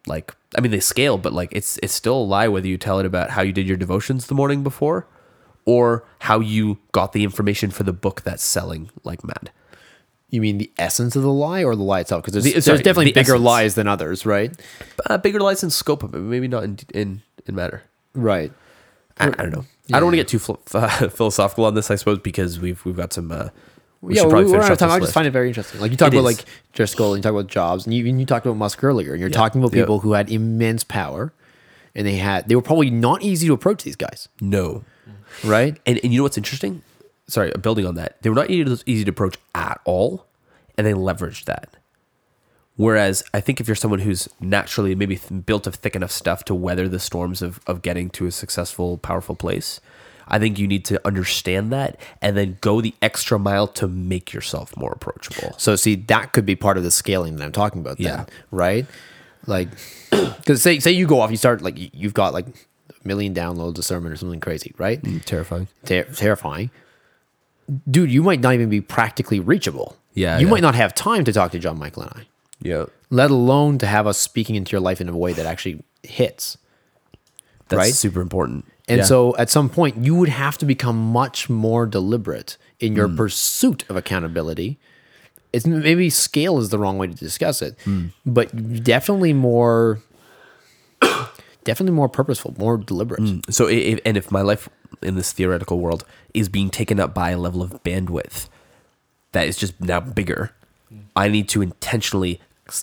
Like 0.07 0.35
I 0.57 0.61
mean 0.61 0.71
they 0.71 0.79
scale, 0.79 1.17
but 1.17 1.33
like 1.33 1.49
it's 1.51 1.79
it's 1.81 1.93
still 1.93 2.17
a 2.17 2.23
lie 2.23 2.47
whether 2.47 2.67
you 2.67 2.77
tell 2.77 2.99
it 2.99 3.05
about 3.05 3.31
how 3.31 3.41
you 3.41 3.53
did 3.53 3.67
your 3.67 3.77
devotions 3.77 4.27
the 4.27 4.35
morning 4.35 4.63
before 4.63 5.07
or 5.65 6.05
how 6.19 6.39
you 6.39 6.77
got 6.91 7.11
the 7.13 7.23
information 7.23 7.71
for 7.71 7.83
the 7.83 7.93
book 7.93 8.21
that's 8.21 8.43
selling 8.43 8.89
like 9.03 9.23
mad. 9.23 9.51
You 10.29 10.41
mean 10.41 10.57
the 10.57 10.71
essence 10.77 11.15
of 11.15 11.21
the 11.21 11.31
lie 11.31 11.63
or 11.63 11.75
the 11.75 11.83
lie 11.83 11.99
itself? 12.01 12.23
Because 12.23 12.33
there's, 12.33 12.43
The- 12.45 12.51
there's 12.53 12.65
sorry, 12.65 12.77
definitely 12.79 13.05
the 13.11 13.21
bigger 13.21 13.33
essence. 13.35 13.45
lies 13.45 13.75
than 13.75 13.87
others, 13.87 14.25
right? 14.25 14.51
Uh, 15.07 15.17
bigger 15.17 15.39
lies 15.39 15.63
in 15.63 15.69
scope 15.69 16.03
of 16.03 16.13
it, 16.15 16.19
maybe 16.19 16.47
not 16.47 16.63
in 16.63 16.79
in, 16.93 17.21
in 17.45 17.55
matter. 17.55 17.83
Right. 18.13 18.51
I, 19.17 19.27
I 19.27 19.29
don't 19.29 19.51
know. 19.51 19.65
I 19.93 19.99
don't 19.99 20.05
want 20.05 20.13
to 20.13 20.17
get 20.17 20.27
too 20.27 20.39
phil- 20.39 20.55
philosophical 21.09 21.65
on 21.65 21.75
this, 21.75 21.89
I 21.91 21.95
suppose, 21.95 22.19
because 22.19 22.59
we've 22.59 22.83
we've 22.85 22.97
got 22.97 23.13
some. 23.13 23.31
Uh, 23.31 23.49
we 24.01 24.15
yeah, 24.15 24.21
should 24.21 24.27
we, 24.27 24.31
probably 24.31 24.45
we're 24.45 24.51
finish 24.57 24.65
out 24.65 24.71
of 24.73 24.77
time. 24.79 24.87
this 24.89 24.93
I 24.95 24.97
just 24.97 25.01
list. 25.03 25.13
find 25.13 25.27
it 25.27 25.31
very 25.31 25.47
interesting. 25.47 25.79
Like 25.79 25.91
you 25.91 25.97
talk 25.97 26.13
It 26.13 26.17
about 26.17 26.29
is. 26.29 26.37
like 26.39 26.47
Driscoll, 26.73 27.13
and 27.13 27.19
you 27.19 27.23
talk 27.23 27.31
about 27.39 27.47
Jobs, 27.47 27.85
and 27.85 27.93
you, 27.93 28.05
and 28.07 28.19
you 28.19 28.25
talked 28.25 28.45
about 28.45 28.57
Musk 28.57 28.83
earlier, 28.83 29.11
and 29.13 29.21
you're 29.21 29.29
talking 29.29 29.61
about 29.63 29.73
Yeah. 29.75 29.83
people 29.83 29.99
who 29.99 30.13
had 30.13 30.29
immense 30.29 30.83
power, 30.83 31.31
and 31.93 32.05
they 32.05 32.15
had 32.15 32.49
they 32.49 32.55
were 32.55 32.61
probably 32.61 32.89
not 32.89 33.21
easy 33.23 33.47
to 33.47 33.53
approach 33.53 33.83
these 33.83 33.95
guys, 33.95 34.27
no, 34.41 34.83
right? 35.43 35.77
and 35.85 35.99
and 36.03 36.11
you 36.11 36.19
know 36.19 36.23
what's 36.23 36.37
interesting? 36.37 36.81
Sorry, 37.27 37.51
building 37.59 37.85
on 37.85 37.95
that, 37.95 38.21
they 38.21 38.29
were 38.29 38.35
not 38.35 38.49
easy 38.51 39.03
to, 39.03 39.09
approach 39.09 39.37
at 39.55 39.81
all, 39.83 40.27
and 40.77 40.85
they 40.85 40.93
leveraged 40.93 41.45
that. 41.45 41.75
Whereas 42.77 43.23
I 43.33 43.39
think 43.39 43.61
if 43.61 43.67
you're 43.67 43.75
someone 43.75 44.01
who's 44.01 44.27
naturally 44.39 44.95
maybe 44.95 45.19
built 45.45 45.65
of 45.65 45.75
thick 45.75 45.95
enough 45.95 46.11
stuff 46.11 46.43
to 46.45 46.53
weather 46.55 46.89
the 46.89 46.99
storms 46.99 47.41
of 47.41 47.61
of 47.67 47.81
getting 47.81 48.09
to 48.11 48.25
a 48.27 48.31
successful, 48.31 48.97
powerful 48.97 49.33
place, 49.35 49.79
I 50.27 50.39
think 50.39 50.59
you 50.59 50.67
need 50.67 50.83
to 50.85 50.99
understand 51.07 51.71
that 51.71 51.97
and 52.21 52.35
then 52.35 52.57
go 52.59 52.81
the 52.81 52.93
extra 53.01 53.39
mile 53.39 53.67
to 53.67 53.87
make 53.87 54.33
yourself 54.33 54.75
more 54.75 54.91
approachable. 54.91 55.55
So 55.57 55.75
see, 55.77 55.95
that 55.95 56.33
could 56.33 56.45
be 56.45 56.55
part 56.57 56.77
of 56.77 56.83
the 56.83 56.91
scaling 56.91 57.37
that 57.37 57.45
I'm 57.45 57.51
talking 57.53 57.79
about. 57.79 57.97
Then, 57.97 58.05
Yeah. 58.07 58.25
right? 58.51 58.85
Like, 59.47 59.69
because 60.11 60.61
say 60.61 60.79
say 60.79 60.91
you 60.91 61.07
go 61.07 61.21
off, 61.21 61.31
you 61.31 61.37
start 61.37 61.61
like 61.61 61.77
you- 61.77 61.91
you've 61.93 62.13
got 62.13 62.33
like 62.33 62.47
a 62.47 63.07
million 63.07 63.33
downloads 63.33 63.77
a 63.77 63.83
sermon 63.83 64.11
or 64.11 64.17
something 64.17 64.41
crazy, 64.41 64.73
right? 64.77 65.01
Mm, 65.01 65.23
terrifying. 65.23 65.69
Ter- 65.85 66.03
terrifying. 66.03 66.71
Dude, 67.89 68.11
you 68.11 68.21
might 68.21 68.41
not 68.41 68.53
even 68.53 68.69
be 68.69 68.81
practically 68.81 69.39
reachable. 69.39 69.95
Yeah, 70.13 70.37
you 70.37 70.45
yeah. 70.45 70.51
might 70.51 70.61
not 70.61 70.75
have 70.75 70.93
time 70.95 71.23
to 71.25 71.33
talk 71.33 71.51
to 71.51 71.59
John 71.59 71.77
Michael 71.79 72.03
and 72.03 72.11
I. 72.15 72.21
Yeah. 72.61 72.85
let 73.11 73.29
alone 73.31 73.77
to 73.79 73.85
have 73.85 74.07
us 74.07 74.17
speaking 74.17 74.55
into 74.55 74.71
your 74.71 74.79
life 74.81 74.99
in 75.01 75.07
a 75.09 75.15
way 75.17 75.33
that 75.33 75.45
actually 75.45 75.83
hits. 76.03 76.57
That's 77.69 77.77
Right? 77.77 77.93
super 77.93 78.21
important. 78.21 78.65
And 78.87 78.99
Yeah. 78.99 79.03
so 79.05 79.35
at 79.37 79.49
some 79.49 79.69
point, 79.69 80.03
you 80.03 80.15
would 80.15 80.29
have 80.29 80.57
to 80.59 80.65
become 80.65 80.97
much 81.11 81.49
more 81.49 81.85
deliberate 81.85 82.57
in 82.79 82.95
your 82.95 83.07
Hmm. 83.07 83.17
pursuit 83.17 83.83
of 83.89 83.95
accountability. 83.95 84.77
It's 85.53 85.65
maybe 85.67 86.09
scale 86.09 86.57
is 86.59 86.69
the 86.69 86.79
wrong 86.79 86.97
way 86.97 87.07
to 87.07 87.13
discuss 87.13 87.61
it, 87.61 87.77
Hmm. 87.83 88.05
but 88.25 88.83
definitely 88.83 89.33
more, 89.33 89.99
definitely 91.63 91.95
more 91.95 92.09
purposeful, 92.09 92.53
more 92.57 92.77
deliberate. 92.77 93.23
So, 93.53 93.67
if, 93.67 93.99
and 94.05 94.17
if 94.17 94.31
my 94.31 94.41
life 94.41 94.69
in 95.01 95.15
this 95.15 95.31
theoretical 95.31 95.79
world 95.79 96.05
is 96.33 96.49
being 96.49 96.69
taken 96.69 96.99
up 96.99 97.13
by 97.13 97.31
a 97.31 97.37
level 97.37 97.61
of 97.61 97.83
bandwidth 97.83 98.47
that 99.31 99.47
is 99.47 99.57
just 99.57 99.79
now 99.81 99.99
bigger, 99.99 100.51
hmm. 100.89 100.99
I 101.15 101.27
need 101.27 101.49
to 101.49 101.61
intentionally 101.61 102.39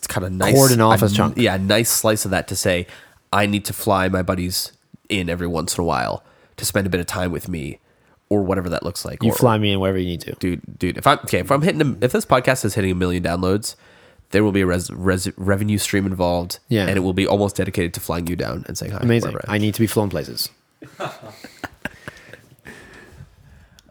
kind 0.09 0.24
of 0.24 0.32
nice 0.32 0.55
Cordon 0.55 0.80
off 0.80 1.03
a 1.03 1.07
a- 1.07 1.11
chunk. 1.11 1.36
Yeah, 1.36 1.55
a 1.55 1.59
nice 1.59 1.90
slice 1.90 2.24
of 2.24 2.30
that 2.30 2.48
to 2.48 2.57
say 2.57 2.86
I 3.32 3.46
need 3.46 3.64
to 3.66 3.72
fly 3.72 4.09
my 4.09 4.22
buddies 4.22 4.72
in 5.09 5.28
every 5.28 5.46
once 5.46 5.76
in 5.76 5.82
a 5.82 5.84
while 5.84 6.22
to 6.57 6.64
spend 6.64 6.86
a 6.86 6.90
bit 6.90 7.00
of 7.00 7.07
time 7.07 7.32
with 7.32 7.48
me, 7.48 7.78
or 8.28 8.42
whatever 8.42 8.68
that 8.68 8.82
looks 8.82 9.05
like. 9.05 9.22
You 9.22 9.30
or, 9.30 9.34
fly 9.34 9.59
me 9.59 9.72
in 9.72 9.80
wherever 9.80 9.98
you 9.98 10.07
need 10.07 10.20
to. 10.22 10.32
dude, 10.32 10.62
dude. 10.78 10.98
If 10.98 11.07
I'm 11.07 11.18
okay, 11.20 11.38
if 11.38 11.50
I'm 11.50 11.62
hitting, 11.62 11.82
a, 11.82 12.05
if 12.05 12.12
this 12.12 12.24
podcast 12.24 12.64
is 12.64 12.74
hitting 12.74 12.92
a 12.92 12.94
million 12.94 13.22
downloads, 13.22 13.74
there 14.30 14.44
will 14.44 14.53
be 14.53 14.62
a 14.62 14.66
res, 14.66 14.90
res, 14.90 15.30
revenue 15.36 15.78
stream 15.78 16.07
involved. 16.07 16.59
Yeah. 16.68 16.86
and 16.86 16.96
it 16.96 17.00
will 17.00 17.12
be 17.12 17.26
almost 17.26 17.57
dedicated 17.57 17.94
to 17.94 18.00
flying 18.00 18.26
you 18.26 18.36
down 18.36 18.64
and 18.68 18.76
saying 18.76 18.92
hi. 18.92 18.98
Amazing. 19.00 19.36
I 19.48 19.59
need 19.59 19.74
to 19.74 19.80
be 19.80 19.86
flown 19.86 20.11
places. 20.11 20.50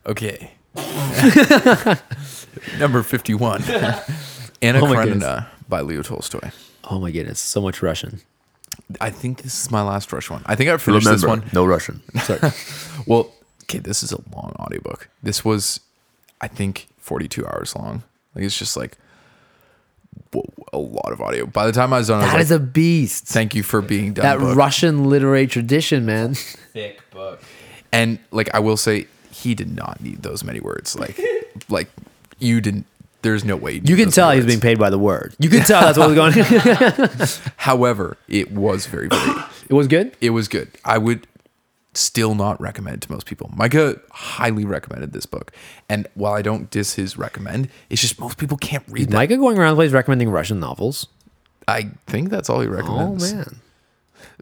Okay. 0.05 0.51
Number 2.79 3.03
51. 3.03 3.63
Anna 4.61 4.79
Oh 4.79 4.87
my 4.87 4.95
Karenina 4.95 5.47
by 5.67 5.81
Leo 5.81 6.01
Tolstoy. 6.03 6.51
Oh 6.83 6.99
my 6.99 7.11
goodness, 7.11 7.39
so 7.39 7.61
much 7.61 7.81
Russian. 7.81 8.21
I 8.99 9.09
think 9.09 9.41
this 9.43 9.63
is 9.63 9.71
my 9.71 9.81
last 9.81 10.11
Rush 10.11 10.29
one. 10.29 10.43
I 10.45 10.55
think 10.55 10.69
I 10.69 10.77
finished 10.77 11.07
this 11.07 11.25
one. 11.25 11.43
no 11.53 11.65
Russian. 11.65 12.01
Sorry. 12.21 12.39
Well, 13.07 13.31
okay, 13.63 13.79
this 13.79 14.03
is 14.03 14.11
a 14.11 14.17
long 14.35 14.53
audiobook. 14.59 15.09
This 15.23 15.43
was, 15.43 15.79
I 16.39 16.47
think, 16.47 16.87
42 16.99 17.47
hours 17.47 17.75
long. 17.75 18.03
Like, 18.35 18.45
it's 18.45 18.57
just 18.57 18.77
like 18.77 18.97
whoa, 20.31 20.45
a 20.73 20.77
lot 20.77 21.11
of 21.11 21.21
audio. 21.21 21.45
By 21.45 21.65
the 21.65 21.71
time 21.71 21.93
I 21.93 21.97
was 21.99 22.07
done, 22.07 22.19
I 22.19 22.23
was 22.23 22.31
that 22.31 22.33
like, 22.37 22.43
is 22.43 22.51
a 22.51 22.59
beast. 22.59 23.25
thank 23.25 23.55
you 23.55 23.63
for 23.63 23.81
being 23.81 24.13
done. 24.13 24.23
that 24.23 24.39
book. 24.39 24.55
Russian 24.55 25.09
literary 25.09 25.47
tradition, 25.47 26.05
man. 26.05 26.35
Thick 26.35 27.01
book. 27.11 27.41
And 27.91 28.19
like 28.31 28.53
I 28.53 28.59
will 28.59 28.77
say, 28.77 29.07
he 29.41 29.55
did 29.55 29.75
not 29.75 30.01
need 30.01 30.21
those 30.23 30.43
many 30.43 30.59
words. 30.59 30.97
Like, 30.97 31.19
like 31.69 31.89
you 32.39 32.61
didn't. 32.61 32.85
There's 33.23 33.45
no 33.45 33.55
way 33.55 33.79
You 33.83 33.95
can 33.95 34.09
tell 34.09 34.31
he's 34.31 34.47
being 34.47 34.59
paid 34.59 34.79
by 34.79 34.89
the 34.89 34.97
word. 34.97 35.35
You 35.37 35.49
can 35.49 35.63
tell 35.63 35.81
that's 35.81 35.97
what 35.97 36.09
was 36.09 36.15
going. 36.15 37.51
However, 37.57 38.17
it 38.27 38.51
was 38.51 38.87
very, 38.87 39.09
very. 39.09 39.41
it 39.69 39.73
was 39.73 39.87
good. 39.87 40.15
it 40.21 40.31
was 40.31 40.47
good. 40.47 40.71
I 40.83 40.97
would 40.97 41.27
still 41.93 42.33
not 42.33 42.59
recommend 42.59 42.95
it 42.95 43.01
to 43.01 43.11
most 43.11 43.27
people. 43.27 43.51
Micah 43.55 43.99
highly 44.09 44.65
recommended 44.65 45.13
this 45.13 45.27
book, 45.27 45.51
and 45.87 46.07
while 46.15 46.33
I 46.33 46.41
don't 46.41 46.71
diss 46.71 46.95
his 46.95 47.15
recommend, 47.15 47.69
it's 47.91 48.01
just 48.01 48.19
most 48.19 48.39
people 48.39 48.57
can't 48.57 48.83
read 48.87 49.09
that. 49.09 49.15
Micah 49.15 49.37
going 49.37 49.59
around 49.59 49.71
the 49.71 49.75
place 49.75 49.91
recommending 49.91 50.29
Russian 50.31 50.59
novels. 50.59 51.05
I 51.67 51.91
think 52.07 52.29
that's 52.31 52.49
all 52.49 52.61
he 52.61 52.67
recommends. 52.67 53.31
Oh 53.31 53.35
man, 53.35 53.55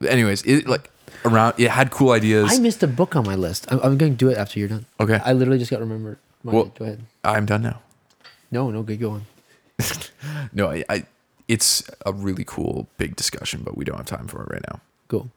Anyways, 0.07 0.43
it 0.43 0.67
like 0.67 0.89
around. 1.25 1.55
It 1.57 1.69
had 1.71 1.91
cool 1.91 2.11
ideas. 2.11 2.51
I 2.51 2.59
missed 2.59 2.81
a 2.83 2.87
book 2.87 3.15
on 3.15 3.25
my 3.25 3.35
list. 3.35 3.65
I'm, 3.71 3.79
I'm 3.81 3.97
going 3.97 4.13
to 4.13 4.17
do 4.17 4.29
it 4.29 4.37
after 4.37 4.59
you're 4.59 4.69
done. 4.69 4.85
Okay. 4.99 5.19
I 5.23 5.33
literally 5.33 5.59
just 5.59 5.71
got 5.71 5.79
remembered. 5.79 6.17
Mine. 6.43 6.55
Well- 6.55 6.65
go 6.77 6.85
ahead. 6.85 7.01
I'm 7.23 7.45
done 7.45 7.61
now. 7.63 7.81
No, 8.51 8.69
no, 8.71 8.83
good 8.83 8.99
going. 8.99 9.25
No, 10.51 10.69
I, 10.71 10.83
I. 10.89 11.05
It's 11.47 11.89
a 12.05 12.11
really 12.11 12.43
cool 12.43 12.87
big 12.97 13.15
discussion, 13.15 13.61
but 13.63 13.77
we 13.77 13.85
don't 13.85 13.97
have 13.97 14.05
time 14.05 14.27
for 14.27 14.41
it 14.43 14.49
right 14.51 14.61
now. 14.71 14.81
Cool. 15.07 15.29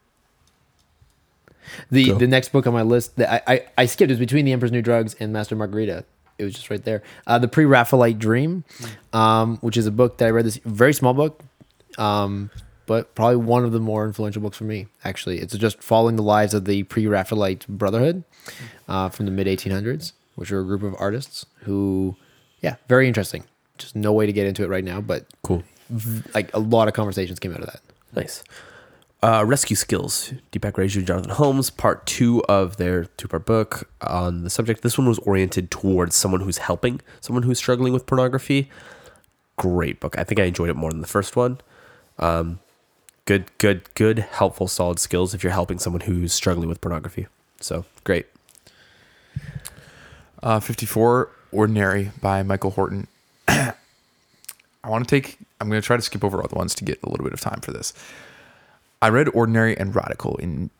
The 1.91 2.07
Go. 2.09 2.14
the 2.18 2.26
next 2.26 2.51
book 2.51 2.66
on 2.66 2.72
my 2.72 2.83
list 2.83 3.16
that 3.16 3.43
I, 3.49 3.55
I, 3.55 3.66
I 3.78 3.87
skipped 3.87 4.11
is 4.11 4.18
between 4.18 4.45
the 4.45 4.53
Emperor's 4.53 4.72
New 4.72 4.83
Drugs 4.83 5.14
and 5.20 5.33
Master 5.33 5.55
Margarita. 5.57 6.05
It 6.39 6.45
was 6.45 6.55
just 6.55 6.70
right 6.70 6.83
there. 6.83 7.03
Uh, 7.26 7.39
the 7.39 7.49
Pre 7.49 7.64
Raphaelite 7.64 8.18
Dream, 8.18 8.64
um, 9.12 9.59
which 9.59 9.76
is 9.76 9.87
a 9.87 9.91
book 9.93 10.18
that 10.18 10.26
I 10.26 10.30
read. 10.30 10.45
This 10.45 10.59
very 10.64 10.93
small 10.93 11.14
book, 11.14 11.43
um, 11.99 12.51
but 12.87 13.14
probably 13.14 13.37
one 13.37 13.64
of 13.64 13.72
the 13.72 13.80
more 13.80 14.05
influential 14.07 14.43
books 14.43 14.57
for 14.59 14.64
me. 14.64 14.87
Actually, 15.05 15.39
it's 15.39 15.57
just 15.57 15.83
following 15.83 16.16
the 16.16 16.22
lives 16.22 16.55
of 16.55 16.64
the 16.64 16.83
Pre 16.85 17.07
Raphaelite 17.07 17.66
Brotherhood 17.68 18.24
uh, 18.89 19.09
from 19.09 19.26
the 19.26 19.33
mid 19.33 19.47
1800s, 19.47 20.12
which 20.35 20.51
are 20.53 20.61
a 20.61 20.64
group 20.64 20.83
of 20.83 20.95
artists 20.99 21.47
who, 21.61 22.16
yeah, 22.61 22.76
very 22.89 23.07
interesting. 23.09 23.45
Just 23.78 23.97
no 23.97 24.12
way 24.12 24.26
to 24.26 24.33
get 24.33 24.47
into 24.47 24.62
it 24.62 24.68
right 24.68 24.85
now, 24.85 25.01
but 25.01 25.26
Cool. 25.43 25.62
like 26.35 26.53
a 26.55 26.59
lot 26.59 26.89
of 26.89 26.95
conversations 26.95 27.39
came 27.39 27.53
out 27.53 27.61
of 27.61 27.66
that. 27.66 27.80
Nice. 28.14 28.45
Uh, 29.24 29.45
Rescue 29.47 29.76
Skills, 29.76 30.33
Deepak 30.51 30.76
Reju 30.76 30.99
and 30.99 31.07
Jonathan 31.07 31.30
Holmes, 31.30 31.70
part 31.70 32.05
two 32.07 32.43
of 32.49 32.76
their 32.76 33.05
two 33.05 33.28
part 33.28 33.47
book 33.47 33.89
on 34.01 34.43
the 34.43 34.51
subject. 34.51 34.83
This 34.83 34.99
one 34.99 35.07
was 35.09 35.20
oriented 35.20 35.70
towards 35.70 36.16
someone 36.16 36.41
who's 36.41 36.59
helping 36.59 37.01
someone 37.20 37.45
who's 37.45 37.59
struggling 37.59 37.93
with 37.93 38.05
pornography. 38.05 38.68
Great 39.57 40.01
book. 40.01 40.18
I 40.18 40.24
think 40.24 40.41
I 40.41 40.45
enjoyed 40.45 40.70
it 40.70 40.74
more 40.74 40.91
than 40.91 41.03
the 41.03 41.07
first 41.07 41.37
one. 41.37 41.59
Um, 42.18 42.59
good, 43.25 43.47
good, 43.59 43.83
good, 43.95 44.18
helpful, 44.20 44.68
solid 44.68 44.99
skills 44.99 45.35
if 45.35 45.43
you're 45.43 45.53
helping 45.53 45.79
someone 45.79 46.03
who's 46.03 46.33
struggling 46.33 46.68
with 46.68 46.81
pornography. 46.81 47.27
So 47.61 47.85
great. 48.05 48.27
Uh, 50.43 50.61
54, 50.61 51.31
Ordinary 51.53 52.11
by 52.20 52.43
Michael 52.43 52.70
Horton. 52.70 53.07
I 53.49 53.75
want 54.85 55.07
to 55.07 55.20
take, 55.20 55.39
I'm 55.61 55.68
going 55.68 55.81
to 55.81 55.87
try 55.87 55.97
to 55.97 56.03
skip 56.03 56.25
over 56.25 56.43
other 56.43 56.57
ones 56.57 56.75
to 56.77 56.85
get 56.85 56.99
a 57.03 57.09
little 57.09 57.25
bit 57.25 57.33
of 57.33 57.41
time 57.41 57.61
for 57.61 57.70
this. 57.70 57.93
I 59.01 59.09
read 59.09 59.29
Ordinary 59.35 59.77
and 59.77 59.95
Radical 59.95 60.37
in 60.37 60.70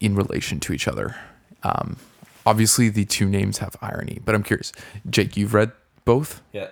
in 0.00 0.14
relation 0.14 0.60
to 0.60 0.72
each 0.72 0.88
other. 0.88 1.16
Um, 1.62 1.96
obviously, 2.46 2.88
the 2.88 3.04
two 3.04 3.28
names 3.28 3.58
have 3.58 3.76
irony, 3.82 4.20
but 4.24 4.34
I'm 4.34 4.42
curious. 4.42 4.72
Jake, 5.08 5.36
you've 5.36 5.54
read 5.54 5.72
both? 6.04 6.40
Yeah. 6.52 6.68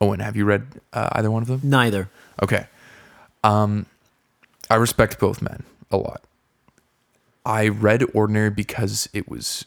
Owen, 0.00 0.20
have 0.20 0.34
you 0.36 0.44
read 0.44 0.66
uh, 0.92 1.10
either 1.12 1.30
one 1.30 1.42
of 1.42 1.48
them? 1.48 1.60
Neither. 1.62 2.08
Okay. 2.42 2.66
Um, 3.42 3.86
I 4.74 4.76
respect 4.76 5.20
both 5.20 5.40
men 5.40 5.62
a 5.92 5.96
lot. 5.96 6.24
I 7.46 7.68
read 7.68 8.02
Ordinary 8.12 8.50
because 8.50 9.08
it 9.12 9.28
was 9.28 9.66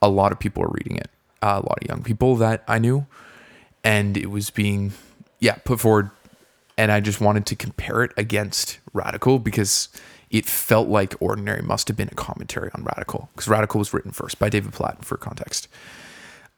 a 0.00 0.08
lot 0.08 0.30
of 0.30 0.38
people 0.38 0.62
were 0.62 0.70
reading 0.70 0.96
it, 0.98 1.10
uh, 1.42 1.60
a 1.60 1.66
lot 1.66 1.82
of 1.82 1.88
young 1.88 2.04
people 2.04 2.36
that 2.36 2.62
I 2.68 2.78
knew, 2.78 3.06
and 3.82 4.16
it 4.16 4.30
was 4.30 4.50
being, 4.50 4.92
yeah, 5.40 5.56
put 5.64 5.80
forward, 5.80 6.12
and 6.78 6.92
I 6.92 7.00
just 7.00 7.20
wanted 7.20 7.44
to 7.46 7.56
compare 7.56 8.04
it 8.04 8.12
against 8.16 8.78
Radical 8.92 9.40
because 9.40 9.88
it 10.30 10.46
felt 10.46 10.86
like 10.86 11.16
Ordinary 11.18 11.62
must 11.62 11.88
have 11.88 11.96
been 11.96 12.10
a 12.12 12.14
commentary 12.14 12.70
on 12.72 12.84
Radical 12.84 13.30
because 13.34 13.48
Radical 13.48 13.80
was 13.80 13.92
written 13.92 14.12
first 14.12 14.38
by 14.38 14.48
David 14.48 14.72
Platt 14.72 15.04
for 15.04 15.16
context. 15.16 15.66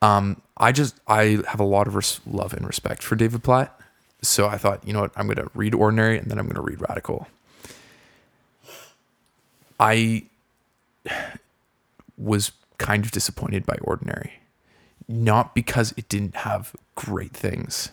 Um, 0.02 0.42
I 0.58 0.72
just 0.72 1.00
I 1.08 1.38
have 1.48 1.60
a 1.60 1.64
lot 1.64 1.86
of 1.86 1.94
res- 1.94 2.20
love 2.26 2.52
and 2.52 2.66
respect 2.66 3.02
for 3.02 3.16
David 3.16 3.42
Platt, 3.42 3.80
so 4.20 4.46
I 4.46 4.58
thought, 4.58 4.86
you 4.86 4.92
know 4.92 5.00
what, 5.00 5.12
I'm 5.16 5.26
going 5.26 5.36
to 5.38 5.50
read 5.54 5.74
Ordinary 5.74 6.18
and 6.18 6.30
then 6.30 6.38
I'm 6.38 6.44
going 6.44 6.56
to 6.56 6.60
read 6.60 6.82
Radical. 6.86 7.28
I 9.78 10.24
was 12.16 12.52
kind 12.78 13.04
of 13.04 13.10
disappointed 13.10 13.66
by 13.66 13.76
Ordinary, 13.80 14.40
not 15.08 15.54
because 15.54 15.92
it 15.96 16.08
didn't 16.08 16.36
have 16.36 16.74
great 16.94 17.32
things, 17.32 17.90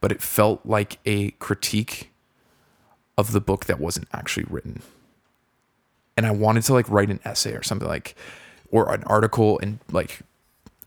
but 0.00 0.12
it 0.12 0.22
felt 0.22 0.64
like 0.64 0.98
a 1.04 1.32
critique 1.32 2.10
of 3.18 3.32
the 3.32 3.40
book 3.40 3.66
that 3.66 3.78
wasn't 3.78 4.08
actually 4.12 4.46
written. 4.48 4.82
And 6.16 6.26
I 6.26 6.30
wanted 6.30 6.62
to 6.64 6.72
like 6.72 6.88
write 6.88 7.10
an 7.10 7.20
essay 7.24 7.52
or 7.54 7.62
something 7.62 7.88
like, 7.88 8.14
or 8.70 8.92
an 8.92 9.04
article 9.04 9.58
and 9.60 9.78
like, 9.90 10.20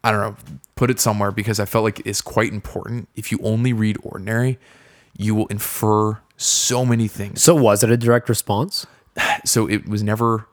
I 0.03 0.11
don't 0.11 0.22
know, 0.22 0.36
put 0.76 0.89
it 0.89 0.99
somewhere 0.99 1.32
because 1.32 1.59
I 1.59 1.66
felt 1.66 1.84
like 1.84 2.01
it's 2.05 2.22
quite 2.22 2.51
important. 2.51 3.07
If 3.16 3.32
you 3.32 3.39
only 3.41 3.74
read 3.74 3.97
Ordinary, 4.03 4.59
you 5.18 5.34
will 5.36 5.47
infer 5.47 6.20
so 6.38 6.86
many 6.86 7.07
things. 7.07 7.41
So 7.41 7.55
was 7.55 7.84
it 7.84 7.89
a 7.89 7.97
direct 7.97 8.30
response? 8.30 8.86
So 9.45 9.70
it 9.70 9.88
was 9.89 10.01
never 10.01 10.47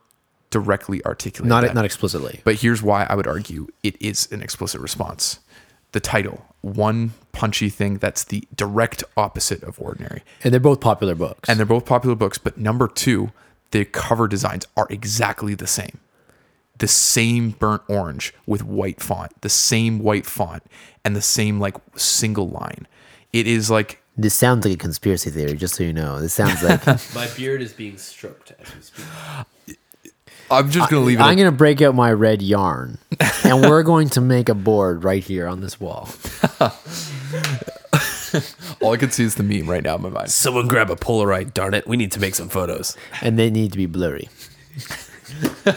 directly 0.51 1.05
articulated. 1.05 1.49
Not 1.49 1.63
that. 1.63 1.75
not 1.75 1.85
explicitly. 1.85 2.41
But 2.45 2.57
here's 2.57 2.83
why 2.83 3.07
I 3.09 3.15
would 3.15 3.27
argue 3.27 3.69
it 3.83 4.01
is 4.03 4.31
an 4.33 4.43
explicit 4.43 4.81
response. 4.81 5.39
The 5.93 6.01
title, 6.01 6.45
one 6.61 7.13
punchy 7.33 7.69
thing 7.69 7.99
that's 7.99 8.25
the 8.25 8.47
direct 8.55 9.03
opposite 9.17 9.63
of 9.63 9.81
ordinary. 9.81 10.23
And 10.45 10.53
they're 10.53 10.61
both 10.61 10.81
popular 10.81 11.15
books. 11.15 11.49
And 11.49 11.59
they're 11.59 11.67
both 11.67 11.87
popular 11.87 12.17
books, 12.17 12.39
but 12.39 12.59
number 12.59 12.89
two, 12.89 13.31
the 13.71 13.85
cover 13.85 14.29
designs 14.29 14.67
are 14.77 14.87
exactly 14.91 15.55
the 15.55 15.67
same. 15.67 15.99
The 16.79 16.89
same 16.89 17.51
burnt 17.51 17.83
orange 17.89 18.35
with 18.47 18.65
white 18.65 19.01
font, 19.01 19.33
the 19.43 19.49
same 19.49 19.99
white 20.01 20.27
font, 20.27 20.63
and 21.05 21.15
the 21.15 21.23
same 21.23 21.61
like 21.61 21.77
single 21.97 22.49
line. 22.49 22.87
It 23.33 23.47
is 23.47 23.71
like 23.71 24.00
this 24.17 24.35
sounds 24.35 24.65
like 24.65 24.75
a 24.75 24.79
conspiracy 24.79 25.31
theory, 25.31 25.55
just 25.55 25.75
so 25.75 25.85
you 25.85 25.93
know. 25.93 26.21
This 26.21 26.35
sounds 26.35 26.63
like 26.63 26.87
My 27.15 27.29
beard 27.37 27.63
is 27.63 27.73
being 27.73 27.97
stroked 27.99 28.53
as 28.59 28.75
we 28.75 28.83
speak. 28.83 29.77
I'm 30.51 30.69
just 30.71 30.91
gonna 30.91 31.05
leave 31.05 31.21
it. 31.21 31.23
I'm 31.23 31.37
gonna 31.37 31.53
break 31.53 31.81
out 31.81 31.95
my 31.95 32.13
red 32.13 32.43
yarn, 32.43 32.99
and 33.45 33.63
we're 33.63 33.85
going 33.85 34.09
to 34.11 34.21
make 34.21 34.49
a 34.49 34.55
board 34.55 35.05
right 35.05 35.23
here 35.23 35.47
on 35.47 35.61
this 35.61 35.81
wall. 35.81 36.09
all 38.81 38.93
I 38.93 38.97
can 38.97 39.11
see 39.11 39.25
is 39.25 39.37
the 39.37 39.43
meme 39.43 39.69
right 39.71 39.83
now 39.83 39.97
in 39.97 40.03
my 40.03 40.09
mind. 40.09 40.31
Someone 40.31 40.67
grab 40.69 40.91
a 40.91 40.97
Polaroid, 40.97 41.55
darn 41.55 41.75
it. 41.75 41.87
We 41.87 41.97
need 41.97 42.13
to 42.13 42.21
make 42.21 42.35
some 42.35 42.49
photos. 42.49 42.97
and 43.23 43.39
they 43.39 43.51
need 43.51 43.73
to 43.73 43.79
be 43.79 43.87
blurry. 43.87 44.29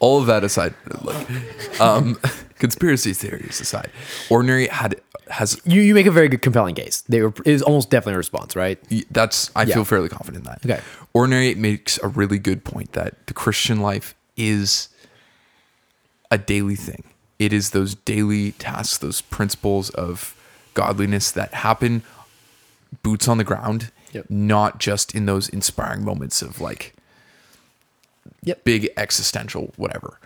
all 0.00 0.20
of 0.20 0.26
that 0.26 0.42
aside, 0.44 0.74
look, 1.02 1.80
um, 1.80 2.18
conspiracy 2.60 3.12
theories 3.12 3.60
aside, 3.60 3.90
ordinary 4.30 4.68
had 4.68 5.00
has 5.30 5.60
You 5.64 5.80
you 5.80 5.94
make 5.94 6.06
a 6.06 6.10
very 6.10 6.28
good 6.28 6.42
compelling 6.42 6.74
case. 6.74 7.02
They 7.08 7.22
were 7.22 7.32
is 7.44 7.62
almost 7.62 7.90
definitely 7.90 8.14
a 8.14 8.18
response, 8.18 8.54
right? 8.54 8.78
that's 9.10 9.50
I 9.56 9.64
feel 9.64 9.84
fairly 9.84 10.08
confident 10.08 10.44
in 10.46 10.50
that. 10.50 10.64
Okay. 10.64 10.80
Ordinary 11.12 11.54
makes 11.54 11.98
a 12.02 12.08
really 12.08 12.38
good 12.38 12.64
point 12.64 12.92
that 12.92 13.26
the 13.26 13.34
Christian 13.34 13.80
life 13.80 14.14
is 14.36 14.88
a 16.30 16.38
daily 16.38 16.76
thing. 16.76 17.04
It 17.38 17.52
is 17.52 17.70
those 17.70 17.94
daily 17.94 18.52
tasks, 18.52 18.98
those 18.98 19.20
principles 19.20 19.90
of 19.90 20.36
godliness 20.74 21.30
that 21.32 21.54
happen 21.54 22.02
boots 23.02 23.26
on 23.28 23.38
the 23.38 23.44
ground, 23.44 23.90
Yep. 24.12 24.26
not 24.28 24.78
just 24.80 25.14
in 25.14 25.26
those 25.26 25.48
inspiring 25.48 26.04
moments 26.04 26.42
of 26.42 26.60
like 26.60 26.92
Yep. 28.42 28.64
big 28.64 28.88
existential 28.96 29.72
whatever. 29.76 30.18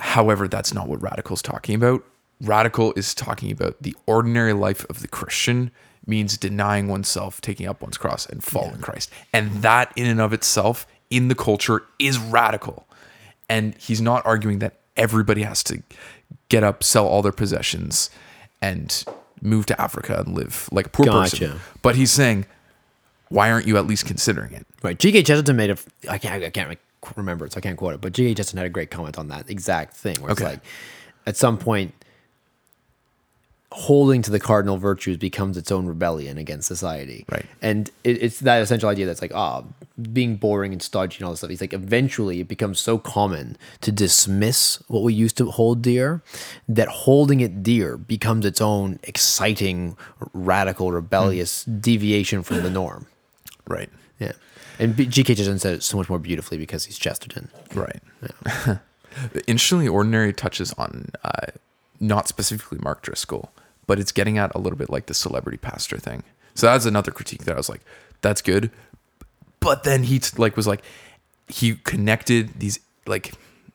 However, 0.00 0.48
that's 0.48 0.74
not 0.74 0.88
what 0.88 1.02
radical 1.02 1.34
is 1.34 1.42
talking 1.42 1.74
about. 1.74 2.04
Radical 2.40 2.92
is 2.94 3.14
talking 3.14 3.52
about 3.52 3.82
the 3.82 3.94
ordinary 4.06 4.54
life 4.54 4.86
of 4.88 5.02
the 5.02 5.08
Christian 5.08 5.70
means 6.06 6.38
denying 6.38 6.88
oneself, 6.88 7.40
taking 7.40 7.66
up 7.66 7.82
one's 7.82 7.98
cross, 7.98 8.26
and 8.26 8.42
following 8.42 8.80
Christ. 8.80 9.10
And 9.32 9.62
that 9.62 9.92
in 9.96 10.06
and 10.06 10.20
of 10.20 10.32
itself 10.32 10.86
in 11.10 11.28
the 11.28 11.34
culture 11.34 11.82
is 11.98 12.18
radical. 12.18 12.86
And 13.48 13.74
he's 13.76 14.00
not 14.00 14.24
arguing 14.24 14.60
that 14.60 14.80
everybody 14.96 15.42
has 15.42 15.62
to 15.64 15.82
get 16.48 16.64
up, 16.64 16.82
sell 16.82 17.06
all 17.06 17.20
their 17.20 17.32
possessions, 17.32 18.10
and 18.62 19.04
move 19.42 19.66
to 19.66 19.80
Africa 19.80 20.22
and 20.24 20.34
live 20.34 20.68
like 20.72 20.86
a 20.86 20.90
poor 20.90 21.06
person. 21.06 21.60
But 21.82 21.96
he's 21.96 22.10
saying, 22.10 22.46
why 23.28 23.50
aren't 23.50 23.66
you 23.66 23.76
at 23.76 23.86
least 23.86 24.06
considering 24.06 24.52
it? 24.52 24.66
Right. 24.82 24.98
G.K. 24.98 25.22
Chesterton 25.22 25.56
made 25.56 25.70
a. 25.70 25.76
I 26.08 26.18
can't. 26.18 26.42
I 26.42 26.50
can't 26.50 26.78
remember 27.16 27.46
it, 27.46 27.52
so 27.52 27.58
I 27.58 27.60
can't 27.60 27.76
quote 27.78 27.94
it. 27.94 28.00
But 28.00 28.12
G.K. 28.12 28.34
Chesterton 28.34 28.58
had 28.58 28.66
a 28.66 28.70
great 28.70 28.90
comment 28.90 29.18
on 29.18 29.28
that 29.28 29.48
exact 29.50 29.94
thing, 29.96 30.20
where 30.20 30.32
it's 30.32 30.40
Okay. 30.40 30.50
like, 30.52 30.60
at 31.26 31.36
some 31.36 31.58
point, 31.58 31.94
holding 33.72 34.20
to 34.20 34.32
the 34.32 34.40
cardinal 34.40 34.76
virtues 34.78 35.16
becomes 35.16 35.56
its 35.56 35.70
own 35.70 35.86
rebellion 35.86 36.36
against 36.38 36.66
society. 36.66 37.24
Right. 37.30 37.46
And 37.62 37.88
it, 38.02 38.20
it's 38.20 38.40
that 38.40 38.60
essential 38.62 38.88
idea 38.88 39.06
that's 39.06 39.22
like, 39.22 39.30
ah, 39.32 39.62
being 40.12 40.34
boring 40.36 40.72
and 40.72 40.82
stodgy 40.82 41.18
and 41.18 41.24
all 41.26 41.30
this 41.30 41.38
stuff. 41.40 41.50
He's 41.50 41.60
like, 41.60 41.72
eventually, 41.72 42.40
it 42.40 42.48
becomes 42.48 42.80
so 42.80 42.98
common 42.98 43.56
to 43.82 43.92
dismiss 43.92 44.82
what 44.88 45.04
we 45.04 45.14
used 45.14 45.36
to 45.36 45.46
hold 45.52 45.82
dear 45.82 46.20
that 46.68 46.88
holding 46.88 47.40
it 47.40 47.62
dear 47.62 47.96
becomes 47.96 48.44
its 48.44 48.60
own 48.60 48.98
exciting, 49.04 49.96
radical, 50.32 50.90
rebellious 50.90 51.62
deviation 51.64 52.42
from 52.42 52.64
the 52.64 52.70
norm. 52.70 53.06
Right. 53.68 53.88
Yeah. 54.18 54.32
And 54.80 54.96
G.K. 54.96 55.34
Chesterton 55.34 55.58
said 55.58 55.74
it 55.74 55.82
so 55.82 55.98
much 55.98 56.08
more 56.08 56.18
beautifully 56.18 56.56
because 56.56 56.86
he's 56.86 56.98
Chesterton. 56.98 57.50
Right. 57.74 58.00
Interestingly, 59.46 59.86
Ordinary 59.86 60.32
touches 60.32 60.72
on 60.72 61.10
uh, 61.22 61.48
not 62.00 62.28
specifically 62.28 62.78
Mark 62.78 63.02
Driscoll, 63.02 63.52
but 63.86 64.00
it's 64.00 64.10
getting 64.10 64.38
at 64.38 64.54
a 64.54 64.58
little 64.58 64.78
bit 64.78 64.88
like 64.88 65.04
the 65.04 65.12
celebrity 65.12 65.58
pastor 65.58 65.98
thing. 65.98 66.22
So 66.54 66.66
that's 66.66 66.86
another 66.86 67.10
critique 67.10 67.44
that 67.44 67.54
I 67.54 67.58
was 67.58 67.68
like, 67.68 67.82
that's 68.22 68.40
good. 68.40 68.70
But 69.60 69.84
then 69.84 70.04
he 70.04 70.18
t- 70.18 70.36
like 70.38 70.56
was 70.56 70.66
like, 70.66 70.82
he 71.46 71.74
connected 71.74 72.58
these 72.58 72.80
like, 73.06 73.34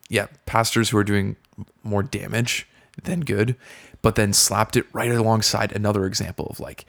yeah, 0.09 0.25
pastors 0.47 0.89
who 0.89 0.97
are 0.97 1.03
doing 1.03 1.35
more 1.83 2.01
damage 2.01 2.67
than 3.03 3.19
good, 3.19 3.55
but 4.01 4.15
then 4.15 4.33
slapped 4.33 4.75
it 4.75 4.87
right 4.91 5.11
alongside 5.11 5.71
another 5.71 6.05
example 6.05 6.47
of 6.47 6.59
like 6.59 6.85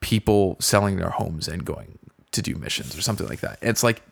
people 0.00 0.56
selling 0.60 0.96
their 0.96 1.10
homes 1.10 1.46
and 1.46 1.64
going 1.66 1.98
to 2.34 2.42
do 2.42 2.54
missions 2.56 2.96
or 2.96 3.02
something 3.02 3.26
like 3.28 3.40
that. 3.40 3.58
And 3.62 3.70
it's 3.70 3.82
like, 3.82 4.02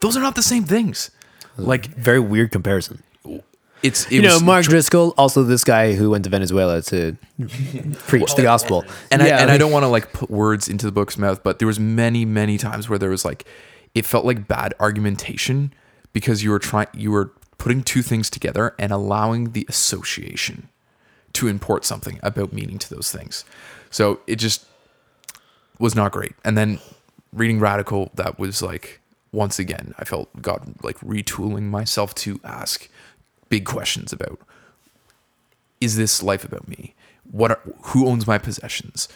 those 0.00 0.16
are 0.16 0.20
not 0.20 0.34
the 0.34 0.42
same 0.42 0.64
things. 0.64 1.10
Like 1.56 1.86
Very 1.86 2.20
weird 2.20 2.50
comparison. 2.52 3.02
it's 3.82 4.06
it 4.06 4.12
You 4.12 4.22
know, 4.22 4.34
was 4.34 4.42
Mark 4.42 4.64
tr- 4.64 4.70
Driscoll, 4.70 5.14
also 5.18 5.42
this 5.42 5.64
guy 5.64 5.94
who 5.94 6.10
went 6.10 6.24
to 6.24 6.30
Venezuela 6.30 6.80
to 6.82 7.16
preach 8.06 8.34
the 8.34 8.42
gospel. 8.42 8.84
and 9.10 9.22
I 9.22 9.26
Yeah, 9.28 9.38
and 9.42 9.50
I 9.50 9.58
don't 9.58 9.72
want 9.72 9.82
to 9.84 9.88
like 9.88 10.12
put 10.12 10.30
words 10.30 10.68
into 10.68 10.86
the 10.86 10.92
book's 10.92 11.18
mouth, 11.18 11.42
but 11.42 11.58
there 11.58 11.66
was 11.68 11.78
many 11.80 12.24
many 12.24 12.56
times 12.58 12.88
where 12.88 12.98
there 12.98 13.10
was 13.10 13.24
like 13.24 13.44
it 13.94 14.06
felt 14.06 14.24
like 14.24 14.46
bad 14.46 14.74
argumentation 14.80 15.72
because 16.12 16.42
you 16.44 16.50
were 16.50 16.58
trying 16.60 16.88
you 16.94 17.10
were 17.10 17.32
putting 17.58 17.82
two 17.82 18.02
things 18.02 18.30
together 18.30 18.74
and 18.78 18.92
allowing 18.92 19.52
the 19.52 19.66
association 19.68 20.68
to 21.34 21.46
import 21.48 21.84
something 21.84 22.18
about 22.22 22.52
meaning 22.52 22.78
to 22.78 22.94
those 22.94 23.10
things. 23.12 23.44
So 23.90 24.20
it 24.26 24.36
just 24.36 24.64
was 25.78 25.94
not 25.94 26.12
great. 26.12 26.32
And 26.44 26.56
then 26.56 26.78
reading 27.32 27.60
Radical, 27.60 28.10
that 28.14 28.38
was 28.38 28.62
like 28.62 29.00
once 29.32 29.58
again, 29.58 29.94
I 29.98 30.04
felt 30.04 30.42
God 30.42 30.74
like 30.82 30.98
retooling 31.00 31.64
myself 31.64 32.14
to 32.16 32.40
ask 32.44 32.88
big 33.48 33.64
questions 33.64 34.12
about 34.12 34.40
is 35.80 35.96
this 35.96 36.22
life 36.22 36.44
about 36.44 36.68
me? 36.68 36.94
What 37.30 37.52
are, 37.52 37.60
who 37.82 38.06
owns 38.06 38.26
my 38.26 38.38
possessions? 38.38 39.08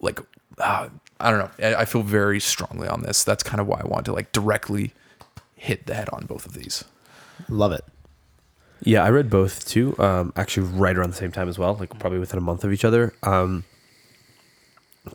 Like 0.00 0.20
uh, 0.58 0.88
I 1.20 1.30
don't 1.30 1.38
know. 1.40 1.66
I, 1.66 1.82
I 1.82 1.84
feel 1.84 2.02
very 2.02 2.40
strongly 2.40 2.88
on 2.88 3.02
this. 3.02 3.24
That's 3.24 3.42
kind 3.42 3.60
of 3.60 3.66
why 3.66 3.80
I 3.80 3.86
want 3.86 4.06
to 4.06 4.12
like 4.12 4.32
directly 4.32 4.92
hit 5.56 5.86
the 5.86 5.94
head 5.94 6.08
on 6.10 6.26
both 6.26 6.46
of 6.46 6.54
these. 6.54 6.84
Love 7.48 7.72
it. 7.72 7.84
Yeah, 8.82 9.02
I 9.02 9.10
read 9.10 9.30
both 9.30 9.66
too. 9.66 9.98
Um, 9.98 10.32
actually, 10.36 10.66
right 10.66 10.96
around 10.96 11.10
the 11.10 11.16
same 11.16 11.32
time 11.32 11.48
as 11.48 11.58
well, 11.58 11.74
like 11.74 11.98
probably 11.98 12.18
within 12.18 12.38
a 12.38 12.42
month 12.42 12.62
of 12.62 12.72
each 12.72 12.84
other. 12.84 13.14
Um, 13.22 13.64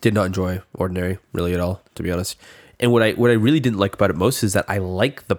did 0.01 0.13
not 0.13 0.25
enjoy 0.25 0.61
Ordinary 0.73 1.17
really 1.33 1.53
at 1.53 1.59
all, 1.59 1.81
to 1.95 2.03
be 2.03 2.11
honest. 2.11 2.37
And 2.79 2.91
what 2.91 3.03
I 3.03 3.11
what 3.11 3.29
I 3.29 3.33
really 3.33 3.59
didn't 3.59 3.79
like 3.79 3.93
about 3.93 4.09
it 4.09 4.15
most 4.15 4.43
is 4.43 4.53
that 4.53 4.65
I 4.67 4.77
like 4.79 5.27
the 5.27 5.37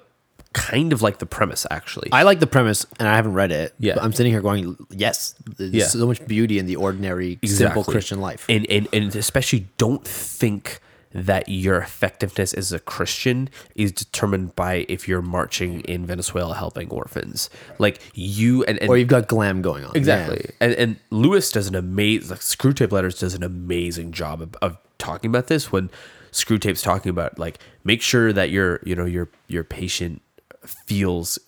kind 0.52 0.92
of 0.92 1.00
like 1.00 1.18
the 1.18 1.26
premise 1.26 1.66
actually. 1.70 2.10
I 2.12 2.22
like 2.24 2.38
the 2.40 2.46
premise, 2.46 2.84
and 2.98 3.08
I 3.08 3.16
haven't 3.16 3.32
read 3.32 3.50
it. 3.52 3.74
Yeah. 3.78 3.94
but 3.94 4.04
I'm 4.04 4.12
sitting 4.12 4.32
here 4.32 4.42
going, 4.42 4.76
yes, 4.90 5.34
there's 5.56 5.72
Yeah. 5.72 5.86
so 5.86 6.06
much 6.06 6.24
beauty 6.26 6.58
in 6.58 6.66
the 6.66 6.76
ordinary, 6.76 7.38
simple 7.44 7.84
Christian 7.84 8.20
life. 8.20 8.44
And, 8.48 8.66
and 8.70 8.86
and 8.92 9.16
especially 9.16 9.68
don't 9.78 10.06
think 10.06 10.80
that 11.14 11.48
your 11.48 11.78
effectiveness 11.78 12.54
as 12.54 12.72
a 12.72 12.78
Christian 12.78 13.48
is 13.74 13.92
determined 13.92 14.54
by 14.56 14.86
if 14.88 15.06
you're 15.06 15.22
marching 15.22 15.80
in 15.82 16.06
Venezuela 16.06 16.54
helping 16.54 16.88
orphans. 16.90 17.50
Like 17.78 18.00
you 18.14 18.64
and, 18.64 18.78
and 18.78 18.88
or 18.88 18.96
you've 18.96 19.08
got 19.08 19.28
glam 19.28 19.62
going 19.62 19.84
on. 19.84 19.92
Exactly. 19.94 20.50
And 20.60 20.72
and 20.74 20.96
Lewis 21.10 21.50
does 21.50 21.66
an 21.66 21.74
amazing 21.74 22.30
like 22.30 22.40
Screwtape 22.40 22.92
Letters 22.92 23.18
does 23.18 23.34
an 23.34 23.42
amazing 23.42 24.12
job 24.12 24.40
of, 24.42 24.56
of 24.62 24.78
talking 24.98 25.30
about 25.30 25.48
this 25.48 25.70
when 25.70 25.90
Screwtape's 26.32 26.82
talking 26.82 27.10
about 27.10 27.38
like 27.38 27.58
make 27.84 28.02
sure 28.02 28.32
that 28.32 28.50
your 28.50 28.80
you 28.84 28.94
know 28.94 29.04
your 29.04 29.28
your 29.48 29.64
patient 29.64 30.22
feels 30.64 31.38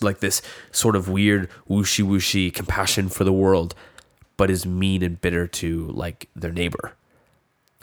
like 0.00 0.20
this 0.20 0.40
sort 0.72 0.96
of 0.96 1.08
weird 1.08 1.48
wooshy 1.68 2.04
wooshy 2.04 2.52
compassion 2.52 3.08
for 3.08 3.24
the 3.24 3.32
world 3.32 3.74
but 4.36 4.50
is 4.50 4.64
mean 4.64 5.02
and 5.02 5.20
bitter 5.20 5.46
to 5.46 5.88
like 5.88 6.28
their 6.34 6.52
neighbor 6.52 6.94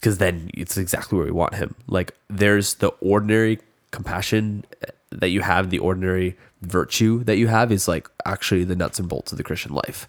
because 0.06 0.20
then 0.20 0.52
it's 0.54 0.78
exactly 0.78 1.18
where 1.18 1.26
we 1.26 1.32
want 1.32 1.56
him. 1.56 1.74
Like 1.88 2.14
there's 2.30 2.76
the 2.76 2.90
ordinary 3.02 3.58
compassion 3.90 4.64
that 5.10 5.30
you 5.30 5.42
have, 5.42 5.72
the 5.72 5.80
ordinary 5.80 6.38
virtue 6.62 7.24
that 7.24 7.38
you 7.38 7.48
have 7.48 7.72
is 7.72 7.88
like 7.88 8.08
actually 8.24 8.66
the 8.66 8.76
nuts 8.76 9.00
and 9.00 9.10
bolts 9.10 9.32
of 9.32 9.40
the 9.40 9.44
Christian 9.44 9.74
life. 9.74 10.08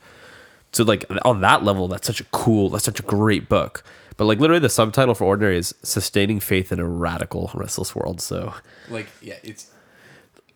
So 0.73 0.85
like 0.85 1.07
on 1.25 1.41
that 1.41 1.65
level, 1.65 1.89
that's 1.89 2.07
such 2.07 2.21
a 2.21 2.25
cool, 2.25 2.69
that's 2.69 2.85
such 2.85 3.01
a 3.01 3.05
great 3.05 3.49
book. 3.49 3.83
But 4.19 4.27
like 4.27 4.39
literally 4.39 4.61
the 4.61 4.69
subtitle 4.69 5.15
for 5.15 5.25
ordinary 5.25 5.57
is 5.57 5.75
sustaining 5.83 6.41
faith 6.41 6.71
in 6.71 6.79
a 6.79 6.87
radical 6.87 7.51
restless 7.55 7.97
world. 7.97 8.21
So 8.21 8.53
Like 8.91 9.07
yeah, 9.23 9.39
it's 9.43 9.71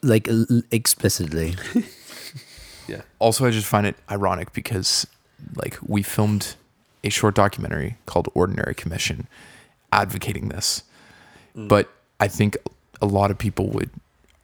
like 0.02 0.28
explicitly. 0.70 1.56
yeah. 2.86 3.00
also 3.18 3.46
I 3.46 3.52
just 3.52 3.66
find 3.66 3.86
it 3.86 3.96
ironic 4.10 4.52
because 4.52 5.06
like 5.54 5.78
we 5.80 6.02
filmed 6.02 6.56
a 7.02 7.08
short 7.08 7.34
documentary 7.34 7.96
called 8.06 8.28
Ordinary 8.34 8.74
Commission 8.74 9.26
advocating 9.92 10.48
this. 10.48 10.84
But 11.68 11.90
I 12.18 12.28
think 12.28 12.56
a 13.02 13.06
lot 13.06 13.30
of 13.30 13.38
people 13.38 13.68
would 13.70 13.90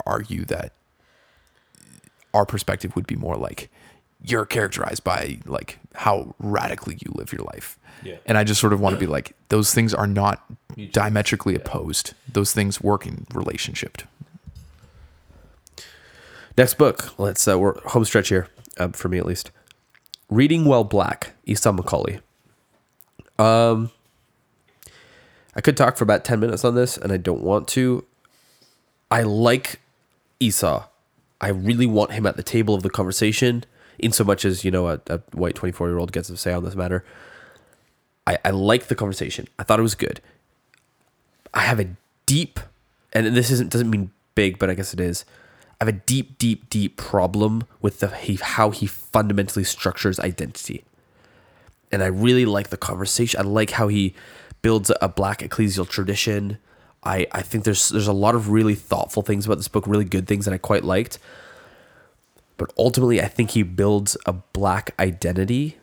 argue 0.06 0.44
that 0.46 0.72
our 2.34 2.44
perspective 2.44 2.94
would 2.96 3.06
be 3.06 3.16
more 3.16 3.36
like 3.36 3.70
you're 4.24 4.46
characterized 4.46 5.04
by 5.04 5.38
like 5.46 5.78
how 5.94 6.34
radically 6.38 6.98
you 7.04 7.12
live 7.14 7.32
your 7.32 7.42
life. 7.42 7.78
Yeah. 8.02 8.16
And 8.26 8.36
I 8.36 8.44
just 8.44 8.60
sort 8.60 8.72
of 8.72 8.80
want 8.80 8.94
to 8.94 9.00
be 9.00 9.06
like 9.06 9.34
those 9.48 9.72
things 9.72 9.94
are 9.94 10.06
not 10.06 10.44
diametrically 10.92 11.54
opposed. 11.54 12.14
Those 12.30 12.52
things 12.52 12.80
work 12.80 13.06
in 13.06 13.26
relationship. 13.32 14.02
Next 16.58 16.74
book. 16.74 17.18
Let's 17.18 17.46
uh, 17.46 17.58
we're 17.58 17.80
home 17.82 18.04
stretch 18.04 18.28
here 18.28 18.48
um, 18.78 18.92
for 18.92 19.08
me 19.08 19.18
at 19.18 19.26
least. 19.26 19.50
Reading 20.28 20.64
While 20.64 20.84
Black, 20.84 21.34
Esau 21.44 21.72
McCaulley. 21.72 22.20
Um, 23.38 23.90
I 25.54 25.60
could 25.60 25.76
talk 25.76 25.96
for 25.96 26.04
about 26.04 26.24
ten 26.24 26.40
minutes 26.40 26.64
on 26.64 26.74
this, 26.74 26.96
and 26.96 27.12
I 27.12 27.16
don't 27.16 27.42
want 27.42 27.68
to. 27.68 28.04
I 29.10 29.22
like 29.22 29.80
Esau. 30.40 30.86
I 31.40 31.48
really 31.48 31.86
want 31.86 32.12
him 32.12 32.26
at 32.26 32.36
the 32.36 32.42
table 32.42 32.74
of 32.74 32.82
the 32.82 32.90
conversation, 32.90 33.64
in 33.98 34.12
so 34.12 34.24
much 34.24 34.44
as 34.44 34.64
you 34.64 34.70
know 34.70 34.88
a, 34.88 35.00
a 35.08 35.20
white 35.32 35.54
twenty 35.54 35.72
four 35.72 35.88
year 35.88 35.98
old 35.98 36.12
gets 36.12 36.28
a 36.30 36.36
say 36.36 36.52
on 36.52 36.64
this 36.64 36.74
matter. 36.74 37.04
I, 38.26 38.38
I 38.44 38.50
like 38.50 38.88
the 38.88 38.94
conversation. 38.94 39.46
I 39.58 39.62
thought 39.62 39.78
it 39.78 39.84
was 39.84 39.94
good. 39.94 40.20
I 41.54 41.60
have 41.60 41.78
a 41.78 41.88
deep, 42.26 42.60
and 43.12 43.36
this 43.36 43.50
isn't 43.50 43.70
doesn't 43.70 43.90
mean 43.90 44.10
big, 44.34 44.58
but 44.58 44.68
I 44.70 44.74
guess 44.74 44.92
it 44.92 45.00
is. 45.00 45.24
I 45.80 45.84
have 45.84 45.94
a 45.94 45.98
deep, 45.98 46.38
deep, 46.38 46.70
deep 46.70 46.96
problem 46.96 47.64
with 47.82 48.00
the 48.00 48.08
he, 48.08 48.36
how 48.36 48.70
he 48.70 48.86
fundamentally 48.86 49.64
structures 49.64 50.18
identity, 50.18 50.84
and 51.92 52.02
I 52.02 52.06
really 52.06 52.44
like 52.44 52.70
the 52.70 52.76
conversation. 52.76 53.40
I 53.40 53.44
like 53.44 53.70
how 53.70 53.88
he 53.88 54.14
builds 54.62 54.90
a 55.00 55.08
black 55.08 55.40
ecclesial 55.40 55.88
tradition. 55.88 56.58
I, 57.02 57.26
I 57.32 57.42
think 57.42 57.64
there's 57.64 57.88
there's 57.90 58.08
a 58.08 58.12
lot 58.12 58.34
of 58.34 58.50
really 58.50 58.74
thoughtful 58.74 59.22
things 59.22 59.46
about 59.46 59.56
this 59.56 59.68
book, 59.68 59.86
really 59.86 60.04
good 60.04 60.26
things 60.26 60.44
that 60.44 60.54
I 60.54 60.58
quite 60.58 60.84
liked. 60.84 61.18
But 62.56 62.72
ultimately, 62.78 63.20
I 63.20 63.28
think 63.28 63.50
he 63.50 63.62
builds 63.62 64.16
a 64.26 64.32
black 64.32 64.94
identity 64.98 65.76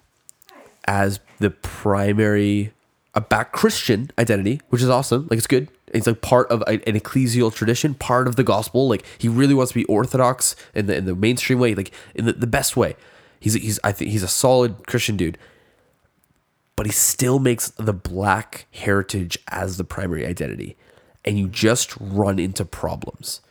as 0.85 1.19
the 1.39 1.51
primary 1.51 2.73
a 3.15 3.21
back 3.21 3.51
Christian 3.51 4.09
identity, 4.17 4.59
which 4.69 4.81
is 4.81 4.89
awesome. 4.89 5.27
Like 5.29 5.37
it's 5.37 5.47
good. 5.47 5.69
It's 5.87 6.07
like 6.07 6.21
part 6.21 6.49
of 6.49 6.63
an 6.63 6.79
ecclesial 6.79 7.53
tradition, 7.53 7.93
part 7.93 8.27
of 8.27 8.35
the 8.35 8.43
gospel. 8.43 8.89
Like 8.89 9.05
he 9.17 9.29
really 9.29 9.53
wants 9.53 9.71
to 9.71 9.79
be 9.79 9.85
orthodox 9.85 10.55
in 10.73 10.87
the 10.87 10.95
in 10.95 11.05
the 11.05 11.15
mainstream 11.15 11.59
way, 11.59 11.75
like 11.75 11.91
in 12.15 12.25
the, 12.25 12.33
the 12.33 12.47
best 12.47 12.75
way. 12.75 12.95
He's 13.39 13.53
he's 13.53 13.79
I 13.83 13.91
think 13.91 14.11
he's 14.11 14.23
a 14.23 14.27
solid 14.27 14.87
Christian 14.87 15.15
dude. 15.15 15.37
But 16.75 16.85
he 16.87 16.91
still 16.91 17.39
makes 17.39 17.69
the 17.69 17.93
black 17.93 18.65
heritage 18.71 19.37
as 19.49 19.77
the 19.77 19.83
primary 19.83 20.25
identity. 20.25 20.75
And 21.23 21.37
you 21.37 21.47
just 21.47 21.95
run 21.99 22.39
into 22.39 22.65
problems 22.65 23.41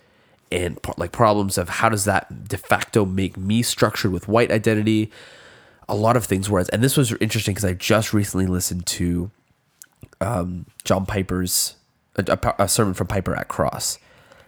and 0.51 0.78
like 0.99 1.12
problems 1.12 1.57
of 1.57 1.69
how 1.69 1.89
does 1.89 2.05
that 2.05 2.47
de 2.49 2.59
facto 2.59 3.07
make 3.07 3.36
me 3.39 3.62
structured 3.62 4.12
with 4.12 4.28
white 4.28 4.51
identity 4.53 5.11
a 5.89 5.94
lot 5.94 6.15
of 6.16 6.27
things 6.27 6.51
whereas 6.51 6.69
and 6.69 6.82
this 6.85 6.94
was 6.97 7.12
interesting 7.15 7.55
because 7.55 7.65
i 7.65 7.73
just 7.73 8.12
recently 8.12 8.47
listened 8.47 8.85
to 8.85 9.31
um, 10.20 10.66
john 10.85 11.07
piper's 11.07 11.77
a, 12.16 12.39
a- 12.59 12.65
a 12.65 12.69
sermon 12.69 12.93
from 12.93 13.07
piper 13.07 13.35
at 13.35 13.49
cross 13.49 13.99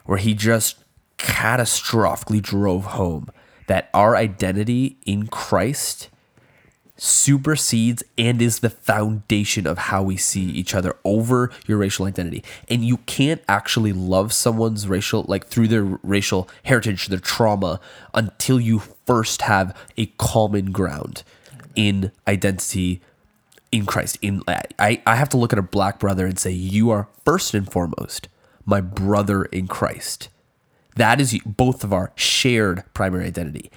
where 0.05 0.19
he 0.19 0.35
just 0.35 0.77
catastrophically 1.17 2.43
drove 2.43 2.85
home 2.85 3.29
that 3.67 3.89
our 3.95 4.15
identity 4.15 4.99
in 5.07 5.27
christ 5.27 6.11
supersedes 6.97 8.05
and 8.17 8.41
is 8.41 8.61
the 8.61 8.71
foundation 8.71 9.67
of 9.67 9.79
how 9.79 10.03
we 10.03 10.17
see 10.17 10.45
each 10.45 10.75
other 10.75 10.97
over 11.05 11.51
your 11.67 11.79
racial 11.79 12.07
identity. 12.07 12.45
And 12.69 12.85
you 12.85 12.99
can't 12.99 13.43
actually 13.49 13.93
love 13.93 14.33
someone's 14.33 14.87
racial, 14.87 15.25
like 15.27 15.47
through 15.47 15.69
their 15.69 15.85
racial 16.03 16.49
heritage, 16.65 17.09
their 17.09 17.19
trauma, 17.19 17.81
until 18.15 18.61
you 18.61 18.81
first 19.07 19.43
have 19.43 19.77
a 19.97 20.07
common 20.19 20.71
ground 20.71 21.25
in 21.75 22.13
identity 22.29 23.01
in 23.73 23.87
Christ. 23.87 24.19
In 24.23 24.43
I, 24.49 25.03
I 25.05 25.17
have 25.17 25.29
to 25.31 25.37
look 25.37 25.53
at 25.53 25.59
a 25.59 25.63
black 25.63 25.99
brother 25.99 26.27
and 26.27 26.39
say, 26.39 26.53
You 26.53 26.91
are 26.91 27.09
first 27.25 27.55
and 27.55 27.71
foremost 27.71 28.29
my 28.65 28.81
brother 28.81 29.45
in 29.47 29.67
Christ. 29.67 30.29
That 30.97 31.21
is 31.21 31.37
both 31.45 31.83
of 31.83 31.93
our 31.93 32.13
shared 32.15 32.85
primary 32.95 33.27
identity. 33.27 33.71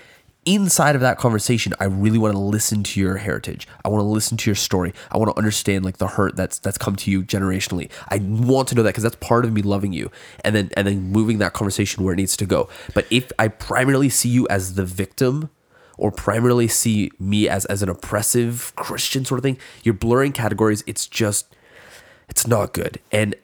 Inside 0.47 0.95
of 0.95 1.01
that 1.01 1.17
conversation, 1.17 1.73
I 1.77 1.83
really 1.83 2.17
want 2.17 2.33
to 2.33 2.39
listen 2.39 2.81
to 2.81 3.01
your 3.01 3.17
heritage. 3.17 3.67
I 3.83 3.89
want 3.89 3.99
to 3.99 4.05
listen 4.05 4.37
to 4.37 4.49
your 4.49 4.55
story. 4.55 4.93
I 5.11 5.17
want 5.17 5.29
to 5.29 5.37
understand 5.37 5.83
like 5.83 5.97
the 5.97 6.07
hurt 6.07 6.37
that's 6.37 6.57
that's 6.57 6.77
come 6.77 6.95
to 6.95 7.11
you 7.11 7.21
generationally. 7.21 7.91
I 8.07 8.19
want 8.19 8.69
to 8.69 8.75
know 8.75 8.81
that 8.83 8.91
because 8.91 9.03
that's 9.03 9.17
part 9.17 9.43
of 9.43 9.51
me 9.51 9.61
loving 9.61 9.91
you, 9.91 10.09
and 10.45 10.55
then 10.55 10.69
and 10.77 10.87
then 10.87 11.11
moving 11.11 11.39
that 11.39 11.51
conversation 11.51 12.05
where 12.05 12.13
it 12.13 12.15
needs 12.15 12.37
to 12.37 12.45
go. 12.45 12.69
But 12.93 13.07
if 13.11 13.29
I 13.37 13.49
primarily 13.49 14.07
see 14.07 14.29
you 14.29 14.47
as 14.49 14.75
the 14.75 14.85
victim, 14.85 15.49
or 15.97 16.11
primarily 16.11 16.69
see 16.69 17.11
me 17.19 17.49
as 17.49 17.65
as 17.65 17.83
an 17.83 17.89
oppressive 17.89 18.71
Christian 18.77 19.25
sort 19.25 19.39
of 19.39 19.43
thing, 19.43 19.57
you're 19.83 19.93
blurring 19.93 20.31
categories. 20.31 20.81
It's 20.87 21.07
just 21.07 21.53
it's 22.29 22.47
not 22.47 22.73
good. 22.73 23.01
And 23.11 23.35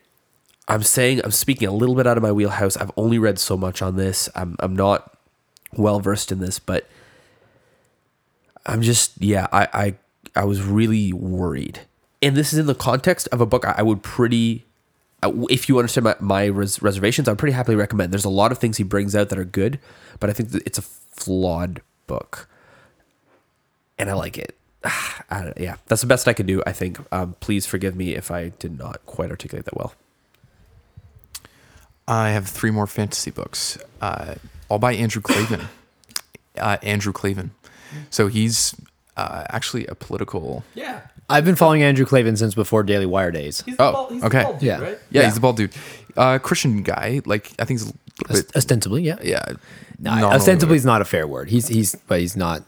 I'm 0.69 0.83
saying 0.83 1.19
I'm 1.25 1.31
speaking 1.31 1.67
a 1.67 1.73
little 1.73 1.95
bit 1.95 2.07
out 2.07 2.15
of 2.15 2.23
my 2.23 2.31
wheelhouse. 2.31 2.77
I've 2.77 2.91
only 2.95 3.19
read 3.19 3.39
so 3.39 3.57
much 3.57 3.81
on 3.81 3.97
this. 3.97 4.29
I'm 4.35 4.55
I'm 4.59 4.73
not 4.73 5.12
well 5.77 5.99
versed 5.99 6.31
in 6.31 6.39
this, 6.39 6.59
but 6.59 6.87
I'm 8.65 8.81
just 8.81 9.21
yeah, 9.21 9.47
I 9.51 9.67
I 9.73 10.41
I 10.41 10.45
was 10.45 10.61
really 10.61 11.13
worried. 11.13 11.81
And 12.21 12.37
this 12.37 12.53
is 12.53 12.59
in 12.59 12.67
the 12.67 12.75
context 12.75 13.27
of 13.31 13.41
a 13.41 13.45
book 13.45 13.65
I 13.65 13.75
I 13.77 13.81
would 13.81 14.03
pretty 14.03 14.65
uh, 15.23 15.31
if 15.49 15.69
you 15.69 15.79
understand 15.79 16.03
my, 16.03 16.15
my 16.19 16.45
res- 16.45 16.81
reservations, 16.81 17.27
I'd 17.27 17.37
pretty 17.37 17.53
happily 17.53 17.77
recommend. 17.77 18.11
There's 18.11 18.25
a 18.25 18.29
lot 18.29 18.51
of 18.51 18.57
things 18.57 18.77
he 18.77 18.83
brings 18.83 19.15
out 19.15 19.29
that 19.29 19.39
are 19.39 19.45
good, 19.45 19.79
but 20.19 20.29
I 20.29 20.33
think 20.33 20.53
it's 20.65 20.77
a 20.77 20.81
flawed 20.81 21.81
book, 22.07 22.49
and 23.97 24.09
I 24.09 24.13
like 24.13 24.37
it. 24.37 24.57
I 24.83 25.53
yeah, 25.57 25.77
that's 25.87 26.01
the 26.01 26.07
best 26.07 26.27
I 26.27 26.33
can 26.33 26.45
do. 26.45 26.61
I 26.67 26.73
think. 26.73 26.99
Um, 27.11 27.35
please 27.39 27.65
forgive 27.65 27.95
me 27.95 28.15
if 28.15 28.31
I 28.31 28.49
did 28.49 28.77
not 28.77 29.05
quite 29.05 29.31
articulate 29.31 29.65
that 29.65 29.77
well. 29.77 29.93
I 32.05 32.31
have 32.31 32.49
three 32.49 32.71
more 32.71 32.87
fantasy 32.87 33.31
books, 33.31 33.77
uh, 34.01 34.35
all 34.73 34.79
by 34.79 34.93
Andrew 34.95 35.21
Klavan. 35.21 35.67
uh, 36.57 36.77
Andrew 36.81 37.13
Klavan. 37.13 37.51
So 38.09 38.27
he's 38.27 38.75
uh, 39.15 39.43
actually 39.49 39.85
a 39.85 39.93
political. 39.95 40.63
Yeah. 40.73 41.01
I've 41.29 41.45
been 41.45 41.55
following 41.55 41.83
Andrew 41.83 42.05
Klavan 42.05 42.35
since 42.35 42.55
before 42.55 42.81
Daily 42.83 43.05
Wire 43.05 43.31
days. 43.31 43.61
He's 43.65 43.75
Oh, 43.79 44.09
okay. 44.23 44.43
dude, 44.53 44.61
Yeah. 44.63 44.79
right? 44.81 44.97
Yeah, 45.11 45.21
Yeah. 45.21 45.25
he's 45.25 45.35
the 45.35 45.39
bald 45.39 45.57
dude. 45.57 45.71
Uh, 46.17 46.39
Christian 46.39 46.81
guy. 46.81 47.21
Like 47.25 47.51
I 47.59 47.65
think 47.65 47.79
he's 47.79 47.83
a 47.83 47.93
little 48.27 48.43
bit. 48.43 48.55
Ostensibly, 48.55 49.03
yeah. 49.03 49.17
Yeah. 49.21 49.43
No, 49.99 50.09
nominally 50.11 50.35
ostensibly 50.35 50.73
what- 50.73 50.77
is 50.77 50.85
not 50.85 51.01
a 51.01 51.05
fair 51.05 51.27
word. 51.27 51.49
He's 51.49 51.67
he's 51.67 51.95
but 52.07 52.19
he's 52.19 52.35
not 52.35 52.63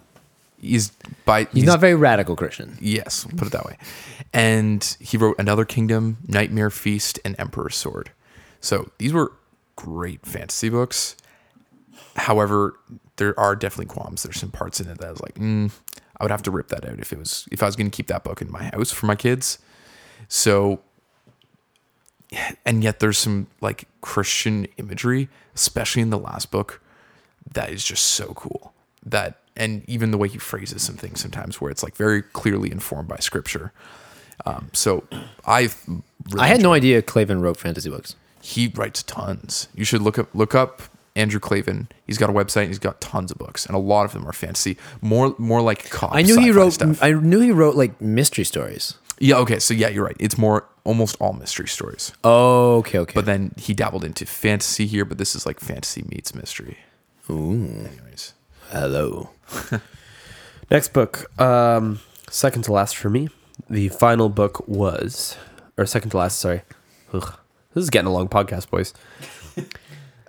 he's 0.61 0.89
by 1.25 1.45
he's, 1.51 1.63
not 1.63 1.79
very 1.79 1.95
radical 1.95 2.35
Christian. 2.35 2.77
Yes, 2.79 3.25
put 3.35 3.47
it 3.47 3.51
that 3.51 3.65
way. 3.65 3.77
And 4.31 4.95
he 4.99 5.17
wrote 5.17 5.37
Another 5.39 5.65
Kingdom, 5.65 6.17
Nightmare 6.27 6.69
Feast, 6.69 7.19
and 7.25 7.35
Emperor's 7.39 7.75
Sword. 7.75 8.11
So 8.61 8.91
these 8.99 9.11
were 9.11 9.31
great 9.75 10.23
fantasy 10.25 10.69
books. 10.69 11.15
However, 12.15 12.77
there 13.17 13.37
are 13.39 13.55
definitely 13.55 13.93
qualms. 13.93 14.23
There's 14.23 14.39
some 14.39 14.51
parts 14.51 14.79
in 14.79 14.87
it 14.87 14.97
that 14.99 15.07
I 15.07 15.11
was 15.11 15.21
like, 15.21 15.35
mm, 15.35 15.71
I 16.17 16.23
would 16.23 16.31
have 16.31 16.43
to 16.43 16.51
rip 16.51 16.69
that 16.69 16.87
out 16.87 16.99
if 16.99 17.11
it 17.11 17.19
was 17.19 17.47
if 17.51 17.61
I 17.61 17.65
was 17.65 17.75
going 17.75 17.89
to 17.89 17.95
keep 17.95 18.07
that 18.07 18.23
book 18.23 18.41
in 18.41 18.51
my 18.51 18.65
house 18.73 18.91
for 18.91 19.05
my 19.05 19.15
kids. 19.15 19.59
So, 20.27 20.79
and 22.65 22.83
yet 22.83 22.99
there's 22.99 23.17
some 23.17 23.47
like 23.61 23.85
Christian 24.01 24.65
imagery, 24.77 25.29
especially 25.55 26.01
in 26.01 26.09
the 26.09 26.17
last 26.17 26.51
book, 26.51 26.81
that 27.53 27.69
is 27.69 27.83
just 27.83 28.03
so 28.03 28.27
cool. 28.33 28.73
That 29.05 29.39
and 29.57 29.83
even 29.87 30.11
the 30.11 30.17
way 30.17 30.27
he 30.27 30.37
phrases 30.37 30.81
some 30.83 30.95
things 30.95 31.21
sometimes, 31.21 31.61
where 31.61 31.71
it's 31.71 31.83
like 31.83 31.95
very 31.95 32.21
clearly 32.21 32.71
informed 32.71 33.07
by 33.07 33.17
scripture. 33.17 33.71
Um, 34.45 34.69
so 34.73 35.05
I 35.45 35.69
really 36.31 36.39
I 36.39 36.47
had 36.47 36.61
no 36.61 36.73
idea 36.73 37.01
Klavan 37.01 37.41
wrote 37.41 37.57
fantasy 37.57 37.89
books. 37.89 38.15
he 38.41 38.67
writes 38.67 39.03
tons. 39.03 39.67
You 39.75 39.85
should 39.85 40.01
look 40.01 40.17
up 40.19 40.33
look 40.33 40.55
up 40.55 40.81
Andrew 41.15 41.39
Klavan. 41.39 41.87
He's 42.05 42.17
got 42.17 42.29
a 42.29 42.33
website. 42.33 42.61
and 42.63 42.67
He's 42.69 42.79
got 42.79 42.99
tons 43.01 43.31
of 43.31 43.37
books, 43.37 43.65
and 43.65 43.75
a 43.75 43.79
lot 43.79 44.05
of 44.05 44.11
them 44.13 44.27
are 44.27 44.33
fantasy. 44.33 44.77
More 45.01 45.35
more 45.37 45.61
like 45.61 45.89
cop. 45.89 46.13
I 46.13 46.21
knew 46.21 46.39
he 46.39 46.51
wrote 46.51 46.73
stuff. 46.73 47.01
I 47.01 47.11
knew 47.11 47.39
he 47.39 47.51
wrote 47.51 47.75
like 47.75 47.99
mystery 48.01 48.43
stories. 48.45 48.95
yeah. 49.19 49.37
Okay. 49.37 49.59
So 49.59 49.73
yeah, 49.73 49.89
you're 49.89 50.05
right. 50.05 50.17
It's 50.19 50.37
more 50.37 50.65
almost 50.83 51.15
all 51.19 51.33
mystery 51.33 51.67
stories. 51.67 52.11
Oh, 52.23 52.77
okay, 52.77 52.99
okay. 52.99 53.13
But 53.15 53.25
then 53.25 53.53
he 53.57 53.73
dabbled 53.73 54.03
into 54.03 54.25
fantasy 54.25 54.85
here. 54.87 55.05
But 55.05 55.17
this 55.17 55.35
is 55.35 55.45
like 55.45 55.59
fantasy 55.59 56.03
meets 56.09 56.35
mystery. 56.35 56.77
Ooh. 57.29 57.89
Anyways. 57.91 58.33
hello. 58.69 59.29
Next 60.71 60.93
book, 60.93 61.29
um, 61.39 61.99
second 62.29 62.63
to 62.63 62.71
last 62.73 62.97
for 62.97 63.09
me. 63.09 63.29
The 63.69 63.89
final 63.89 64.29
book 64.29 64.67
was, 64.67 65.37
or 65.77 65.85
second 65.85 66.09
to 66.11 66.17
last. 66.17 66.39
Sorry, 66.39 66.61
Ugh. 67.13 67.33
this 67.73 67.83
is 67.83 67.89
getting 67.89 68.07
a 68.07 68.11
long 68.13 68.27
podcast, 68.27 68.69
boys. 68.69 68.93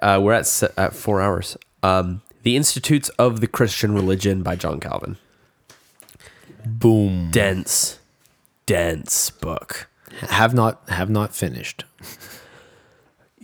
uh, 0.07 0.21
we're 0.23 0.33
at 0.33 0.47
se- 0.47 0.73
at 0.77 0.95
four 0.95 1.21
hours. 1.21 1.57
Um, 1.83 2.23
the 2.43 2.57
Institutes 2.57 3.09
of 3.19 3.41
the 3.41 3.47
Christian 3.47 3.93
Religion 3.95 4.43
by 4.43 4.55
John 4.57 4.79
Calvin. 4.81 5.17
Boom. 6.65 7.31
Dense, 7.31 7.99
dense 8.67 9.31
book. 9.31 9.89
Have 10.21 10.55
not 10.55 10.83
have 10.89 11.11
not 11.11 11.35
finished. 11.35 11.85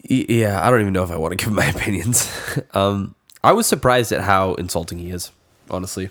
Y- 0.09 0.27
Yeah, 0.29 0.65
I 0.67 0.71
don't 0.71 0.81
even 0.81 0.93
know 0.93 1.05
if 1.05 1.11
I 1.11 1.17
want 1.17 1.39
to 1.39 1.45
give 1.45 1.53
my 1.55 1.67
opinions. 1.77 2.31
um, 2.75 3.15
I 3.45 3.53
was 3.53 3.67
surprised 3.67 4.13
at 4.13 4.23
how 4.23 4.55
insulting 4.55 4.99
he 4.99 5.11
is, 5.11 5.31
honestly. 5.71 6.11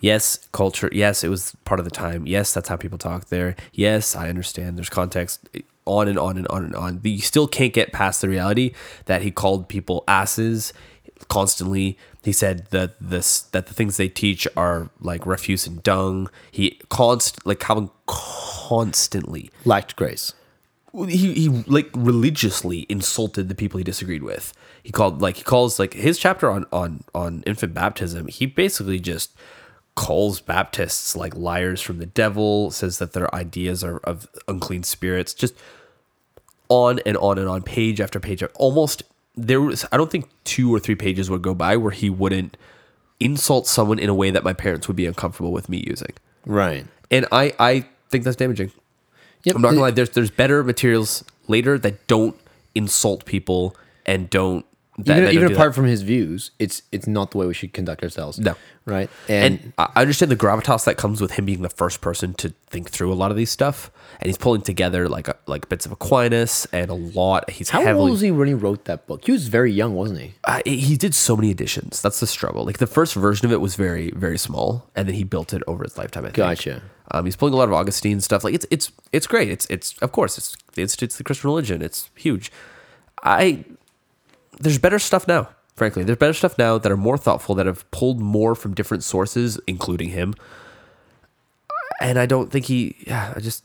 Yes, 0.00 0.48
culture. 0.52 0.90
Yes, 0.92 1.24
it 1.24 1.28
was 1.28 1.54
part 1.64 1.80
of 1.80 1.84
the 1.84 1.90
time. 1.90 2.26
Yes, 2.26 2.52
that's 2.52 2.68
how 2.68 2.76
people 2.76 2.98
talk 2.98 3.26
there. 3.26 3.56
Yes, 3.72 4.14
I 4.16 4.28
understand. 4.28 4.76
There's 4.76 4.90
context. 4.90 5.48
On 5.86 6.08
and 6.08 6.18
on 6.18 6.38
and 6.38 6.48
on 6.48 6.64
and 6.64 6.74
on. 6.74 6.98
But 6.98 7.10
you 7.10 7.18
still 7.18 7.46
can't 7.46 7.72
get 7.72 7.92
past 7.92 8.22
the 8.22 8.28
reality 8.28 8.72
that 9.04 9.22
he 9.22 9.30
called 9.30 9.68
people 9.68 10.02
asses 10.08 10.72
constantly. 11.28 11.98
He 12.22 12.32
said 12.32 12.66
that 12.70 12.94
this 13.00 13.42
that 13.42 13.66
the 13.66 13.74
things 13.74 13.96
they 13.96 14.08
teach 14.08 14.48
are 14.56 14.90
like 15.00 15.26
refuse 15.26 15.66
and 15.66 15.82
dung. 15.82 16.30
He 16.50 16.80
const 16.88 17.44
like 17.46 17.60
Calvin 17.60 17.90
constantly 18.06 19.50
Lacked 19.64 19.94
grace. 19.96 20.32
he, 20.92 21.34
he 21.34 21.48
like 21.66 21.90
religiously 21.94 22.86
insulted 22.88 23.48
the 23.48 23.54
people 23.54 23.78
he 23.78 23.84
disagreed 23.84 24.22
with. 24.22 24.54
He 24.82 24.90
called 24.90 25.20
like 25.20 25.36
he 25.36 25.42
calls 25.42 25.78
like 25.78 25.92
his 25.94 26.18
chapter 26.18 26.50
on 26.50 26.64
on 26.72 27.04
on 27.14 27.42
infant 27.46 27.74
baptism. 27.74 28.28
He 28.28 28.46
basically 28.46 29.00
just 29.00 29.34
calls 29.94 30.40
Baptists 30.40 31.14
like 31.16 31.36
liars 31.36 31.80
from 31.80 31.98
the 31.98 32.06
devil. 32.06 32.70
Says 32.70 32.98
that 32.98 33.12
their 33.12 33.32
ideas 33.34 33.84
are 33.84 33.98
of 33.98 34.28
unclean 34.48 34.82
spirits. 34.82 35.34
Just 35.34 35.54
on 36.68 37.00
and 37.06 37.16
on 37.16 37.38
and 37.38 37.48
on, 37.48 37.62
page 37.62 38.00
after 38.00 38.20
page. 38.20 38.42
Almost 38.54 39.02
there 39.36 39.60
was 39.60 39.84
I 39.92 39.96
don't 39.96 40.10
think 40.10 40.28
two 40.44 40.72
or 40.74 40.78
three 40.78 40.94
pages 40.94 41.30
would 41.30 41.42
go 41.42 41.54
by 41.54 41.76
where 41.76 41.90
he 41.90 42.10
wouldn't 42.10 42.56
insult 43.20 43.66
someone 43.66 43.98
in 43.98 44.08
a 44.08 44.14
way 44.14 44.30
that 44.30 44.44
my 44.44 44.52
parents 44.52 44.88
would 44.88 44.96
be 44.96 45.06
uncomfortable 45.06 45.52
with 45.52 45.68
me 45.68 45.84
using. 45.86 46.12
Right. 46.46 46.86
And 47.10 47.26
I 47.32 47.54
I 47.58 47.86
think 48.10 48.24
that's 48.24 48.36
damaging. 48.36 48.72
Yep. 49.44 49.56
I'm 49.56 49.62
not 49.62 49.70
gonna 49.70 49.80
lie. 49.80 49.90
There's 49.90 50.10
there's 50.10 50.30
better 50.30 50.64
materials 50.64 51.24
later 51.48 51.78
that 51.78 52.06
don't 52.06 52.36
insult 52.74 53.24
people 53.24 53.76
and 54.06 54.28
don't 54.30 54.64
that, 54.98 55.18
even 55.18 55.34
even 55.34 55.52
apart 55.52 55.74
from 55.74 55.86
his 55.86 56.02
views, 56.02 56.52
it's 56.58 56.82
it's 56.92 57.06
not 57.06 57.32
the 57.32 57.38
way 57.38 57.46
we 57.46 57.54
should 57.54 57.72
conduct 57.72 58.02
ourselves. 58.02 58.38
No. 58.38 58.54
Right. 58.86 59.08
And, 59.28 59.60
And, 59.60 59.72
I 59.78 60.02
understand 60.02 60.30
the 60.30 60.36
gravitas 60.36 60.84
that 60.84 60.96
comes 60.98 61.20
with 61.20 61.32
him 61.32 61.46
being 61.46 61.62
the 61.62 61.70
first 61.70 62.00
person 62.00 62.34
to 62.34 62.50
think 62.68 62.90
through 62.90 63.12
a 63.12 63.14
lot 63.14 63.30
of 63.30 63.36
these 63.36 63.50
stuff, 63.50 63.90
and 64.20 64.26
he's 64.26 64.36
pulling 64.36 64.60
together 64.60 65.08
like 65.08 65.26
a, 65.26 65.36
like 65.46 65.68
bits 65.68 65.86
of 65.86 65.92
Aquinas 65.92 66.66
and 66.70 66.90
a 66.90 66.94
lot. 66.94 67.48
He's 67.50 67.70
how 67.70 67.82
heavily. 67.82 68.02
old 68.02 68.10
was 68.10 68.20
he 68.20 68.30
when 68.30 68.46
he 68.46 68.54
wrote 68.54 68.84
that 68.84 69.06
book? 69.06 69.24
He 69.24 69.32
was 69.32 69.48
very 69.48 69.72
young, 69.72 69.94
wasn't 69.94 70.20
he? 70.20 70.34
Uh, 70.44 70.60
he 70.66 70.96
did 70.96 71.14
so 71.14 71.34
many 71.34 71.50
editions. 71.50 72.02
That's 72.02 72.20
the 72.20 72.26
struggle. 72.26 72.64
Like 72.64 72.78
the 72.78 72.86
first 72.86 73.14
version 73.14 73.46
of 73.46 73.52
it 73.52 73.60
was 73.60 73.74
very 73.74 74.10
very 74.10 74.38
small, 74.38 74.88
and 74.94 75.08
then 75.08 75.14
he 75.14 75.24
built 75.24 75.52
it 75.54 75.62
over 75.66 75.82
his 75.82 75.96
lifetime. 75.98 76.24
I 76.24 76.28
think. 76.28 76.36
Gotcha. 76.36 76.82
Um, 77.10 77.24
he's 77.24 77.36
pulling 77.36 77.54
a 77.54 77.56
lot 77.56 77.68
of 77.68 77.74
Augustine 77.74 78.20
stuff. 78.20 78.44
Like 78.44 78.54
it's 78.54 78.66
it's 78.70 78.92
it's 79.12 79.26
great. 79.26 79.48
It's 79.48 79.66
it's 79.66 79.96
of 79.98 80.12
course 80.12 80.38
it's 80.38 80.56
the 80.74 80.82
Institute's 80.82 81.16
the 81.16 81.24
Christian 81.24 81.48
religion. 81.48 81.82
It's 81.82 82.10
huge. 82.14 82.52
I 83.22 83.64
there's 84.60 84.78
better 84.78 84.98
stuff 84.98 85.26
now. 85.28 85.48
Frankly, 85.76 86.04
there's 86.04 86.18
better 86.18 86.32
stuff 86.32 86.56
now 86.56 86.78
that 86.78 86.90
are 86.90 86.96
more 86.96 87.18
thoughtful 87.18 87.54
that 87.56 87.66
have 87.66 87.90
pulled 87.90 88.20
more 88.20 88.54
from 88.54 88.74
different 88.74 89.02
sources, 89.02 89.58
including 89.66 90.10
him. 90.10 90.34
And 92.00 92.18
I 92.18 92.26
don't 92.26 92.50
think 92.50 92.66
he. 92.66 92.96
Yeah, 93.06 93.32
I 93.34 93.40
just 93.40 93.64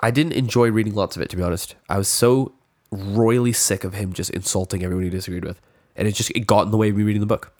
I 0.00 0.10
didn't 0.10 0.32
enjoy 0.32 0.70
reading 0.70 0.94
lots 0.94 1.16
of 1.16 1.22
it. 1.22 1.28
To 1.30 1.36
be 1.36 1.42
honest, 1.42 1.74
I 1.88 1.98
was 1.98 2.08
so 2.08 2.52
royally 2.90 3.52
sick 3.52 3.84
of 3.84 3.94
him 3.94 4.12
just 4.12 4.30
insulting 4.30 4.82
everyone 4.82 5.04
he 5.04 5.10
disagreed 5.10 5.44
with, 5.44 5.60
and 5.96 6.08
it 6.08 6.12
just 6.12 6.30
it 6.30 6.46
got 6.46 6.64
in 6.64 6.70
the 6.70 6.76
way 6.78 6.88
of 6.88 6.96
me 6.96 7.02
reading 7.02 7.20
the 7.20 7.26
book. 7.26 7.52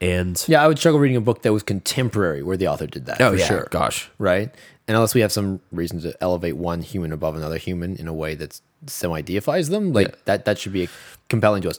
And 0.00 0.42
Yeah, 0.48 0.62
I 0.62 0.66
would 0.68 0.78
struggle 0.78 0.98
reading 1.00 1.16
a 1.16 1.20
book 1.20 1.42
that 1.42 1.52
was 1.52 1.62
contemporary 1.62 2.42
where 2.42 2.56
the 2.56 2.68
author 2.68 2.86
did 2.86 3.06
that. 3.06 3.20
oh 3.20 3.32
for 3.32 3.38
yeah, 3.38 3.44
sure. 3.46 3.68
gosh, 3.70 4.10
Right. 4.18 4.50
And 4.88 4.96
unless 4.96 5.14
we 5.14 5.20
have 5.20 5.30
some 5.30 5.60
reason 5.70 6.00
to 6.00 6.16
elevate 6.20 6.56
one 6.56 6.82
human 6.82 7.12
above 7.12 7.36
another 7.36 7.58
human 7.58 7.94
in 7.96 8.08
a 8.08 8.12
way 8.12 8.34
that 8.34 8.60
semi 8.86 9.20
deifies 9.22 9.68
them, 9.68 9.92
like 9.92 10.08
Yeah. 10.08 10.14
that 10.24 10.44
that 10.46 10.58
should 10.58 10.72
be 10.72 10.88
compelling 11.28 11.62
to 11.62 11.68
us. 11.70 11.78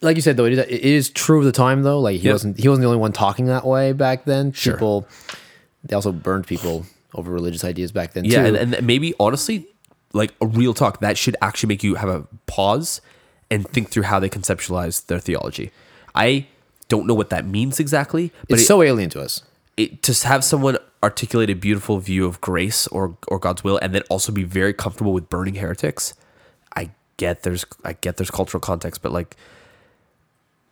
Like 0.00 0.16
you 0.16 0.22
said 0.22 0.36
though, 0.36 0.46
it 0.46 0.54
is, 0.54 0.58
it 0.60 0.70
is 0.84 1.10
true 1.10 1.40
of 1.40 1.44
the 1.44 1.52
time 1.52 1.82
though. 1.82 2.00
Like 2.00 2.20
he 2.20 2.26
Yep. 2.26 2.34
wasn't 2.34 2.58
he 2.60 2.68
wasn't 2.68 2.82
the 2.82 2.88
only 2.88 3.00
one 3.00 3.12
talking 3.12 3.46
that 3.46 3.66
way 3.66 3.92
back 3.92 4.24
then. 4.24 4.52
Sure. 4.52 4.74
People 4.74 5.06
they 5.84 5.94
also 5.94 6.12
burned 6.12 6.46
people 6.46 6.86
over 7.14 7.30
religious 7.30 7.64
ideas 7.64 7.92
back 7.92 8.12
then 8.14 8.24
Yeah, 8.24 8.48
too. 8.48 8.56
and, 8.56 8.74
and 8.74 8.86
maybe 8.86 9.12
honestly, 9.20 9.66
like 10.14 10.32
a 10.40 10.46
real 10.46 10.72
talk, 10.74 11.00
that 11.00 11.18
should 11.18 11.36
actually 11.42 11.68
make 11.68 11.82
you 11.82 11.96
have 11.96 12.08
a 12.08 12.26
pause 12.46 13.00
and 13.50 13.68
think 13.68 13.90
through 13.90 14.04
how 14.04 14.18
they 14.20 14.30
conceptualize 14.30 15.04
their 15.06 15.18
theology. 15.18 15.70
I 16.14 16.46
don't 16.92 17.06
know 17.08 17.14
what 17.20 17.30
that 17.34 17.44
means 17.56 17.80
exactly, 17.80 18.24
but 18.48 18.54
it's 18.54 18.62
it, 18.62 18.66
so 18.72 18.82
alien 18.82 19.10
to 19.10 19.20
us. 19.26 19.42
it, 19.76 20.02
to 20.06 20.12
have 20.28 20.42
someone 20.44 20.76
articulate 21.02 21.50
a 21.50 21.54
beautiful 21.66 21.98
view 21.98 22.22
of 22.30 22.40
grace 22.40 22.86
or 22.94 23.16
or 23.28 23.38
God's 23.46 23.62
will, 23.64 23.78
and 23.82 23.90
then 23.94 24.02
also 24.12 24.30
be 24.32 24.44
very 24.44 24.74
comfortable 24.74 25.12
with 25.16 25.26
burning 25.34 25.56
heretics. 25.62 26.14
I 26.76 26.90
get 27.16 27.42
there's 27.44 27.64
I 27.84 27.92
get 28.04 28.16
there's 28.18 28.30
cultural 28.30 28.60
context, 28.60 29.02
but 29.02 29.10
like, 29.12 29.36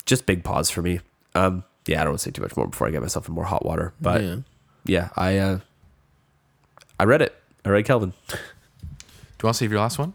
just 0.07 0.27
big 0.27 0.45
pause 0.45 0.69
for 0.71 0.83
me. 0.83 1.01
Um, 1.35 1.65
yeah, 1.87 2.01
I 2.01 2.05
don't 2.05 2.13
want 2.13 2.21
to 2.21 2.25
say 2.25 2.31
too 2.31 2.43
much 2.43 2.57
more 2.57 2.67
before 2.67 2.87
I 2.89 2.91
get 2.91 3.01
myself 3.03 3.29
in 3.29 3.35
more 3.35 3.45
hot 3.55 3.65
water. 3.65 3.93
But 4.01 4.21
Yeah. 4.23 4.37
yeah, 4.85 5.09
I 5.17 5.39
uh, 5.39 5.59
I 6.99 7.05
read 7.05 7.23
it. 7.23 7.33
I 7.65 7.69
read 7.71 7.85
Calvin. 7.87 8.13
Do 8.29 8.37
you 9.43 9.47
want 9.49 9.55
to 9.57 9.59
save 9.59 9.71
your 9.73 9.81
last 9.81 9.99
one? 9.99 10.13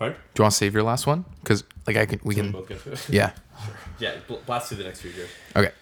Pardon? 0.00 0.18
Do 0.34 0.40
you 0.40 0.44
want 0.44 0.52
to 0.52 0.56
save 0.56 0.72
your 0.72 0.82
last 0.82 1.06
one? 1.06 1.26
Because 1.42 1.62
like 1.86 1.96
I 1.96 2.06
can, 2.06 2.20
we 2.24 2.34
can. 2.34 2.56
Yeah. 3.08 3.32
Yeah, 3.98 4.14
blast 4.46 4.68
through 4.68 4.78
the 4.78 4.84
next 4.84 5.02
few 5.02 5.10
years. 5.10 5.28
Okay. 5.54 5.72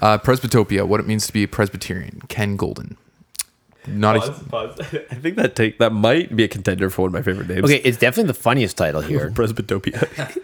Uh, 0.00 0.16
Presbytopia: 0.18 0.86
What 0.86 1.00
it 1.00 1.08
means 1.08 1.26
to 1.26 1.32
be 1.32 1.42
a 1.42 1.48
Presbyterian. 1.48 2.22
Ken 2.28 2.54
Golden. 2.54 2.96
Not 3.88 4.16
a, 4.16 4.30
pause. 4.44 4.78
I 5.10 5.16
think 5.16 5.34
that 5.34 5.56
take 5.56 5.80
that 5.80 5.90
might 5.90 6.36
be 6.36 6.44
a 6.44 6.48
contender 6.48 6.88
for 6.88 7.02
one 7.02 7.08
of 7.08 7.12
my 7.14 7.22
favorite 7.22 7.48
names. 7.48 7.64
Okay, 7.64 7.80
it's 7.82 7.98
definitely 7.98 8.28
the 8.28 8.38
funniest 8.38 8.76
title 8.76 9.00
here. 9.00 9.28
Presbytopia. 9.30 10.38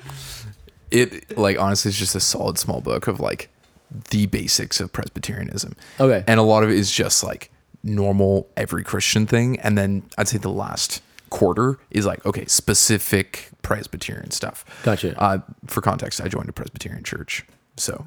it 0.91 1.39
like 1.39 1.57
honestly 1.57 1.91
it's 1.91 1.99
just 1.99 2.17
a 2.17 2.21
solid 2.21 2.59
small 2.59 2.81
book 2.81 3.07
of 3.07 3.21
like 3.21 3.49
the 4.11 4.27
basics 4.27 4.81
of 4.81 4.93
Presbyterianism. 4.93 5.77
Okay. 6.01 6.25
And 6.27 6.41
a 6.41 6.43
lot 6.43 6.65
of 6.65 6.71
it 6.71 6.77
is 6.77 6.91
just 6.91 7.23
like 7.23 7.53
normal 7.85 8.49
every 8.57 8.83
Christian 8.83 9.25
thing. 9.25 9.61
And 9.61 9.79
then 9.79 10.03
I'd 10.19 10.27
say 10.27 10.39
the 10.39 10.51
last 10.51 11.01
quarter 11.31 11.79
is 11.91 12.07
like 12.07 12.25
okay 12.27 12.45
specific 12.47 13.51
Presbyterian 13.63 14.31
stuff. 14.31 14.65
Gotcha. 14.83 15.19
Uh, 15.21 15.39
for 15.67 15.81
context, 15.81 16.21
I 16.21 16.29
joined 16.29 16.49
a 16.49 16.53
Presbyterian 16.53 17.05
church, 17.05 17.45
so 17.77 18.07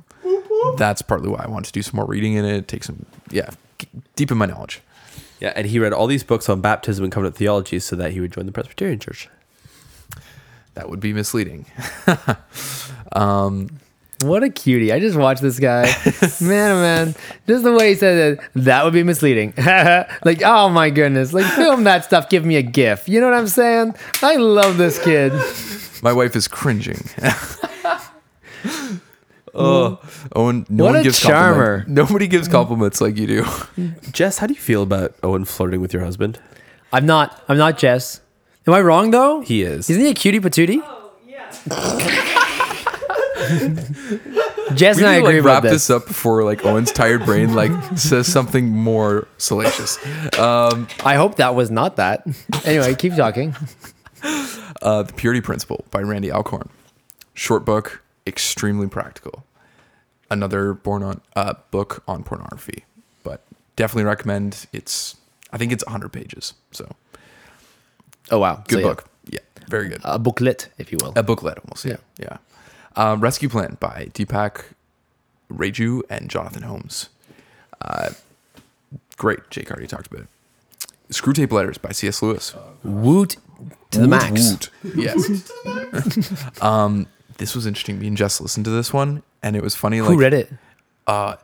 that's 0.78 1.02
partly 1.02 1.30
why 1.30 1.44
I 1.44 1.48
wanted 1.48 1.68
to 1.68 1.72
do 1.74 1.82
some 1.82 1.98
more 1.98 2.06
reading 2.06 2.34
in 2.34 2.46
it. 2.46 2.68
Take 2.68 2.84
some 2.84 3.06
yeah, 3.30 3.50
deepen 4.16 4.38
my 4.38 4.46
knowledge. 4.46 4.82
Yeah, 5.40 5.52
and 5.56 5.68
he 5.68 5.80
read 5.80 5.92
all 5.92 6.08
these 6.08 6.24
books 6.24 6.48
on 6.48 6.62
baptism 6.62 7.04
and 7.04 7.12
covenant 7.12 7.36
theology 7.36 7.80
so 7.80 7.96
that 7.98 8.12
he 8.14 8.22
would 8.22 8.32
join 8.32 8.46
the 8.46 8.52
Presbyterian 8.52 9.00
Church. 9.00 9.30
That 10.76 10.90
would 10.90 11.00
be 11.00 11.14
misleading. 11.14 11.66
What 14.24 14.44
a 14.44 14.50
cutie. 14.50 14.92
I 14.92 15.00
just 15.00 15.18
watched 15.18 15.42
this 15.42 15.60
guy. 15.60 15.84
man, 16.42 16.72
oh 16.72 16.82
man. 16.82 17.16
Just 17.48 17.64
the 17.64 17.74
way 17.74 17.90
he 17.90 17.96
said 17.96 18.34
it, 18.40 18.40
that 18.56 18.84
would 18.84 18.94
be 18.94 19.04
misleading. 19.04 19.54
like, 19.58 20.42
oh 20.44 20.70
my 20.70 20.90
goodness. 20.90 21.34
Like, 21.34 21.46
film 21.54 21.84
that 21.84 22.06
stuff. 22.06 22.30
Give 22.30 22.46
me 22.46 22.56
a 22.56 22.62
GIF. 22.62 23.08
You 23.10 23.20
know 23.22 23.30
what 23.30 23.38
I'm 23.38 23.48
saying? 23.48 23.96
I 24.22 24.36
love 24.38 24.78
this 24.78 25.04
kid. 25.04 25.34
My 26.02 26.14
wife 26.14 26.36
is 26.36 26.48
cringing. 26.48 27.02
Oh. 29.56 30.00
oh, 30.04 30.10
Owen, 30.36 30.66
no 30.68 30.86
What 30.86 30.92
one 30.94 31.00
a 31.02 31.04
gives 31.04 31.20
charmer. 31.20 31.82
compliment- 31.82 31.90
Nobody 32.10 32.28
gives 32.28 32.48
compliments 32.48 33.00
like 33.02 33.18
you 33.18 33.28
do. 33.28 33.46
Jess, 34.12 34.40
how 34.40 34.48
do 34.48 34.54
you 34.56 34.60
feel 34.60 34.82
about 34.82 35.14
Owen 35.22 35.46
flirting 35.46 35.80
with 35.80 35.94
your 35.94 36.04
husband? 36.04 36.40
I'm 36.92 37.06
not, 37.06 37.40
I'm 37.48 37.58
not 37.60 37.78
Jess. 37.78 38.22
Am 38.66 38.74
I 38.74 38.82
wrong 38.82 39.12
though? 39.12 39.42
He 39.42 39.62
is. 39.62 39.92
Isn't 39.92 40.02
he 40.02 40.10
a 40.10 40.14
cutie 40.16 40.40
patootie? 40.40 40.82
Oh, 40.84 41.12
yeah. 41.28 42.30
Jess 44.76 44.98
We 44.98 45.04
and 45.04 45.10
I 45.12 45.16
agree 45.16 45.42
like 45.42 45.44
wrap 45.44 45.64
this. 45.64 45.72
this 45.74 45.90
up 45.90 46.08
before 46.08 46.44
like 46.44 46.66
Owen's 46.66 46.92
tired 46.92 47.26
brain 47.26 47.54
like 47.54 47.72
says 47.98 48.28
something 48.28 48.70
more 48.70 49.28
salacious. 49.38 49.98
Um, 50.40 50.88
I 51.04 51.16
hope 51.16 51.36
that 51.36 51.56
was 51.56 51.70
not 51.72 51.98
that. 51.98 52.26
Anyway, 52.66 52.96
keep 52.96 53.16
talking. 53.16 53.56
uh, 54.82 55.04
the 55.04 55.14
Purity 55.14 55.42
Principle 55.42 55.86
by 55.92 56.02
Randy 56.02 56.32
Alcorn, 56.32 56.70
short 57.34 57.66
book, 57.66 58.02
extremely 58.26 58.88
practical. 58.88 59.46
Another 60.32 60.74
born 60.74 61.04
on 61.04 61.22
uh, 61.36 61.54
book 61.72 62.04
on 62.08 62.24
pornography, 62.24 62.86
but 63.24 63.44
definitely 63.76 64.06
recommend. 64.06 64.66
It's 64.74 65.16
I 65.52 65.58
think 65.58 65.72
it's 65.72 65.86
100 65.86 66.10
pages, 66.10 66.54
so 66.72 66.96
Oh 68.32 68.40
wow, 68.40 68.64
good 68.68 68.80
So, 68.82 68.90
book. 68.90 69.06
Yeah, 69.30 69.40
very 69.68 69.90
good. 69.90 70.02
A 70.04 70.18
booklet, 70.18 70.70
if 70.78 70.92
you 70.92 70.98
will. 71.02 71.14
A 71.16 71.24
booklet, 71.24 71.60
almost. 71.60 71.86
Yeah, 71.86 71.98
yeah. 72.20 72.38
Uh, 72.96 73.18
Rescue 73.20 73.50
Plan 73.50 73.78
by 73.80 74.10
Deepak 74.14 74.66
Reju 75.50 76.04
and 76.10 76.30
Jonathan 76.30 76.64
Holmes. 76.64 77.10
Uh, 77.82 78.12
great. 79.18 79.50
Jake 79.50 79.72
already 79.72 79.88
talked 79.88 80.08
about 80.08 80.22
it. 80.22 80.28
Screwtape 81.10 81.52
Letters 81.52 81.78
by 81.78 81.92
C.S. 81.92 82.22
Lewis. 82.22 82.56
Woot 82.84 83.38
to 83.92 84.00
the 84.00 84.08
max. 84.08 84.70
Yes. 84.96 85.52
um, 86.62 87.08
this 87.38 87.56
was 87.56 87.66
interesting. 87.66 88.00
Me 88.00 88.08
and 88.08 88.18
Jess 88.18 88.42
listened 88.42 88.66
to 88.66 88.72
this 88.72 88.94
one, 88.94 89.24
and 89.42 89.56
it 89.56 89.64
was 89.64 89.76
funny. 89.76 90.02
Like, 90.02 90.10
Who 90.10 90.16
like, 90.16 90.22
read 90.22 90.34
it? 90.34 90.52
Uh, 91.06 91.36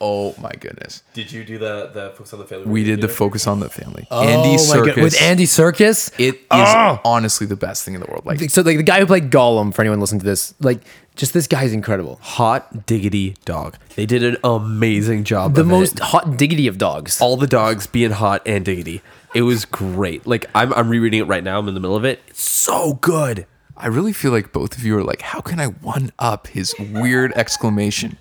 oh 0.00 0.34
my 0.40 0.50
goodness. 0.60 1.02
Did 1.14 1.30
you 1.32 1.44
do 1.44 1.58
the 1.58 1.90
the 1.92 2.10
focus 2.16 2.32
on 2.32 2.38
the 2.40 2.46
family? 2.46 2.66
We 2.66 2.84
did 2.84 3.00
the 3.00 3.08
focus 3.08 3.46
on 3.46 3.60
the 3.60 3.68
family. 3.68 4.06
oh 4.10 4.22
Andy 4.22 4.52
my 4.52 4.56
Serkis. 4.56 4.94
God. 4.96 5.02
with 5.04 5.22
Andy 5.22 5.44
Serkis. 5.44 6.12
It 6.18 6.34
is 6.36 6.40
Oh! 6.50 7.00
honestly 7.04 7.46
the 7.46 7.56
best 7.56 7.84
thing 7.84 7.94
in 7.94 8.00
the 8.00 8.06
world. 8.06 8.24
Like 8.26 8.50
So 8.50 8.62
like 8.62 8.76
the 8.76 8.82
guy 8.82 9.00
who 9.00 9.06
played 9.06 9.30
Gollum, 9.30 9.74
for 9.74 9.82
anyone 9.82 10.00
listening 10.00 10.20
to 10.20 10.26
this, 10.26 10.54
like 10.60 10.80
just 11.16 11.34
this 11.34 11.46
guy's 11.46 11.72
incredible. 11.72 12.18
Hot 12.22 12.86
diggity 12.86 13.36
dog. 13.44 13.76
They 13.96 14.06
did 14.06 14.22
an 14.24 14.36
amazing 14.42 15.24
job. 15.24 15.54
The 15.54 15.60
of 15.62 15.66
most 15.66 15.94
it. 15.94 16.00
hot 16.00 16.36
diggity 16.36 16.66
of 16.66 16.78
dogs. 16.78 17.20
all 17.20 17.36
the 17.36 17.46
dogs 17.46 17.86
being 17.86 18.10
hot 18.12 18.42
and 18.46 18.64
diggity. 18.64 19.02
It 19.34 19.42
was 19.42 19.64
great. 19.64 20.26
Like 20.26 20.46
I'm 20.54 20.72
I'm 20.74 20.88
rereading 20.88 21.20
it 21.20 21.24
right 21.24 21.44
now. 21.44 21.58
I'm 21.58 21.68
in 21.68 21.74
the 21.74 21.80
middle 21.80 21.96
of 21.96 22.04
it. 22.04 22.20
It's 22.28 22.42
so 22.42 22.94
good. 22.94 23.46
I 23.76 23.86
really 23.86 24.12
feel 24.12 24.30
like 24.30 24.52
both 24.52 24.76
of 24.76 24.84
you 24.84 24.94
are 24.98 25.02
like, 25.04 25.22
how 25.22 25.40
can 25.40 25.58
I 25.58 25.66
one 25.68 26.12
up 26.18 26.48
his 26.48 26.74
weird 26.78 27.32
exclamation? 27.34 28.18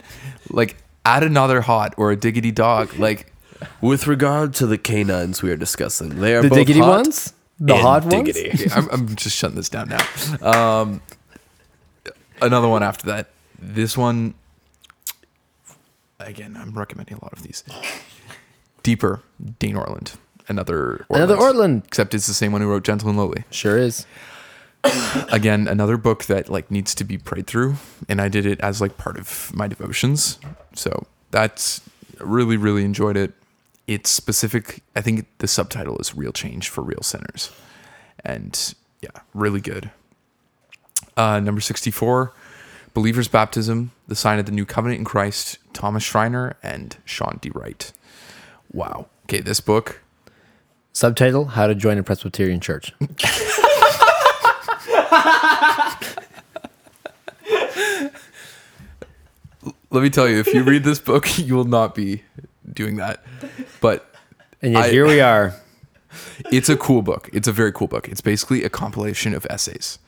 Like, 0.50 0.78
add 1.06 1.24
another 1.24 1.62
hot 1.62 1.94
or 1.98 2.12
a 2.12 2.16
diggity 2.16 2.52
dog. 2.52 2.94
Like, 3.00 3.32
With 3.82 4.08
regard 4.08 4.54
to 4.56 4.66
the 4.68 4.78
canines 4.78 5.42
we 5.42 5.52
are 5.52 5.58
discussing, 5.58 6.20
they 6.22 6.36
are 6.36 6.42
The 6.42 6.50
both 6.50 6.58
diggity 6.60 6.80
hot 6.80 6.90
ones? 7.06 7.34
The 7.60 7.74
and 7.74 7.82
hot 7.82 8.04
ones? 8.06 8.14
diggity. 8.34 8.50
okay, 8.68 8.70
I'm, 8.74 8.88
I'm 8.90 9.16
just 9.16 9.36
shutting 9.36 9.56
this 9.58 9.68
down 9.70 9.90
now. 9.90 10.06
Um, 10.42 11.02
another 12.42 12.68
one 12.70 12.84
after 12.84 13.08
that. 13.08 13.30
This 13.62 13.98
one, 13.98 14.34
again, 16.20 16.56
I'm 16.58 16.72
recommending 16.78 17.18
a 17.18 17.22
lot 17.24 17.34
of 17.34 17.44
these. 17.44 17.64
Deeper, 18.84 19.22
Dane 19.60 19.76
Ortlund. 19.76 20.16
Another 20.48 21.06
Ortlund. 21.10 21.16
Another 21.16 21.36
Ortlund. 21.36 21.86
Except 21.86 22.14
it's 22.14 22.28
the 22.28 22.34
same 22.34 22.52
one 22.54 22.62
who 22.62 22.70
wrote 22.70 22.84
Gentle 22.84 23.10
and 23.10 23.18
Lowly. 23.18 23.44
Sure 23.52 23.78
is. 23.78 24.06
again 25.32 25.68
another 25.68 25.98
book 25.98 26.26
that 26.26 26.50
like 26.50 26.72
needs 26.72 26.96
to 26.96 27.04
be 27.04 27.18
prayed 27.18 27.46
through 27.46 27.76
and 28.08 28.22
i 28.22 28.30
did 28.30 28.46
it 28.46 28.60
as 28.62 28.80
like 28.80 28.98
part 28.98 29.18
of 29.18 29.52
my 29.54 29.68
devotions. 29.68 30.40
So 30.74 31.06
that's 31.32 31.82
really 32.20 32.58
really 32.58 32.84
enjoyed 32.86 33.18
it. 33.18 33.34
It's 33.88 34.10
specific 34.10 34.82
i 34.96 35.02
think 35.02 35.28
the 35.40 35.48
subtitle 35.48 35.98
is 36.00 36.16
real 36.16 36.32
change 36.32 36.70
for 36.70 36.82
real 36.82 37.02
sinners. 37.02 37.52
And 38.24 38.74
yeah 39.02 39.22
really 39.34 39.62
good. 39.62 39.92
Uh, 41.18 41.40
number 41.40 41.62
64 41.62 42.32
believers 42.94 43.28
baptism 43.28 43.92
the 44.08 44.16
sign 44.16 44.40
of 44.40 44.46
the 44.46 44.52
new 44.52 44.66
covenant 44.66 45.00
in 45.00 45.06
christ 45.06 45.58
thomas 45.74 46.04
schreiner 46.04 46.56
and 46.64 46.98
Shawn 47.06 47.40
D. 47.42 47.52
Wright. 47.54 47.92
Wow. 48.72 49.08
Okay 49.26 49.42
this 49.42 49.60
book. 49.60 50.02
Subtitle: 50.94 51.46
How 51.46 51.68
to 51.68 51.76
Join 51.76 51.98
a 51.98 52.04
Presbyterian 52.04 52.60
Church. 52.60 52.94
let 59.92 60.04
me 60.04 60.10
tell 60.10 60.28
you 60.28 60.40
if 60.40 60.48
you 60.54 60.64
read 60.64 60.84
this 60.84 61.00
book 61.00 61.38
you 61.40 61.56
will 61.56 61.66
not 61.66 61.96
be 61.96 62.24
doing 62.72 62.96
that 62.98 63.24
but 63.82 64.14
And 64.62 64.74
yet 64.74 64.86
I- 64.86 64.90
here 64.90 65.08
we 65.08 65.20
are. 65.34 65.56
it's 66.52 66.70
a 66.70 66.76
cool 66.78 67.02
book. 67.02 67.30
It's 67.34 67.48
a 67.48 67.52
very 67.52 67.72
cool 67.72 67.88
book. 67.88 68.08
It's 68.10 68.20
basically 68.22 68.64
a 68.64 68.70
compilation 68.70 69.34
of 69.36 69.46
essays. 69.50 70.00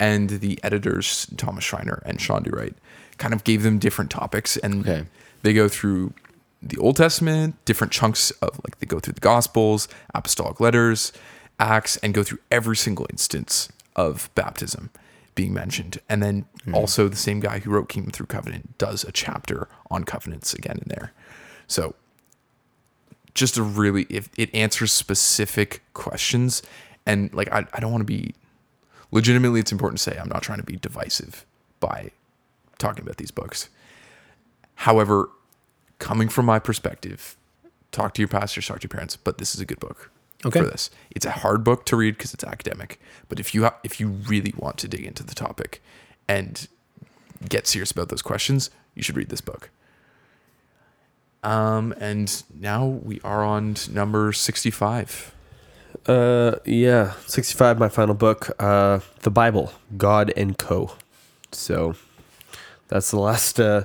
And 0.00 0.28
the 0.30 0.58
editors, 0.64 1.26
Thomas 1.36 1.62
Schreiner 1.64 2.02
and 2.04 2.20
Shawn 2.20 2.42
D. 2.42 2.50
Wright, 2.50 2.74
kind 3.18 3.32
of 3.32 3.44
gave 3.44 3.62
them 3.62 3.78
different 3.78 4.10
topics. 4.10 4.56
And 4.56 4.80
Okay. 4.86 5.06
they 5.42 5.52
go 5.52 5.68
through 5.68 6.12
the 6.60 6.76
Old 6.78 6.96
Testament, 6.96 7.54
different 7.66 7.92
chunks 7.92 8.32
of 8.42 8.50
like 8.64 8.78
they 8.80 8.86
go 8.86 8.98
through 8.98 9.12
the 9.14 9.20
Gospels, 9.20 9.86
apostolic 10.12 10.58
letters, 10.58 11.12
Acts, 11.60 11.96
and 11.98 12.12
go 12.12 12.24
through 12.24 12.38
every 12.50 12.76
single 12.76 13.06
instance 13.10 13.68
of 13.94 14.28
baptism 14.34 14.90
being 15.34 15.52
mentioned. 15.52 15.98
And 16.08 16.22
then 16.22 16.46
hmm. 16.64 16.74
also 16.74 17.08
the 17.08 17.16
same 17.16 17.40
guy 17.40 17.58
who 17.58 17.70
wrote 17.70 17.88
Kingdom 17.88 18.12
Through 18.12 18.26
Covenant 18.26 18.78
does 18.78 19.04
a 19.04 19.12
chapter 19.12 19.68
on 19.90 20.04
covenants 20.04 20.54
again 20.54 20.78
in 20.78 20.88
there. 20.88 21.12
So 21.66 21.94
just 23.34 23.56
a 23.56 23.62
really 23.62 24.06
if 24.08 24.28
it 24.36 24.54
answers 24.54 24.92
specific 24.92 25.82
questions 25.92 26.62
and 27.04 27.32
like 27.34 27.52
I, 27.52 27.66
I 27.72 27.80
don't 27.80 27.90
want 27.90 28.02
to 28.02 28.06
be 28.06 28.34
legitimately 29.10 29.60
it's 29.60 29.72
important 29.72 29.98
to 29.98 30.10
say 30.10 30.18
I'm 30.18 30.28
not 30.28 30.42
trying 30.42 30.58
to 30.58 30.64
be 30.64 30.76
divisive 30.76 31.44
by 31.80 32.12
talking 32.78 33.02
about 33.02 33.16
these 33.16 33.30
books. 33.30 33.68
However, 34.76 35.30
coming 35.98 36.28
from 36.28 36.46
my 36.46 36.58
perspective, 36.58 37.36
talk 37.92 38.14
to 38.14 38.22
your 38.22 38.28
pastors, 38.28 38.66
talk 38.66 38.80
to 38.80 38.84
your 38.84 38.90
parents, 38.90 39.16
but 39.16 39.38
this 39.38 39.54
is 39.54 39.60
a 39.60 39.64
good 39.64 39.80
book 39.80 40.10
Okay. 40.46 40.60
for 40.60 40.66
this. 40.66 40.90
It's 41.10 41.26
a 41.26 41.30
hard 41.30 41.64
book 41.64 41.84
to 41.86 41.96
read 41.96 42.16
because 42.16 42.34
it's 42.34 42.44
academic, 42.44 43.00
but 43.28 43.38
if 43.40 43.54
you 43.54 43.64
ha- 43.64 43.76
if 43.84 43.98
you 44.00 44.08
really 44.08 44.52
want 44.56 44.78
to 44.78 44.88
dig 44.88 45.04
into 45.04 45.22
the 45.22 45.34
topic 45.34 45.82
and 46.28 46.66
get 47.48 47.66
serious 47.66 47.90
about 47.90 48.08
those 48.08 48.22
questions, 48.22 48.70
you 48.94 49.02
should 49.02 49.16
read 49.16 49.28
this 49.28 49.40
book. 49.40 49.70
Um, 51.42 51.92
and 52.00 52.42
now 52.58 52.86
we 52.86 53.20
are 53.22 53.44
on 53.44 53.76
number 53.90 54.32
65. 54.32 55.34
Uh, 56.06 56.56
yeah, 56.64 57.12
sixty-five. 57.26 57.78
My 57.78 57.88
final 57.88 58.14
book, 58.14 58.50
uh, 58.58 59.00
the 59.22 59.30
Bible, 59.30 59.72
God 59.96 60.32
and 60.36 60.56
Co. 60.58 60.92
So 61.52 61.94
that's 62.88 63.10
the 63.10 63.18
last. 63.20 63.60
Uh, 63.60 63.84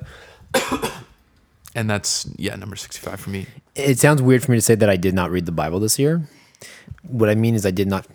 And 1.75 1.87
that's, 1.87 2.27
yeah, 2.35 2.55
number 2.55 2.75
65 2.75 3.19
for 3.19 3.29
me. 3.29 3.45
It 3.75 3.99
sounds 3.99 4.23
weird 4.23 4.43
for 4.43 4.51
me 4.51 4.57
to 4.57 4.61
say 4.61 4.73
that 4.73 4.89
I 4.89 4.97
did 4.97 5.13
not 5.13 5.29
read 5.29 5.45
the 5.45 5.51
Bible 5.51 5.79
this 5.79 5.99
year. 5.99 6.23
What 7.03 7.29
I 7.29 7.35
mean 7.35 7.55
is 7.55 7.65
I 7.65 7.71
did 7.71 7.87
not 7.87 8.05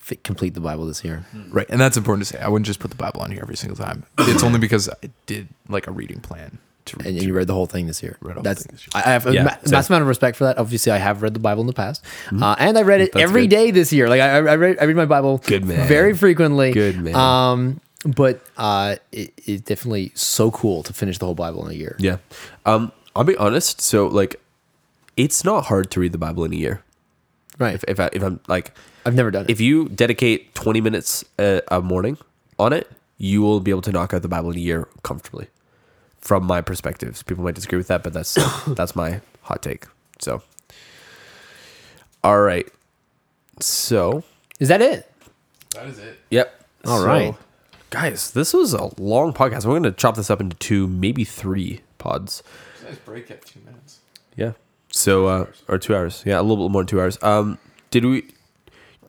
f- 0.00 0.12
complete 0.22 0.54
the 0.54 0.60
Bible 0.60 0.86
this 0.86 1.04
year. 1.04 1.24
Right. 1.50 1.66
And 1.68 1.80
that's 1.80 1.96
important 1.96 2.26
to 2.26 2.36
say. 2.36 2.42
I 2.42 2.48
wouldn't 2.48 2.66
just 2.66 2.78
put 2.80 2.90
the 2.90 2.96
Bible 2.96 3.20
on 3.22 3.30
here 3.30 3.40
every 3.42 3.56
single 3.56 3.76
time. 3.76 4.04
It's 4.18 4.42
only 4.42 4.58
because 4.58 4.88
I 4.88 5.10
did 5.26 5.48
like 5.68 5.86
a 5.86 5.90
reading 5.90 6.20
plan 6.20 6.58
to 6.86 6.96
read. 6.98 7.06
And 7.06 7.22
you 7.22 7.32
read 7.34 7.46
the 7.46 7.54
whole 7.54 7.66
thing 7.66 7.86
this 7.86 8.02
year. 8.02 8.16
Read 8.20 8.30
the 8.30 8.34
whole 8.34 8.42
That's 8.42 8.64
thing 8.64 8.72
this 8.72 8.82
year. 8.86 8.90
I 8.94 9.08
I 9.10 9.12
have 9.12 9.26
a 9.26 9.32
Yeah, 9.34 9.42
ma- 9.44 9.50
same. 9.62 9.70
massive 9.72 9.90
amount 9.90 10.02
of 10.02 10.08
respect 10.08 10.36
for 10.36 10.44
that. 10.44 10.58
Obviously, 10.58 10.92
I 10.92 10.98
have 10.98 11.22
read 11.22 11.34
the 11.34 11.40
Bible 11.40 11.60
in 11.62 11.66
the 11.66 11.72
past, 11.72 12.04
uh, 12.40 12.54
and 12.58 12.78
I 12.78 12.82
read 12.82 13.00
it 13.00 13.12
That's 13.12 13.22
every 13.22 13.42
good. 13.46 13.56
day 13.56 13.70
this 13.72 13.92
year. 13.92 14.08
Like 14.08 14.20
I, 14.20 14.36
I 14.36 14.56
read, 14.56 14.78
I 14.80 14.84
read 14.84 14.96
my 14.96 15.04
Bible 15.06 15.38
Good 15.46 15.64
man. 15.64 15.86
very 15.88 16.14
frequently. 16.16 16.72
Good 16.72 16.98
man. 17.00 17.14
Um, 17.14 17.80
but 18.04 18.44
uh, 18.56 18.96
it, 19.12 19.32
it's 19.46 19.62
definitely 19.62 20.10
so 20.14 20.50
cool 20.50 20.82
to 20.84 20.92
finish 20.92 21.18
the 21.18 21.24
whole 21.26 21.34
Bible 21.36 21.64
in 21.66 21.72
a 21.72 21.74
year. 21.76 21.96
yeah, 22.00 22.16
um, 22.66 22.90
I'll 23.14 23.22
be 23.24 23.36
honest. 23.36 23.80
So 23.80 24.06
like, 24.08 24.40
it's 25.16 25.44
not 25.44 25.66
hard 25.66 25.90
to 25.92 26.00
read 26.00 26.10
the 26.12 26.18
Bible 26.18 26.44
in 26.44 26.52
a 26.52 26.56
year. 26.56 26.82
Right. 27.58 27.74
If 27.74 27.84
if, 27.88 28.00
I, 28.00 28.08
if 28.12 28.22
I'm 28.22 28.40
like, 28.48 28.72
I've 29.06 29.14
never 29.14 29.30
done 29.30 29.44
it. 29.44 29.50
if 29.50 29.60
you 29.60 29.88
dedicate 29.88 30.54
20 30.54 30.80
minutes 30.80 31.24
a, 31.38 31.60
a 31.68 31.80
morning 31.80 32.16
on 32.58 32.72
it, 32.72 32.90
you 33.18 33.42
will 33.42 33.60
be 33.60 33.70
able 33.70 33.82
to 33.82 33.92
knock 33.92 34.14
out 34.14 34.22
the 34.22 34.28
Bible 34.28 34.50
in 34.50 34.56
a 34.56 34.60
year 34.60 34.88
comfortably. 35.02 35.48
From 36.20 36.44
my 36.44 36.60
perspectives, 36.60 37.22
people 37.22 37.42
might 37.44 37.54
disagree 37.56 37.78
with 37.78 37.88
that, 37.88 38.02
but 38.02 38.12
that's 38.12 38.34
that's 38.68 38.94
my 38.96 39.20
hot 39.42 39.62
take. 39.62 39.86
So, 40.20 40.42
all 42.24 42.40
right. 42.40 42.66
So, 43.60 44.22
Is 44.60 44.68
that 44.68 44.80
it? 44.80 45.10
That 45.74 45.86
is 45.86 45.98
it. 45.98 46.18
yep. 46.30 46.64
All 46.84 47.00
So, 47.00 47.06
right. 47.06 47.34
guys. 47.90 48.30
This 48.32 48.54
was 48.54 48.72
a 48.72 48.90
long 49.00 49.32
podcast. 49.32 49.64
We're 49.66 49.72
going 49.72 49.82
to 49.84 49.92
chop 49.92 50.16
this 50.16 50.30
up 50.30 50.40
into 50.40 50.56
two, 50.56 50.86
maybe 50.86 51.24
three 51.24 51.80
pods. 51.98 52.42
Nice 52.84 52.96
break 52.98 53.30
at 53.30 53.44
two 53.44 53.60
minutes. 53.64 53.98
Yeah. 54.36 54.52
So 54.92 55.26
uh 55.26 55.46
or 55.68 55.78
2 55.78 55.94
hours. 55.96 56.22
Yeah, 56.24 56.40
a 56.40 56.42
little 56.42 56.68
bit 56.68 56.72
more 56.72 56.82
than 56.82 56.88
2 56.88 57.00
hours. 57.00 57.18
Um 57.22 57.58
did 57.90 58.04
we 58.04 58.28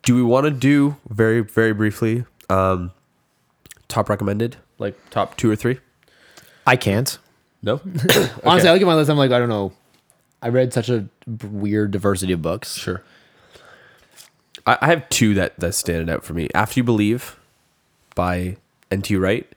do 0.02 0.16
we 0.16 0.24
want 0.24 0.46
to 0.46 0.52
do 0.52 0.98
very 1.10 1.42
very 1.42 1.74
briefly 1.74 2.26
um 2.50 2.92
top 3.88 4.10
recommended 4.10 4.58
like 4.80 4.98
top 5.10 5.38
2 5.38 5.52
or 5.52 5.56
3? 5.56 5.80
I 6.66 6.76
can't. 6.76 7.18
No. 7.62 7.76
Honestly, 8.44 8.70
I 8.70 8.74
look 8.74 8.82
at 8.82 8.86
my 8.86 8.96
list. 8.96 9.10
I'm 9.10 9.18
like, 9.18 9.32
I 9.32 9.40
don't 9.40 9.50
know. 9.50 9.74
I 10.42 10.50
read 10.50 10.74
such 10.74 10.90
a 10.90 11.08
weird 11.50 11.92
diversity 11.92 12.34
of 12.34 12.42
books. 12.42 12.76
Sure. 12.76 13.04
I, 14.66 14.78
I 14.82 14.86
have 14.88 15.08
two 15.10 15.34
that 15.36 15.60
that 15.60 15.74
stand 15.74 16.10
out 16.10 16.24
for 16.24 16.34
me. 16.34 16.50
After 16.54 16.80
You 16.80 16.84
Believe 16.84 17.40
by 18.16 18.58
N.T. 18.92 19.16
Wright 19.16 19.48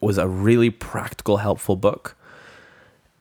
was 0.00 0.18
a 0.18 0.26
really 0.26 0.70
practical, 0.70 1.38
helpful 1.38 1.76
book. 1.76 2.16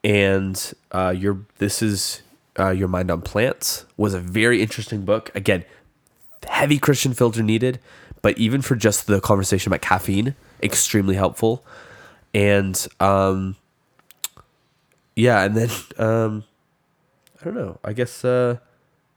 And 0.03 0.73
uh, 0.91 1.13
your 1.15 1.41
this 1.57 1.81
is 1.81 2.21
uh, 2.57 2.69
Your 2.69 2.87
Mind 2.87 3.11
on 3.11 3.21
Plants 3.21 3.85
was 3.97 4.13
a 4.13 4.19
very 4.19 4.61
interesting 4.61 5.05
book. 5.05 5.31
Again, 5.35 5.65
heavy 6.47 6.79
Christian 6.79 7.13
filter 7.13 7.43
needed, 7.43 7.79
but 8.21 8.37
even 8.37 8.61
for 8.61 8.75
just 8.75 9.07
the 9.07 9.19
conversation 9.21 9.69
about 9.69 9.81
caffeine, 9.81 10.35
extremely 10.61 11.15
helpful. 11.15 11.63
And 12.33 12.87
um, 12.99 13.55
yeah, 15.15 15.43
and 15.43 15.55
then 15.55 15.69
um, 15.97 16.43
I 17.41 17.45
don't 17.45 17.55
know. 17.55 17.79
I 17.83 17.93
guess 17.93 18.23
uh, 18.23 18.57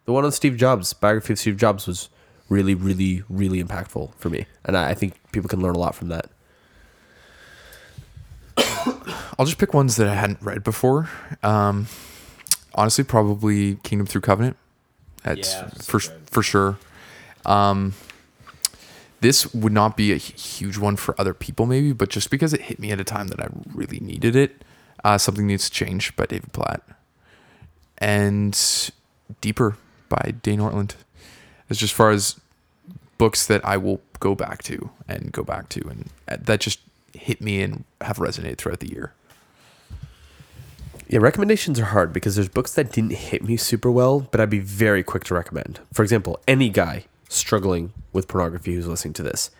the 0.04 0.12
one 0.12 0.24
on 0.24 0.32
Steve 0.32 0.56
Jobs, 0.56 0.92
biography 0.92 1.32
of 1.32 1.38
Steve 1.38 1.56
Jobs, 1.56 1.86
was 1.86 2.08
really, 2.48 2.74
really, 2.74 3.22
really 3.28 3.62
impactful 3.62 4.14
for 4.16 4.28
me, 4.28 4.46
and 4.64 4.76
I, 4.76 4.90
I 4.90 4.94
think 4.94 5.14
people 5.32 5.48
can 5.48 5.60
learn 5.60 5.74
a 5.74 5.78
lot 5.78 5.94
from 5.94 6.08
that. 6.08 6.30
I'll 9.38 9.46
just 9.46 9.58
pick 9.58 9.74
ones 9.74 9.96
that 9.96 10.08
I 10.08 10.14
hadn't 10.14 10.42
read 10.42 10.62
before. 10.62 11.08
Um, 11.42 11.86
honestly, 12.74 13.04
probably 13.04 13.76
Kingdom 13.76 14.06
Through 14.06 14.22
Covenant. 14.22 14.56
That's 15.22 15.52
Yeah, 15.52 15.70
so 15.70 15.82
for 15.82 15.98
for 16.26 16.42
sure. 16.42 16.78
Um, 17.44 17.94
this 19.20 19.54
would 19.54 19.72
not 19.72 19.96
be 19.96 20.12
a 20.12 20.16
huge 20.16 20.78
one 20.78 20.96
for 20.96 21.14
other 21.20 21.32
people, 21.32 21.64
maybe, 21.64 21.92
but 21.92 22.08
just 22.08 22.28
because 22.28 22.52
it 22.52 22.62
hit 22.62 22.80
me 22.80 22.90
at 22.90 23.00
a 23.00 23.04
time 23.04 23.28
that 23.28 23.40
I 23.40 23.46
really 23.72 24.00
needed 24.00 24.34
it, 24.34 24.64
uh, 25.04 25.16
something 25.16 25.46
needs 25.46 25.70
to 25.70 25.70
change 25.70 26.14
by 26.16 26.26
David 26.26 26.52
Platt, 26.52 26.82
and 27.98 28.58
Deeper 29.40 29.76
by 30.08 30.34
Dane 30.42 30.58
Ortlund. 30.58 30.94
As 31.70 31.78
just 31.78 31.94
far 31.94 32.10
as 32.10 32.40
books 33.16 33.46
that 33.46 33.64
I 33.64 33.76
will 33.76 34.00
go 34.18 34.34
back 34.34 34.62
to 34.64 34.90
and 35.08 35.30
go 35.30 35.44
back 35.44 35.68
to, 35.70 35.88
and 35.88 36.10
uh, 36.28 36.36
that 36.40 36.60
just 36.60 36.80
hit 37.14 37.40
me 37.40 37.62
and 37.62 37.84
have 38.00 38.16
resonated 38.16 38.58
throughout 38.58 38.80
the 38.80 38.90
year. 38.90 39.14
Yeah, 41.08 41.18
recommendations 41.18 41.78
are 41.78 41.86
hard 41.86 42.12
because 42.12 42.36
there's 42.36 42.48
books 42.48 42.72
that 42.74 42.92
didn't 42.92 43.12
hit 43.12 43.42
me 43.44 43.56
super 43.56 43.90
well, 43.90 44.20
but 44.30 44.40
I'd 44.40 44.48
be 44.48 44.60
very 44.60 45.02
quick 45.02 45.24
to 45.24 45.34
recommend. 45.34 45.80
For 45.92 46.02
example, 46.02 46.40
any 46.48 46.70
guy 46.70 47.04
struggling 47.28 47.92
with 48.12 48.28
pornography 48.28 48.74
who's 48.74 48.86
listening 48.86 49.14
to 49.14 49.22
this, 49.22 49.50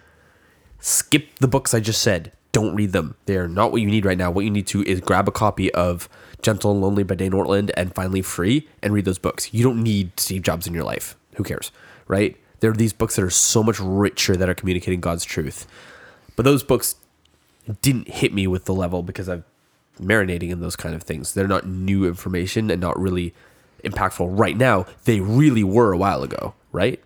skip 0.81 1.39
the 1.41 1.49
books 1.49 1.75
I 1.75 1.81
just 1.81 2.01
said. 2.01 2.33
Don't 2.53 2.75
read 2.75 2.93
them. 2.93 3.17
They're 3.27 3.49
not 3.49 3.73
what 3.73 3.81
you 3.81 3.89
need 3.89 4.05
right 4.05 4.19
now. 4.19 4.31
What 4.31 4.45
you 4.45 4.51
need 4.51 4.67
to 4.69 4.83
is 4.85 5.01
grab 5.01 5.27
a 5.27 5.33
copy 5.33 5.73
of 5.73 6.09
Gentle 6.43 6.73
and 6.73 6.81
Lowly 6.81 7.03
by 7.03 7.15
Dane 7.15 7.33
Ortlund 7.33 7.71
and 7.77 7.95
Finally 7.95 8.23
Free 8.23 8.69
and 8.83 8.93
read 8.93 9.05
those 9.07 9.19
books. 9.19 9.53
You 9.55 9.63
don't 9.63 9.83
need 9.83 10.19
Steve 10.21 10.43
Jobs 10.43 10.67
in 10.67 10.75
your 10.75 10.85
life. 10.85 11.17
Who 11.37 11.45
cares, 11.45 11.71
right? 12.09 12.37
There 12.61 12.71
are 12.71 12.75
these 12.75 12.93
books 12.93 13.17
that 13.17 13.25
are 13.25 13.31
so 13.31 13.63
much 13.63 13.81
richer 13.81 14.37
that 14.37 14.49
are 14.49 14.55
communicating 14.55 15.01
God's 15.01 15.25
truth. 15.25 15.67
But 16.37 16.45
those 16.45 16.63
books 16.63 16.97
didn't 17.81 18.09
hit 18.09 18.35
me 18.35 18.47
with 18.47 18.67
the 18.67 18.75
level 18.75 19.03
because 19.03 19.29
I've 19.29 19.45
marinating 20.03 20.51
in 20.51 20.61
those 20.61 20.77
kind 20.77 20.95
of 20.95 21.03
things. 21.03 21.35
They're 21.35 21.49
not 21.49 21.67
new 21.67 22.07
information 22.07 22.71
and 22.71 22.81
not 22.81 22.99
really 22.99 23.35
impactful 23.85 24.29
right 24.31 24.57
now. 24.57 24.87
They 25.05 25.21
really 25.21 25.65
were 25.65 25.93
a 25.93 25.99
while 25.99 26.23
ago, 26.23 26.55
right? 26.73 27.03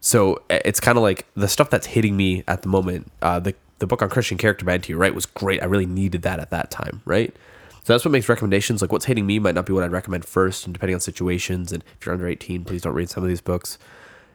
So 0.00 0.42
it's 0.50 0.80
kind 0.80 0.98
of 0.98 1.02
like 1.02 1.26
the 1.34 1.48
stuff 1.48 1.70
that's 1.70 1.86
hitting 1.86 2.16
me 2.16 2.44
at 2.48 2.62
the 2.62 2.68
moment. 2.68 3.10
Uh, 3.20 3.38
the 3.38 3.54
the 3.78 3.86
book 3.86 4.00
on 4.00 4.08
Christian 4.08 4.38
character 4.38 4.64
by 4.64 4.74
N.T. 4.74 4.94
Was 4.94 5.26
great. 5.26 5.60
I 5.60 5.66
really 5.66 5.86
needed 5.86 6.22
that 6.22 6.38
at 6.38 6.50
that 6.50 6.70
time, 6.70 7.02
right? 7.04 7.34
So 7.82 7.92
that's 7.92 8.04
what 8.04 8.12
makes 8.12 8.28
recommendations 8.28 8.80
like 8.80 8.92
what's 8.92 9.06
hitting 9.06 9.26
me 9.26 9.40
might 9.40 9.56
not 9.56 9.66
be 9.66 9.72
what 9.72 9.82
I'd 9.82 9.90
recommend 9.90 10.24
first, 10.24 10.66
and 10.66 10.72
depending 10.72 10.94
on 10.94 11.00
situations. 11.00 11.72
And 11.72 11.82
if 11.98 12.06
you're 12.06 12.12
under 12.14 12.28
18, 12.28 12.64
please 12.64 12.82
don't 12.82 12.94
read 12.94 13.10
some 13.10 13.24
of 13.24 13.28
these 13.28 13.40
books. 13.40 13.78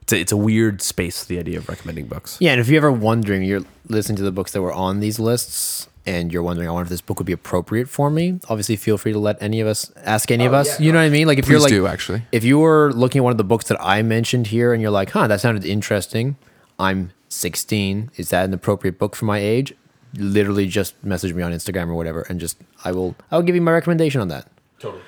It's 0.01 0.13
a, 0.13 0.19
it's 0.19 0.31
a 0.34 0.38
weird 0.38 0.81
space, 0.81 1.23
the 1.23 1.39
idea 1.39 1.57
of 1.57 1.69
recommending 1.69 2.07
books. 2.07 2.38
Yeah, 2.41 2.51
and 2.51 2.61
if 2.61 2.67
you're 2.67 2.77
ever 2.77 2.91
wondering, 2.91 3.43
you're 3.43 3.63
listening 3.88 4.17
to 4.17 4.23
the 4.23 4.34
books 4.34 4.51
that 4.51 4.61
were 4.61 4.73
on 4.73 4.99
these 4.99 5.17
lists, 5.17 5.88
and 6.07 6.31
you're 6.31 6.41
wondering, 6.41 6.69
I 6.69 6.71
wonder 6.71 6.85
if 6.85 6.89
this 6.89 7.01
book 7.01 7.19
would 7.19 7.25
be 7.25 7.34
appropriate 7.34 7.89
for 7.89 8.09
me. 8.09 8.39
Obviously, 8.47 8.77
feel 8.77 8.97
free 8.97 9.11
to 9.11 9.19
let 9.19 9.39
any 9.43 9.59
of 9.59 9.67
us 9.67 9.91
ask 9.97 10.31
any 10.31 10.45
oh, 10.45 10.47
of 10.47 10.53
us. 10.53 10.79
you 10.79 10.93
know 10.93 10.99
what 10.99 11.03
I 11.03 11.09
mean? 11.09 11.27
Like 11.27 11.38
if 11.38 11.49
you're 11.49 11.59
like, 11.59 11.69
do, 11.69 11.85
actually. 11.85 12.23
if 12.31 12.45
you 12.45 12.57
were 12.59 12.93
looking 12.93 13.19
at 13.19 13.23
one 13.23 13.31
of 13.31 13.38
the 13.38 13.43
books 13.43 13.67
that 13.67 13.77
I 13.81 14.01
mentioned 14.01 14.47
here, 14.47 14.71
and 14.71 14.81
you're 14.81 14.89
like, 14.89 15.11
huh, 15.11 15.27
that 15.27 15.41
sounded 15.41 15.65
interesting. 15.65 16.38
I'm 16.79 17.11
16. 17.27 18.11
Is 18.15 18.29
that 18.29 18.45
an 18.45 18.53
appropriate 18.53 18.97
book 18.97 19.15
for 19.15 19.25
my 19.25 19.39
age? 19.39 19.73
Literally, 20.13 20.67
just 20.67 21.03
message 21.03 21.34
me 21.34 21.43
on 21.43 21.51
Instagram 21.51 21.89
or 21.89 21.95
whatever, 21.95 22.21
and 22.29 22.39
just 22.39 22.57
I 22.85 22.93
will 22.93 23.15
I 23.29 23.35
will 23.35 23.43
give 23.43 23.55
you 23.55 23.61
my 23.61 23.73
recommendation 23.73 24.21
on 24.21 24.29
that. 24.29 24.47
Totally. 24.79 25.03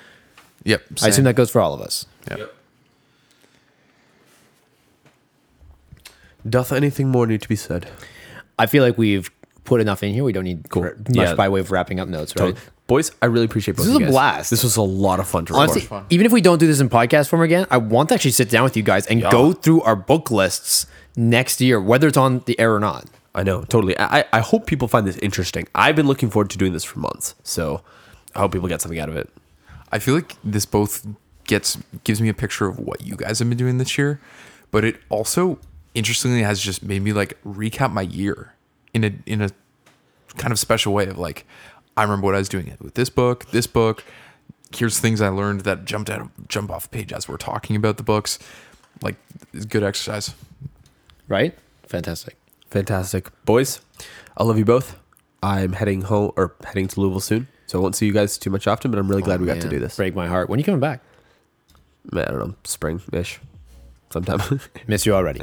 Yep. 0.64 0.82
I 1.02 1.08
assume 1.08 1.24
that 1.24 1.34
goes 1.34 1.50
for 1.50 1.62
all 1.62 1.72
of 1.72 1.80
us. 1.80 2.04
Yep. 2.28 2.54
Doth 6.48 6.72
anything 6.72 7.08
more 7.08 7.26
need 7.26 7.40
to 7.40 7.48
be 7.48 7.56
said? 7.56 7.88
I 8.58 8.66
feel 8.66 8.84
like 8.84 8.98
we've 8.98 9.30
put 9.70 9.80
enough 9.80 10.02
in 10.02 10.12
here. 10.12 10.24
We 10.24 10.32
don't 10.32 10.44
need 10.44 10.68
Cool. 10.68 10.82
much 10.82 10.94
Yeah. 11.10 11.34
by 11.34 11.48
way 11.48 11.60
of 11.60 11.70
wrapping 11.70 12.00
up 12.00 12.08
notes, 12.08 12.34
right? 12.36 12.56
Boys, 12.88 13.12
I 13.22 13.26
really 13.26 13.44
appreciate 13.46 13.76
both 13.76 13.86
This 13.86 13.94
of 13.94 14.00
was 14.00 14.08
you 14.08 14.08
a 14.08 14.10
blast. 14.10 14.50
This 14.50 14.64
was 14.64 14.76
a 14.76 14.82
lot 14.82 15.20
of 15.20 15.28
fun 15.28 15.44
to 15.46 15.52
record. 15.54 15.70
Honestly, 15.70 16.00
even 16.10 16.26
if 16.26 16.32
we 16.32 16.40
don't 16.40 16.58
do 16.58 16.66
this 16.66 16.80
in 16.80 16.88
podcast 16.90 17.28
form 17.28 17.40
again, 17.42 17.64
I 17.70 17.76
want 17.78 18.08
to 18.08 18.16
actually 18.16 18.32
sit 18.32 18.50
down 18.50 18.64
with 18.64 18.76
you 18.76 18.82
guys 18.82 19.06
and 19.06 19.22
go 19.22 19.52
through 19.52 19.82
our 19.82 19.94
book 19.96 20.30
lists 20.32 20.86
next 21.16 21.60
year, 21.60 21.80
whether 21.80 22.08
it's 22.08 22.16
on 22.18 22.40
the 22.46 22.58
air 22.58 22.74
or 22.74 22.80
not. 22.80 23.06
I 23.32 23.44
know, 23.44 23.62
totally. 23.62 23.96
I, 23.96 24.24
I 24.32 24.40
hope 24.40 24.66
people 24.66 24.88
find 24.88 25.06
this 25.06 25.16
interesting. 25.18 25.68
I've 25.72 25.94
been 25.94 26.08
looking 26.08 26.30
forward 26.30 26.50
to 26.50 26.58
doing 26.58 26.72
this 26.72 26.82
for 26.82 26.98
months, 26.98 27.36
so 27.44 27.82
I 28.34 28.40
hope 28.40 28.50
people 28.52 28.68
get 28.68 28.80
something 28.82 28.98
out 28.98 29.08
of 29.08 29.16
it. 29.16 29.30
I 29.92 30.00
feel 30.00 30.14
like 30.16 30.34
this 30.42 30.66
both 30.66 31.06
gets 31.44 31.78
gives 32.02 32.20
me 32.20 32.28
a 32.28 32.34
picture 32.34 32.66
of 32.66 32.80
what 32.80 33.02
you 33.06 33.14
guys 33.16 33.38
have 33.38 33.48
been 33.48 33.56
doing 33.58 33.78
this 33.78 33.96
year, 33.96 34.20
but 34.72 34.84
it 34.84 34.96
also 35.10 35.60
interestingly 35.94 36.42
has 36.42 36.60
just 36.60 36.82
made 36.82 37.02
me 37.02 37.12
like 37.12 37.36
recap 37.44 37.92
my 37.92 38.02
year 38.02 38.54
in 38.94 39.04
a 39.04 39.12
in 39.26 39.40
a 39.42 39.50
kind 40.40 40.52
of 40.52 40.58
special 40.58 40.92
way 40.92 41.06
of 41.06 41.18
like 41.18 41.46
I 41.96 42.02
remember 42.02 42.26
what 42.26 42.34
I 42.34 42.38
was 42.38 42.48
doing 42.48 42.74
with 42.80 42.94
this 42.94 43.10
book, 43.10 43.50
this 43.50 43.66
book. 43.66 44.02
Here's 44.74 44.98
things 44.98 45.20
I 45.20 45.28
learned 45.28 45.62
that 45.62 45.84
jumped 45.84 46.08
out 46.08 46.20
of, 46.20 46.48
jump 46.48 46.70
off 46.70 46.84
the 46.90 46.96
page 46.96 47.12
as 47.12 47.28
we're 47.28 47.36
talking 47.36 47.76
about 47.76 47.96
the 47.98 48.02
books. 48.02 48.38
Like 49.02 49.16
it's 49.52 49.66
good 49.66 49.82
exercise. 49.82 50.34
Right? 51.28 51.56
Fantastic. 51.86 52.36
Fantastic, 52.70 53.30
boys. 53.44 53.80
I 54.36 54.44
love 54.44 54.58
you 54.58 54.64
both. 54.64 54.98
I'm 55.42 55.72
heading 55.72 56.02
home 56.02 56.32
or 56.36 56.54
heading 56.64 56.86
to 56.88 57.00
Louisville 57.00 57.20
soon, 57.20 57.48
so 57.66 57.78
I 57.78 57.82
won't 57.82 57.96
see 57.96 58.06
you 58.06 58.12
guys 58.12 58.38
too 58.38 58.50
much 58.50 58.66
often. 58.66 58.90
But 58.90 58.98
I'm 58.98 59.08
really 59.08 59.22
oh, 59.22 59.26
glad 59.26 59.40
we 59.40 59.46
got 59.46 59.60
to 59.60 59.68
do 59.68 59.78
this. 59.78 59.96
Break 59.96 60.14
my 60.14 60.28
heart. 60.28 60.48
When 60.48 60.58
are 60.58 60.60
you 60.60 60.64
coming 60.64 60.80
back? 60.80 61.02
Man, 62.12 62.26
I 62.26 62.30
don't 62.30 62.48
know, 62.48 62.54
spring 62.64 63.02
ish, 63.12 63.40
sometime. 64.10 64.60
Miss 64.86 65.04
you 65.04 65.14
already. 65.14 65.42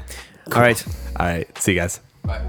All 0.53 0.61
right. 0.61 0.83
All 1.19 1.25
right, 1.25 1.57
see 1.57 1.73
you 1.73 1.79
guys. 1.79 1.99
Bye. 2.23 2.41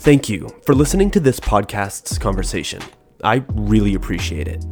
Thank 0.00 0.30
you 0.30 0.48
for 0.64 0.74
listening 0.74 1.10
to 1.10 1.20
this 1.20 1.38
podcast's 1.38 2.16
conversation. 2.16 2.80
I 3.22 3.44
really 3.50 3.94
appreciate 3.94 4.48
it. 4.48 4.64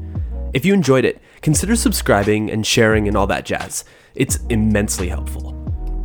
If 0.54 0.64
you 0.64 0.72
enjoyed 0.72 1.04
it, 1.04 1.20
consider 1.42 1.76
subscribing 1.76 2.50
and 2.50 2.66
sharing 2.66 3.06
and 3.06 3.14
all 3.14 3.26
that 3.26 3.44
jazz. 3.44 3.84
It's 4.14 4.38
immensely 4.48 5.10
helpful. 5.10 5.54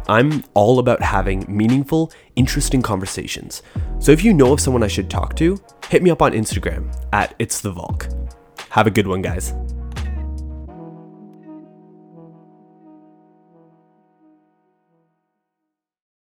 I'm 0.10 0.44
all 0.56 0.78
about 0.78 1.02
having 1.02 1.46
meaningful, 1.48 2.12
interesting 2.36 2.82
conversations. 2.82 3.64
So 4.00 4.12
if 4.12 4.26
you 4.26 4.34
know 4.34 4.52
of 4.52 4.60
someone 4.60 4.84
I 4.84 4.90
should 4.90 5.10
talk 5.10 5.38
to, 5.38 5.58
hit 5.88 6.04
me 6.04 6.10
up 6.10 6.22
on 6.22 6.34
Instagram 6.34 6.94
at 7.14 7.34
It's 7.40 7.62
the 7.62 7.72
Volk. 7.72 8.10
Have 8.72 8.88
a 8.88 8.92
good 8.92 9.08
one, 9.08 9.22
guys. 9.22 9.54